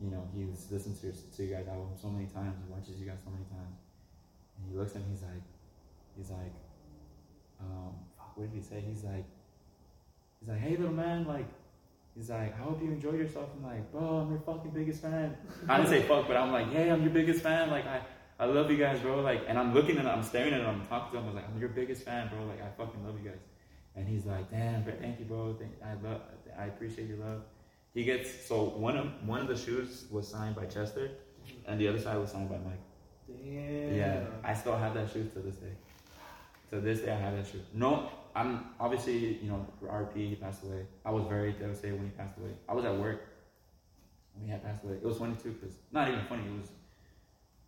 you 0.02 0.10
know, 0.10 0.28
he's 0.34 0.72
listened 0.72 1.00
to 1.02 1.08
your, 1.08 1.16
to 1.36 1.44
you 1.44 1.54
guys' 1.56 1.68
album 1.68 1.92
so 2.02 2.10
many 2.10 2.26
times. 2.28 2.56
He 2.66 2.72
watches 2.72 3.00
you 3.00 3.08
guys 3.08 3.20
so 3.24 3.32
many 3.32 3.46
times." 3.46 3.78
And 4.58 4.72
he 4.72 4.78
looks 4.78 4.96
at 4.96 5.02
me. 5.02 5.08
He's 5.12 5.24
like, 5.24 5.44
he's 6.18 6.30
like, 6.32 6.56
um, 7.60 7.94
fuck, 8.18 8.38
what 8.38 8.52
did 8.52 8.58
he 8.58 8.64
say? 8.64 8.82
He's 8.82 9.04
like, 9.04 9.26
he's 10.40 10.50
like, 10.50 10.60
hey, 10.60 10.76
little 10.78 10.94
man, 10.94 11.26
like. 11.26 11.48
He's 12.16 12.30
like, 12.30 12.53
I 12.53 12.64
hope 12.64 12.82
you 12.82 12.89
enjoy 12.89 13.14
yourself. 13.14 13.49
I'm 13.55 13.64
like, 13.64 13.91
bro, 13.91 14.01
I'm 14.01 14.30
your 14.30 14.41
fucking 14.41 14.72
biggest 14.72 15.01
fan. 15.01 15.38
I 15.70 15.78
didn't 15.78 15.89
say 15.89 16.01
fuck, 16.03 16.28
but 16.28 16.36
I'm 16.36 16.51
like, 16.51 16.72
hey, 16.72 16.89
I'm 16.89 17.01
your 17.01 17.12
biggest 17.12 17.41
fan. 17.41 17.70
Like, 17.70 17.86
I, 17.86 18.01
I 18.38 18.45
love 18.45 18.70
you 18.70 18.78
guys, 18.78 18.99
bro. 18.99 19.22
Like, 19.22 19.43
and 19.47 19.57
I'm 19.57 19.74
looking 19.74 19.97
at 19.97 20.03
him, 20.05 20.12
I'm 20.12 20.24
staring 20.24 20.53
at 20.53 20.62
him, 20.62 20.68
I'm 20.68 20.86
talking 20.88 21.14
to 21.14 21.18
him. 21.20 21.24
I 21.24 21.28
was 21.28 21.36
like, 21.36 21.49
I'm 21.49 21.59
your 21.59 21.70
biggest 21.70 22.03
fan, 22.03 22.28
bro. 22.28 22.43
Like, 22.45 22.62
I 22.62 22.70
fucking 22.78 23.05
love 23.05 23.16
you 23.24 23.30
guys. 23.30 23.39
And 23.95 24.07
he's 24.07 24.26
like, 24.26 24.51
damn, 24.51 24.84
bro, 24.84 24.93
thank 24.99 25.20
you, 25.20 25.26
bro. 25.26 25.55
Thank, 25.57 25.72
I 25.84 25.93
love, 26.05 26.22
I 26.57 26.66
appreciate 26.66 27.07
your 27.07 27.18
love. 27.18 27.43
He 27.93 28.03
gets 28.03 28.47
so 28.47 28.64
one 28.64 28.95
of 28.95 29.28
one 29.28 29.41
of 29.41 29.47
the 29.47 29.57
shoes 29.57 30.05
was 30.09 30.26
signed 30.28 30.55
by 30.55 30.66
Chester, 30.66 31.12
and 31.68 31.80
the 31.80 31.89
other 31.89 31.99
side 31.99 32.18
was 32.18 32.32
signed 32.32 32.49
by 32.49 32.57
Mike. 32.57 32.80
Damn. 33.28 33.95
Yeah, 33.95 34.24
I 34.43 34.53
still 34.53 34.78
have 34.78 34.93
that 34.93 35.12
shoe 35.12 35.30
to 35.34 35.39
this 35.39 35.55
day. 35.55 35.74
To 36.70 36.80
this 36.80 37.01
day, 37.01 37.12
I 37.12 37.16
have 37.18 37.36
that 37.36 37.47
shoe. 37.47 37.62
No, 37.74 38.09
I'm 38.36 38.66
obviously, 38.80 39.38
you 39.42 39.50
know, 39.50 39.66
RP, 39.84 40.30
he 40.30 40.36
passed 40.36 40.64
away. 40.64 40.86
I 41.06 41.12
was 41.12 41.26
very 41.28 41.52
devastated 41.54 41.96
when 41.96 42.06
he 42.06 42.12
passed 42.12 42.38
away. 42.38 42.52
I 42.68 42.74
was 42.74 42.86
at 42.86 42.98
work 42.98 43.22
when 44.34 44.46
he 44.46 44.52
had 44.52 44.64
passed 44.64 44.84
away. 44.84 44.96
It 44.96 45.04
was 45.04 45.18
funny 45.18 45.36
too, 45.36 45.52
because 45.52 45.76
not 45.92 46.08
even 46.08 46.24
funny. 46.26 46.44
It 46.44 46.60
was 46.60 46.70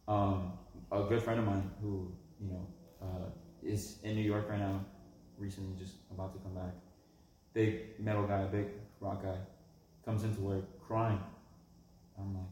um, 0.08 0.54
a 0.92 1.04
good 1.04 1.22
friend 1.22 1.40
of 1.40 1.46
mine 1.46 1.70
who, 1.82 2.12
you 2.40 2.48
know, 2.48 2.68
uh, 3.02 3.30
is 3.62 3.98
in 4.04 4.16
New 4.16 4.22
York 4.24 4.50
right 4.50 4.60
now. 4.60 4.86
Recently, 5.38 5.74
just 5.78 5.96
about 6.12 6.34
to 6.34 6.40
come 6.40 6.54
back. 6.54 6.74
Big 7.54 8.00
metal 8.00 8.26
guy, 8.26 8.46
big 8.46 8.68
rock 9.00 9.24
guy, 9.24 9.38
comes 10.06 10.24
into 10.24 10.42
work 10.42 10.64
crying. 10.88 11.20
I'm 12.18 12.34
like, 12.34 12.44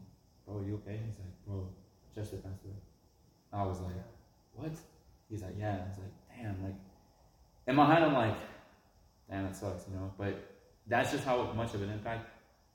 bro, 0.46 0.62
you 0.66 0.74
okay? 0.74 0.98
He's 1.06 1.18
like, 1.18 1.46
bro, 1.46 1.68
Chester 2.14 2.36
passed 2.36 2.64
away. 2.64 2.74
I 3.52 3.64
was 3.64 3.80
like, 3.80 3.94
what? 4.54 4.72
He's 5.30 5.42
like, 5.42 5.54
yeah. 5.58 5.78
I 5.84 5.88
was 5.88 5.98
like, 5.98 6.36
damn. 6.36 6.62
Like, 6.62 6.74
in 7.66 7.76
my 7.76 7.92
head, 7.92 8.02
I'm 8.02 8.14
like, 8.14 8.36
damn, 9.30 9.44
that 9.44 9.56
sucks, 9.56 9.86
you 9.88 9.94
know. 9.94 10.12
But 10.18 10.34
that's 10.86 11.12
just 11.12 11.24
how 11.24 11.42
much 11.52 11.74
of 11.74 11.82
an 11.82 11.90
impact, 11.90 12.28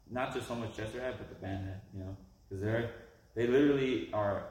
not 0.10 0.34
just 0.34 0.48
so 0.48 0.56
much 0.56 0.76
Chester 0.76 1.02
had, 1.02 1.18
but 1.18 1.30
the 1.30 1.36
band 1.36 1.66
had, 1.66 1.82
you 1.94 2.00
know, 2.00 2.16
because 2.48 2.64
they're 2.64 2.92
they 3.36 3.48
literally 3.48 4.10
are 4.14 4.44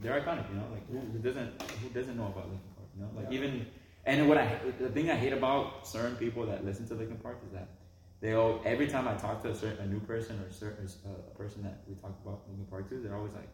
they're 0.00 0.20
iconic, 0.20 0.48
you 0.50 0.56
know. 0.56 0.66
Like 0.72 0.88
who, 0.90 0.98
who 0.98 1.18
doesn't 1.18 1.62
who 1.82 1.88
doesn't 1.90 2.16
know 2.16 2.26
about 2.26 2.48
Linkin 2.48 2.70
Park, 2.76 2.88
you 2.96 3.02
know? 3.02 3.10
Like 3.16 3.26
Yeah. 3.30 3.38
even 3.38 3.66
and 4.06 4.28
what 4.28 4.38
I 4.38 4.58
the 4.78 4.88
thing 4.88 5.10
I 5.10 5.14
hate 5.16 5.32
about 5.32 5.86
certain 5.86 6.16
people 6.16 6.44
that 6.46 6.64
listen 6.64 6.86
to 6.88 6.94
Linkin 6.94 7.18
Park 7.18 7.38
is 7.46 7.52
that 7.52 7.68
they 8.20 8.32
all 8.32 8.60
every 8.64 8.88
time 8.88 9.06
I 9.06 9.14
talk 9.14 9.42
to 9.44 9.50
a 9.50 9.54
certain 9.54 9.84
a 9.84 9.86
new 9.86 10.00
person 10.00 10.40
or 10.40 10.50
certain 10.52 10.86
uh, 11.06 11.10
a 11.32 11.38
person 11.38 11.62
that 11.62 11.78
we 11.88 11.94
talk 11.94 12.14
about 12.24 12.42
Linkin 12.48 12.66
Park 12.66 12.88
to, 12.90 12.96
they're 12.96 13.14
always 13.16 13.32
like, 13.32 13.48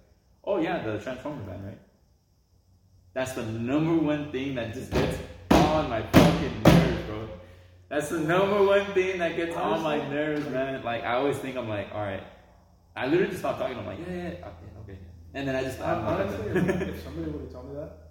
"Oh 0.45 0.59
yeah, 0.59 0.83
the 0.83 0.99
Transformer 0.99 1.43
band, 1.43 1.65
right?" 1.67 1.79
That's 3.13 3.33
the 3.33 3.45
number 3.45 3.95
one 3.95 4.31
thing 4.33 4.55
that 4.55 4.73
just 4.73 4.93
gets 4.93 5.19
on 5.71 5.89
my 5.89 6.03
fucking 6.03 6.63
nerves, 6.63 7.03
bro. 7.07 7.29
That's 7.89 8.09
the 8.09 8.21
number 8.21 8.63
one 8.63 8.85
thing 8.93 9.19
that 9.19 9.37
gets 9.37 9.57
on 9.57 9.83
my 9.83 9.97
nerves, 10.09 10.49
man. 10.49 10.83
Like 10.83 11.05
I 11.05 11.15
always 11.15 11.39
think 11.39 11.57
I'm 11.57 11.69
like, 11.69 11.89
all 11.95 12.03
right. 12.03 12.23
I 12.97 13.07
literally 13.07 13.29
just 13.29 13.39
stop 13.39 13.59
talking. 13.59 13.79
I'm 13.79 13.87
like, 13.87 13.99
yeah, 14.01 14.15
yeah, 14.15 14.23
yeah, 14.23 14.29
okay, 14.31 14.69
okay. 14.83 14.99
And 15.33 15.47
then 15.47 15.55
I 15.55 15.63
just, 15.63 15.79
like, 15.79 15.89
Honestly, 15.89 16.51
if, 16.51 17.03
somebody 17.05 17.31
would 17.31 17.43
have 17.43 17.53
told 17.53 17.69
me 17.69 17.77
that, 17.77 18.11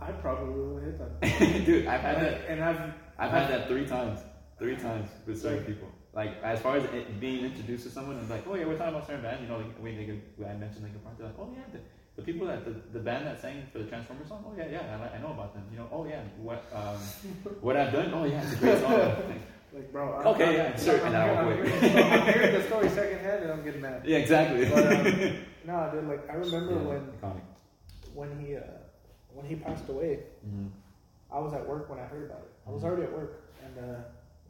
I 0.00 0.12
probably 0.12 0.54
would 0.54 0.82
have 0.84 1.20
hit 1.20 1.20
that. 1.20 1.64
dude, 1.66 1.86
I've 1.86 2.00
had 2.00 2.16
that. 2.22 2.48
And 2.48 2.62
I've 2.62 2.92
I've 3.18 3.30
had 3.30 3.50
that 3.50 3.68
three 3.68 3.86
times, 3.86 4.20
three 4.58 4.76
times 4.76 5.10
with 5.26 5.42
certain 5.42 5.64
people. 5.64 5.88
Like 6.14 6.40
as 6.42 6.60
far 6.60 6.76
as 6.76 6.84
it 6.84 7.20
being 7.20 7.44
introduced 7.44 7.84
to 7.84 7.90
someone, 7.90 8.16
and 8.16 8.30
like, 8.30 8.46
oh 8.48 8.54
yeah, 8.54 8.64
we're 8.64 8.78
talking 8.78 8.94
about 8.94 9.06
certain 9.06 9.22
band. 9.22 9.42
You 9.42 9.48
know, 9.48 9.58
like 9.58 9.76
when 9.78 9.96
they 9.96 10.46
I 10.46 10.54
mentioned 10.54 10.84
Linkin 10.84 11.00
Park, 11.00 11.18
they're 11.18 11.26
like, 11.26 11.36
oh 11.38 11.52
yeah, 11.52 11.80
the, 12.18 12.22
people 12.24 12.46
that 12.48 12.64
the, 12.64 12.74
the 12.92 12.98
band 12.98 13.26
that 13.26 13.40
sang 13.40 13.62
for 13.72 13.78
the 13.78 13.84
Transformers 13.84 14.28
song. 14.28 14.44
Oh 14.46 14.52
yeah, 14.58 14.66
yeah, 14.70 14.98
I, 15.12 15.16
I 15.16 15.20
know 15.22 15.30
about 15.32 15.54
them. 15.54 15.64
You 15.70 15.78
know, 15.78 15.88
oh 15.92 16.04
yeah, 16.04 16.22
what 16.42 16.64
um, 16.74 16.98
what 17.60 17.76
I've 17.76 17.92
done. 17.92 18.12
Oh 18.12 18.24
yeah, 18.24 18.42
it's 18.42 18.52
a 18.54 18.56
great 18.56 18.78
song. 18.80 19.14
like, 19.72 19.92
bro. 19.92 20.14
I'm, 20.18 20.26
Okay, 20.34 20.48
I'm, 20.48 20.54
yeah, 20.54 20.76
sure, 20.76 21.00
I'm, 21.00 21.06
and 21.06 21.16
I'll 21.16 21.38
I'm, 21.38 21.54
hearing, 21.54 21.72
I'm 21.96 22.32
hearing 22.34 22.52
the 22.58 22.62
story 22.64 22.88
secondhand, 22.88 23.42
and 23.44 23.52
I'm 23.52 23.62
getting 23.64 23.80
mad. 23.80 24.02
yeah, 24.04 24.18
exactly. 24.18 24.64
But, 24.68 24.84
um, 24.92 25.04
no, 25.66 25.90
dude. 25.92 26.08
Like 26.08 26.28
I 26.28 26.34
remember 26.34 26.72
Yeah, 26.74 26.88
when 26.90 27.00
iconic. 27.22 27.40
when 28.14 28.30
he 28.44 28.56
uh, 28.56 28.62
when 29.32 29.46
he 29.46 29.54
passed 29.56 29.88
away. 29.88 30.20
Mhm. 30.46 30.70
I 31.30 31.38
was 31.38 31.52
at 31.52 31.68
work 31.68 31.88
when 31.90 31.98
I 32.00 32.06
heard 32.06 32.24
about 32.30 32.40
it. 32.40 32.52
I 32.66 32.70
was 32.70 32.82
Mhm. 32.82 32.86
already 32.86 33.02
at 33.04 33.12
work, 33.12 33.32
and 33.64 33.74
uh, 33.78 34.00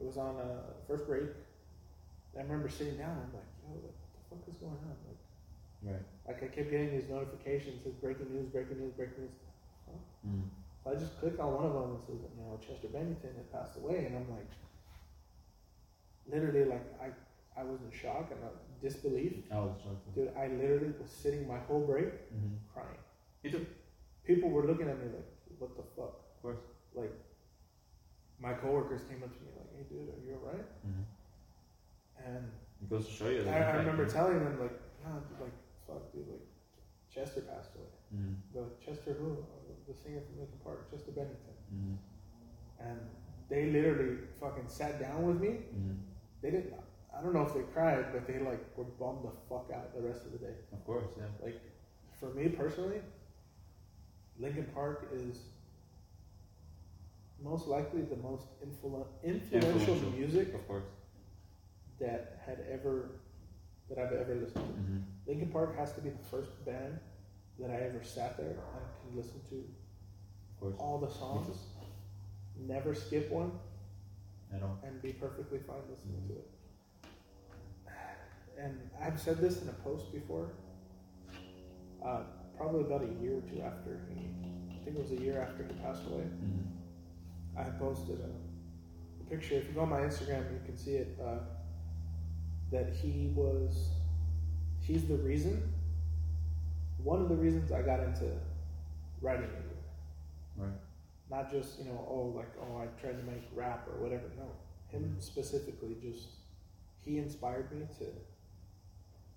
it 0.00 0.06
was 0.06 0.16
on 0.16 0.36
uh, 0.40 0.62
first 0.86 1.06
break. 1.06 1.24
I 2.38 2.42
remember 2.42 2.68
sitting 2.68 2.96
down. 2.96 3.10
And 3.18 3.26
I'm 3.28 3.34
like, 3.34 3.50
"Yo, 3.66 3.74
what 3.82 3.94
the 4.14 4.22
fuck 4.30 4.48
is 4.48 4.54
going 4.62 4.78
on?" 4.88 4.96
Like, 5.04 5.18
Right. 5.82 6.06
Like 6.28 6.42
I 6.44 6.46
kept 6.46 6.70
getting 6.70 6.92
these 6.92 7.08
notifications, 7.08 7.82
says 7.82 7.94
breaking 7.94 8.28
news, 8.32 8.46
breaking 8.52 8.78
news, 8.78 8.92
breaking 8.92 9.24
news. 9.24 9.32
Mm. 10.28 10.42
So 10.84 10.90
I 10.92 10.94
just 10.94 11.18
clicked 11.18 11.40
on 11.40 11.54
one 11.54 11.64
of 11.66 11.72
them 11.72 11.90
and 11.96 12.00
says, 12.00 12.20
you 12.20 12.42
know, 12.44 12.60
Chester 12.60 12.88
Bennington 12.88 13.32
had 13.34 13.50
passed 13.52 13.76
away, 13.78 14.04
and 14.04 14.14
I'm 14.14 14.28
like, 14.30 14.46
literally, 16.30 16.64
like 16.64 16.84
I, 17.00 17.08
I 17.60 17.64
was 17.64 17.80
in 17.80 17.90
shock 17.98 18.30
and 18.30 18.40
uh, 18.44 18.48
disbelief, 18.82 19.32
I 19.50 19.58
was 19.58 19.76
shocked. 19.82 20.14
dude. 20.14 20.30
I 20.38 20.48
literally 20.48 20.92
was 21.00 21.10
sitting 21.10 21.48
my 21.48 21.58
whole 21.58 21.80
break 21.80 22.12
Mm-hmm. 22.30 22.54
crying. 22.72 23.00
Me 23.42 23.50
too. 23.50 23.66
People 24.24 24.50
were 24.50 24.66
looking 24.66 24.88
at 24.88 24.98
me 24.98 25.06
like, 25.06 25.26
what 25.58 25.74
the 25.76 25.82
fuck? 25.96 26.14
Of 26.36 26.42
course. 26.42 26.60
Like, 26.94 27.12
my 28.40 28.52
coworkers 28.52 29.02
came 29.08 29.22
up 29.22 29.32
to 29.32 29.40
me 29.42 29.50
like, 29.56 29.70
hey, 29.76 29.84
dude, 29.88 30.08
are 30.08 30.20
you 30.26 30.38
alright? 30.44 30.66
Mm-hmm. 30.86 32.26
And 32.36 32.44
It 32.82 32.90
goes 32.90 33.06
to 33.06 33.12
show 33.12 33.28
you. 33.28 33.44
I, 33.48 33.58
I 33.58 33.76
remember 33.76 34.06
telling 34.06 34.38
them 34.44 34.60
like, 34.60 34.76
nah, 35.04 35.18
dude, 35.20 35.40
like, 35.40 35.52
fuck, 35.88 36.12
dude, 36.12 36.28
like, 36.28 36.46
Chester 37.10 37.40
passed 37.40 37.70
away. 37.74 37.92
Mm-hmm. 38.14 38.34
The 38.54 38.64
Chester 38.84 39.12
who, 39.14 39.32
Uh, 39.32 39.72
the 39.88 39.94
singer 39.94 40.20
from 40.20 40.38
Linkin 40.38 40.58
Park, 40.62 40.90
Chester 40.90 41.12
Bennington. 41.12 41.56
Mm-hmm. 41.74 42.86
And 42.86 43.00
they 43.48 43.70
literally 43.70 44.18
fucking 44.38 44.68
sat 44.68 45.00
down 45.00 45.26
with 45.26 45.40
me. 45.40 45.48
Mm-hmm. 45.48 45.94
They 46.42 46.50
didn't. 46.50 46.74
I 47.16 47.22
don't 47.22 47.32
know 47.34 47.42
if 47.42 47.54
they 47.54 47.62
cried, 47.74 48.12
but 48.12 48.26
they 48.28 48.38
like 48.38 48.62
were 48.76 48.84
bummed 48.84 49.24
the 49.24 49.32
fuck 49.48 49.70
out 49.74 49.94
the 49.96 50.02
rest 50.06 50.26
of 50.26 50.32
the 50.32 50.38
day. 50.38 50.54
Of 50.72 50.84
course, 50.84 51.06
yeah. 51.18 51.24
Like, 51.42 51.58
for 52.20 52.28
me 52.34 52.48
personally, 52.50 53.00
Linkin 54.38 54.66
Park 54.74 55.08
is 55.12 55.38
most 57.42 57.66
likely 57.66 58.02
the 58.02 58.16
most 58.16 58.46
influ- 58.62 59.06
influential, 59.24 59.78
Influential. 59.80 60.10
music 60.10 60.54
Of 60.54 60.66
course. 60.68 60.84
that 62.00 62.42
had 62.46 62.58
ever 62.70 63.10
that 63.88 63.98
I've 63.98 64.12
ever 64.12 64.34
listened 64.34 64.54
to. 64.54 64.60
Mm-hmm. 64.60 64.98
Linkin 65.26 65.48
Park 65.50 65.76
has 65.78 65.92
to 65.94 66.00
be 66.00 66.10
the 66.10 66.24
first 66.30 66.50
band 66.64 66.98
that 67.58 67.70
I 67.70 67.74
ever 67.74 68.02
sat 68.02 68.36
there 68.36 68.46
and 68.46 68.56
can 68.56 69.16
listen 69.16 69.40
to 69.50 69.64
all 70.78 70.98
the 70.98 71.12
songs, 71.12 71.56
never 72.56 72.94
skip 72.94 73.30
one, 73.30 73.52
At 74.54 74.62
all. 74.62 74.78
and 74.84 75.00
be 75.00 75.12
perfectly 75.12 75.58
fine 75.66 75.76
listening 75.90 76.22
to 76.28 76.34
it. 76.34 76.50
And 78.60 78.90
I've 79.00 79.20
said 79.20 79.38
this 79.38 79.62
in 79.62 79.68
a 79.68 79.72
post 79.72 80.12
before, 80.12 80.50
uh, 82.04 82.22
probably 82.56 82.80
about 82.80 83.02
a 83.02 83.22
year 83.22 83.38
or 83.38 83.40
two 83.42 83.62
after 83.62 84.00
he, 84.12 84.26
I 84.70 84.84
think 84.84 84.96
it 84.96 85.00
was 85.00 85.12
a 85.12 85.22
year 85.22 85.40
after 85.40 85.62
he 85.62 85.72
passed 85.80 86.02
away. 86.06 86.24
Mm-hmm. 86.24 87.58
I 87.58 87.64
posted 87.78 88.18
a, 88.20 89.22
a 89.22 89.30
picture. 89.30 89.54
If 89.54 89.66
you 89.68 89.72
go 89.74 89.82
on 89.82 89.90
my 89.90 90.00
Instagram, 90.00 90.52
you 90.52 90.60
can 90.64 90.76
see 90.76 90.94
it. 90.96 91.16
Uh, 91.24 91.38
that 92.70 92.90
he 92.90 93.30
was, 93.34 93.88
he's 94.80 95.06
the 95.06 95.16
reason. 95.16 95.72
One 97.02 97.22
of 97.22 97.28
the 97.28 97.36
reasons 97.36 97.72
I 97.72 97.82
got 97.82 98.00
into 98.00 98.26
writing 99.20 99.48
music. 99.52 99.78
Right. 100.56 100.70
Not 101.30 101.50
just 101.50 101.78
you 101.78 101.84
know, 101.84 102.06
oh 102.08 102.32
like 102.36 102.50
oh 102.60 102.78
I 102.78 102.86
tried 103.00 103.18
to 103.18 103.24
make 103.24 103.42
rap 103.54 103.86
or 103.88 104.02
whatever. 104.02 104.24
No, 104.36 104.50
him 104.88 105.04
mm-hmm. 105.04 105.20
specifically. 105.20 105.96
Just 106.02 106.26
he 107.04 107.18
inspired 107.18 107.70
me 107.72 107.86
to 107.98 108.06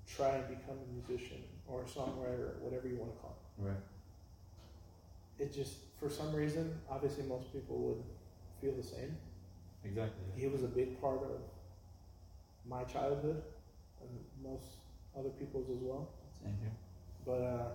try 0.08 0.30
and 0.30 0.48
become 0.48 0.78
a 0.78 0.94
musician 0.94 1.44
or 1.68 1.82
a 1.82 1.86
songwriter, 1.86 2.40
or 2.40 2.58
whatever 2.62 2.88
you 2.88 2.98
want 2.98 3.14
to 3.14 3.20
call 3.20 3.38
it. 3.38 3.64
Right. 3.68 3.84
It 5.40 5.54
just 5.54 5.76
for 6.00 6.10
some 6.10 6.34
reason, 6.34 6.74
obviously 6.90 7.24
most 7.24 7.52
people 7.54 7.78
would 7.78 8.04
feel 8.62 8.76
the 8.76 8.88
same. 8.88 9.16
Exactly. 9.84 10.22
he 10.36 10.48
was 10.48 10.64
a 10.64 10.68
big 10.68 11.02
part 11.02 11.24
of 11.24 11.42
my 12.72 12.84
childhood 12.86 13.42
and 14.02 14.10
most 14.42 14.78
other 15.18 15.30
people's 15.30 15.70
as 15.70 15.82
well. 15.82 16.10
Same 16.42 16.56
here. 16.62 16.72
But 17.26 17.42
uh, 17.54 17.66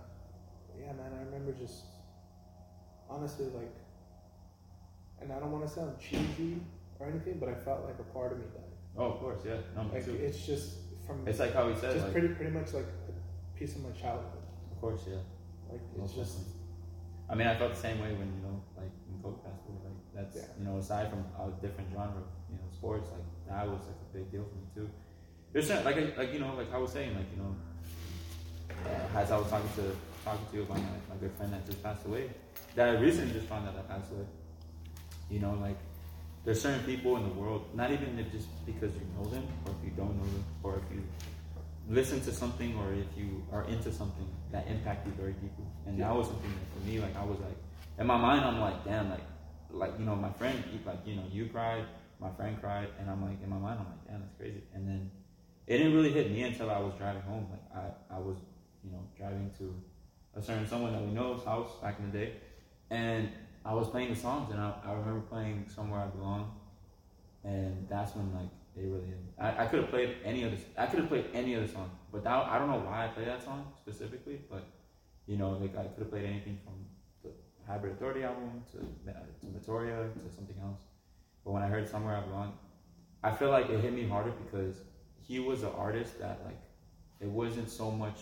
yeah, 0.81 0.91
man, 0.93 1.11
I 1.17 1.23
remember 1.25 1.51
just 1.53 1.83
honestly 3.09 3.45
like, 3.55 3.73
and 5.21 5.31
I 5.31 5.39
don't 5.39 5.51
want 5.51 5.65
to 5.67 5.71
sound 5.73 5.93
cheesy 5.99 6.59
or 6.99 7.07
anything, 7.07 7.37
but 7.39 7.49
I 7.49 7.53
felt 7.55 7.85
like 7.85 7.99
a 7.99 8.07
part 8.15 8.31
of 8.33 8.39
me 8.39 8.45
died. 8.53 8.63
Oh, 8.97 9.05
of 9.13 9.19
course. 9.19 9.41
Yeah. 9.45 9.57
No, 9.75 9.83
Like 9.93 10.03
too. 10.05 10.15
it's 10.15 10.45
just 10.45 10.67
from 11.05 11.25
It's 11.27 11.39
like 11.39 11.53
how 11.53 11.69
he 11.69 11.75
said. 11.75 11.93
just 11.93 12.05
Like, 12.05 12.13
pretty 12.13 12.29
pretty 12.29 12.51
much 12.51 12.73
like 12.73 12.89
a 13.09 13.57
piece 13.59 13.75
of 13.75 13.83
my 13.83 13.91
childhood. 13.91 14.41
of 14.71 14.81
course. 14.81 15.01
Yeah. 15.07 15.17
Like 15.71 15.81
Most 15.95 16.09
it's 16.09 16.17
just 16.17 16.37
definitely. 16.37 16.53
I 17.29 17.35
mean, 17.35 17.47
I 17.47 17.55
felt 17.57 17.73
the 17.75 17.79
same 17.87 17.99
way 17.99 18.09
when 18.13 18.29
you 18.35 18.41
know, 18.41 18.57
like 18.75 18.91
when 19.07 19.21
Kobe 19.21 19.37
passed 19.45 19.61
away. 19.69 19.77
Like 19.85 19.99
that's 20.15 20.35
Yeah. 20.37 20.57
you 20.57 20.65
know, 20.65 20.77
aside 20.77 21.09
from 21.11 21.23
a 21.37 21.51
different 21.61 21.89
genre, 21.93 22.09
of, 22.09 22.15
you 22.17 22.21
know, 22.21 22.36
sports, 22.77 23.09
like 23.11 23.25
that 23.49 23.67
was 23.67 23.81
like 23.89 23.97
a 23.97 24.17
big 24.17 24.31
deal 24.31 24.45
for 24.45 24.55
me 24.55 24.67
too. 24.75 24.89
There's 25.51 25.67
certain, 25.67 25.85
like 25.85 26.17
like 26.17 26.33
you 26.33 26.39
know, 26.39 26.53
like 26.55 26.71
I 26.73 26.77
was 26.77 26.91
saying, 26.91 27.15
like 27.15 27.25
you 27.33 27.41
know, 27.41 27.55
uh, 28.85 29.19
as 29.19 29.31
I 29.31 29.37
was 29.37 29.49
talking 29.49 29.69
to 29.75 29.95
talking 30.23 30.45
to 30.51 30.57
you 30.57 30.63
about 30.63 30.77
my, 30.77 30.97
my 31.09 31.15
good 31.19 31.31
friend 31.37 31.53
that 31.53 31.65
just 31.65 31.81
passed 31.81 32.05
away, 32.05 32.29
that 32.75 32.89
I 32.89 32.99
recently 32.99 33.33
just 33.33 33.47
found 33.47 33.67
out 33.67 33.75
that 33.75 33.87
passed 33.87 34.11
away. 34.11 34.25
You 35.29 35.39
know, 35.39 35.57
like 35.61 35.77
there's 36.45 36.61
certain 36.61 36.83
people 36.85 37.17
in 37.17 37.23
the 37.23 37.35
world, 37.35 37.65
not 37.73 37.91
even 37.91 38.17
if 38.19 38.31
just 38.31 38.47
because 38.65 38.93
you 38.95 39.07
know 39.17 39.29
them 39.29 39.47
or 39.65 39.71
if 39.71 39.83
you 39.83 39.91
don't 39.97 40.15
know 40.17 40.23
them 40.23 40.45
or 40.63 40.75
if 40.77 40.95
you 40.95 41.03
listen 41.89 42.19
to 42.21 42.31
something 42.33 42.75
or 42.77 42.93
if 42.93 43.07
you 43.17 43.43
are 43.51 43.63
into 43.65 43.91
something 43.91 44.27
that 44.51 44.67
impact 44.67 45.05
you 45.05 45.13
very 45.13 45.33
deeply. 45.33 45.65
And 45.85 45.99
that 45.99 46.13
was 46.13 46.27
something 46.27 46.51
that 46.51 46.67
for 46.73 46.87
me, 46.87 46.99
like 46.99 47.15
I 47.15 47.23
was 47.23 47.39
like, 47.39 47.57
in 47.99 48.07
my 48.07 48.17
mind, 48.17 48.45
I'm 48.45 48.59
like, 48.59 48.83
damn, 48.85 49.09
like, 49.09 49.23
like 49.71 49.93
you 49.99 50.05
know, 50.05 50.15
my 50.15 50.31
friend, 50.33 50.63
like 50.85 50.99
you 51.05 51.15
know, 51.15 51.23
you 51.31 51.47
cried, 51.47 51.85
my 52.19 52.31
friend 52.31 52.57
cried, 52.59 52.89
and 52.99 53.09
I'm 53.09 53.23
like, 53.23 53.41
in 53.43 53.49
my 53.49 53.57
mind, 53.57 53.79
I'm 53.79 53.85
like, 53.85 54.07
damn, 54.07 54.21
that's 54.21 54.33
crazy. 54.37 54.63
And 54.73 54.87
then 54.87 55.11
it 55.67 55.77
didn't 55.77 55.93
really 55.93 56.11
hit 56.11 56.31
me 56.31 56.43
until 56.43 56.69
I 56.71 56.79
was 56.79 56.93
driving 56.97 57.21
home. 57.23 57.47
Like 57.51 57.83
I, 57.83 58.15
I 58.15 58.19
was, 58.19 58.37
you 58.83 58.91
know, 58.91 59.03
driving 59.17 59.51
to 59.59 59.73
a 60.35 60.41
certain 60.41 60.67
someone 60.67 60.93
that 60.93 61.01
we 61.01 61.11
know's 61.11 61.43
house 61.43 61.71
back 61.81 61.99
in 61.99 62.11
the 62.11 62.17
day, 62.17 62.33
and 62.89 63.29
I 63.65 63.73
was 63.73 63.89
playing 63.89 64.09
the 64.09 64.15
songs, 64.15 64.51
and 64.51 64.59
I, 64.59 64.73
I 64.85 64.93
remember 64.93 65.21
playing 65.21 65.65
"Somewhere 65.73 65.99
I 65.99 66.07
Belong," 66.07 66.55
and 67.43 67.85
that's 67.89 68.15
when 68.15 68.33
like 68.33 68.49
they 68.75 68.83
really 68.83 69.07
hit 69.07 69.17
me. 69.17 69.31
I, 69.39 69.63
I 69.63 69.67
could 69.67 69.81
have 69.81 69.89
played 69.89 70.15
any 70.23 70.45
other, 70.45 70.57
I 70.77 70.85
could 70.85 70.99
have 70.99 71.09
played 71.09 71.25
any 71.33 71.55
other 71.55 71.67
song, 71.67 71.91
but 72.11 72.23
that, 72.23 72.47
I 72.47 72.57
don't 72.57 72.69
know 72.69 72.79
why 72.79 73.05
I 73.05 73.07
played 73.09 73.27
that 73.27 73.43
song 73.43 73.71
specifically, 73.81 74.41
but 74.49 74.63
you 75.27 75.37
know, 75.37 75.51
like 75.51 75.75
I 75.77 75.83
could 75.83 75.99
have 75.99 76.11
played 76.11 76.25
anything 76.25 76.59
from 76.63 76.85
the 77.23 77.31
Hybrid 77.67 77.99
Theory 77.99 78.23
album 78.23 78.63
to 78.71 78.77
to 78.77 79.45
Meteora 79.45 80.13
to 80.13 80.35
something 80.35 80.55
else. 80.63 80.86
But 81.47 81.53
when 81.53 81.63
I 81.63 81.67
heard 81.67 81.87
"Somewhere 81.87 82.17
I 82.17 82.19
Belong," 82.19 82.57
I 83.23 83.31
feel 83.31 83.49
like 83.51 83.69
it 83.69 83.79
hit 83.79 83.93
me 83.93 84.05
harder 84.05 84.31
because 84.31 84.81
he 85.17 85.39
was 85.39 85.63
an 85.63 85.71
artist 85.77 86.19
that 86.19 86.41
like 86.43 86.59
it 87.21 87.29
wasn't 87.29 87.69
so 87.69 87.89
much. 87.89 88.19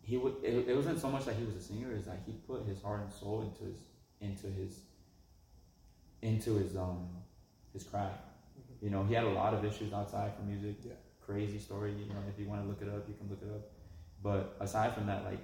He 0.00 0.16
would 0.16 0.34
it, 0.44 0.68
it 0.68 0.76
wasn't 0.76 1.00
so 1.00 1.10
much 1.10 1.24
that 1.24 1.34
he 1.34 1.44
was 1.44 1.56
a 1.56 1.60
singer; 1.60 1.92
is 1.92 2.04
that 2.04 2.20
he 2.24 2.34
put 2.46 2.64
his 2.64 2.80
heart 2.80 3.00
and 3.00 3.12
soul 3.12 3.42
into 3.42 3.64
his 3.64 3.80
into 4.20 4.46
his 4.46 4.82
into 6.22 6.54
his 6.54 6.76
um 6.76 7.08
his 7.72 7.82
craft. 7.82 8.22
Mhm. 8.56 8.84
You 8.84 8.90
know, 8.90 9.02
he 9.02 9.14
had 9.14 9.24
a 9.24 9.30
lot 9.42 9.52
of 9.52 9.64
issues 9.64 9.92
outside 9.92 10.36
from 10.36 10.46
music. 10.46 10.76
Yeah. 10.84 10.92
Crazy 11.20 11.58
story. 11.58 11.92
You 11.92 12.06
know, 12.06 12.20
if 12.28 12.38
you 12.38 12.48
want 12.48 12.62
to 12.62 12.68
look 12.68 12.82
it 12.82 12.88
up, 12.88 13.08
you 13.08 13.14
can 13.14 13.28
look 13.28 13.42
it 13.42 13.50
up. 13.52 13.68
But 14.22 14.56
aside 14.60 14.94
from 14.94 15.06
that, 15.06 15.24
like 15.24 15.40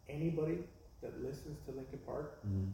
anybody 0.08 0.58
that 1.02 1.22
listens 1.22 1.58
to 1.66 1.72
Linkin 1.72 1.98
Park 2.06 2.38
Mhm. 2.46 2.72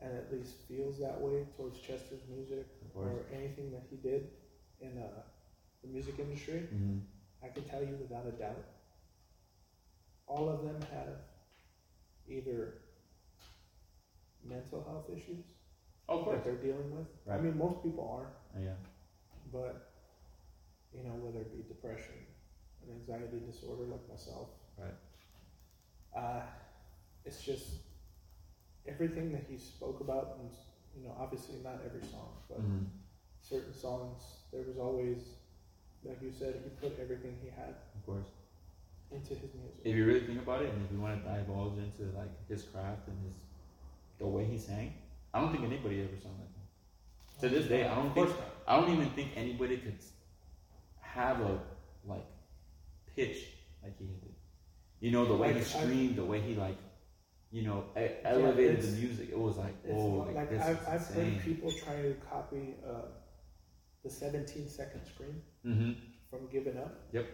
and 0.00 0.16
at 0.16 0.32
least 0.32 0.54
feels 0.68 0.98
that 0.98 1.20
way 1.20 1.46
towards 1.56 1.80
Chester's 1.80 2.26
music 2.28 2.66
or 2.94 3.26
anything 3.32 3.70
that 3.72 3.82
he 3.90 3.96
did 3.96 4.30
in 4.80 4.96
uh, 4.98 5.22
the 5.82 5.88
music 5.88 6.18
industry, 6.18 6.68
Mhm. 6.72 7.02
I 7.42 7.48
can 7.48 7.64
tell 7.64 7.82
you 7.82 7.96
without 7.96 8.26
a 8.26 8.32
doubt, 8.32 8.64
all 10.26 10.48
of 10.48 10.62
them 10.64 10.80
have 10.82 11.20
either 12.26 12.82
mental 14.44 14.82
health 14.88 15.08
issues 15.10 15.44
Oh, 16.08 16.20
of 16.20 16.30
that 16.30 16.44
they're 16.44 16.54
dealing 16.54 16.90
with. 16.90 17.06
I 17.28 17.36
mean, 17.38 17.58
most 17.58 17.82
people 17.82 18.08
are, 18.08 18.28
Oh, 18.56 18.60
yeah. 18.60 18.74
but 19.52 19.76
you 20.92 21.02
know, 21.02 21.14
whether 21.20 21.40
it 21.40 21.52
be 21.52 21.62
depression, 21.62 22.14
an 22.86 22.92
anxiety 22.94 23.40
disorder 23.46 23.84
like 23.84 24.08
myself, 24.08 24.48
Right. 24.78 24.94
uh, 26.16 26.40
it's 27.24 27.42
just 27.42 27.80
everything 28.86 29.32
that 29.32 29.44
he 29.48 29.56
spoke 29.58 30.00
about, 30.00 30.36
and 30.40 30.50
you 30.96 31.02
know, 31.06 31.14
obviously 31.18 31.56
not 31.62 31.80
every 31.84 32.02
song, 32.02 32.30
but 32.48 32.60
Mhm. 32.60 32.86
certain 33.40 33.72
songs, 33.72 34.44
there 34.50 34.62
was 34.62 34.78
always, 34.78 35.36
like 36.04 36.22
you 36.22 36.30
said, 36.30 36.56
he 36.64 36.70
put 36.70 36.98
everything 36.98 37.36
he 37.42 37.48
had 37.48 37.74
Of 37.94 38.06
course. 38.06 38.30
into 39.10 39.34
his 39.34 39.52
music. 39.54 39.80
If 39.84 39.94
you 39.94 40.06
really 40.06 40.20
think 40.20 40.40
about 40.40 40.62
it, 40.62 40.72
and 40.72 40.82
if 40.84 40.90
you 40.90 41.00
want 41.00 41.22
to 41.22 41.28
divulge 41.28 41.76
into 41.78 42.04
like 42.16 42.30
his 42.48 42.62
craft 42.62 43.08
and 43.08 43.18
his 43.24 43.34
the 44.18 44.26
way 44.26 44.44
he 44.44 44.58
sang, 44.58 44.94
I 45.32 45.40
don't 45.40 45.52
think 45.52 45.64
anybody 45.64 46.00
ever 46.00 46.16
sang 46.22 46.32
like 46.38 46.54
him. 46.54 46.66
To 47.40 47.48
this 47.48 47.66
day, 47.68 47.86
I 47.86 47.94
don't 47.94 48.12
think 48.14 48.28
I 48.66 48.80
don't 48.80 48.92
even 48.92 49.10
think 49.10 49.30
anybody 49.36 49.76
could 49.78 49.98
have 51.00 51.40
a 51.40 51.58
like 52.04 52.26
pitch 53.14 53.46
like 53.82 53.96
he 53.98 54.06
did. 54.06 54.34
You 55.00 55.12
know, 55.12 55.24
the 55.26 55.36
way 55.36 55.48
he 55.48 55.54
Like, 55.54 55.62
I- 55.62 55.66
screamed, 55.66 56.16
the 56.16 56.24
way 56.24 56.40
he 56.40 56.54
like, 56.54 56.76
you 57.50 57.62
know, 57.62 57.84
elevated 58.24 58.82
the 58.82 58.92
music. 59.00 59.30
It 59.30 59.38
was 59.38 59.56
like, 59.56 59.74
oh, 59.90 60.24
like, 60.26 60.34
like 60.34 60.50
this 60.50 60.62
I've, 60.64 60.86
I've 60.88 61.06
heard 61.06 61.40
people 61.44 61.70
try 61.70 62.02
to 62.02 62.14
copy 62.28 62.74
uh, 62.86 63.06
the 64.04 64.10
17 64.10 64.68
second 64.68 65.04
scream 65.06 65.42
hmm 65.62 65.92
from 66.30 66.46
Given 66.48 66.76
Up. 66.76 66.92
Yep. 67.12 67.26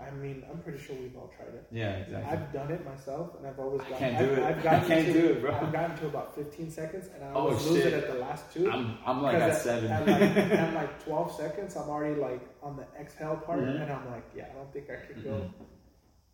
I 0.00 0.10
mean, 0.12 0.44
I'm 0.50 0.58
pretty 0.60 0.78
sure 0.78 0.94
we've 0.96 1.16
all 1.16 1.30
tried 1.36 1.54
it. 1.54 1.66
Yeah, 1.72 1.96
exactly. 1.96 2.30
I've 2.32 2.52
done 2.52 2.70
it 2.70 2.84
myself, 2.84 3.30
and 3.36 3.46
I've 3.46 3.58
always 3.58 3.80
I 3.82 3.98
can't 3.98 4.16
I've, 4.16 4.26
do 4.28 4.32
it. 4.34 4.38
I've 4.44 4.58
I 4.58 4.62
gotten 4.62 4.88
can't 4.88 5.06
to, 5.06 5.12
do 5.12 5.26
it, 5.26 5.40
bro. 5.40 5.54
I've 5.54 5.72
gotten 5.72 5.96
to 5.98 6.06
about 6.06 6.34
15 6.36 6.70
seconds, 6.70 7.08
and 7.14 7.24
I 7.24 7.28
Oh, 7.32 7.34
always 7.48 7.66
lose 7.66 7.82
shit. 7.82 7.92
it 7.92 8.04
at 8.04 8.12
the 8.12 8.18
last 8.20 8.52
two. 8.52 8.70
I'm 8.70 8.96
I'm 9.04 9.22
like 9.22 9.34
at 9.36 9.56
seven. 9.60 9.90
At 9.90 10.06
like, 10.06 10.20
at 10.62 10.74
like 10.74 11.04
12 11.04 11.32
seconds, 11.36 11.76
I'm 11.76 11.88
already 11.88 12.14
like 12.20 12.40
on 12.62 12.76
the 12.76 12.86
exhale 13.00 13.36
part, 13.36 13.58
Mhm. 13.60 13.82
and 13.82 13.92
I'm 13.92 14.06
like, 14.10 14.24
yeah, 14.36 14.46
I 14.52 14.54
don't 14.54 14.72
think 14.72 14.88
I 14.88 14.96
could 14.96 15.24
go. 15.24 15.30
Mhm. 15.30 15.52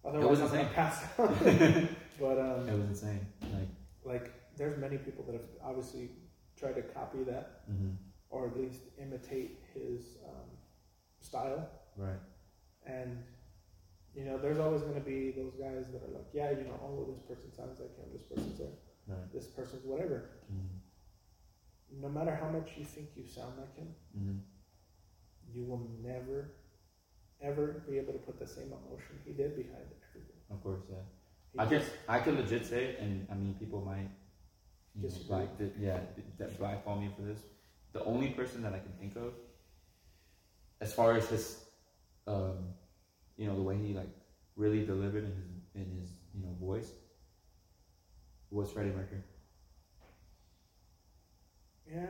Otherwise, 0.04 0.40
was 0.40 0.52
I'm 0.52 0.58
gonna 0.58 0.68
pass 0.74 1.02
out. 1.18 1.28
but 2.20 2.38
um, 2.38 2.68
it 2.68 2.78
was 2.78 2.88
insane. 2.90 3.26
Like, 3.40 3.68
like, 4.04 4.32
there's 4.58 4.76
many 4.78 4.98
people 4.98 5.24
that 5.24 5.32
have 5.32 5.48
obviously 5.64 6.10
tried 6.58 6.74
to 6.74 6.82
copy 6.82 7.22
that, 7.24 7.66
mhm. 7.70 7.96
or 8.28 8.48
at 8.48 8.56
least 8.58 8.82
imitate 9.00 9.58
his 9.72 10.18
um, 10.28 10.50
style. 11.22 11.66
right. 11.96 12.20
And 12.86 13.24
you 14.16 14.24
know, 14.24 14.38
there's 14.38 14.58
always 14.58 14.82
going 14.82 14.94
to 14.94 15.00
be 15.00 15.32
those 15.32 15.54
guys 15.54 15.86
that 15.92 16.02
are 16.02 16.12
like, 16.14 16.26
yeah, 16.32 16.50
you 16.50 16.64
know, 16.64 16.78
oh, 16.82 17.06
this 17.10 17.20
person 17.22 17.52
sounds 17.52 17.80
like 17.80 17.96
him, 17.96 18.06
this 18.12 18.22
person's 18.22 18.58
there, 18.58 18.68
Right. 19.06 19.32
this 19.34 19.46
person's 19.46 19.84
whatever. 19.84 20.30
Mm-hmm. 20.52 22.00
No 22.02 22.08
matter 22.08 22.34
how 22.34 22.48
much 22.48 22.70
you 22.76 22.84
think 22.84 23.08
you 23.16 23.26
sound 23.26 23.54
like 23.58 23.74
him, 23.76 23.88
Mm-hmm. 24.18 24.38
you 25.52 25.64
will 25.64 25.88
never, 26.02 26.52
ever 27.42 27.82
be 27.88 27.98
able 27.98 28.12
to 28.12 28.18
put 28.20 28.38
the 28.38 28.46
same 28.46 28.68
emotion 28.72 29.18
he 29.24 29.32
did 29.32 29.56
behind 29.56 29.84
everything. 30.08 30.38
Of 30.50 30.62
course, 30.62 30.82
yeah. 30.90 30.96
He 31.52 31.58
I 31.60 31.66
could, 31.66 31.82
I 32.08 32.18
could 32.20 32.34
legit 32.36 32.66
say, 32.66 32.96
and 33.00 33.26
I 33.30 33.34
mean, 33.34 33.54
people 33.58 33.80
might, 33.80 34.08
you 34.94 35.02
know, 35.02 35.08
Disagree. 35.08 35.26
black, 35.28 35.58
th- 35.58 35.72
yeah, 35.78 35.98
th- 36.14 36.26
that 36.38 36.58
blackball 36.58 37.00
me 37.00 37.10
for 37.16 37.22
this. 37.22 37.40
The 37.92 38.02
only 38.04 38.30
person 38.30 38.62
that 38.62 38.72
I 38.72 38.78
can 38.78 38.92
think 38.98 39.16
of, 39.16 39.32
as 40.80 40.92
far 40.94 41.16
as 41.16 41.28
his, 41.28 41.64
um, 42.26 42.58
you 43.36 43.46
know, 43.46 43.56
the 43.56 43.62
way 43.62 43.76
he 43.76 43.94
like 43.94 44.08
really 44.56 44.84
delivered 44.84 45.24
in 45.24 45.34
his 45.34 45.48
in 45.74 46.00
his 46.00 46.10
you 46.34 46.42
know 46.42 46.54
voice, 46.60 46.90
was 48.50 48.70
Freddie 48.72 48.90
Mercury. 48.90 49.22
Yeah, 51.92 52.06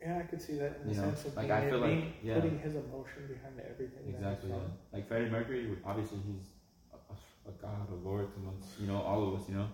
yeah, 0.00 0.18
I 0.18 0.22
could 0.22 0.40
see 0.40 0.54
that 0.54 0.80
in 0.82 0.90
the 0.90 0.94
know, 0.94 1.08
sense 1.08 1.26
of 1.26 1.36
like, 1.36 1.48
being, 1.48 1.58
I 1.58 1.70
feel 1.70 1.78
like- 1.80 2.04
yeah. 2.22 2.34
putting 2.34 2.58
his 2.58 2.74
emotion 2.74 3.26
behind 3.28 3.60
everything. 3.68 4.08
Exactly. 4.08 4.50
Yeah. 4.50 4.56
Like 4.92 5.08
Freddie 5.08 5.30
Mercury, 5.30 5.76
obviously 5.84 6.18
he's 6.26 6.46
a, 6.92 6.96
a, 6.96 7.50
a 7.50 7.52
god, 7.60 7.88
a 7.90 8.08
lord 8.08 8.28
amongst 8.36 8.78
you 8.80 8.86
know 8.86 9.00
all 9.02 9.28
of 9.28 9.40
us. 9.40 9.48
You 9.48 9.56
know, 9.56 9.68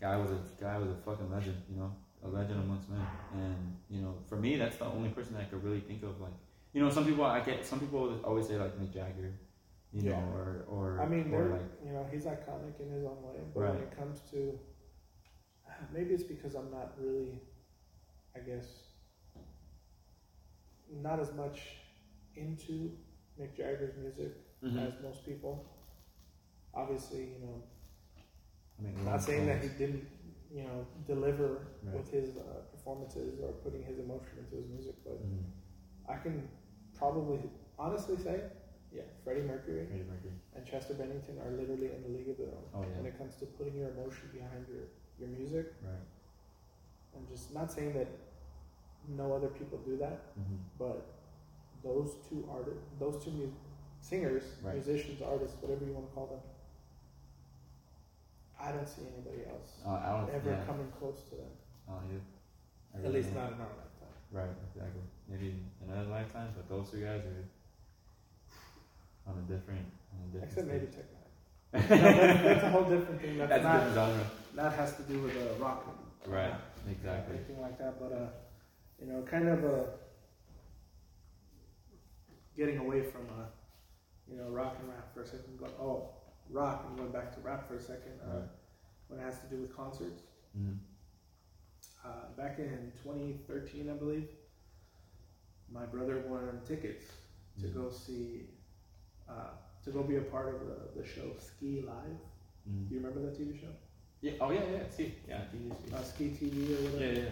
guy 0.00 0.16
was 0.16 0.30
a 0.30 0.38
guy 0.60 0.78
was 0.78 0.90
a 0.90 0.96
fucking 1.04 1.30
legend. 1.30 1.62
You 1.70 1.76
know, 1.80 1.92
a 2.24 2.28
legend 2.28 2.60
amongst 2.60 2.88
men. 2.88 3.06
And 3.34 3.76
you 3.90 4.00
know, 4.00 4.14
for 4.28 4.36
me, 4.36 4.56
that's 4.56 4.76
the 4.76 4.86
only 4.86 5.10
person 5.10 5.36
I 5.36 5.44
could 5.44 5.62
really 5.62 5.80
think 5.80 6.02
of. 6.02 6.20
Like, 6.20 6.32
you 6.72 6.82
know, 6.82 6.90
some 6.90 7.04
people 7.04 7.24
I 7.24 7.40
get 7.40 7.64
some 7.64 7.78
people 7.80 8.18
always 8.24 8.48
say 8.48 8.56
like 8.56 8.78
Mick 8.80 8.92
Jagger, 8.92 9.32
you 9.92 10.02
know, 10.02 10.10
Yeah. 10.10 10.34
or 10.38 10.64
or 10.68 11.00
I 11.00 11.06
mean, 11.06 11.32
or 11.32 11.42
they're, 11.42 11.50
like 11.50 11.70
you 11.84 11.92
know, 11.92 12.06
he's 12.10 12.24
iconic 12.24 12.80
in 12.80 12.90
his 12.90 13.04
own 13.04 13.22
way, 13.22 13.40
but 13.54 13.60
Right. 13.60 13.74
when 13.74 13.82
it 13.82 13.96
comes 13.96 14.20
to, 14.32 14.58
maybe 15.92 16.14
it's 16.14 16.24
because 16.24 16.54
I'm 16.54 16.70
not 16.70 16.94
really, 16.98 17.40
I 18.34 18.40
guess, 18.40 18.66
not 20.90 21.20
as 21.20 21.32
much 21.34 21.76
into 22.36 22.96
Mick 23.38 23.54
Jagger's 23.56 23.96
music 23.96 24.32
Mhm. 24.62 24.78
as 24.86 25.02
most 25.02 25.24
people. 25.24 25.64
Obviously, 26.74 27.24
you 27.34 27.38
know, 27.46 27.62
I 28.78 28.82
mean, 28.82 29.04
not 29.04 29.20
saying 29.22 29.46
that 29.46 29.62
he 29.62 29.68
didn't, 29.68 30.06
you 30.50 30.64
know, 30.64 30.86
deliver 31.06 31.66
Right. 31.82 31.94
with 31.96 32.10
his 32.10 32.36
uh, 32.38 32.62
performances 32.70 33.40
or 33.40 33.52
putting 33.64 33.82
his 33.82 33.98
emotion 33.98 34.38
into 34.38 34.56
his 34.56 34.66
music, 34.68 34.94
but 35.04 35.18
Mhm. 35.22 35.44
I 36.08 36.16
can 36.16 36.48
probably 36.94 37.50
honestly 37.78 38.16
say, 38.16 38.50
yeah, 38.94 39.02
Freddie 39.24 39.42
Mercury 39.42 39.86
Freddie 39.86 40.04
Mercury. 40.04 40.32
and 40.54 40.66
Chester 40.66 40.94
Bennington 40.94 41.38
are 41.44 41.50
literally 41.50 41.90
in 41.96 42.02
the 42.02 42.08
league 42.16 42.28
of 42.28 42.36
their 42.38 42.48
own 42.48 42.64
Oh 42.74 42.80
when 42.96 43.06
it 43.06 43.16
comes 43.18 43.36
to 43.36 43.46
putting 43.46 43.74
your 43.76 43.88
emotion 43.90 44.28
behind 44.32 44.66
your, 44.68 44.84
your 45.18 45.28
music. 45.36 45.72
Right. 45.82 46.06
I'm 47.16 47.26
just 47.30 47.52
not 47.54 47.70
saying 47.72 47.92
that 47.94 48.08
no 49.08 49.32
other 49.34 49.48
people 49.48 49.78
do 49.78 49.96
that, 49.98 50.20
hmm 50.36 50.56
but 50.78 51.06
those 51.82 52.14
two 52.28 52.48
artists, 52.52 52.84
those 53.00 53.22
two 53.24 53.30
mu- 53.32 53.50
singers, 54.00 54.44
Right. 54.62 54.74
musicians, 54.74 55.20
artists, 55.22 55.56
whatever 55.60 55.84
you 55.84 55.92
want 55.92 56.08
to 56.08 56.14
call 56.14 56.26
them, 56.26 56.40
I 58.60 58.70
don't 58.72 58.88
see 58.88 59.02
anybody 59.12 59.42
else 59.48 59.82
Uh, 59.84 59.90
I 59.98 60.20
don't. 60.20 60.30
ever 60.30 60.50
yeah. 60.50 60.64
coming 60.64 60.86
close 60.98 61.22
to 61.30 61.34
them. 61.36 61.50
Oh, 61.88 61.98
yeah. 62.12 62.18
I 62.94 62.98
At 62.98 63.02
really 63.02 63.14
least 63.22 63.34
don't. 63.34 63.42
not 63.42 63.52
in 63.54 63.60
our 63.60 63.74
lifetime. 63.74 64.14
Right, 64.30 64.54
exactly. 64.70 65.02
Maybe 65.28 65.48
in 65.82 65.90
another 65.90 66.10
lifetime, 66.10 66.52
but 66.56 66.68
those 66.68 66.90
two 66.90 67.00
guys 67.02 67.24
are 67.26 67.44
on 69.26 69.38
a 69.38 69.52
different, 69.52 69.86
on 70.12 70.28
a 70.28 70.32
different. 70.32 70.44
Except 70.44 70.66
maybe 70.66 70.86
stage. 70.86 71.04
Tech 71.72 71.90
Nine. 71.90 72.42
That's, 72.44 72.62
a 72.64 72.70
whole 72.70 72.84
different 72.84 73.20
thing. 73.20 73.38
That's, 73.38 73.50
That's 73.50 73.64
a 73.64 73.86
not. 73.86 73.94
genre. 73.94 74.30
That 74.54 74.72
has 74.74 74.96
to 74.96 75.02
do 75.04 75.18
with 75.20 75.36
uh, 75.36 75.62
rock. 75.62 75.86
Right, 76.26 76.54
exactly. 76.90 77.36
Anything 77.36 77.60
like 77.60 77.78
that, 77.78 77.98
but 77.98 78.12
uh, 78.12 78.26
you 79.00 79.06
know, 79.10 79.22
kind 79.22 79.48
of 79.48 79.64
uh, 79.64 79.84
getting 82.56 82.78
away 82.78 83.02
from 83.02 83.22
uh, 83.22 83.44
you 84.30 84.36
know, 84.36 84.48
rock 84.50 84.76
and 84.80 84.88
rap 84.88 85.12
for 85.14 85.22
a 85.22 85.26
second. 85.26 85.58
Go, 85.58 85.66
oh, 85.80 86.10
rock 86.50 86.84
and 86.88 86.96
going 86.98 87.10
back 87.10 87.34
to 87.34 87.40
rap 87.40 87.66
for 87.68 87.76
a 87.76 87.80
second. 87.80 88.12
Uh, 88.24 88.36
Right. 88.40 88.48
When 89.08 89.20
it 89.20 89.24
has 89.24 89.40
to 89.40 89.46
do 89.54 89.60
with 89.60 89.76
concerts. 89.76 90.22
Mm-hmm. 90.58 90.72
Uh, 92.02 92.08
back 92.34 92.58
in 92.58 92.90
2013, 93.04 93.90
I 93.90 93.92
believe, 93.92 94.26
my 95.70 95.84
brother 95.84 96.24
won 96.26 96.60
tickets 96.66 97.04
to 97.60 97.66
Mhm. 97.66 97.74
go 97.74 97.90
see, 97.90 98.48
uh, 99.28 99.50
to 99.84 99.90
go 99.90 100.02
be 100.02 100.16
a 100.16 100.20
part 100.22 100.54
of 100.54 100.60
the, 100.66 101.00
the 101.02 101.06
show 101.06 101.32
Skee 101.38 101.82
Live. 101.86 102.20
Mm-hmm. 102.68 102.88
Do 102.88 102.94
you 102.94 103.00
remember 103.00 103.20
that 103.22 103.38
TV 103.38 103.60
show? 103.60 103.68
Yeah. 104.20 104.32
Oh 104.40 104.50
yeah, 104.50 104.60
yeah. 104.72 104.82
See, 104.88 105.14
yeah. 105.28 105.42
TV. 105.54 105.72
Uh, 105.94 106.02
Skee 106.02 106.30
TV 106.40 106.70
or 106.78 106.90
whatever. 106.90 107.04
yeah, 107.12 107.18
yeah. 107.24 107.30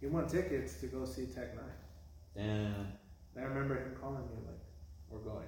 He 0.00 0.06
won 0.06 0.26
tickets 0.28 0.74
to 0.80 0.86
go 0.86 1.04
see 1.04 1.26
Tech 1.26 1.56
N9ne. 1.56 1.62
Damn, 2.36 2.46
And 3.34 3.38
I 3.38 3.42
remember 3.42 3.74
him 3.76 3.96
calling 4.00 4.20
me 4.28 4.36
like, 4.46 4.60
"We're 5.08 5.20
going," 5.20 5.46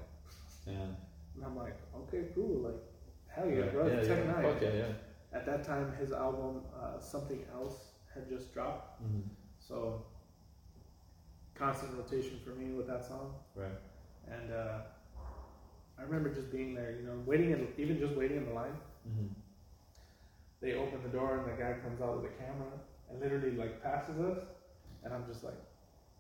damn. 0.64 0.96
and 1.36 1.44
I'm 1.44 1.54
like, 1.56 1.76
"Okay, 1.94 2.24
cool, 2.34 2.60
like, 2.62 2.80
hell 3.28 3.46
yeah, 3.48 3.66
bro, 3.66 3.86
yeah, 3.86 4.00
Tech 4.00 4.24
yeah. 4.24 4.32
Nine." 4.32 4.42
Fuck 4.42 4.62
yeah, 4.62 4.72
yeah. 4.72 4.92
At 5.34 5.44
that 5.44 5.62
time, 5.64 5.92
his 6.00 6.12
album 6.12 6.62
uh, 6.74 6.98
"Something 6.98 7.44
Else" 7.52 7.92
had 8.14 8.26
just 8.28 8.52
dropped, 8.54 9.02
Mm-hmm. 9.02 9.28
so 9.60 10.02
constant 11.54 11.92
rotation 11.98 12.38
for 12.42 12.50
me 12.50 12.72
with 12.72 12.86
that 12.86 13.04
song. 13.04 13.34
Right. 13.54 13.68
And 14.30 14.52
uh, 14.52 14.78
I 15.98 16.02
remember 16.02 16.32
just 16.34 16.50
being 16.52 16.74
there, 16.74 16.92
you 16.92 17.06
know, 17.06 17.14
waiting 17.26 17.50
in, 17.50 17.68
even 17.78 17.98
just 17.98 18.14
waiting 18.14 18.36
in 18.38 18.46
the 18.46 18.52
line. 18.52 18.76
Mm-hmm. 19.08 19.26
They 20.60 20.74
open 20.74 21.02
the 21.02 21.08
door 21.08 21.38
and 21.38 21.46
the 21.46 21.62
guy 21.62 21.74
comes 21.82 22.00
out 22.00 22.20
with 22.20 22.30
a 22.30 22.34
camera 22.34 22.72
and 23.10 23.20
literally 23.20 23.56
like 23.56 23.82
passes 23.82 24.18
us, 24.20 24.38
and 25.04 25.14
I'm 25.14 25.24
just 25.26 25.44
like, 25.44 25.54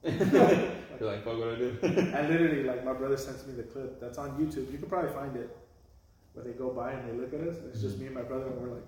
You're 0.04 1.10
like, 1.10 1.24
fuck 1.24 1.38
what 1.38 1.48
I 1.48 1.56
do. 1.56 1.76
and 1.82 2.28
literally 2.30 2.62
like 2.62 2.84
my 2.84 2.92
brother 2.92 3.16
sends 3.16 3.44
me 3.46 3.54
the 3.54 3.64
clip 3.64 4.00
that's 4.00 4.16
on 4.16 4.30
YouTube. 4.38 4.70
You 4.70 4.78
could 4.78 4.88
probably 4.88 5.12
find 5.12 5.36
it 5.36 5.56
where 6.34 6.44
they 6.44 6.52
go 6.52 6.70
by 6.70 6.92
and 6.92 7.08
they 7.08 7.20
look 7.20 7.34
at 7.34 7.40
us. 7.40 7.58
And 7.58 7.70
it's 7.70 7.80
just 7.82 7.98
me 7.98 8.06
and 8.06 8.14
my 8.14 8.22
brother, 8.22 8.46
and 8.46 8.60
we're 8.60 8.74
like, 8.74 8.86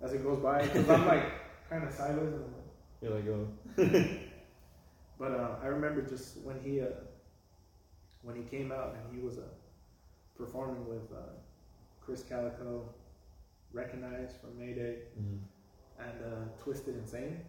as 0.00 0.14
it 0.14 0.22
goes 0.22 0.38
by, 0.38 0.62
because 0.62 0.88
I'm 0.88 1.06
like 1.06 1.24
kind 1.70 1.84
of 1.84 1.92
silent. 1.92 2.34
and 2.34 2.44
I'm 2.44 2.52
like, 2.54 2.66
You're 3.02 3.14
like, 3.14 4.08
oh. 4.08 4.18
But 5.18 5.32
uh, 5.32 5.56
I 5.62 5.66
remember 5.66 6.02
just 6.02 6.38
when 6.38 6.58
he 6.64 6.80
uh, 6.80 6.86
when 8.22 8.36
he 8.36 8.42
came 8.42 8.70
out 8.72 8.94
and 8.96 9.14
he 9.16 9.20
was 9.24 9.38
uh, 9.38 9.42
performing 10.36 10.86
with 10.88 11.10
uh, 11.12 11.32
Krizz 12.04 12.24
Kaliko, 12.24 12.82
recognized 13.72 14.36
from 14.40 14.58
Mayday, 14.58 14.96
Mm-hmm. 15.20 16.02
and 16.04 16.24
uh, 16.32 16.62
Twisted 16.62 16.96
Insane. 16.96 17.40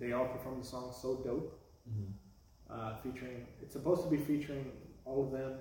They 0.00 0.12
all 0.12 0.26
performed 0.26 0.62
the 0.62 0.66
song 0.66 0.92
"So 1.00 1.16
Dope," 1.24 1.58
Mm-hmm. 1.88 2.10
uh, 2.74 2.96
featuring. 3.02 3.46
It's 3.62 3.72
supposed 3.74 4.02
to 4.04 4.10
be 4.10 4.16
featuring 4.16 4.72
all 5.04 5.24
of 5.26 5.32
them 5.32 5.52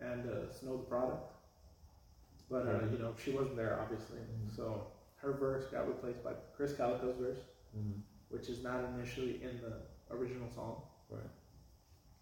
and 0.00 0.28
uh, 0.28 0.50
Snow 0.52 0.76
the 0.78 0.82
Product, 0.84 1.32
but 2.50 2.66
uh, 2.66 2.72
Right. 2.72 2.90
you 2.92 2.98
know 2.98 3.14
she 3.22 3.30
wasn't 3.32 3.56
there 3.56 3.78
obviously. 3.80 4.18
Mhm. 4.18 4.56
So 4.56 4.86
her 5.16 5.32
verse 5.32 5.66
got 5.70 5.86
replaced 5.88 6.22
by 6.24 6.32
Krizz 6.58 6.74
Kaliko's 6.76 7.16
verse. 7.18 7.38
Mm-hmm. 7.76 8.00
which 8.30 8.48
is 8.48 8.62
not 8.64 8.80
initially 8.94 9.40
in 9.44 9.60
the 9.60 9.74
original 10.14 10.48
song. 10.50 10.82
Right. 11.08 11.20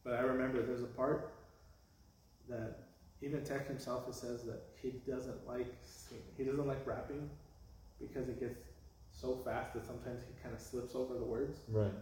But 0.04 0.14
I 0.14 0.20
remember 0.20 0.62
there's 0.62 0.82
a 0.82 0.86
part 0.86 1.34
that 2.48 2.78
even 3.20 3.44
Tech 3.44 3.66
himself 3.66 4.12
says 4.14 4.44
that 4.44 4.62
he 4.80 4.90
doesn't 5.06 5.46
like 5.46 5.74
he 6.36 6.44
doesn't 6.44 6.66
like 6.66 6.86
rapping 6.86 7.28
because 8.00 8.28
it 8.28 8.40
gets 8.40 8.60
so 9.10 9.40
fast 9.44 9.74
that 9.74 9.84
sometimes 9.84 10.22
he 10.22 10.42
kind 10.42 10.54
of 10.54 10.60
slips 10.60 10.94
over 10.94 11.14
the 11.14 11.24
words. 11.24 11.60
Right. 11.68 11.92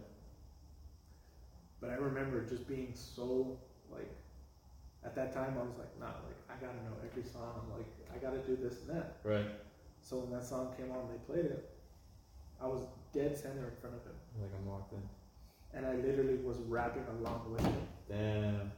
But 1.81 1.89
I 1.89 1.95
remember 1.95 2.45
just 2.45 2.67
being 2.67 2.91
so 2.93 3.59
like 3.91 4.09
at 5.03 5.15
that 5.15 5.33
time 5.33 5.55
I 5.59 5.63
was 5.63 5.77
like, 5.77 5.99
nah, 5.99 6.07
like 6.27 6.39
I 6.49 6.53
gotta 6.61 6.77
know 6.83 6.95
every 7.09 7.23
song. 7.23 7.61
I'm 7.63 7.77
like 7.77 7.87
I 8.13 8.17
gotta 8.17 8.39
do 8.39 8.55
this 8.55 8.81
and 8.87 8.97
that. 8.97 9.17
Right. 9.23 9.47
So 10.01 10.19
when 10.19 10.31
that 10.31 10.45
song 10.45 10.73
came 10.77 10.91
on, 10.91 10.99
and 10.99 11.09
they 11.09 11.23
played 11.25 11.45
it. 11.51 11.69
I 12.61 12.65
was 12.65 12.87
dead 13.13 13.37
center 13.37 13.69
in 13.69 13.75
front 13.79 13.95
of 13.95 14.01
him, 14.01 14.17
Like 14.41 14.49
I'm 14.57 14.67
locked 14.69 14.93
in. 14.93 15.01
And 15.77 15.85
I 15.85 15.93
literally 15.95 16.35
was 16.37 16.57
rapping 16.67 17.03
along 17.19 17.51
with 17.51 17.61
him. 17.61 17.87
Damn. 18.09 18.71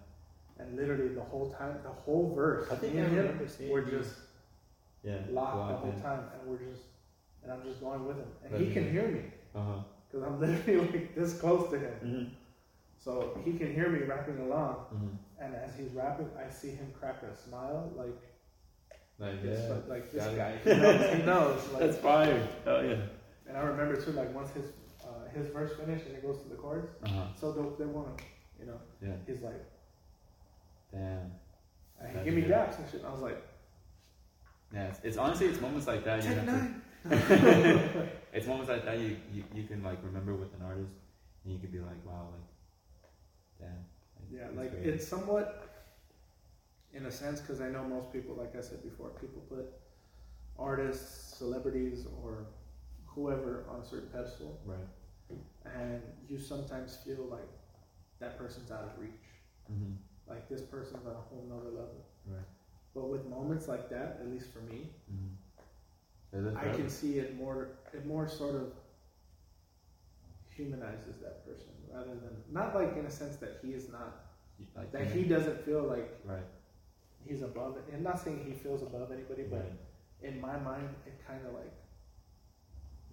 And 0.59 0.76
literally 0.76 1.07
the 1.15 1.21
whole 1.21 1.49
time, 1.57 1.77
the 1.84 1.89
whole 1.89 2.34
verse, 2.35 2.67
I 2.69 2.76
think 2.76 2.93
me 2.95 3.01
I 3.01 3.05
him 3.05 3.39
were 3.69 3.81
just 3.81 4.13
Yeah. 5.03 5.19
locked 5.31 5.69
the 5.69 5.77
whole 5.77 6.01
time, 6.01 6.26
and 6.34 6.49
we're 6.51 6.57
just, 6.69 6.81
and 7.41 7.51
I'm 7.53 7.63
just 7.63 7.80
going 7.80 8.05
with 8.05 8.17
him, 8.17 8.27
and 8.43 8.61
he 8.61 8.73
can 8.73 8.91
hear 8.91 9.07
me 9.07 9.21
because 9.53 10.23
I'm 10.27 10.39
literally 10.41 10.85
like 10.91 11.15
this 11.15 11.39
close 11.39 11.69
to 11.71 11.80
him, 11.80 11.93
Mm-hmm. 12.03 12.23
so 12.99 13.39
he 13.45 13.53
can 13.53 13.73
hear 13.73 13.88
me 13.89 13.99
rapping 13.99 14.39
along. 14.39 14.76
Mm-hmm. 14.93 15.15
And 15.41 15.55
as 15.55 15.71
he's 15.77 15.91
rapping, 15.93 16.30
I 16.38 16.49
see 16.51 16.71
him 16.71 16.91
crack 16.99 17.23
a 17.23 17.34
smile, 17.38 17.89
like 17.95 18.19
Like 19.17 19.41
this, 19.41 19.69
yeah. 19.69 19.93
like 19.93 20.11
this 20.11 20.26
guy. 20.35 20.57
He 20.65 20.73
knows. 20.76 21.15
He 21.17 21.23
knows 21.23 21.69
like, 21.73 21.80
That's 21.80 21.97
fire. 21.97 22.47
Oh 22.67 22.81
yeah. 22.81 22.97
and 23.47 23.55
I 23.57 23.61
remember 23.61 23.95
too, 24.01 24.11
like 24.11 24.35
once 24.35 24.51
his 24.51 24.65
his 25.34 25.47
verse 25.47 25.72
finished 25.77 26.06
and 26.07 26.15
it 26.15 26.23
goes 26.23 26.41
to 26.43 26.49
the 26.49 26.56
chorus, 26.56 26.88
Uh 27.03 27.10
huh. 27.10 27.23
so 27.39 27.53
dope 27.53 27.77
they 27.77 27.85
want 27.85 28.07
him, 28.07 28.27
you 28.60 28.65
know. 28.68 28.80
Yeah. 29.01 29.15
He's 29.27 29.41
like, 29.41 29.64
Damn. 30.91 31.31
I 32.01 32.06
And 32.06 32.15
That'd 32.15 32.19
he 32.26 32.31
gave 32.31 32.35
be 32.35 32.41
me 32.49 32.56
daps 32.56 32.80
and 32.80 32.89
shit. 32.89 32.99
And 33.01 33.07
I 33.10 33.11
was 33.11 33.22
like, 33.22 33.41
Yeah, 34.73 34.88
it's, 34.88 34.99
it's 35.03 35.18
honestly 35.18 35.47
it's 35.47 35.61
moments 35.61 35.88
like 35.88 36.03
that 36.06 36.23
you 36.23 36.30
to. 36.35 36.73
it's 38.34 38.45
moments 38.47 38.69
like 38.69 38.84
that 38.85 38.99
you, 38.99 39.18
you 39.34 39.43
you 39.56 39.64
can 39.64 39.81
like 39.84 39.99
remember 40.03 40.35
with 40.35 40.53
an 40.56 40.61
artist, 40.65 40.91
and 41.43 41.53
you 41.53 41.60
can 41.60 41.69
be 41.72 41.80
like, 41.80 42.06
wow, 42.06 42.27
like, 42.31 43.69
damn. 43.69 44.38
Yeah, 44.38 44.47
it's 44.47 44.57
like 44.57 44.72
crazy. 44.72 44.89
it's 44.89 45.07
somewhat, 45.07 45.69
in 46.93 47.06
a 47.06 47.11
sense, 47.11 47.39
because 47.39 47.61
I 47.61 47.69
know 47.69 47.84
most 47.85 48.11
people, 48.11 48.35
like 48.35 48.53
I 48.56 48.61
said 48.61 48.84
before, 48.84 49.10
people 49.22 49.41
put 49.49 49.65
artists, 50.57 51.38
celebrities, 51.38 52.06
or 52.22 52.45
whoever 53.06 53.65
on 53.69 53.80
a 53.81 53.85
certain 53.85 54.10
pedestal, 54.10 54.60
right. 54.65 54.77
And 55.65 56.01
you 56.27 56.38
sometimes 56.38 56.97
feel 57.06 57.26
like 57.30 57.49
that 58.19 58.38
person's 58.38 58.72
out 58.72 58.84
of 58.84 58.99
reach. 58.99 59.11
Mm-hmm. 59.72 59.93
Like 60.27 60.47
this 60.49 60.61
person's 60.61 61.06
on 61.06 61.14
a 61.14 61.22
whole 61.30 61.45
nother 61.49 61.69
level. 61.69 62.06
Right. 62.26 62.45
But 62.93 63.10
with 63.10 63.26
moments 63.26 63.68
like 63.68 63.89
that, 63.89 64.19
at 64.22 64.30
least 64.31 64.51
for 64.53 64.60
me, 64.61 64.89
Mm-hmm. 65.11 66.56
I 66.56 66.69
can 66.76 66.89
see 66.89 67.18
it 67.18 67.35
more. 67.35 67.80
It 67.91 68.06
more 68.06 68.27
sort 68.27 68.53
of 68.56 68.73
humanizes 70.56 71.18
that 71.22 71.45
person 71.45 71.69
rather 71.91 72.14
than 72.15 72.43
not 72.51 72.76
like 72.76 72.95
in 72.97 73.06
a 73.06 73.10
sense 73.10 73.38
that 73.38 73.60
he 73.64 73.69
is 73.69 73.89
not 73.89 74.26
like 74.76 74.91
that 74.91 75.07
he 75.07 75.23
doesn't 75.23 75.64
feel 75.65 75.84
like 75.84 76.19
right. 76.26 76.43
he's 77.26 77.41
above 77.41 77.77
it. 77.77 77.85
And 77.93 78.03
not 78.03 78.19
saying 78.19 78.43
he 78.45 78.53
feels 78.53 78.84
above 78.84 79.11
anybody, 79.11 79.43
but 79.49 79.60
Right. 79.61 79.72
in 80.34 80.39
my 80.41 80.57
mind, 80.60 80.89
it 81.07 81.19
kind 81.26 81.45
of 81.47 81.53
like 81.53 81.73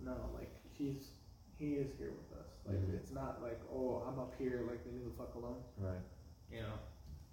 no, 0.05 0.14
like 0.34 0.55
he's 0.72 1.09
he 1.58 1.74
is 1.74 1.90
here 1.98 2.10
with 2.12 2.38
us. 2.38 2.48
Like 2.66 2.76
Mhm. 2.76 2.94
it's 2.94 3.10
not 3.12 3.42
like 3.42 3.60
oh 3.72 4.02
I'm 4.06 4.18
up 4.18 4.34
here, 4.38 4.62
like 4.68 4.84
leave 4.86 4.94
me 4.94 5.04
the 5.04 5.16
fuck 5.16 5.34
alone. 5.34 5.62
Right. 5.78 6.02
You 6.50 6.60
know, 6.62 6.78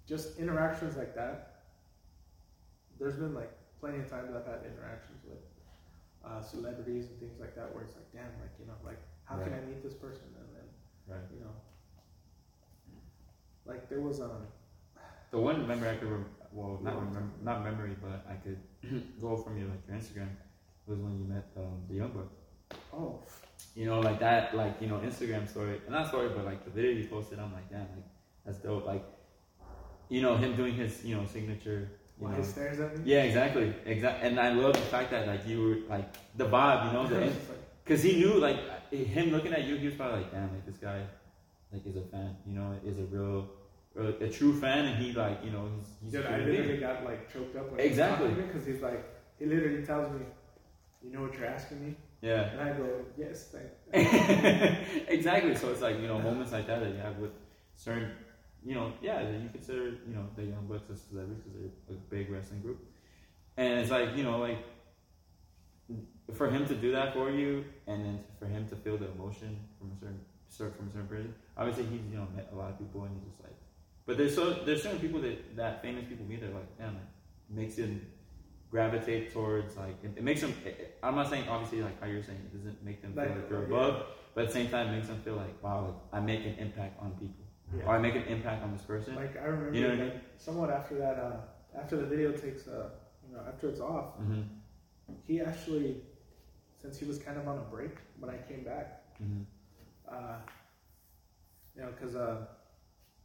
just 0.06 0.38
interactions 0.38 0.96
like 0.96 1.14
that. 1.14 1.62
There's 2.98 3.16
been 3.16 3.34
like 3.34 3.52
plenty 3.80 3.98
of 3.98 4.08
times 4.08 4.34
I've 4.34 4.46
had 4.46 4.64
interactions 4.64 5.20
with 5.24 5.38
uh, 6.24 6.40
celebrities 6.40 7.08
and 7.10 7.18
things 7.20 7.38
like 7.38 7.54
that 7.54 7.74
where 7.74 7.84
it's 7.84 7.94
like 7.96 8.10
damn, 8.12 8.32
like 8.40 8.54
you 8.58 8.66
know, 8.66 8.74
like 8.84 8.98
how 9.24 9.36
can 9.38 9.52
I 9.52 9.60
meet 9.60 9.82
this 9.82 9.94
person 9.94 10.26
and 10.38 10.48
then 10.56 10.66
Right. 11.06 11.26
you 11.34 11.40
know, 11.40 11.52
like 13.66 13.88
there 13.88 14.00
was 14.00 14.20
um 14.20 14.46
The 15.30 15.38
one 15.38 15.66
memory 15.66 15.88
I 15.90 15.96
could, 15.96 16.08
rem- 16.10 16.30
well, 16.52 16.78
not 16.82 16.94
remember, 16.96 17.22
not 17.42 17.64
memory, 17.64 17.96
but 18.00 18.24
I 18.30 18.34
could 18.36 18.60
go 19.20 19.36
from 19.36 19.58
your 19.58 19.68
like 19.68 19.82
your 19.88 19.96
Instagram 19.96 20.30
was 20.86 20.98
when 20.98 21.18
you 21.18 21.24
met 21.24 21.46
um, 21.56 21.82
the 21.88 21.94
young 21.96 22.12
buck. 22.12 22.28
oh 22.92 23.20
You 23.74 23.86
know, 23.86 24.00
like 24.00 24.20
that, 24.20 24.56
like 24.56 24.80
you 24.80 24.86
know, 24.86 24.98
Instagram 24.98 25.48
story, 25.48 25.80
not 25.88 26.08
story, 26.08 26.28
but 26.34 26.44
like 26.44 26.64
the 26.64 26.70
video 26.70 26.92
you 26.92 27.06
posted. 27.08 27.38
I'm 27.38 27.52
like, 27.52 27.68
damn, 27.70 27.80
like 27.80 28.06
that's 28.44 28.58
dope. 28.58 28.86
Like, 28.86 29.04
you 30.08 30.22
know, 30.22 30.36
him 30.36 30.54
doing 30.56 30.74
his, 30.74 31.04
you 31.04 31.16
know, 31.16 31.26
signature. 31.26 31.88
You 32.20 32.26
why 32.26 32.30
know, 32.30 32.36
he 32.36 32.42
stares 32.44 32.78
at 32.78 32.96
me. 32.96 33.02
yeah, 33.04 33.22
exactly, 33.24 33.74
exactly. 33.86 34.28
And 34.28 34.38
I 34.38 34.52
love 34.52 34.74
the 34.74 34.80
fact 34.80 35.10
that 35.10 35.26
like 35.26 35.46
you 35.48 35.62
were 35.62 35.76
like 35.96 36.14
the 36.36 36.44
vibe, 36.46 36.86
you 36.86 36.92
know, 36.92 37.06
the 37.08 37.32
Cause 37.86 38.02
he 38.02 38.16
knew, 38.16 38.34
like 38.38 38.90
him 38.90 39.30
looking 39.30 39.52
at 39.52 39.64
you, 39.64 39.76
he 39.76 39.86
was 39.86 39.94
probably 39.94 40.22
like, 40.22 40.32
"Damn, 40.32 40.50
like 40.50 40.64
this 40.64 40.78
guy, 40.78 41.02
like 41.70 41.84
is 41.84 41.96
a 41.96 42.02
fan. 42.02 42.34
You 42.46 42.54
know, 42.54 42.74
is 42.82 42.98
a 42.98 43.02
real, 43.02 43.50
a, 43.98 44.28
true 44.28 44.58
fan." 44.58 44.86
And 44.86 45.04
he 45.04 45.12
like, 45.12 45.44
you 45.44 45.50
know, 45.50 45.68
he's 45.76 45.90
he's 46.02 46.12
Dude, 46.12 46.24
I 46.24 46.38
literally 46.38 46.78
got 46.78 47.04
like 47.04 47.30
choked 47.30 47.54
up 47.56 47.70
when 47.70 47.80
Exactly. 47.80 48.30
because 48.30 48.64
he's 48.64 48.80
like 48.80 49.04
he 49.38 49.44
literally 49.44 49.84
tells 49.84 50.10
me, 50.12 50.24
"You 51.02 51.12
know 51.12 51.22
what 51.22 51.34
you're 51.34 51.46
asking 51.46 51.84
me," 51.86 51.94
Yeah, 52.24 52.52
and 52.52 52.60
I 52.62 52.72
go, 52.72 53.04
"Yes, 53.18 53.52
thank." 53.52 53.68
exactly. 55.08 55.54
So 55.56 55.68
it's 55.72 55.82
like 55.82 56.00
you 56.00 56.08
know 56.08 56.18
moments 56.18 56.52
like 56.52 56.66
that 56.68 56.80
that 56.80 56.88
you 56.88 56.96
have 56.96 57.18
with 57.18 57.32
certain, 57.76 58.12
you 58.64 58.74
know, 58.74 58.94
yeah, 59.02 59.22
that 59.22 59.40
you 59.42 59.50
consider 59.52 59.84
you 60.08 60.14
know 60.16 60.24
the 60.34 60.44
Young 60.44 60.66
Bucks 60.66 60.88
as 60.90 61.02
celebrities 61.02 61.42
because 61.44 61.70
they're 61.86 61.98
a 61.98 62.00
big 62.08 62.30
wrestling 62.30 62.62
group, 62.62 62.80
and 63.58 63.78
it's 63.80 63.90
like 63.90 64.16
you 64.16 64.22
know 64.22 64.38
like 64.38 64.56
for 66.32 66.48
him 66.48 66.66
to 66.66 66.74
do 66.74 66.92
that 66.92 67.12
for 67.12 67.30
you, 67.30 67.62
and 67.86 68.02
then 68.06 68.20
for 68.38 68.46
him 68.46 68.66
to 68.68 68.76
feel 68.76 68.96
the 68.96 69.10
emotion 69.10 69.60
from 69.78 69.92
a 69.92 70.00
certain 70.00 70.20
cer- 70.48 70.72
from 70.78 70.88
a 70.88 70.92
certain 70.92 71.08
person. 71.08 71.34
Obviously, 71.58 71.84
he's 71.84 72.00
you 72.10 72.16
know 72.16 72.26
met 72.34 72.48
a 72.54 72.56
lot 72.56 72.70
of 72.70 72.78
people, 72.78 73.04
and 73.04 73.14
he's 73.16 73.28
just 73.32 73.42
like, 73.42 73.56
but 74.06 74.16
there's 74.16 74.34
so 74.34 74.64
there's 74.64 74.82
certain 74.82 74.98
people 74.98 75.20
that 75.20 75.56
that 75.56 75.82
famous 75.82 76.06
people 76.08 76.24
meet. 76.24 76.40
that 76.40 76.48
are 76.48 76.54
like, 76.54 76.78
damn, 76.78 76.96
it 76.96 77.04
makes 77.50 77.76
him 77.76 78.00
gravitate 78.74 79.32
towards 79.32 79.76
like 79.76 79.96
it, 80.02 80.10
it 80.16 80.24
makes 80.28 80.40
them. 80.40 80.52
It, 80.66 80.98
I'm 81.00 81.14
not 81.14 81.30
saying 81.30 81.44
obviously 81.48 81.80
like 81.88 81.96
how 82.00 82.08
you're 82.12 82.26
saying 82.28 82.40
it 82.46 82.52
doesn't 82.56 82.78
make 82.88 82.98
them 83.02 83.12
feel 83.12 83.22
Like, 83.22 83.36
like 83.36 83.48
they're 83.48 83.60
yeah. 83.60 83.76
above, 83.76 83.94
but 84.34 84.40
at 84.44 84.46
the 84.48 84.54
same 84.58 84.68
time, 84.74 84.88
it 84.88 84.96
makes 84.96 85.06
them 85.12 85.20
feel 85.26 85.36
like 85.44 85.54
wow, 85.62 85.78
like 85.86 86.00
I 86.16 86.18
make 86.32 86.42
an 86.50 86.56
impact 86.66 86.94
on 87.04 87.12
people, 87.22 87.44
Yeah. 87.76 87.84
or 87.86 87.90
I 87.96 88.00
make 88.06 88.16
an 88.22 88.26
impact 88.36 88.60
on 88.64 88.72
this 88.76 88.82
person. 88.92 89.14
Like 89.14 89.34
I 89.44 89.46
remember, 89.54 89.78
You 89.78 89.82
know 89.84 89.90
what 89.90 90.00
I 90.00 90.04
like, 90.14 90.22
somewhat 90.46 90.70
after 90.78 90.94
that, 91.04 91.16
uh, 91.26 91.80
after 91.82 91.96
the 92.02 92.06
video 92.14 92.32
takes, 92.32 92.62
uh, 92.66 92.88
you 93.24 93.30
know, 93.36 93.42
after 93.50 93.68
it's 93.68 93.80
off, 93.80 94.08
hmm 94.16 94.42
he 95.28 95.34
actually, 95.50 95.90
since 96.80 96.94
he 97.00 97.04
was 97.10 97.18
kind 97.26 97.36
of 97.40 97.46
on 97.46 97.56
a 97.64 97.66
break 97.74 97.94
when 98.20 98.30
I 98.36 98.38
came 98.50 98.62
back, 98.72 98.86
hmm 99.18 99.42
uh, 100.16 100.38
you 101.76 101.82
know, 101.82 101.90
because 101.94 102.16
Uh, 102.16 102.38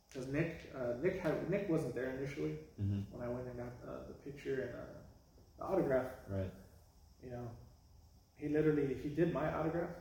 because 0.10 0.28
Nick 0.38 0.52
uh, 0.80 0.94
Nick 1.04 1.16
had 1.24 1.36
Nick 1.54 1.64
wasn't 1.76 1.94
there 1.98 2.10
initially 2.18 2.56
hmm 2.82 3.02
when 3.12 3.22
I 3.28 3.30
went 3.36 3.46
and 3.50 3.58
got 3.64 3.74
uh, 3.90 4.02
the 4.10 4.16
picture 4.28 4.58
and 4.66 4.74
uh, 4.84 4.99
the 5.60 5.66
autograph. 5.66 6.08
Right. 6.30 6.52
you 7.24 7.32
know, 7.32 7.48
he 8.36 8.48
literally 8.50 8.96
he 9.04 9.10
did 9.10 9.34
my 9.34 9.52
autograph, 9.54 9.92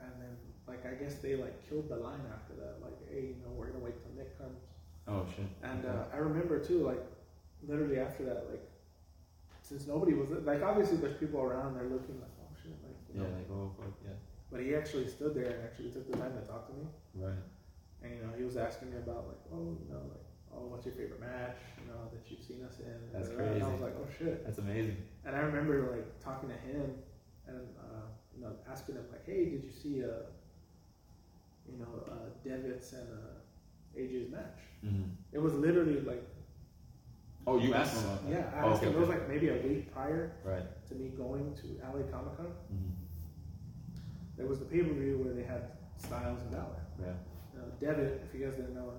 and 0.00 0.10
then 0.20 0.34
like 0.66 0.84
I 0.86 0.94
guess 1.02 1.14
they 1.16 1.36
like 1.36 1.56
killed 1.68 1.88
the 1.88 1.96
line 1.96 2.20
after 2.34 2.54
that. 2.60 2.82
Like, 2.82 2.98
hey, 3.10 3.34
you 3.34 3.36
know, 3.44 3.52
we're 3.56 3.68
gonna 3.70 3.84
wait 3.84 3.94
till 4.02 4.12
Nick 4.16 4.36
comes. 4.38 4.60
Oh 5.06 5.24
shit. 5.34 5.46
And 5.62 5.84
Okay. 5.84 5.96
uh, 5.96 6.14
I 6.14 6.18
remember 6.18 6.58
too, 6.58 6.84
like 6.84 7.00
literally 7.66 7.98
after 7.98 8.24
that, 8.24 8.46
like 8.50 8.64
since 9.62 9.86
nobody 9.86 10.14
was 10.14 10.28
like 10.44 10.62
obviously 10.62 10.96
there's 10.98 11.16
people 11.16 11.40
around, 11.40 11.74
they're 11.74 11.84
looking 11.88 12.18
like 12.20 12.34
oh 12.42 12.50
shit, 12.62 12.74
like 12.82 12.96
you 13.14 13.22
yeah, 13.22 13.28
know. 13.28 13.36
like 13.36 13.50
oh 13.50 13.70
fuck 13.78 13.94
yeah. 14.04 14.12
But 14.50 14.60
he 14.62 14.74
actually 14.74 15.06
stood 15.08 15.34
there 15.34 15.44
and 15.44 15.62
actually 15.64 15.90
took 15.90 16.10
the 16.10 16.16
time 16.16 16.32
to 16.32 16.40
talk 16.48 16.66
to 16.68 16.74
me, 16.74 16.86
Right. 17.14 17.42
and 18.02 18.10
you 18.16 18.22
know 18.24 18.32
he 18.36 18.44
was 18.44 18.56
asking 18.56 18.90
me 18.90 18.96
about 18.98 19.28
like 19.28 19.42
oh 19.52 19.76
you 19.80 19.88
know 19.92 20.00
like 20.08 20.24
oh 20.58 20.66
what's 20.68 20.84
your 20.86 20.94
favorite 20.94 21.20
match 21.20 21.56
you 21.80 21.86
know 21.86 22.00
that 22.12 22.22
you've 22.30 22.42
seen 22.42 22.62
us 22.64 22.80
in. 22.80 22.98
That's 23.12 23.30
And 23.30 23.62
I 23.62 23.68
was 23.70 23.80
like 23.80 23.94
oh 23.98 24.06
shit. 24.18 24.44
That's 24.44 24.58
amazing. 24.58 24.96
And 25.24 25.36
I 25.36 25.40
remember 25.40 25.90
like 25.94 26.06
talking 26.20 26.48
to 26.48 26.56
him 26.56 26.90
and 27.46 27.60
uh, 27.78 28.06
you 28.34 28.42
know 28.42 28.52
asking 28.70 28.96
him 28.96 29.04
like, 29.10 29.24
"Hey, 29.24 29.44
did 29.46 29.62
you 29.64 29.70
see 29.70 30.00
a 30.00 30.26
you 31.70 31.78
know 31.78 31.92
uh, 32.10 32.28
Devitt's 32.44 32.92
and 32.92 33.08
uh, 33.12 33.98
AJ's 33.98 34.30
match?" 34.30 34.60
hmm 34.82 35.04
It 35.32 35.38
was 35.40 35.54
literally 35.54 36.00
like 36.00 36.24
Oh, 37.46 37.58
you 37.58 37.72
asked 37.72 37.96
him 37.96 38.04
about 38.10 38.24
that. 38.24 38.30
yeah, 38.30 38.50
I 38.54 38.60
Oh, 38.64 38.70
asked 38.72 38.82
okay, 38.82 38.90
him. 38.90 38.96
It 38.96 39.00
was 39.00 39.08
like 39.08 39.26
maybe 39.28 39.48
a 39.48 39.56
week 39.66 39.90
prior 39.92 40.32
Right. 40.44 40.66
to 40.88 40.94
me 40.94 41.08
going 41.16 41.54
to 41.62 41.66
LA 41.82 42.02
Comic 42.12 42.36
Con. 42.36 42.46
hmm 42.68 42.92
There 44.36 44.46
was 44.46 44.58
the 44.58 44.66
pay 44.66 44.82
per 44.82 44.92
view 44.92 45.16
where 45.24 45.32
they 45.34 45.44
had 45.44 45.62
Styles 45.96 46.40
and 46.42 46.50
Balor. 46.50 46.82
Yeah. 47.00 47.06
Know, 47.56 47.64
Devitt, 47.80 48.22
if 48.28 48.38
you 48.38 48.44
guys 48.46 48.54
didn't 48.56 48.74
know, 48.74 48.92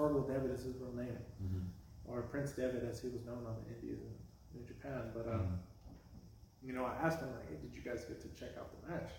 Fergal 0.00 0.26
Devitt 0.26 0.50
is 0.50 0.64
his 0.64 0.76
real 0.80 0.92
name, 0.96 1.18
hmm 1.40 1.60
or 2.08 2.22
Prince 2.22 2.52
Devitt 2.52 2.82
as 2.90 3.00
he 3.00 3.08
was 3.08 3.24
known 3.24 3.46
on 3.46 3.54
the 3.62 3.72
Indies 3.72 4.00
in 4.02 4.58
New 4.58 4.66
Japan. 4.66 5.12
But 5.14 5.28
um, 5.28 5.40
Mhm. 5.40 5.58
you 6.66 6.72
know, 6.72 6.84
I 6.84 6.94
asked 7.06 7.20
him 7.20 7.30
like, 7.36 7.48
hey, 7.48 7.56
"Did 7.62 7.72
you 7.74 7.82
guys 7.82 8.04
get 8.04 8.20
to 8.22 8.28
check 8.28 8.56
out 8.58 8.68
the 8.80 8.88
match 8.90 9.12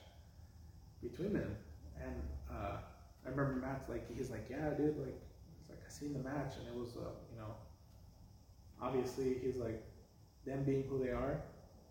between 1.01 1.31
them?" 1.33 1.55
And 1.97 2.21
uh, 2.51 2.79
I 3.25 3.29
remember 3.29 3.53
Matt's 3.65 3.87
like, 3.87 4.09
he's 4.13 4.29
like, 4.31 4.47
"Yeah, 4.49 4.71
dude, 4.71 4.97
like, 4.97 5.21
he's 5.57 5.69
like, 5.69 5.79
I 5.87 5.89
seen 5.89 6.11
the 6.13 6.19
match, 6.19 6.55
and 6.57 6.67
it 6.67 6.75
was, 6.75 6.97
uh, 6.97 7.11
you 7.31 7.37
know, 7.39 7.55
obviously, 8.81 9.35
he's 9.39 9.55
like, 9.57 9.81
them 10.45 10.63
being 10.65 10.83
who 10.89 10.97
they 11.01 11.11
are, 11.11 11.39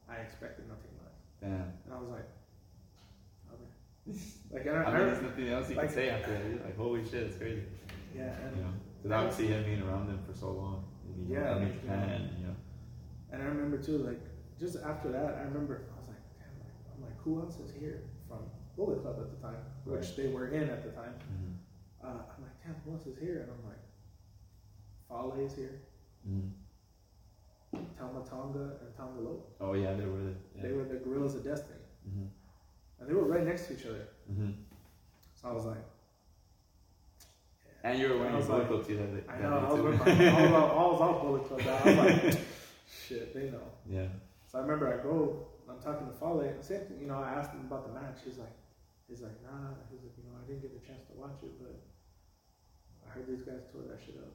I 0.08 0.16
expected 0.16 0.68
nothing 0.68 0.90
less." 1.02 1.16
Damn. 1.40 1.72
And 1.84 1.94
I 1.94 1.98
was 1.98 2.10
like, 2.10 2.28
"Okay." 3.54 3.70
Like, 4.52 4.66
I, 4.66 4.70
I 4.70 4.82
I, 4.84 4.98
mean, 4.98 5.06
there's 5.06 5.22
nothing 5.22 5.48
else 5.48 5.70
you 5.70 5.76
like- 5.76 5.86
can 5.86 5.94
say 5.94 6.08
after 6.10 6.32
that. 6.32 6.64
Like, 6.66 6.76
holy 6.76 7.04
shit, 7.04 7.22
it's 7.22 7.36
crazy. 7.38 7.62
Yeah, 8.14 8.22
and 8.44 8.56
You 8.56 8.62
know, 8.62 8.72
because 9.02 9.12
obviously 9.12 9.46
him 9.48 9.64
being 9.64 9.82
around 9.82 10.08
them 10.08 10.18
for 10.26 10.34
so 10.36 10.50
long, 10.50 10.84
you 11.06 11.34
know, 11.34 11.40
Yeah, 11.40 11.56
in 11.56 11.62
like, 11.64 11.80
Japan, 11.80 12.30
you 12.38 12.46
know, 12.46 12.54
and 13.32 13.42
I 13.42 13.46
remember 13.46 13.78
too, 13.78 13.98
like, 13.98 14.20
just 14.58 14.76
after 14.84 15.10
that, 15.12 15.36
I 15.36 15.42
remember 15.42 15.86
I 15.94 15.98
was 15.98 16.08
like, 16.08 16.22
"Damn!" 16.38 16.58
Like, 16.60 16.74
I'm 16.94 17.02
like, 17.02 17.18
who 17.22 17.40
else 17.40 17.58
is 17.60 17.72
here 17.72 18.02
from 18.28 18.38
Bullet 18.76 19.00
Club 19.02 19.16
at 19.20 19.30
the 19.30 19.36
time, 19.46 19.62
which 19.84 20.16
they 20.16 20.28
were 20.28 20.48
in 20.48 20.68
at 20.68 20.82
the 20.84 20.90
time. 20.90 21.14
hmm 21.14 21.54
uh, 22.02 22.08
I'm 22.08 22.42
like, 22.42 22.56
damn, 22.64 22.74
who 22.84 22.92
else 22.92 23.06
is 23.06 23.18
here? 23.18 23.40
And 23.42 23.50
I'm 23.52 23.64
like, 23.68 23.82
Fale 25.08 25.44
is 25.44 25.54
here, 25.54 25.80
hmm 26.26 26.48
Tama 27.98 28.24
Tonga 28.28 28.76
and 28.80 28.96
Tonga 28.96 29.20
Loa. 29.20 29.40
Oh 29.60 29.74
yeah, 29.74 29.94
they 29.94 30.04
were. 30.06 30.18
The, 30.18 30.34
yeah. 30.56 30.62
They 30.62 30.72
were 30.72 30.84
the 30.84 30.96
Guerrillas 30.96 31.34
of 31.34 31.44
Destiny. 31.44 31.78
hmm 32.04 32.26
And 32.98 33.08
they 33.08 33.14
were 33.14 33.24
right 33.24 33.44
next 33.46 33.66
to 33.68 33.74
each 33.74 33.86
other. 33.86 34.08
hmm 34.26 34.50
So 35.34 35.48
I 35.48 35.52
was 35.52 35.64
like, 35.66 35.84
And 37.82 37.98
you 37.98 38.08
were 38.10 38.18
wearing 38.18 38.36
your 38.38 38.44
like- 38.58 38.68
Club 38.68 38.86
tee 38.86 38.94
that, 38.94 39.08
I 39.28 39.38
know, 39.40 39.56
I 39.58 39.72
was, 39.72 39.98
my, 39.98 40.04
I 40.04 40.42
was, 40.42 40.52
all, 40.52 40.68
I 40.68 40.90
was 40.92 41.00
all 41.04 41.20
Bullet 41.24 41.44
Club. 41.48 41.60
I 41.64 41.88
was 41.88 41.96
like, 41.96 42.38
shit, 43.08 43.32
they 43.34 43.50
know. 43.50 43.64
yeah. 43.88 44.06
So 44.46 44.58
I 44.58 44.62
remember 44.62 44.92
I 44.92 45.02
go, 45.02 45.46
I'm 45.68 45.78
talking 45.80 46.06
to 46.08 46.12
Fale, 46.12 46.40
and 46.40 46.62
same 46.64 46.80
thing, 46.86 46.98
you 47.00 47.06
know, 47.06 47.14
I 47.22 47.30
asked 47.38 47.52
him 47.52 47.60
about 47.60 47.86
the 47.86 47.94
match. 47.94 48.18
He's 48.24 48.36
like, 48.38 48.52
he's 49.08 49.22
like, 49.22 49.40
nah, 49.46 49.72
he's 49.90 50.02
like, 50.02 50.12
you 50.18 50.24
know, 50.28 50.36
I 50.36 50.44
didn't 50.46 50.62
get 50.62 50.74
the 50.74 50.84
chance 50.86 51.06
to 51.08 51.14
watch 51.14 51.38
it, 51.42 51.54
but 51.62 51.72
I 53.06 53.14
heard 53.14 53.26
these 53.28 53.42
guys 53.42 53.62
tore 53.72 53.82
that 53.88 53.98
shit 54.04 54.16
up. 54.18 54.34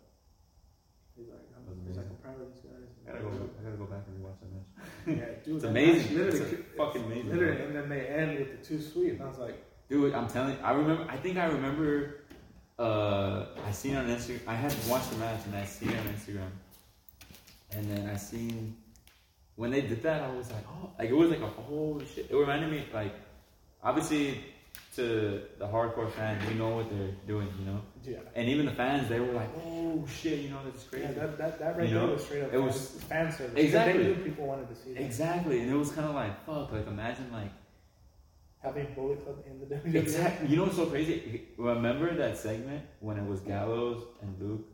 He's 1.16 1.28
like, 1.30 1.40
I'm, 1.56 1.64
he's 1.88 1.96
like. 1.98 2.08
I'm 2.10 2.16
proud 2.20 2.42
of 2.42 2.48
these 2.52 2.64
guys. 2.64 2.92
I 3.08 3.12
gotta 3.12 3.24
go. 3.24 3.30
I 3.30 3.64
gotta 3.64 3.78
go 3.78 3.86
back 3.86 4.04
and 4.08 4.20
rewatch 4.20 4.40
that 4.42 4.52
match. 4.52 4.68
Yeah, 5.08 5.44
dude, 5.46 5.56
It's 5.56 5.64
amazing. 5.64 6.18
Literally, 6.18 6.40
It's 6.40 6.76
fucking 6.76 7.04
amazing. 7.06 7.30
Literally, 7.32 7.62
and 7.64 7.76
then 7.76 7.88
they 7.90 8.02
end 8.08 8.40
with 8.40 8.60
the 8.60 8.66
Too 8.66 8.82
Sweet, 8.82 9.12
and 9.14 9.22
I 9.24 9.28
was 9.28 9.38
like, 9.38 9.64
Dude, 9.88 10.14
I'm 10.14 10.28
telling. 10.28 10.56
you, 10.58 10.64
I 10.64 10.72
remember. 10.74 11.06
I 11.10 11.16
think 11.18 11.38
I 11.38 11.46
remember. 11.46 12.22
Uh, 12.78 13.46
I 13.66 13.72
seen 13.72 13.96
on 13.96 14.08
Instagram. 14.08 14.42
I 14.48 14.56
had 14.56 14.74
watched 14.90 15.10
the 15.12 15.18
match 15.18 15.40
and 15.46 15.56
I 15.56 15.66
seen 15.66 15.90
it 15.90 15.98
on 16.00 16.06
Instagram, 16.08 16.50
and 17.72 17.90
then 17.90 18.10
I 18.10 18.18
seen 18.18 18.76
when 19.56 19.72
they 19.72 19.82
did 19.82 20.04
that. 20.04 20.24
I 20.24 20.32
was 20.36 20.52
like, 20.52 20.66
oh, 20.68 20.90
like 21.00 21.10
it 21.10 21.16
was 21.16 21.30
like 21.30 21.42
a 21.42 21.48
holy 21.48 22.06
shit. 22.06 22.28
It 22.30 22.36
reminded 22.36 22.70
me 22.70 22.86
like, 22.94 23.14
obviously, 23.82 24.44
to 24.98 25.42
the 25.58 25.66
hardcore 25.68 26.12
fans, 26.12 26.46
we 26.50 26.56
know 26.56 26.76
what 26.76 26.90
they're 26.90 27.14
doing, 27.28 27.48
you 27.60 27.66
know, 27.66 27.82
yeah. 28.04 28.18
and 28.36 28.50
even 28.50 28.66
the 28.66 28.72
fans, 28.74 29.08
they 29.10 29.20
were 29.20 29.32
like, 29.34 29.50
oh 29.66 30.06
shit, 30.08 30.40
you 30.40 30.50
know, 30.50 30.60
that's 30.66 30.84
crazy. 30.84 31.06
Yeah, 31.06 31.12
that, 31.14 31.38
that, 31.38 31.60
that 31.60 31.78
right 31.78 31.88
You 31.88 31.96
there 31.96 32.08
know, 32.08 32.14
was 32.14 32.24
straight 32.26 32.44
up 32.44 32.54
it 32.54 32.58
was- 32.62 32.90
fan 33.10 33.32
service. 33.32 33.54
Exactly. 33.56 34.04
They 34.04 34.10
knew 34.10 34.16
people 34.24 34.48
wanted 34.48 34.68
to 34.70 34.76
see 34.76 34.94
that. 34.94 35.02
Exactly, 35.04 35.62
and 35.62 35.72
it 35.72 35.76
was 35.76 35.92
kind 35.92 36.08
of 36.10 36.16
like 36.16 36.46
fuck. 36.46 36.72
Like 36.74 36.88
imagine 36.88 37.30
like 37.32 37.52
Having 38.66 38.88
Bullet 38.96 39.24
Club 39.24 39.38
in 39.46 39.60
the 39.60 39.76
WWE. 39.76 39.96
Exactly. 39.96 40.48
You 40.50 40.56
know 40.58 40.64
what's 40.64 40.76
so 40.76 40.88
crazy? 40.88 41.44
Remember 41.58 42.14
that 42.16 42.38
segment 42.38 42.84
when 43.00 43.18
it 43.18 43.26
was 43.26 43.40
Gallows 43.42 44.04
and 44.22 44.36
Luke 44.42 44.66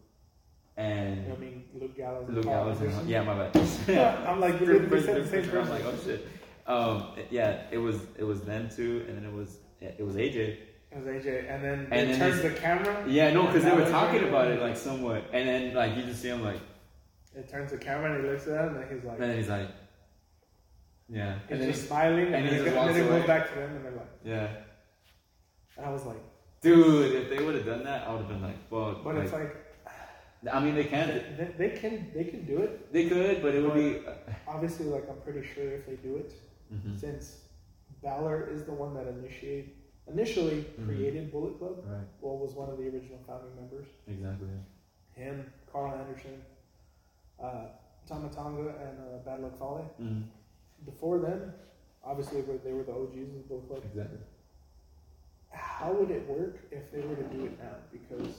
and 0.77 1.31
I 1.31 1.35
mean, 1.35 1.65
Luke 1.79 1.95
Gallows. 1.97 2.29
Luke 2.29 2.45
Gallows 2.45 2.79
and 2.81 3.09
yeah, 3.09 3.21
my 3.23 3.47
bad. 3.49 4.25
I'm 4.27 4.39
like, 4.39 4.59
they 4.59 4.65
said 4.65 4.89
person, 4.89 5.15
the 5.15 5.27
same 5.27 5.43
person. 5.43 5.57
I'm 5.59 5.69
like, 5.69 5.83
oh 5.85 5.93
shit. 6.03 6.27
Um, 6.65 7.07
yeah, 7.29 7.63
it 7.71 7.77
was 7.77 7.97
it 8.17 8.23
was 8.23 8.41
them 8.41 8.69
two, 8.73 9.03
and 9.07 9.17
then 9.17 9.25
it 9.25 9.33
was 9.33 9.57
it 9.81 10.05
was 10.05 10.15
AJ. 10.15 10.57
It 10.91 10.97
was 10.97 11.05
AJ, 11.05 11.53
and 11.53 11.63
then 11.63 11.87
And 11.91 12.09
then 12.11 12.19
they- 12.41 12.49
the 12.49 12.55
camera. 12.55 13.03
Yeah, 13.07 13.33
no, 13.33 13.47
because 13.47 13.63
they 13.63 13.71
were 13.71 13.89
talking 13.89 14.23
about 14.27 14.47
it 14.47 14.61
like 14.61 14.77
somewhat, 14.77 15.25
and 15.33 15.47
then 15.47 15.73
like 15.73 15.95
you 15.97 16.03
just 16.03 16.21
see 16.21 16.29
him 16.29 16.43
like, 16.43 16.59
It 17.35 17.49
turns 17.49 17.71
the 17.71 17.77
camera 17.77 18.13
and 18.13 18.23
he 18.23 18.29
looks 18.29 18.47
at 18.47 18.65
him 18.65 18.75
and 18.77 18.91
he's 18.91 19.03
like, 19.03 19.19
and 19.19 19.23
then 19.29 19.37
he's 19.37 19.49
like, 19.49 19.67
yeah, 21.11 21.33
he's 21.47 21.51
and 21.51 21.61
then 21.61 21.71
just 21.71 21.87
smiling, 21.87 22.25
and, 22.27 22.35
and 22.35 22.45
he 22.45 22.49
then, 22.55 22.63
just 22.65 22.67
it- 22.67 22.77
walks 22.77 22.93
then 22.93 23.03
it 23.05 23.09
goes 23.09 23.27
back 23.27 23.49
to 23.49 23.55
them, 23.59 23.75
and 23.75 23.85
they're 23.85 23.91
like, 23.91 24.11
yeah, 24.23 24.47
and 25.77 25.85
I 25.85 25.89
was 25.91 26.05
like, 26.05 26.21
dude, 26.61 27.15
if 27.15 27.29
they 27.29 27.43
would 27.43 27.55
have 27.55 27.65
done 27.65 27.83
that, 27.83 28.07
I 28.07 28.11
would 28.11 28.19
have 28.25 28.29
been 28.29 28.41
like, 28.41 28.59
fuck. 28.69 29.03
but 29.03 29.15
like, 29.15 29.23
it's 29.25 29.33
like 29.33 29.55
I 30.51 30.59
mean, 30.59 30.73
they 30.73 30.85
can, 30.85 31.07
they, 31.37 31.53
they 31.69 31.69
can 31.77 32.11
they 32.15 32.23
can 32.23 32.45
do 32.45 32.57
it. 32.65 32.91
they 32.91 33.07
could, 33.07 33.41
but 33.43 33.53
it 33.53 33.61
would 33.63 33.75
be. 33.75 33.99
Obviously, 34.47 34.85
like 34.87 35.07
I'm 35.09 35.21
pretty 35.21 35.45
sure 35.53 35.71
if 35.71 35.85
they 35.85 35.95
do 35.97 36.15
it, 36.17 36.33
Mhm. 36.73 36.99
since 36.99 37.41
Balor 38.01 38.47
is 38.49 38.63
the 38.63 38.71
one 38.73 38.93
that 38.95 39.05
initiate 39.07 39.75
initially 40.07 40.65
Mhm. 40.79 40.85
created 40.87 41.31
Bullet 41.31 41.59
Club, 41.59 41.83
Right. 41.85 42.07
well, 42.21 42.37
was 42.39 42.53
one 42.55 42.69
of 42.71 42.77
the 42.79 42.85
original 42.85 43.19
founding 43.27 43.55
members. 43.55 43.87
Exactly. 44.07 44.47
Him, 45.13 45.45
Karl 45.71 45.93
Anderson, 45.93 46.41
uh, 47.39 47.65
Tama 48.07 48.29
Tonga, 48.29 48.69
and 48.85 48.97
uh, 48.99 49.17
Bad 49.23 49.41
Luck 49.41 49.59
Fale. 49.59 49.93
Mm, 50.01 50.23
Before 50.85 51.19
them, 51.19 51.53
obviously 52.03 52.41
they 52.41 52.73
were 52.73 52.83
the 52.83 52.91
OGs 52.93 53.29
of 53.29 53.33
the 53.35 53.47
Bullet 53.47 53.67
Club. 53.67 53.83
exactly. 53.85 54.17
How 55.51 55.91
would 55.91 56.11
it 56.11 56.27
work 56.27 56.59
if 56.71 56.91
they 56.91 57.01
were 57.01 57.15
to 57.15 57.23
do 57.23 57.45
it 57.45 57.59
now? 57.59 57.75
Because 57.91 58.35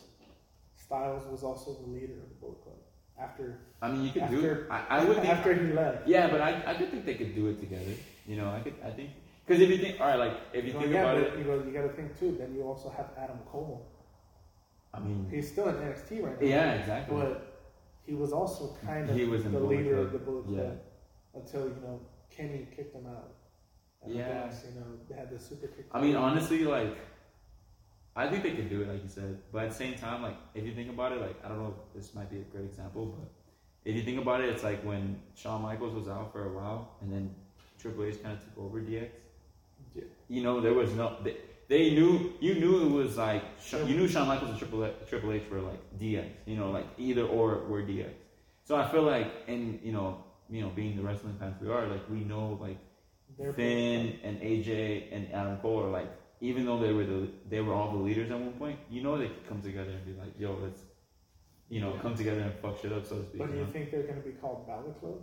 Styles 0.74 1.26
was 1.30 1.42
also 1.44 1.74
the 1.74 1.90
leader 1.90 2.14
of 2.14 2.28
the 2.28 2.34
Bullet 2.40 2.62
Club 2.62 2.76
after 3.20 3.58
I 3.80 3.90
mean, 3.90 4.04
you 4.04 4.10
could 4.10 4.30
do 4.30 4.44
it. 4.44 4.66
I, 4.70 4.84
I 5.00 5.04
would 5.04 5.18
think. 5.18 5.28
after 5.28 5.54
he 5.54 5.72
left. 5.72 6.08
yeah, 6.08 6.28
but 6.28 6.40
I, 6.40 6.62
I 6.66 6.74
could 6.74 6.90
think 6.90 7.04
they 7.04 7.14
could 7.14 7.34
do 7.34 7.48
it 7.48 7.60
together. 7.60 7.92
You 8.26 8.36
know, 8.36 8.48
I 8.50 8.60
could. 8.60 8.74
I 8.84 8.90
think 8.90 9.10
because 9.46 9.60
if 9.60 9.68
you 9.70 9.78
think, 9.78 10.00
all 10.00 10.06
right, 10.06 10.18
like 10.18 10.32
if 10.52 10.64
you 10.64 10.72
Well, 10.72 10.82
think 10.82 10.94
yeah, 10.94 11.02
about 11.02 11.22
but 11.22 11.32
it, 11.34 11.38
you 11.38 11.44
go, 11.44 11.54
you 11.64 11.72
got 11.72 11.82
to 11.82 11.88
think 11.90 12.18
too. 12.18 12.36
Then 12.38 12.54
you 12.54 12.62
also 12.62 12.88
have 12.90 13.10
Adam 13.18 13.38
Cole. 13.50 13.86
I 14.94 15.00
mean, 15.00 15.26
He's 15.30 15.50
still 15.50 15.68
in 15.68 15.74
NXT 15.76 16.22
right 16.22 16.40
now. 16.40 16.46
yeah, 16.46 16.72
exactly. 16.74 17.16
But 17.16 17.60
he 18.06 18.14
was 18.14 18.32
also 18.32 18.76
kind 18.84 19.08
of 19.08 19.16
He 19.16 19.24
was 19.24 19.44
the 19.44 19.58
leader 19.58 19.94
Club, 19.94 20.06
of 20.06 20.12
the 20.12 20.18
Bullet 20.18 20.44
Club 20.46 20.78
yeah. 21.34 21.40
until 21.40 21.62
you 21.62 21.76
know 21.82 22.00
Kenny 22.36 22.66
kicked 22.74 22.94
him 22.94 23.06
out. 23.06 23.34
And 24.02 24.14
Yeah. 24.14 24.46
Guess, 24.46 24.64
you 24.68 24.80
know 24.80 24.86
they 25.08 25.14
had 25.14 25.30
the 25.30 25.38
super 25.38 25.68
kick. 25.68 25.86
I 25.92 26.00
mean, 26.00 26.16
honestly, 26.16 26.64
like, 26.64 26.96
I 28.14 28.28
think 28.28 28.42
they 28.42 28.52
could 28.52 28.68
do 28.68 28.82
it, 28.82 28.88
like 28.88 29.02
you 29.02 29.08
said. 29.08 29.38
But 29.52 29.64
at 29.64 29.68
the 29.70 29.74
same 29.76 29.94
time, 29.94 30.22
like, 30.22 30.36
if 30.54 30.64
you 30.64 30.74
think 30.74 30.90
about 30.90 31.12
it, 31.12 31.20
like, 31.20 31.36
I 31.44 31.48
don't 31.48 31.58
know 31.58 31.74
if 31.76 31.94
this 31.94 32.14
might 32.14 32.30
be 32.30 32.38
a 32.38 32.42
great 32.52 32.64
example, 32.64 33.06
but 33.06 33.30
if 33.84 33.96
you 33.96 34.02
think 34.02 34.20
about 34.20 34.40
it, 34.40 34.48
it's 34.50 34.62
like 34.62 34.82
when 34.84 35.20
Shawn 35.34 35.62
Michaels 35.62 35.94
was 35.94 36.08
out 36.08 36.32
for 36.32 36.44
a 36.46 36.52
while, 36.52 36.96
and 37.00 37.12
then 37.12 37.34
Triple 37.78 38.04
H 38.04 38.22
kind 38.22 38.36
of 38.36 38.44
took 38.44 38.58
over 38.64 38.80
DX. 38.80 39.08
Yeah. 39.94 40.02
You 40.28 40.42
know, 40.42 40.60
there 40.60 40.74
was 40.74 40.92
no. 40.94 41.16
They, 41.22 41.36
they 41.68 41.90
knew 41.90 42.34
you 42.40 42.54
knew 42.54 42.86
it 42.86 42.90
was 42.90 43.16
like 43.16 43.42
you 43.86 43.96
knew 43.96 44.06
Shawn 44.06 44.28
Michaels 44.28 44.50
and 44.50 44.58
Triple 44.58 44.84
H, 44.84 44.92
Triple 45.08 45.32
H 45.32 45.44
were 45.50 45.60
like 45.60 45.80
DX. 45.98 46.28
You 46.46 46.56
know, 46.56 46.70
like 46.70 46.86
either 46.98 47.24
or 47.24 47.64
were 47.64 47.82
DX. 47.82 48.10
So 48.64 48.76
I 48.76 48.88
feel 48.90 49.02
like, 49.02 49.26
in 49.48 49.80
you 49.82 49.92
know, 49.92 50.22
you 50.52 50.60
know, 50.62 50.68
being 50.68 50.96
the 50.96 51.02
wrestling 51.02 51.36
fans 51.40 51.56
we 51.60 51.68
are, 51.70 51.86
like 51.86 52.08
we 52.10 52.20
know 52.32 52.58
like 52.60 52.78
They're 53.38 53.52
Finn 53.52 54.18
and 54.22 54.40
AJ 54.40 55.08
and 55.10 55.32
Adam 55.32 55.56
Cole 55.58 55.84
are 55.84 55.90
like, 55.90 56.10
even 56.40 56.66
though 56.66 56.78
they 56.78 56.92
were 56.92 57.04
the 57.04 57.28
they 57.48 57.60
were 57.60 57.72
all 57.72 57.90
the 57.92 58.02
leaders 58.08 58.30
at 58.30 58.38
one 58.38 58.52
point, 58.52 58.78
you 58.90 59.02
know 59.02 59.16
they 59.18 59.28
could 59.28 59.48
come 59.48 59.62
together 59.62 59.90
and 59.90 60.04
be 60.04 60.12
like, 60.20 60.32
yo, 60.38 60.58
let's, 60.62 60.82
you 61.70 61.80
know, 61.80 61.92
come 62.02 62.14
together 62.14 62.40
and 62.42 62.54
fuck 62.60 62.78
shit 62.80 62.92
up, 62.92 63.06
so 63.06 63.16
to 63.18 63.24
speak. 63.24 63.38
But 63.38 63.50
do 63.50 63.56
you 63.58 63.64
know? 63.64 63.70
think 63.70 63.90
they're 63.90 64.02
going 64.02 64.20
to 64.22 64.28
be 64.28 64.34
called 64.42 64.66
Balor 64.66 64.92
Club? 65.00 65.20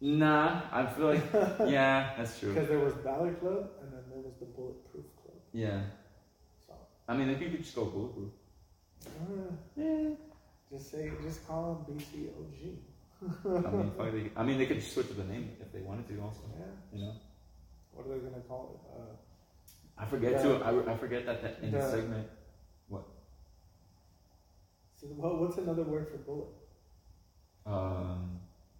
Nah, 0.00 0.62
I 0.72 0.86
feel 0.86 1.06
like, 1.14 1.22
yeah, 1.70 2.14
that's 2.16 2.40
true. 2.40 2.54
Because 2.54 2.68
there 2.68 2.78
was 2.78 2.94
Balor 2.94 3.34
Club 3.34 3.70
and 3.82 3.92
then 3.92 4.02
there 4.10 4.22
was 4.22 4.34
the 4.40 4.46
Bulletproof 4.46 5.04
Club. 5.22 5.36
Yeah, 5.52 5.82
So 6.66 6.72
I 7.06 7.14
mean, 7.16 7.28
if 7.30 7.40
you 7.40 7.50
could 7.50 7.62
just 7.62 7.76
go 7.76 7.84
bulletproof. 7.84 8.30
uh, 9.06 9.52
Yeah. 9.76 10.08
just 10.72 10.90
say, 10.90 11.12
just 11.22 11.46
call 11.46 11.84
them 11.86 11.98
BCOG. 11.98 12.76
I 13.22 13.26
mean, 13.70 13.90
fuck, 13.98 14.12
they, 14.12 14.30
I 14.36 14.42
mean, 14.42 14.58
they 14.58 14.66
could 14.66 14.82
switch 14.82 15.08
to 15.08 15.14
the 15.14 15.24
name 15.24 15.50
if 15.60 15.72
they 15.72 15.80
wanted 15.80 16.08
to, 16.08 16.20
also. 16.22 16.40
Yeah. 16.58 16.64
You 16.98 17.04
know, 17.06 17.12
What 17.92 18.06
are 18.06 18.14
they 18.14 18.20
going 18.20 18.34
to 18.34 18.40
call 18.48 18.70
it? 18.74 18.80
Uh, 19.00 20.02
I 20.02 20.06
forget 20.06 20.32
Yeah. 20.32 20.42
too. 20.42 20.54
I, 20.62 20.92
I 20.92 20.96
forget 20.96 21.26
that, 21.26 21.42
that 21.42 21.58
in 21.62 21.70
the 21.70 21.78
The- 21.78 21.90
segment. 21.90 22.28
so 25.00 25.06
what, 25.08 25.40
what's 25.40 25.56
another 25.58 25.82
word 25.82 26.08
for 26.10 26.18
bullet? 26.18 26.48
Um, 27.66 28.38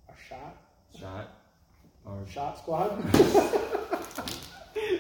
A 0.08 0.12
shot? 0.28 0.56
shot 0.98 1.28
or 2.04 2.26
Shot 2.30 2.58
squad? 2.58 2.90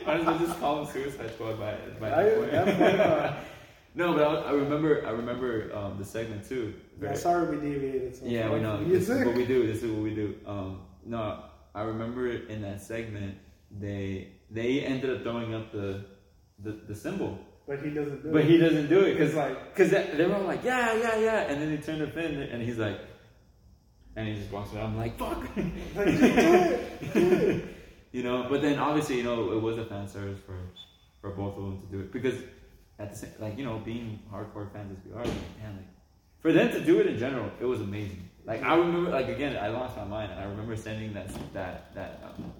Why 0.04 0.16
don't 0.16 0.26
they 0.38 0.46
just 0.46 0.58
call 0.60 0.76
them 0.84 0.92
Suicide 0.92 1.32
Squad 1.34 1.58
by 1.58 1.74
by 1.98 2.10
I- 2.10 3.34
that 3.94 4.06
point? 4.06 4.08
yeah, 4.08 4.08
why 4.08 4.08
not? 4.08 4.12
no, 4.12 4.14
but 4.14 4.46
I, 4.46 4.50
I 4.50 4.52
remember 4.52 5.06
I 5.06 5.10
remember 5.10 5.74
um, 5.74 5.98
the 5.98 6.04
segment 6.04 6.48
too. 6.48 6.74
yeah, 7.00 7.14
sorry 7.14 7.56
we 7.56 7.68
deviated. 7.68 8.16
So 8.16 8.26
yeah, 8.26 8.52
we 8.52 8.60
know. 8.60 8.84
This 8.88 9.08
is 9.08 9.24
what 9.24 9.34
we 9.34 9.46
do. 9.46 9.66
This 9.66 9.82
is 9.82 9.90
what 9.90 10.02
we 10.02 10.14
do. 10.14 10.36
Um, 10.46 10.82
no, 11.04 11.44
I 11.74 11.82
remember 11.82 12.28
in 12.30 12.62
that 12.62 12.80
segment 12.80 13.36
they 13.70 14.32
they 14.50 14.80
ended 14.80 15.10
up 15.10 15.22
throwing 15.22 15.54
up 15.54 15.72
the 15.72 16.04
the, 16.62 16.72
the 16.72 16.94
symbol, 16.94 17.38
But 17.66 17.82
he 17.82 17.90
doesn't 17.90 18.22
do 18.22 18.30
but 18.32 18.40
it. 18.40 18.42
But 18.42 18.44
he 18.44 18.58
doesn't 18.58 18.88
do 18.88 19.00
it 19.00 19.12
because 19.14 19.34
like, 19.34 19.74
because 19.74 19.90
they 19.90 20.26
were 20.26 20.34
all 20.34 20.42
like 20.42 20.64
yeah 20.64 20.94
yeah 20.94 21.16
yeah, 21.18 21.40
and 21.42 21.60
then 21.60 21.74
they 21.74 21.80
turned 21.80 22.00
to 22.00 22.10
Finn 22.10 22.40
and 22.40 22.62
he's 22.62 22.78
like, 22.78 23.00
and 24.16 24.28
he 24.28 24.34
just 24.34 24.50
walks 24.50 24.74
around 24.74 24.92
I'm 24.92 24.98
like 24.98 25.18
fuck. 25.18 25.38
like, 25.56 25.94
do 25.94 26.04
it. 26.04 27.14
Do 27.14 27.30
it. 27.32 27.64
you 28.12 28.22
know. 28.22 28.46
But 28.50 28.62
then 28.62 28.78
obviously, 28.78 29.18
you 29.18 29.22
know, 29.24 29.52
it 29.52 29.60
was 29.60 29.78
a 29.78 29.84
fan 29.84 30.08
service 30.08 30.38
for 30.44 30.58
for 31.20 31.30
both 31.30 31.56
of 31.56 31.62
them 31.62 31.80
to 31.80 31.86
do 31.86 32.00
it 32.00 32.12
because 32.12 32.36
at 33.00 33.10
the 33.10 33.16
same, 33.16 33.30
like 33.40 33.58
you 33.58 33.64
know, 33.64 33.78
being 33.78 34.20
hardcore 34.32 34.70
fans 34.72 34.96
as 34.96 35.04
we 35.04 35.12
are, 35.12 35.24
like, 35.24 35.34
man, 35.60 35.76
like 35.78 35.86
for 36.40 36.52
them 36.52 36.70
to 36.70 36.80
do 36.80 37.00
it 37.00 37.06
in 37.06 37.18
general, 37.18 37.50
it 37.60 37.64
was 37.64 37.80
amazing. 37.80 38.28
Like 38.44 38.62
I 38.62 38.74
remember, 38.76 39.10
like 39.10 39.28
again, 39.28 39.56
I 39.56 39.68
lost 39.68 39.96
my 39.96 40.04
mind. 40.04 40.32
And 40.32 40.40
I 40.40 40.44
remember 40.44 40.76
sending 40.76 41.12
that 41.14 41.28
that 41.54 41.94
that 41.94 42.22
um, 42.24 42.52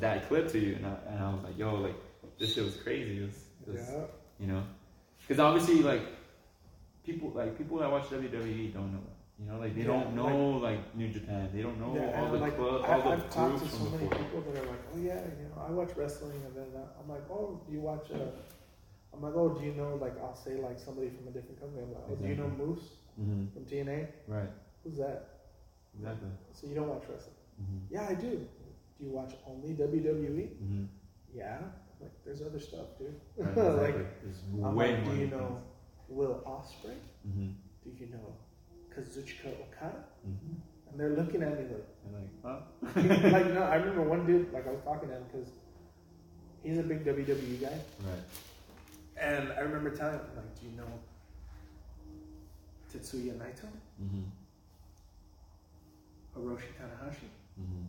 that 0.00 0.28
clip 0.28 0.48
to 0.52 0.58
you, 0.58 0.76
and 0.76 0.86
I, 0.86 0.94
and 1.10 1.18
I 1.24 1.30
was 1.34 1.42
like, 1.44 1.58
yo, 1.58 1.74
like 1.76 1.94
this 2.38 2.54
shit 2.54 2.64
was 2.64 2.76
crazy. 2.76 3.18
It 3.18 3.26
was, 3.26 3.36
it 3.66 3.72
was 3.72 3.88
Yeah. 3.88 4.04
you 4.40 4.46
know, 4.52 4.62
because 5.20 5.38
obviously, 5.40 5.82
like 5.82 6.02
people 7.04 7.30
like 7.34 7.56
people 7.58 7.78
that 7.78 7.90
watch 7.90 8.04
WWE 8.10 8.72
don't 8.72 8.92
know. 8.92 9.00
You 9.38 9.50
know, 9.50 9.58
like 9.58 9.74
they 9.74 9.80
Yeah, 9.82 9.86
don't 9.86 10.14
know 10.14 10.58
like, 10.58 10.94
New 10.94 11.08
Japan. 11.08 11.48
They 11.54 11.62
don't 11.62 11.80
know 11.80 11.94
Yeah, 11.96 12.20
all 12.20 12.30
the 12.30 12.36
like, 12.38 12.56
club, 12.58 12.84
I, 12.84 12.92
all 12.92 13.00
the 13.02 13.08
I've 13.16 13.30
talked 13.30 13.62
to 13.64 13.68
so 13.70 13.84
many 13.84 14.04
before. 14.06 14.18
people 14.18 14.40
that 14.52 14.62
are 14.62 14.66
like, 14.66 14.82
oh 14.94 14.98
yeah, 14.98 15.14
you 15.40 15.48
know, 15.48 15.64
I 15.66 15.70
watch 15.70 15.92
wrestling, 15.96 16.42
and 16.44 16.54
then 16.54 16.68
uh, 16.76 17.00
I'm 17.02 17.08
like, 17.08 17.24
oh, 17.30 17.58
do 17.66 17.72
you 17.72 17.80
watch? 17.80 18.06
Uh, 18.12 18.18
I'm 19.12 19.22
like, 19.22 19.34
oh, 19.34 19.48
do 19.48 19.64
you 19.64 19.72
know? 19.74 19.98
Like, 20.00 20.14
I'll 20.22 20.36
say 20.36 20.56
like 20.56 20.78
somebody 20.78 21.10
from 21.10 21.28
a 21.28 21.30
different 21.30 21.60
company. 21.60 21.82
I'm 21.82 21.92
like, 21.92 22.04
oh, 22.10 22.14
do 22.14 22.28
you 22.28 22.36
know 22.36 22.48
Moose 22.48 22.84
hmm 23.16 23.46
from 23.52 23.64
TNA? 23.64 24.06
Right. 24.28 24.48
Who's 24.84 24.96
that? 24.98 25.28
Exactly. 25.98 26.28
So 26.52 26.66
you 26.68 26.74
don't 26.74 26.88
watch 26.88 27.02
wrestling? 27.08 27.34
hmm 27.58 27.78
Yeah, 27.90 28.06
I 28.08 28.14
do. 28.14 28.30
Do 28.98 29.04
you 29.04 29.10
watch 29.10 29.34
only 29.46 29.74
WWE? 29.74 30.48
hmm 30.58 30.84
Yeah. 31.34 31.58
I'm 31.58 32.00
like, 32.00 32.12
there's 32.24 32.42
other 32.42 32.60
stuff, 32.60 32.86
dude. 32.98 33.20
Right, 33.36 33.56
like, 33.56 33.66
exactly. 33.66 34.04
There's 34.22 34.40
I'm 34.64 34.74
way 34.74 34.92
like, 34.94 35.04
do 35.04 35.10
you 35.16 35.26
know 35.26 35.60
Will 36.08 36.42
Ospreay? 36.46 36.96
hmm 37.24 37.50
Do 37.84 37.90
you 37.98 38.06
know 38.12 38.34
Kazuchika 38.94 39.48
Okada? 39.64 40.04
hmm 40.24 40.54
And 40.90 40.98
they're 40.98 41.16
looking 41.20 41.42
at 41.42 41.58
me 41.58 41.64
like. 41.74 41.88
And 42.04 42.14
like, 42.16 42.32
huh? 42.44 43.30
like 43.36 43.52
no, 43.54 43.62
I 43.62 43.74
remember 43.82 44.02
one 44.02 44.26
dude 44.26 44.52
like 44.52 44.66
I 44.66 44.70
was 44.70 44.80
talking 44.82 45.08
to 45.08 45.14
him 45.16 45.24
because 45.30 45.48
he's 46.62 46.78
a 46.78 46.82
big 46.82 47.04
WWE 47.04 47.60
guy, 47.60 47.78
Right. 48.08 48.24
And 49.20 49.52
I 49.52 49.60
remember 49.60 49.90
telling 49.90 50.14
him 50.14 50.20
like, 50.36 50.60
"Do 50.60 50.66
you 50.66 50.72
know 50.76 50.90
Tetsuya 52.92 53.34
Naito?" 53.38 53.68
hmm 53.98 54.22
Hiroshi 56.36 56.70
Tanahashi. 56.78 57.28
hmm 57.56 57.84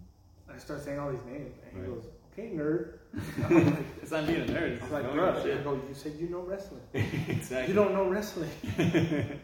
I 0.53 0.57
start 0.57 0.81
saying 0.83 0.99
all 0.99 1.11
these 1.11 1.23
names, 1.25 1.53
and 1.63 1.81
he 1.85 1.89
goes, 1.89 2.03
"Okay, 2.33 2.51
nerd." 2.53 2.97
Like, 3.13 3.77
It's 4.01 4.11
not 4.11 4.27
being 4.27 4.41
a 4.41 4.45
nerd. 4.45 4.71
It's 4.73 4.83
I'm 4.83 4.91
like, 4.91 5.13
bro, 5.13 5.29
I 5.29 5.63
go, 5.63 5.73
you 5.87 5.93
said 5.93 6.15
you 6.19 6.27
know 6.29 6.41
wrestling. 6.41 6.81
exactly. 6.93 7.67
You 7.69 7.73
don't 7.73 7.93
know 7.93 8.09
wrestling. 8.09 8.51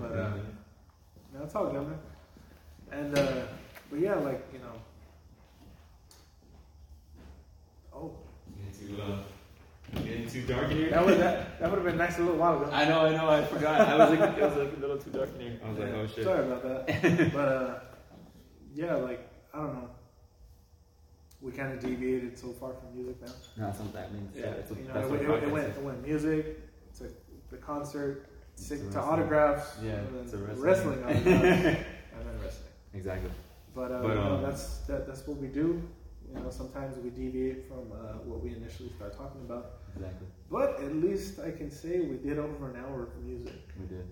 But, 0.00 0.12
uh, 0.12 0.36
No, 1.32 1.42
it's 1.44 1.54
all 1.54 1.70
good, 1.70 1.86
man. 1.88 1.98
And 2.92 3.18
uh, 3.18 3.42
but 3.90 3.98
yeah, 3.98 4.16
like 4.16 4.46
you 4.52 4.58
know. 4.58 4.74
Oh, 7.94 8.12
Getting 9.92 10.02
too, 10.04 10.08
getting 10.08 10.28
too 10.28 10.42
dark 10.46 10.70
in 10.70 10.76
here. 10.76 10.90
that 10.90 11.04
would 11.06 11.18
that, 11.18 11.60
that 11.60 11.70
would 11.70 11.78
have 11.78 11.84
been 11.84 11.96
nice 11.98 12.18
a 12.18 12.22
little 12.22 12.36
while 12.36 12.62
ago. 12.62 12.70
I 12.72 12.84
know, 12.84 13.00
I 13.06 13.10
know, 13.16 13.28
I 13.28 13.44
forgot. 13.44 13.80
I 13.80 13.96
was 13.96 14.18
like, 14.18 14.36
it 14.38 14.42
was 14.42 14.56
like 14.56 14.76
a 14.76 14.80
little 14.80 14.98
too 14.98 15.10
dark 15.10 15.30
in 15.34 15.40
here. 15.40 15.60
I 15.64 15.68
was 15.70 15.78
like, 15.78 15.88
oh 15.90 16.06
shit. 16.06 16.24
Sorry 16.24 16.46
about 16.46 16.62
that. 16.62 17.30
but 17.32 17.48
uh, 17.48 17.78
yeah, 18.74 18.94
like 18.94 19.28
I 19.52 19.58
don't 19.58 19.74
know. 19.74 19.90
We 21.40 21.52
kind 21.52 21.72
of 21.72 21.80
deviated 21.80 22.38
so 22.38 22.48
far 22.52 22.74
from 22.74 22.94
music 22.94 23.20
now. 23.22 23.32
No, 23.56 23.64
that's 23.66 23.78
what 23.78 23.92
that 23.94 24.12
means. 24.12 24.36
Yeah, 24.36 24.50
that's 24.50 24.70
what, 24.70 24.78
you 24.78 24.86
know, 24.88 24.94
that's 24.94 25.06
it, 25.06 25.10
what 25.10 25.38
it, 25.38 25.44
it 25.44 25.50
went 25.50 25.68
is. 25.68 25.76
it 25.76 25.82
went 25.82 26.06
music 26.06 26.94
to 26.98 27.04
the 27.50 27.56
concert 27.56 28.26
To 28.58 28.76
to, 28.76 28.90
to 28.92 29.00
autographs, 29.00 29.76
Yeah, 29.82 29.92
and 29.92 30.30
to 30.30 30.36
then 30.36 30.46
wrestling. 30.46 31.02
wrestling 31.02 31.04
autographs, 31.04 31.26
and 32.12 32.28
then 32.28 32.40
wrestling. 32.42 32.68
Exactly. 32.92 33.30
But, 33.74 33.92
uh, 33.92 34.02
But, 34.02 34.08
you 34.08 34.14
know, 34.16 34.34
um, 34.36 34.42
that's 34.42 34.78
that, 34.88 35.06
that's 35.06 35.26
what 35.26 35.38
we 35.38 35.46
do. 35.48 35.82
You 36.34 36.40
know, 36.40 36.50
sometimes 36.50 36.96
we 36.98 37.10
deviate 37.10 37.66
from 37.68 37.90
uh, 37.92 38.18
what 38.24 38.40
we 38.42 38.54
initially 38.54 38.90
start 38.96 39.16
talking 39.16 39.40
about. 39.42 39.72
Exactly. 39.96 40.26
But 40.50 40.80
at 40.80 40.94
least 40.94 41.40
I 41.40 41.50
can 41.50 41.70
say 41.70 42.00
we 42.00 42.16
did 42.18 42.38
over 42.38 42.70
an 42.70 42.76
hour 42.76 43.02
of 43.04 43.16
music. 43.24 43.54
We 43.80 43.86
did. 43.86 44.06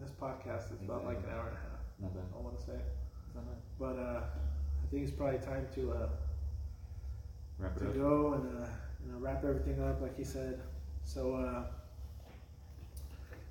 This 0.00 0.10
podcast 0.20 0.72
is 0.74 0.80
about 0.82 1.04
like 1.04 1.18
an 1.18 1.30
hour 1.32 1.48
and 1.48 1.56
a 1.56 1.60
half. 1.60 1.80
Not 2.00 2.14
bad. 2.14 2.24
I 2.36 2.40
want 2.42 2.58
to 2.58 2.64
say, 2.66 2.78
not 3.34 3.44
bad. 3.46 3.56
but 3.78 3.96
uh, 3.98 4.20
I 4.82 4.86
think 4.90 5.04
it's 5.04 5.12
probably 5.16 5.38
time 5.38 5.66
to 5.76 5.92
uh, 5.92 6.08
Wrap 7.58 7.76
to 7.78 7.84
it 7.84 7.88
up. 7.90 7.94
go 7.94 8.32
and 8.34 8.64
uh, 8.64 8.68
you 9.04 9.12
know 9.12 9.18
wrap 9.18 9.44
everything 9.44 9.80
up 9.82 10.00
like 10.02 10.16
he 10.16 10.24
said. 10.24 10.60
So 11.04 11.36
uh, 11.36 11.64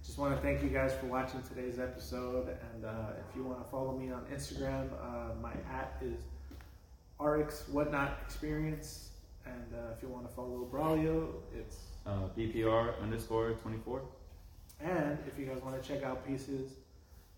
just 0.04 0.18
want 0.18 0.36
to 0.36 0.42
thank 0.42 0.62
you 0.62 0.70
guys 0.70 0.94
for 1.00 1.06
watching 1.08 1.42
today's 1.44 1.80
episode. 1.80 2.50
And 2.74 2.86
uh, 2.86 3.14
if 3.30 3.36
you 3.36 3.44
want 3.44 3.64
to 3.64 3.70
follow 3.72 3.98
me 3.98 4.12
on 4.12 4.26
Instagram, 4.34 4.90
uh, 5.02 5.36
my 5.42 5.54
at 5.72 5.96
is 6.02 6.20
RX 7.22 7.68
Whatnot 7.70 8.18
Experience. 8.26 9.10
And 9.46 9.74
uh, 9.74 9.94
if 9.96 10.02
you 10.02 10.10
want 10.10 10.28
to 10.28 10.34
follow 10.36 10.68
Braulio, 10.72 11.28
it's 11.56 11.78
Uh, 12.06 12.28
BPR 12.38 13.00
underscore 13.02 13.52
24. 13.62 14.02
and 14.80 15.18
if 15.28 15.38
you 15.38 15.46
guys 15.46 15.62
want 15.64 15.82
to 15.82 15.88
check 15.88 16.04
out 16.04 16.26
Pieces, 16.26 16.72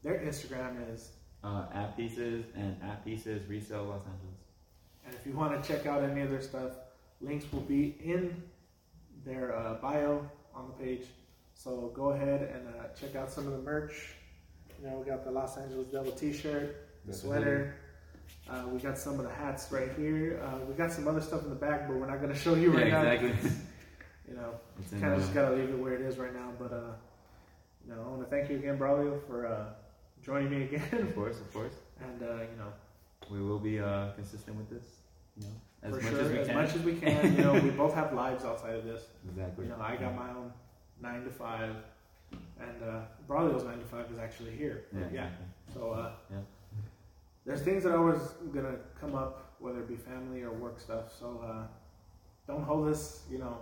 their 0.03 0.19
Instagram 0.19 0.77
is. 0.93 1.09
Uh, 1.43 1.65
at 1.73 1.97
pieces 1.97 2.45
and 2.55 2.77
at 2.81 3.03
pieces 3.03 3.45
resale 3.49 3.83
Los 3.83 4.05
Angeles. 4.05 4.39
And 5.05 5.13
if 5.13 5.25
you 5.27 5.33
want 5.33 5.61
to 5.61 5.67
check 5.69 5.85
out 5.85 6.01
any 6.01 6.21
of 6.21 6.29
their 6.29 6.41
stuff, 6.41 6.71
links 7.19 7.45
will 7.51 7.59
be 7.77 7.97
in 8.01 8.41
their 9.25 9.53
uh, 9.53 9.73
bio 9.81 10.25
on 10.55 10.67
the 10.67 10.83
page. 10.83 11.05
So 11.53 11.91
go 11.93 12.11
ahead 12.11 12.41
and 12.53 12.67
uh, 12.69 12.87
check 12.97 13.15
out 13.17 13.29
some 13.29 13.45
of 13.45 13.51
the 13.51 13.59
merch. 13.59 14.13
You 14.81 14.87
know, 14.89 14.97
we 14.99 15.05
got 15.05 15.25
the 15.25 15.31
Los 15.31 15.57
Angeles 15.57 15.87
Devil 15.89 16.13
T-shirt, 16.13 16.87
the 17.05 17.11
Got 17.11 17.11
the 17.11 17.13
sweater. 17.13 17.75
Uh, 18.49 18.63
we 18.67 18.79
got 18.79 18.97
some 18.97 19.19
of 19.19 19.25
the 19.25 19.31
hats 19.31 19.71
right 19.71 19.89
here. 19.97 20.41
Uh, 20.43 20.65
we 20.65 20.73
got 20.73 20.91
some 20.91 21.07
other 21.07 21.21
stuff 21.21 21.43
in 21.43 21.49
the 21.49 21.55
back, 21.55 21.87
but 21.87 21.95
we're 21.95 22.07
not 22.07 22.19
going 22.19 22.33
to 22.33 22.37
show 22.37 22.55
you 22.55 22.71
right 22.71 22.87
yeah, 22.87 23.03
now. 23.03 23.11
exactly. 23.11 23.51
You 24.25 24.35
know, 24.35 24.53
kind 25.01 25.13
of 25.13 25.19
just 25.19 25.33
got 25.33 25.49
to 25.49 25.55
leave 25.55 25.69
it 25.69 25.77
where 25.77 25.93
it 25.93 26.01
is 26.01 26.17
right 26.17 26.33
now. 26.33 26.49
But 26.57 26.71
uh, 26.71 26.93
you 27.85 27.93
know, 27.93 28.01
I 28.01 28.07
want 28.07 28.21
to 28.21 28.29
thank 28.29 28.49
you 28.49 28.55
again, 28.55 28.77
Braulio, 28.79 29.21
for 29.27 29.45
uh, 29.45 29.65
joining 30.23 30.49
me 30.49 30.63
again. 30.63 30.81
of 30.93 31.13
course, 31.13 31.41
of 31.41 31.53
course. 31.53 31.73
and 32.01 32.23
uh, 32.23 32.35
you 32.35 32.57
know, 32.57 32.71
We 33.29 33.41
will 33.41 33.59
be 33.59 33.81
uh, 33.81 34.11
consistent 34.11 34.55
with 34.55 34.69
this. 34.69 34.85
You 35.37 35.43
know, 35.43 35.53
as 35.83 35.95
for 35.95 36.01
much 36.01 36.11
sure, 36.11 36.21
as 36.21 36.31
we 36.31 36.37
as 36.39 36.47
can. 36.47 36.55
much 36.55 36.75
as 36.75 36.81
we 36.83 36.95
can. 36.95 37.35
You 37.35 37.43
know, 37.43 37.53
we 37.53 37.69
both 37.71 37.93
have 37.95 38.13
lives 38.13 38.45
outside 38.45 38.75
of 38.75 38.85
this. 38.85 39.07
exactly. 39.29 39.65
You 39.65 39.71
know, 39.71 39.81
I 39.81 39.97
got 39.97 40.15
my 40.15 40.29
own 40.29 40.53
nine 41.01 41.25
to 41.25 41.29
five, 41.29 41.75
and 42.31 42.81
uh, 42.81 43.01
Braulio's 43.27 43.65
nine 43.65 43.79
to 43.79 43.85
five 43.85 44.09
is 44.09 44.19
actually 44.19 44.51
here. 44.51 44.85
Yeah. 44.93 44.99
yeah. 44.99 45.05
exactly. 45.07 45.45
So 45.73 45.91
uh, 45.91 46.11
Yeah. 46.31 46.37
There's 47.45 47.61
things 47.61 47.83
that 47.83 47.91
are 47.93 47.97
always 47.97 48.21
gonna 48.53 48.75
come 48.99 49.15
up, 49.15 49.55
whether 49.59 49.79
it 49.79 49.87
be 49.87 49.95
family 49.95 50.41
or 50.43 50.51
work 50.51 50.79
stuff. 50.79 51.13
So 51.19 51.43
uh, 51.45 51.67
don't 52.47 52.63
hold 52.63 52.87
us, 52.87 53.23
you 53.29 53.37
know, 53.37 53.57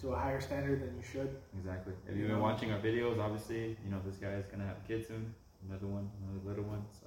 to 0.00 0.08
a 0.10 0.16
higher 0.16 0.40
standard 0.40 0.80
than 0.82 0.96
you 0.96 1.02
should. 1.02 1.36
Exactly. 1.58 1.94
If 2.08 2.16
you've 2.16 2.28
been 2.28 2.40
watching 2.40 2.72
our 2.72 2.78
videos, 2.80 3.18
obviously, 3.20 3.76
you 3.84 3.90
know 3.90 4.00
this 4.04 4.16
guy 4.16 4.32
is 4.34 4.46
gonna 4.46 4.66
have 4.66 4.76
a 4.82 4.88
kid 4.88 5.06
soon. 5.06 5.34
Another 5.68 5.86
one, 5.86 6.10
another 6.22 6.48
little 6.48 6.64
one. 6.64 6.84
So 7.00 7.06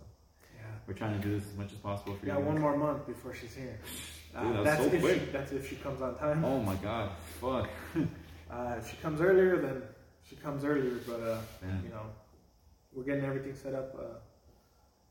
Yeah. 0.56 0.62
we're 0.88 0.94
trying 0.96 1.20
to 1.20 1.28
do 1.28 1.38
this 1.40 1.48
as 1.50 1.56
much 1.58 1.72
as 1.74 1.78
possible 1.80 2.16
for 2.16 2.22
We 2.26 2.30
you. 2.32 2.34
got 2.38 2.44
one 2.44 2.60
more 2.60 2.76
month 2.78 3.06
before 3.06 3.34
she's 3.34 3.54
here. 3.56 3.80
Uh, 4.36 4.44
Dude, 4.44 4.56
was 4.58 4.66
that's 4.66 4.82
so 4.82 4.86
if 4.88 4.94
she, 4.94 5.00
quick. 5.00 5.32
that's 5.32 5.52
if 5.52 5.70
she 5.70 5.76
comes 5.78 6.02
on 6.02 6.16
time. 6.18 6.44
Oh 6.46 6.60
my 6.62 6.76
god. 6.76 7.12
Fuck. 7.42 7.70
Uh, 8.50 8.76
if 8.78 8.90
she 8.90 8.96
comes 8.98 9.20
earlier, 9.20 9.58
then 9.62 9.82
she 10.24 10.38
comes 10.38 10.64
earlier. 10.64 11.02
But 11.06 11.20
uh, 11.20 11.42
you 11.84 11.90
know, 11.90 12.04
we're 12.94 13.04
getting 13.04 13.26
everything 13.26 13.54
set 13.54 13.74
up. 13.74 13.94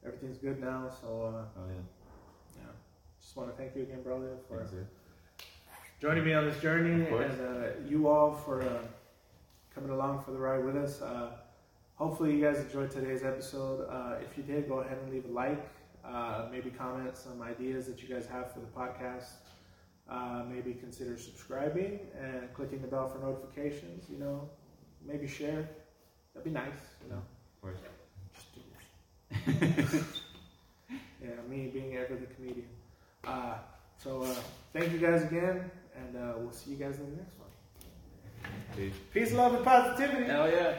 Everything's 0.06 0.38
good 0.38 0.60
now. 0.60 0.88
So 1.00 1.08
uh, 1.34 1.58
Oh 1.60 1.66
yeah. 1.68 1.74
yeah, 2.56 2.62
just 3.20 3.36
want 3.36 3.50
to 3.50 3.56
thank 3.56 3.74
you 3.74 3.82
again, 3.82 4.02
brother, 4.02 4.36
for 4.48 4.58
Thanks, 4.58 4.72
joining 6.00 6.24
me 6.24 6.32
on 6.34 6.44
this 6.46 6.60
journey, 6.60 7.06
and 7.08 7.40
uh, 7.40 7.68
you 7.88 8.08
all 8.08 8.32
for 8.32 8.62
uh, 8.62 8.68
coming 9.74 9.90
along 9.90 10.22
for 10.22 10.30
the 10.30 10.38
ride 10.38 10.64
with 10.64 10.76
us. 10.76 11.02
Uh, 11.02 11.30
hopefully, 11.94 12.34
you 12.36 12.42
guys 12.44 12.58
enjoyed 12.58 12.90
today's 12.90 13.24
episode. 13.24 13.86
Uh, 13.90 14.16
if 14.22 14.36
you 14.36 14.42
did, 14.44 14.68
go 14.68 14.80
ahead 14.80 14.98
and 15.02 15.12
leave 15.12 15.24
a 15.24 15.32
like. 15.32 15.68
Uh, 16.04 16.46
maybe 16.52 16.70
comment 16.70 17.16
some 17.16 17.42
ideas 17.42 17.86
that 17.88 18.00
you 18.00 18.08
guys 18.08 18.26
have 18.26 18.52
for 18.52 18.60
the 18.60 18.66
podcast. 18.66 19.30
Uh, 20.08 20.44
maybe 20.48 20.72
consider 20.72 21.16
subscribing 21.18 21.98
and 22.22 22.52
clicking 22.54 22.80
the 22.80 22.86
bell 22.86 23.08
for 23.08 23.18
notifications. 23.18 24.08
You 24.08 24.18
know, 24.18 24.48
maybe 25.04 25.26
share. 25.26 25.68
That'd 26.32 26.44
be 26.44 26.50
nice. 26.56 26.78
You 27.04 27.10
know, 27.10 27.16
Of 27.56 27.60
course. 27.60 27.78
just 28.34 28.54
do 28.54 28.60
yeah, 29.46 31.30
me 31.48 31.68
being 31.72 31.96
ever 31.96 32.14
the 32.14 32.26
comedian. 32.34 32.68
Uh, 33.24 33.54
so 33.98 34.22
uh, 34.22 34.34
thank 34.72 34.92
you 34.92 34.98
guys 34.98 35.22
again, 35.22 35.70
and 35.96 36.16
uh, 36.16 36.34
we'll 36.38 36.52
see 36.52 36.70
you 36.72 36.76
guys 36.76 36.98
in 36.98 37.10
the 37.10 37.16
next 37.16 37.38
one. 37.38 37.48
Peace. 38.76 38.94
Peace, 39.12 39.32
love, 39.32 39.54
and 39.54 39.64
positivity. 39.64 40.24
Hell 40.24 40.50
yeah. 40.50 40.74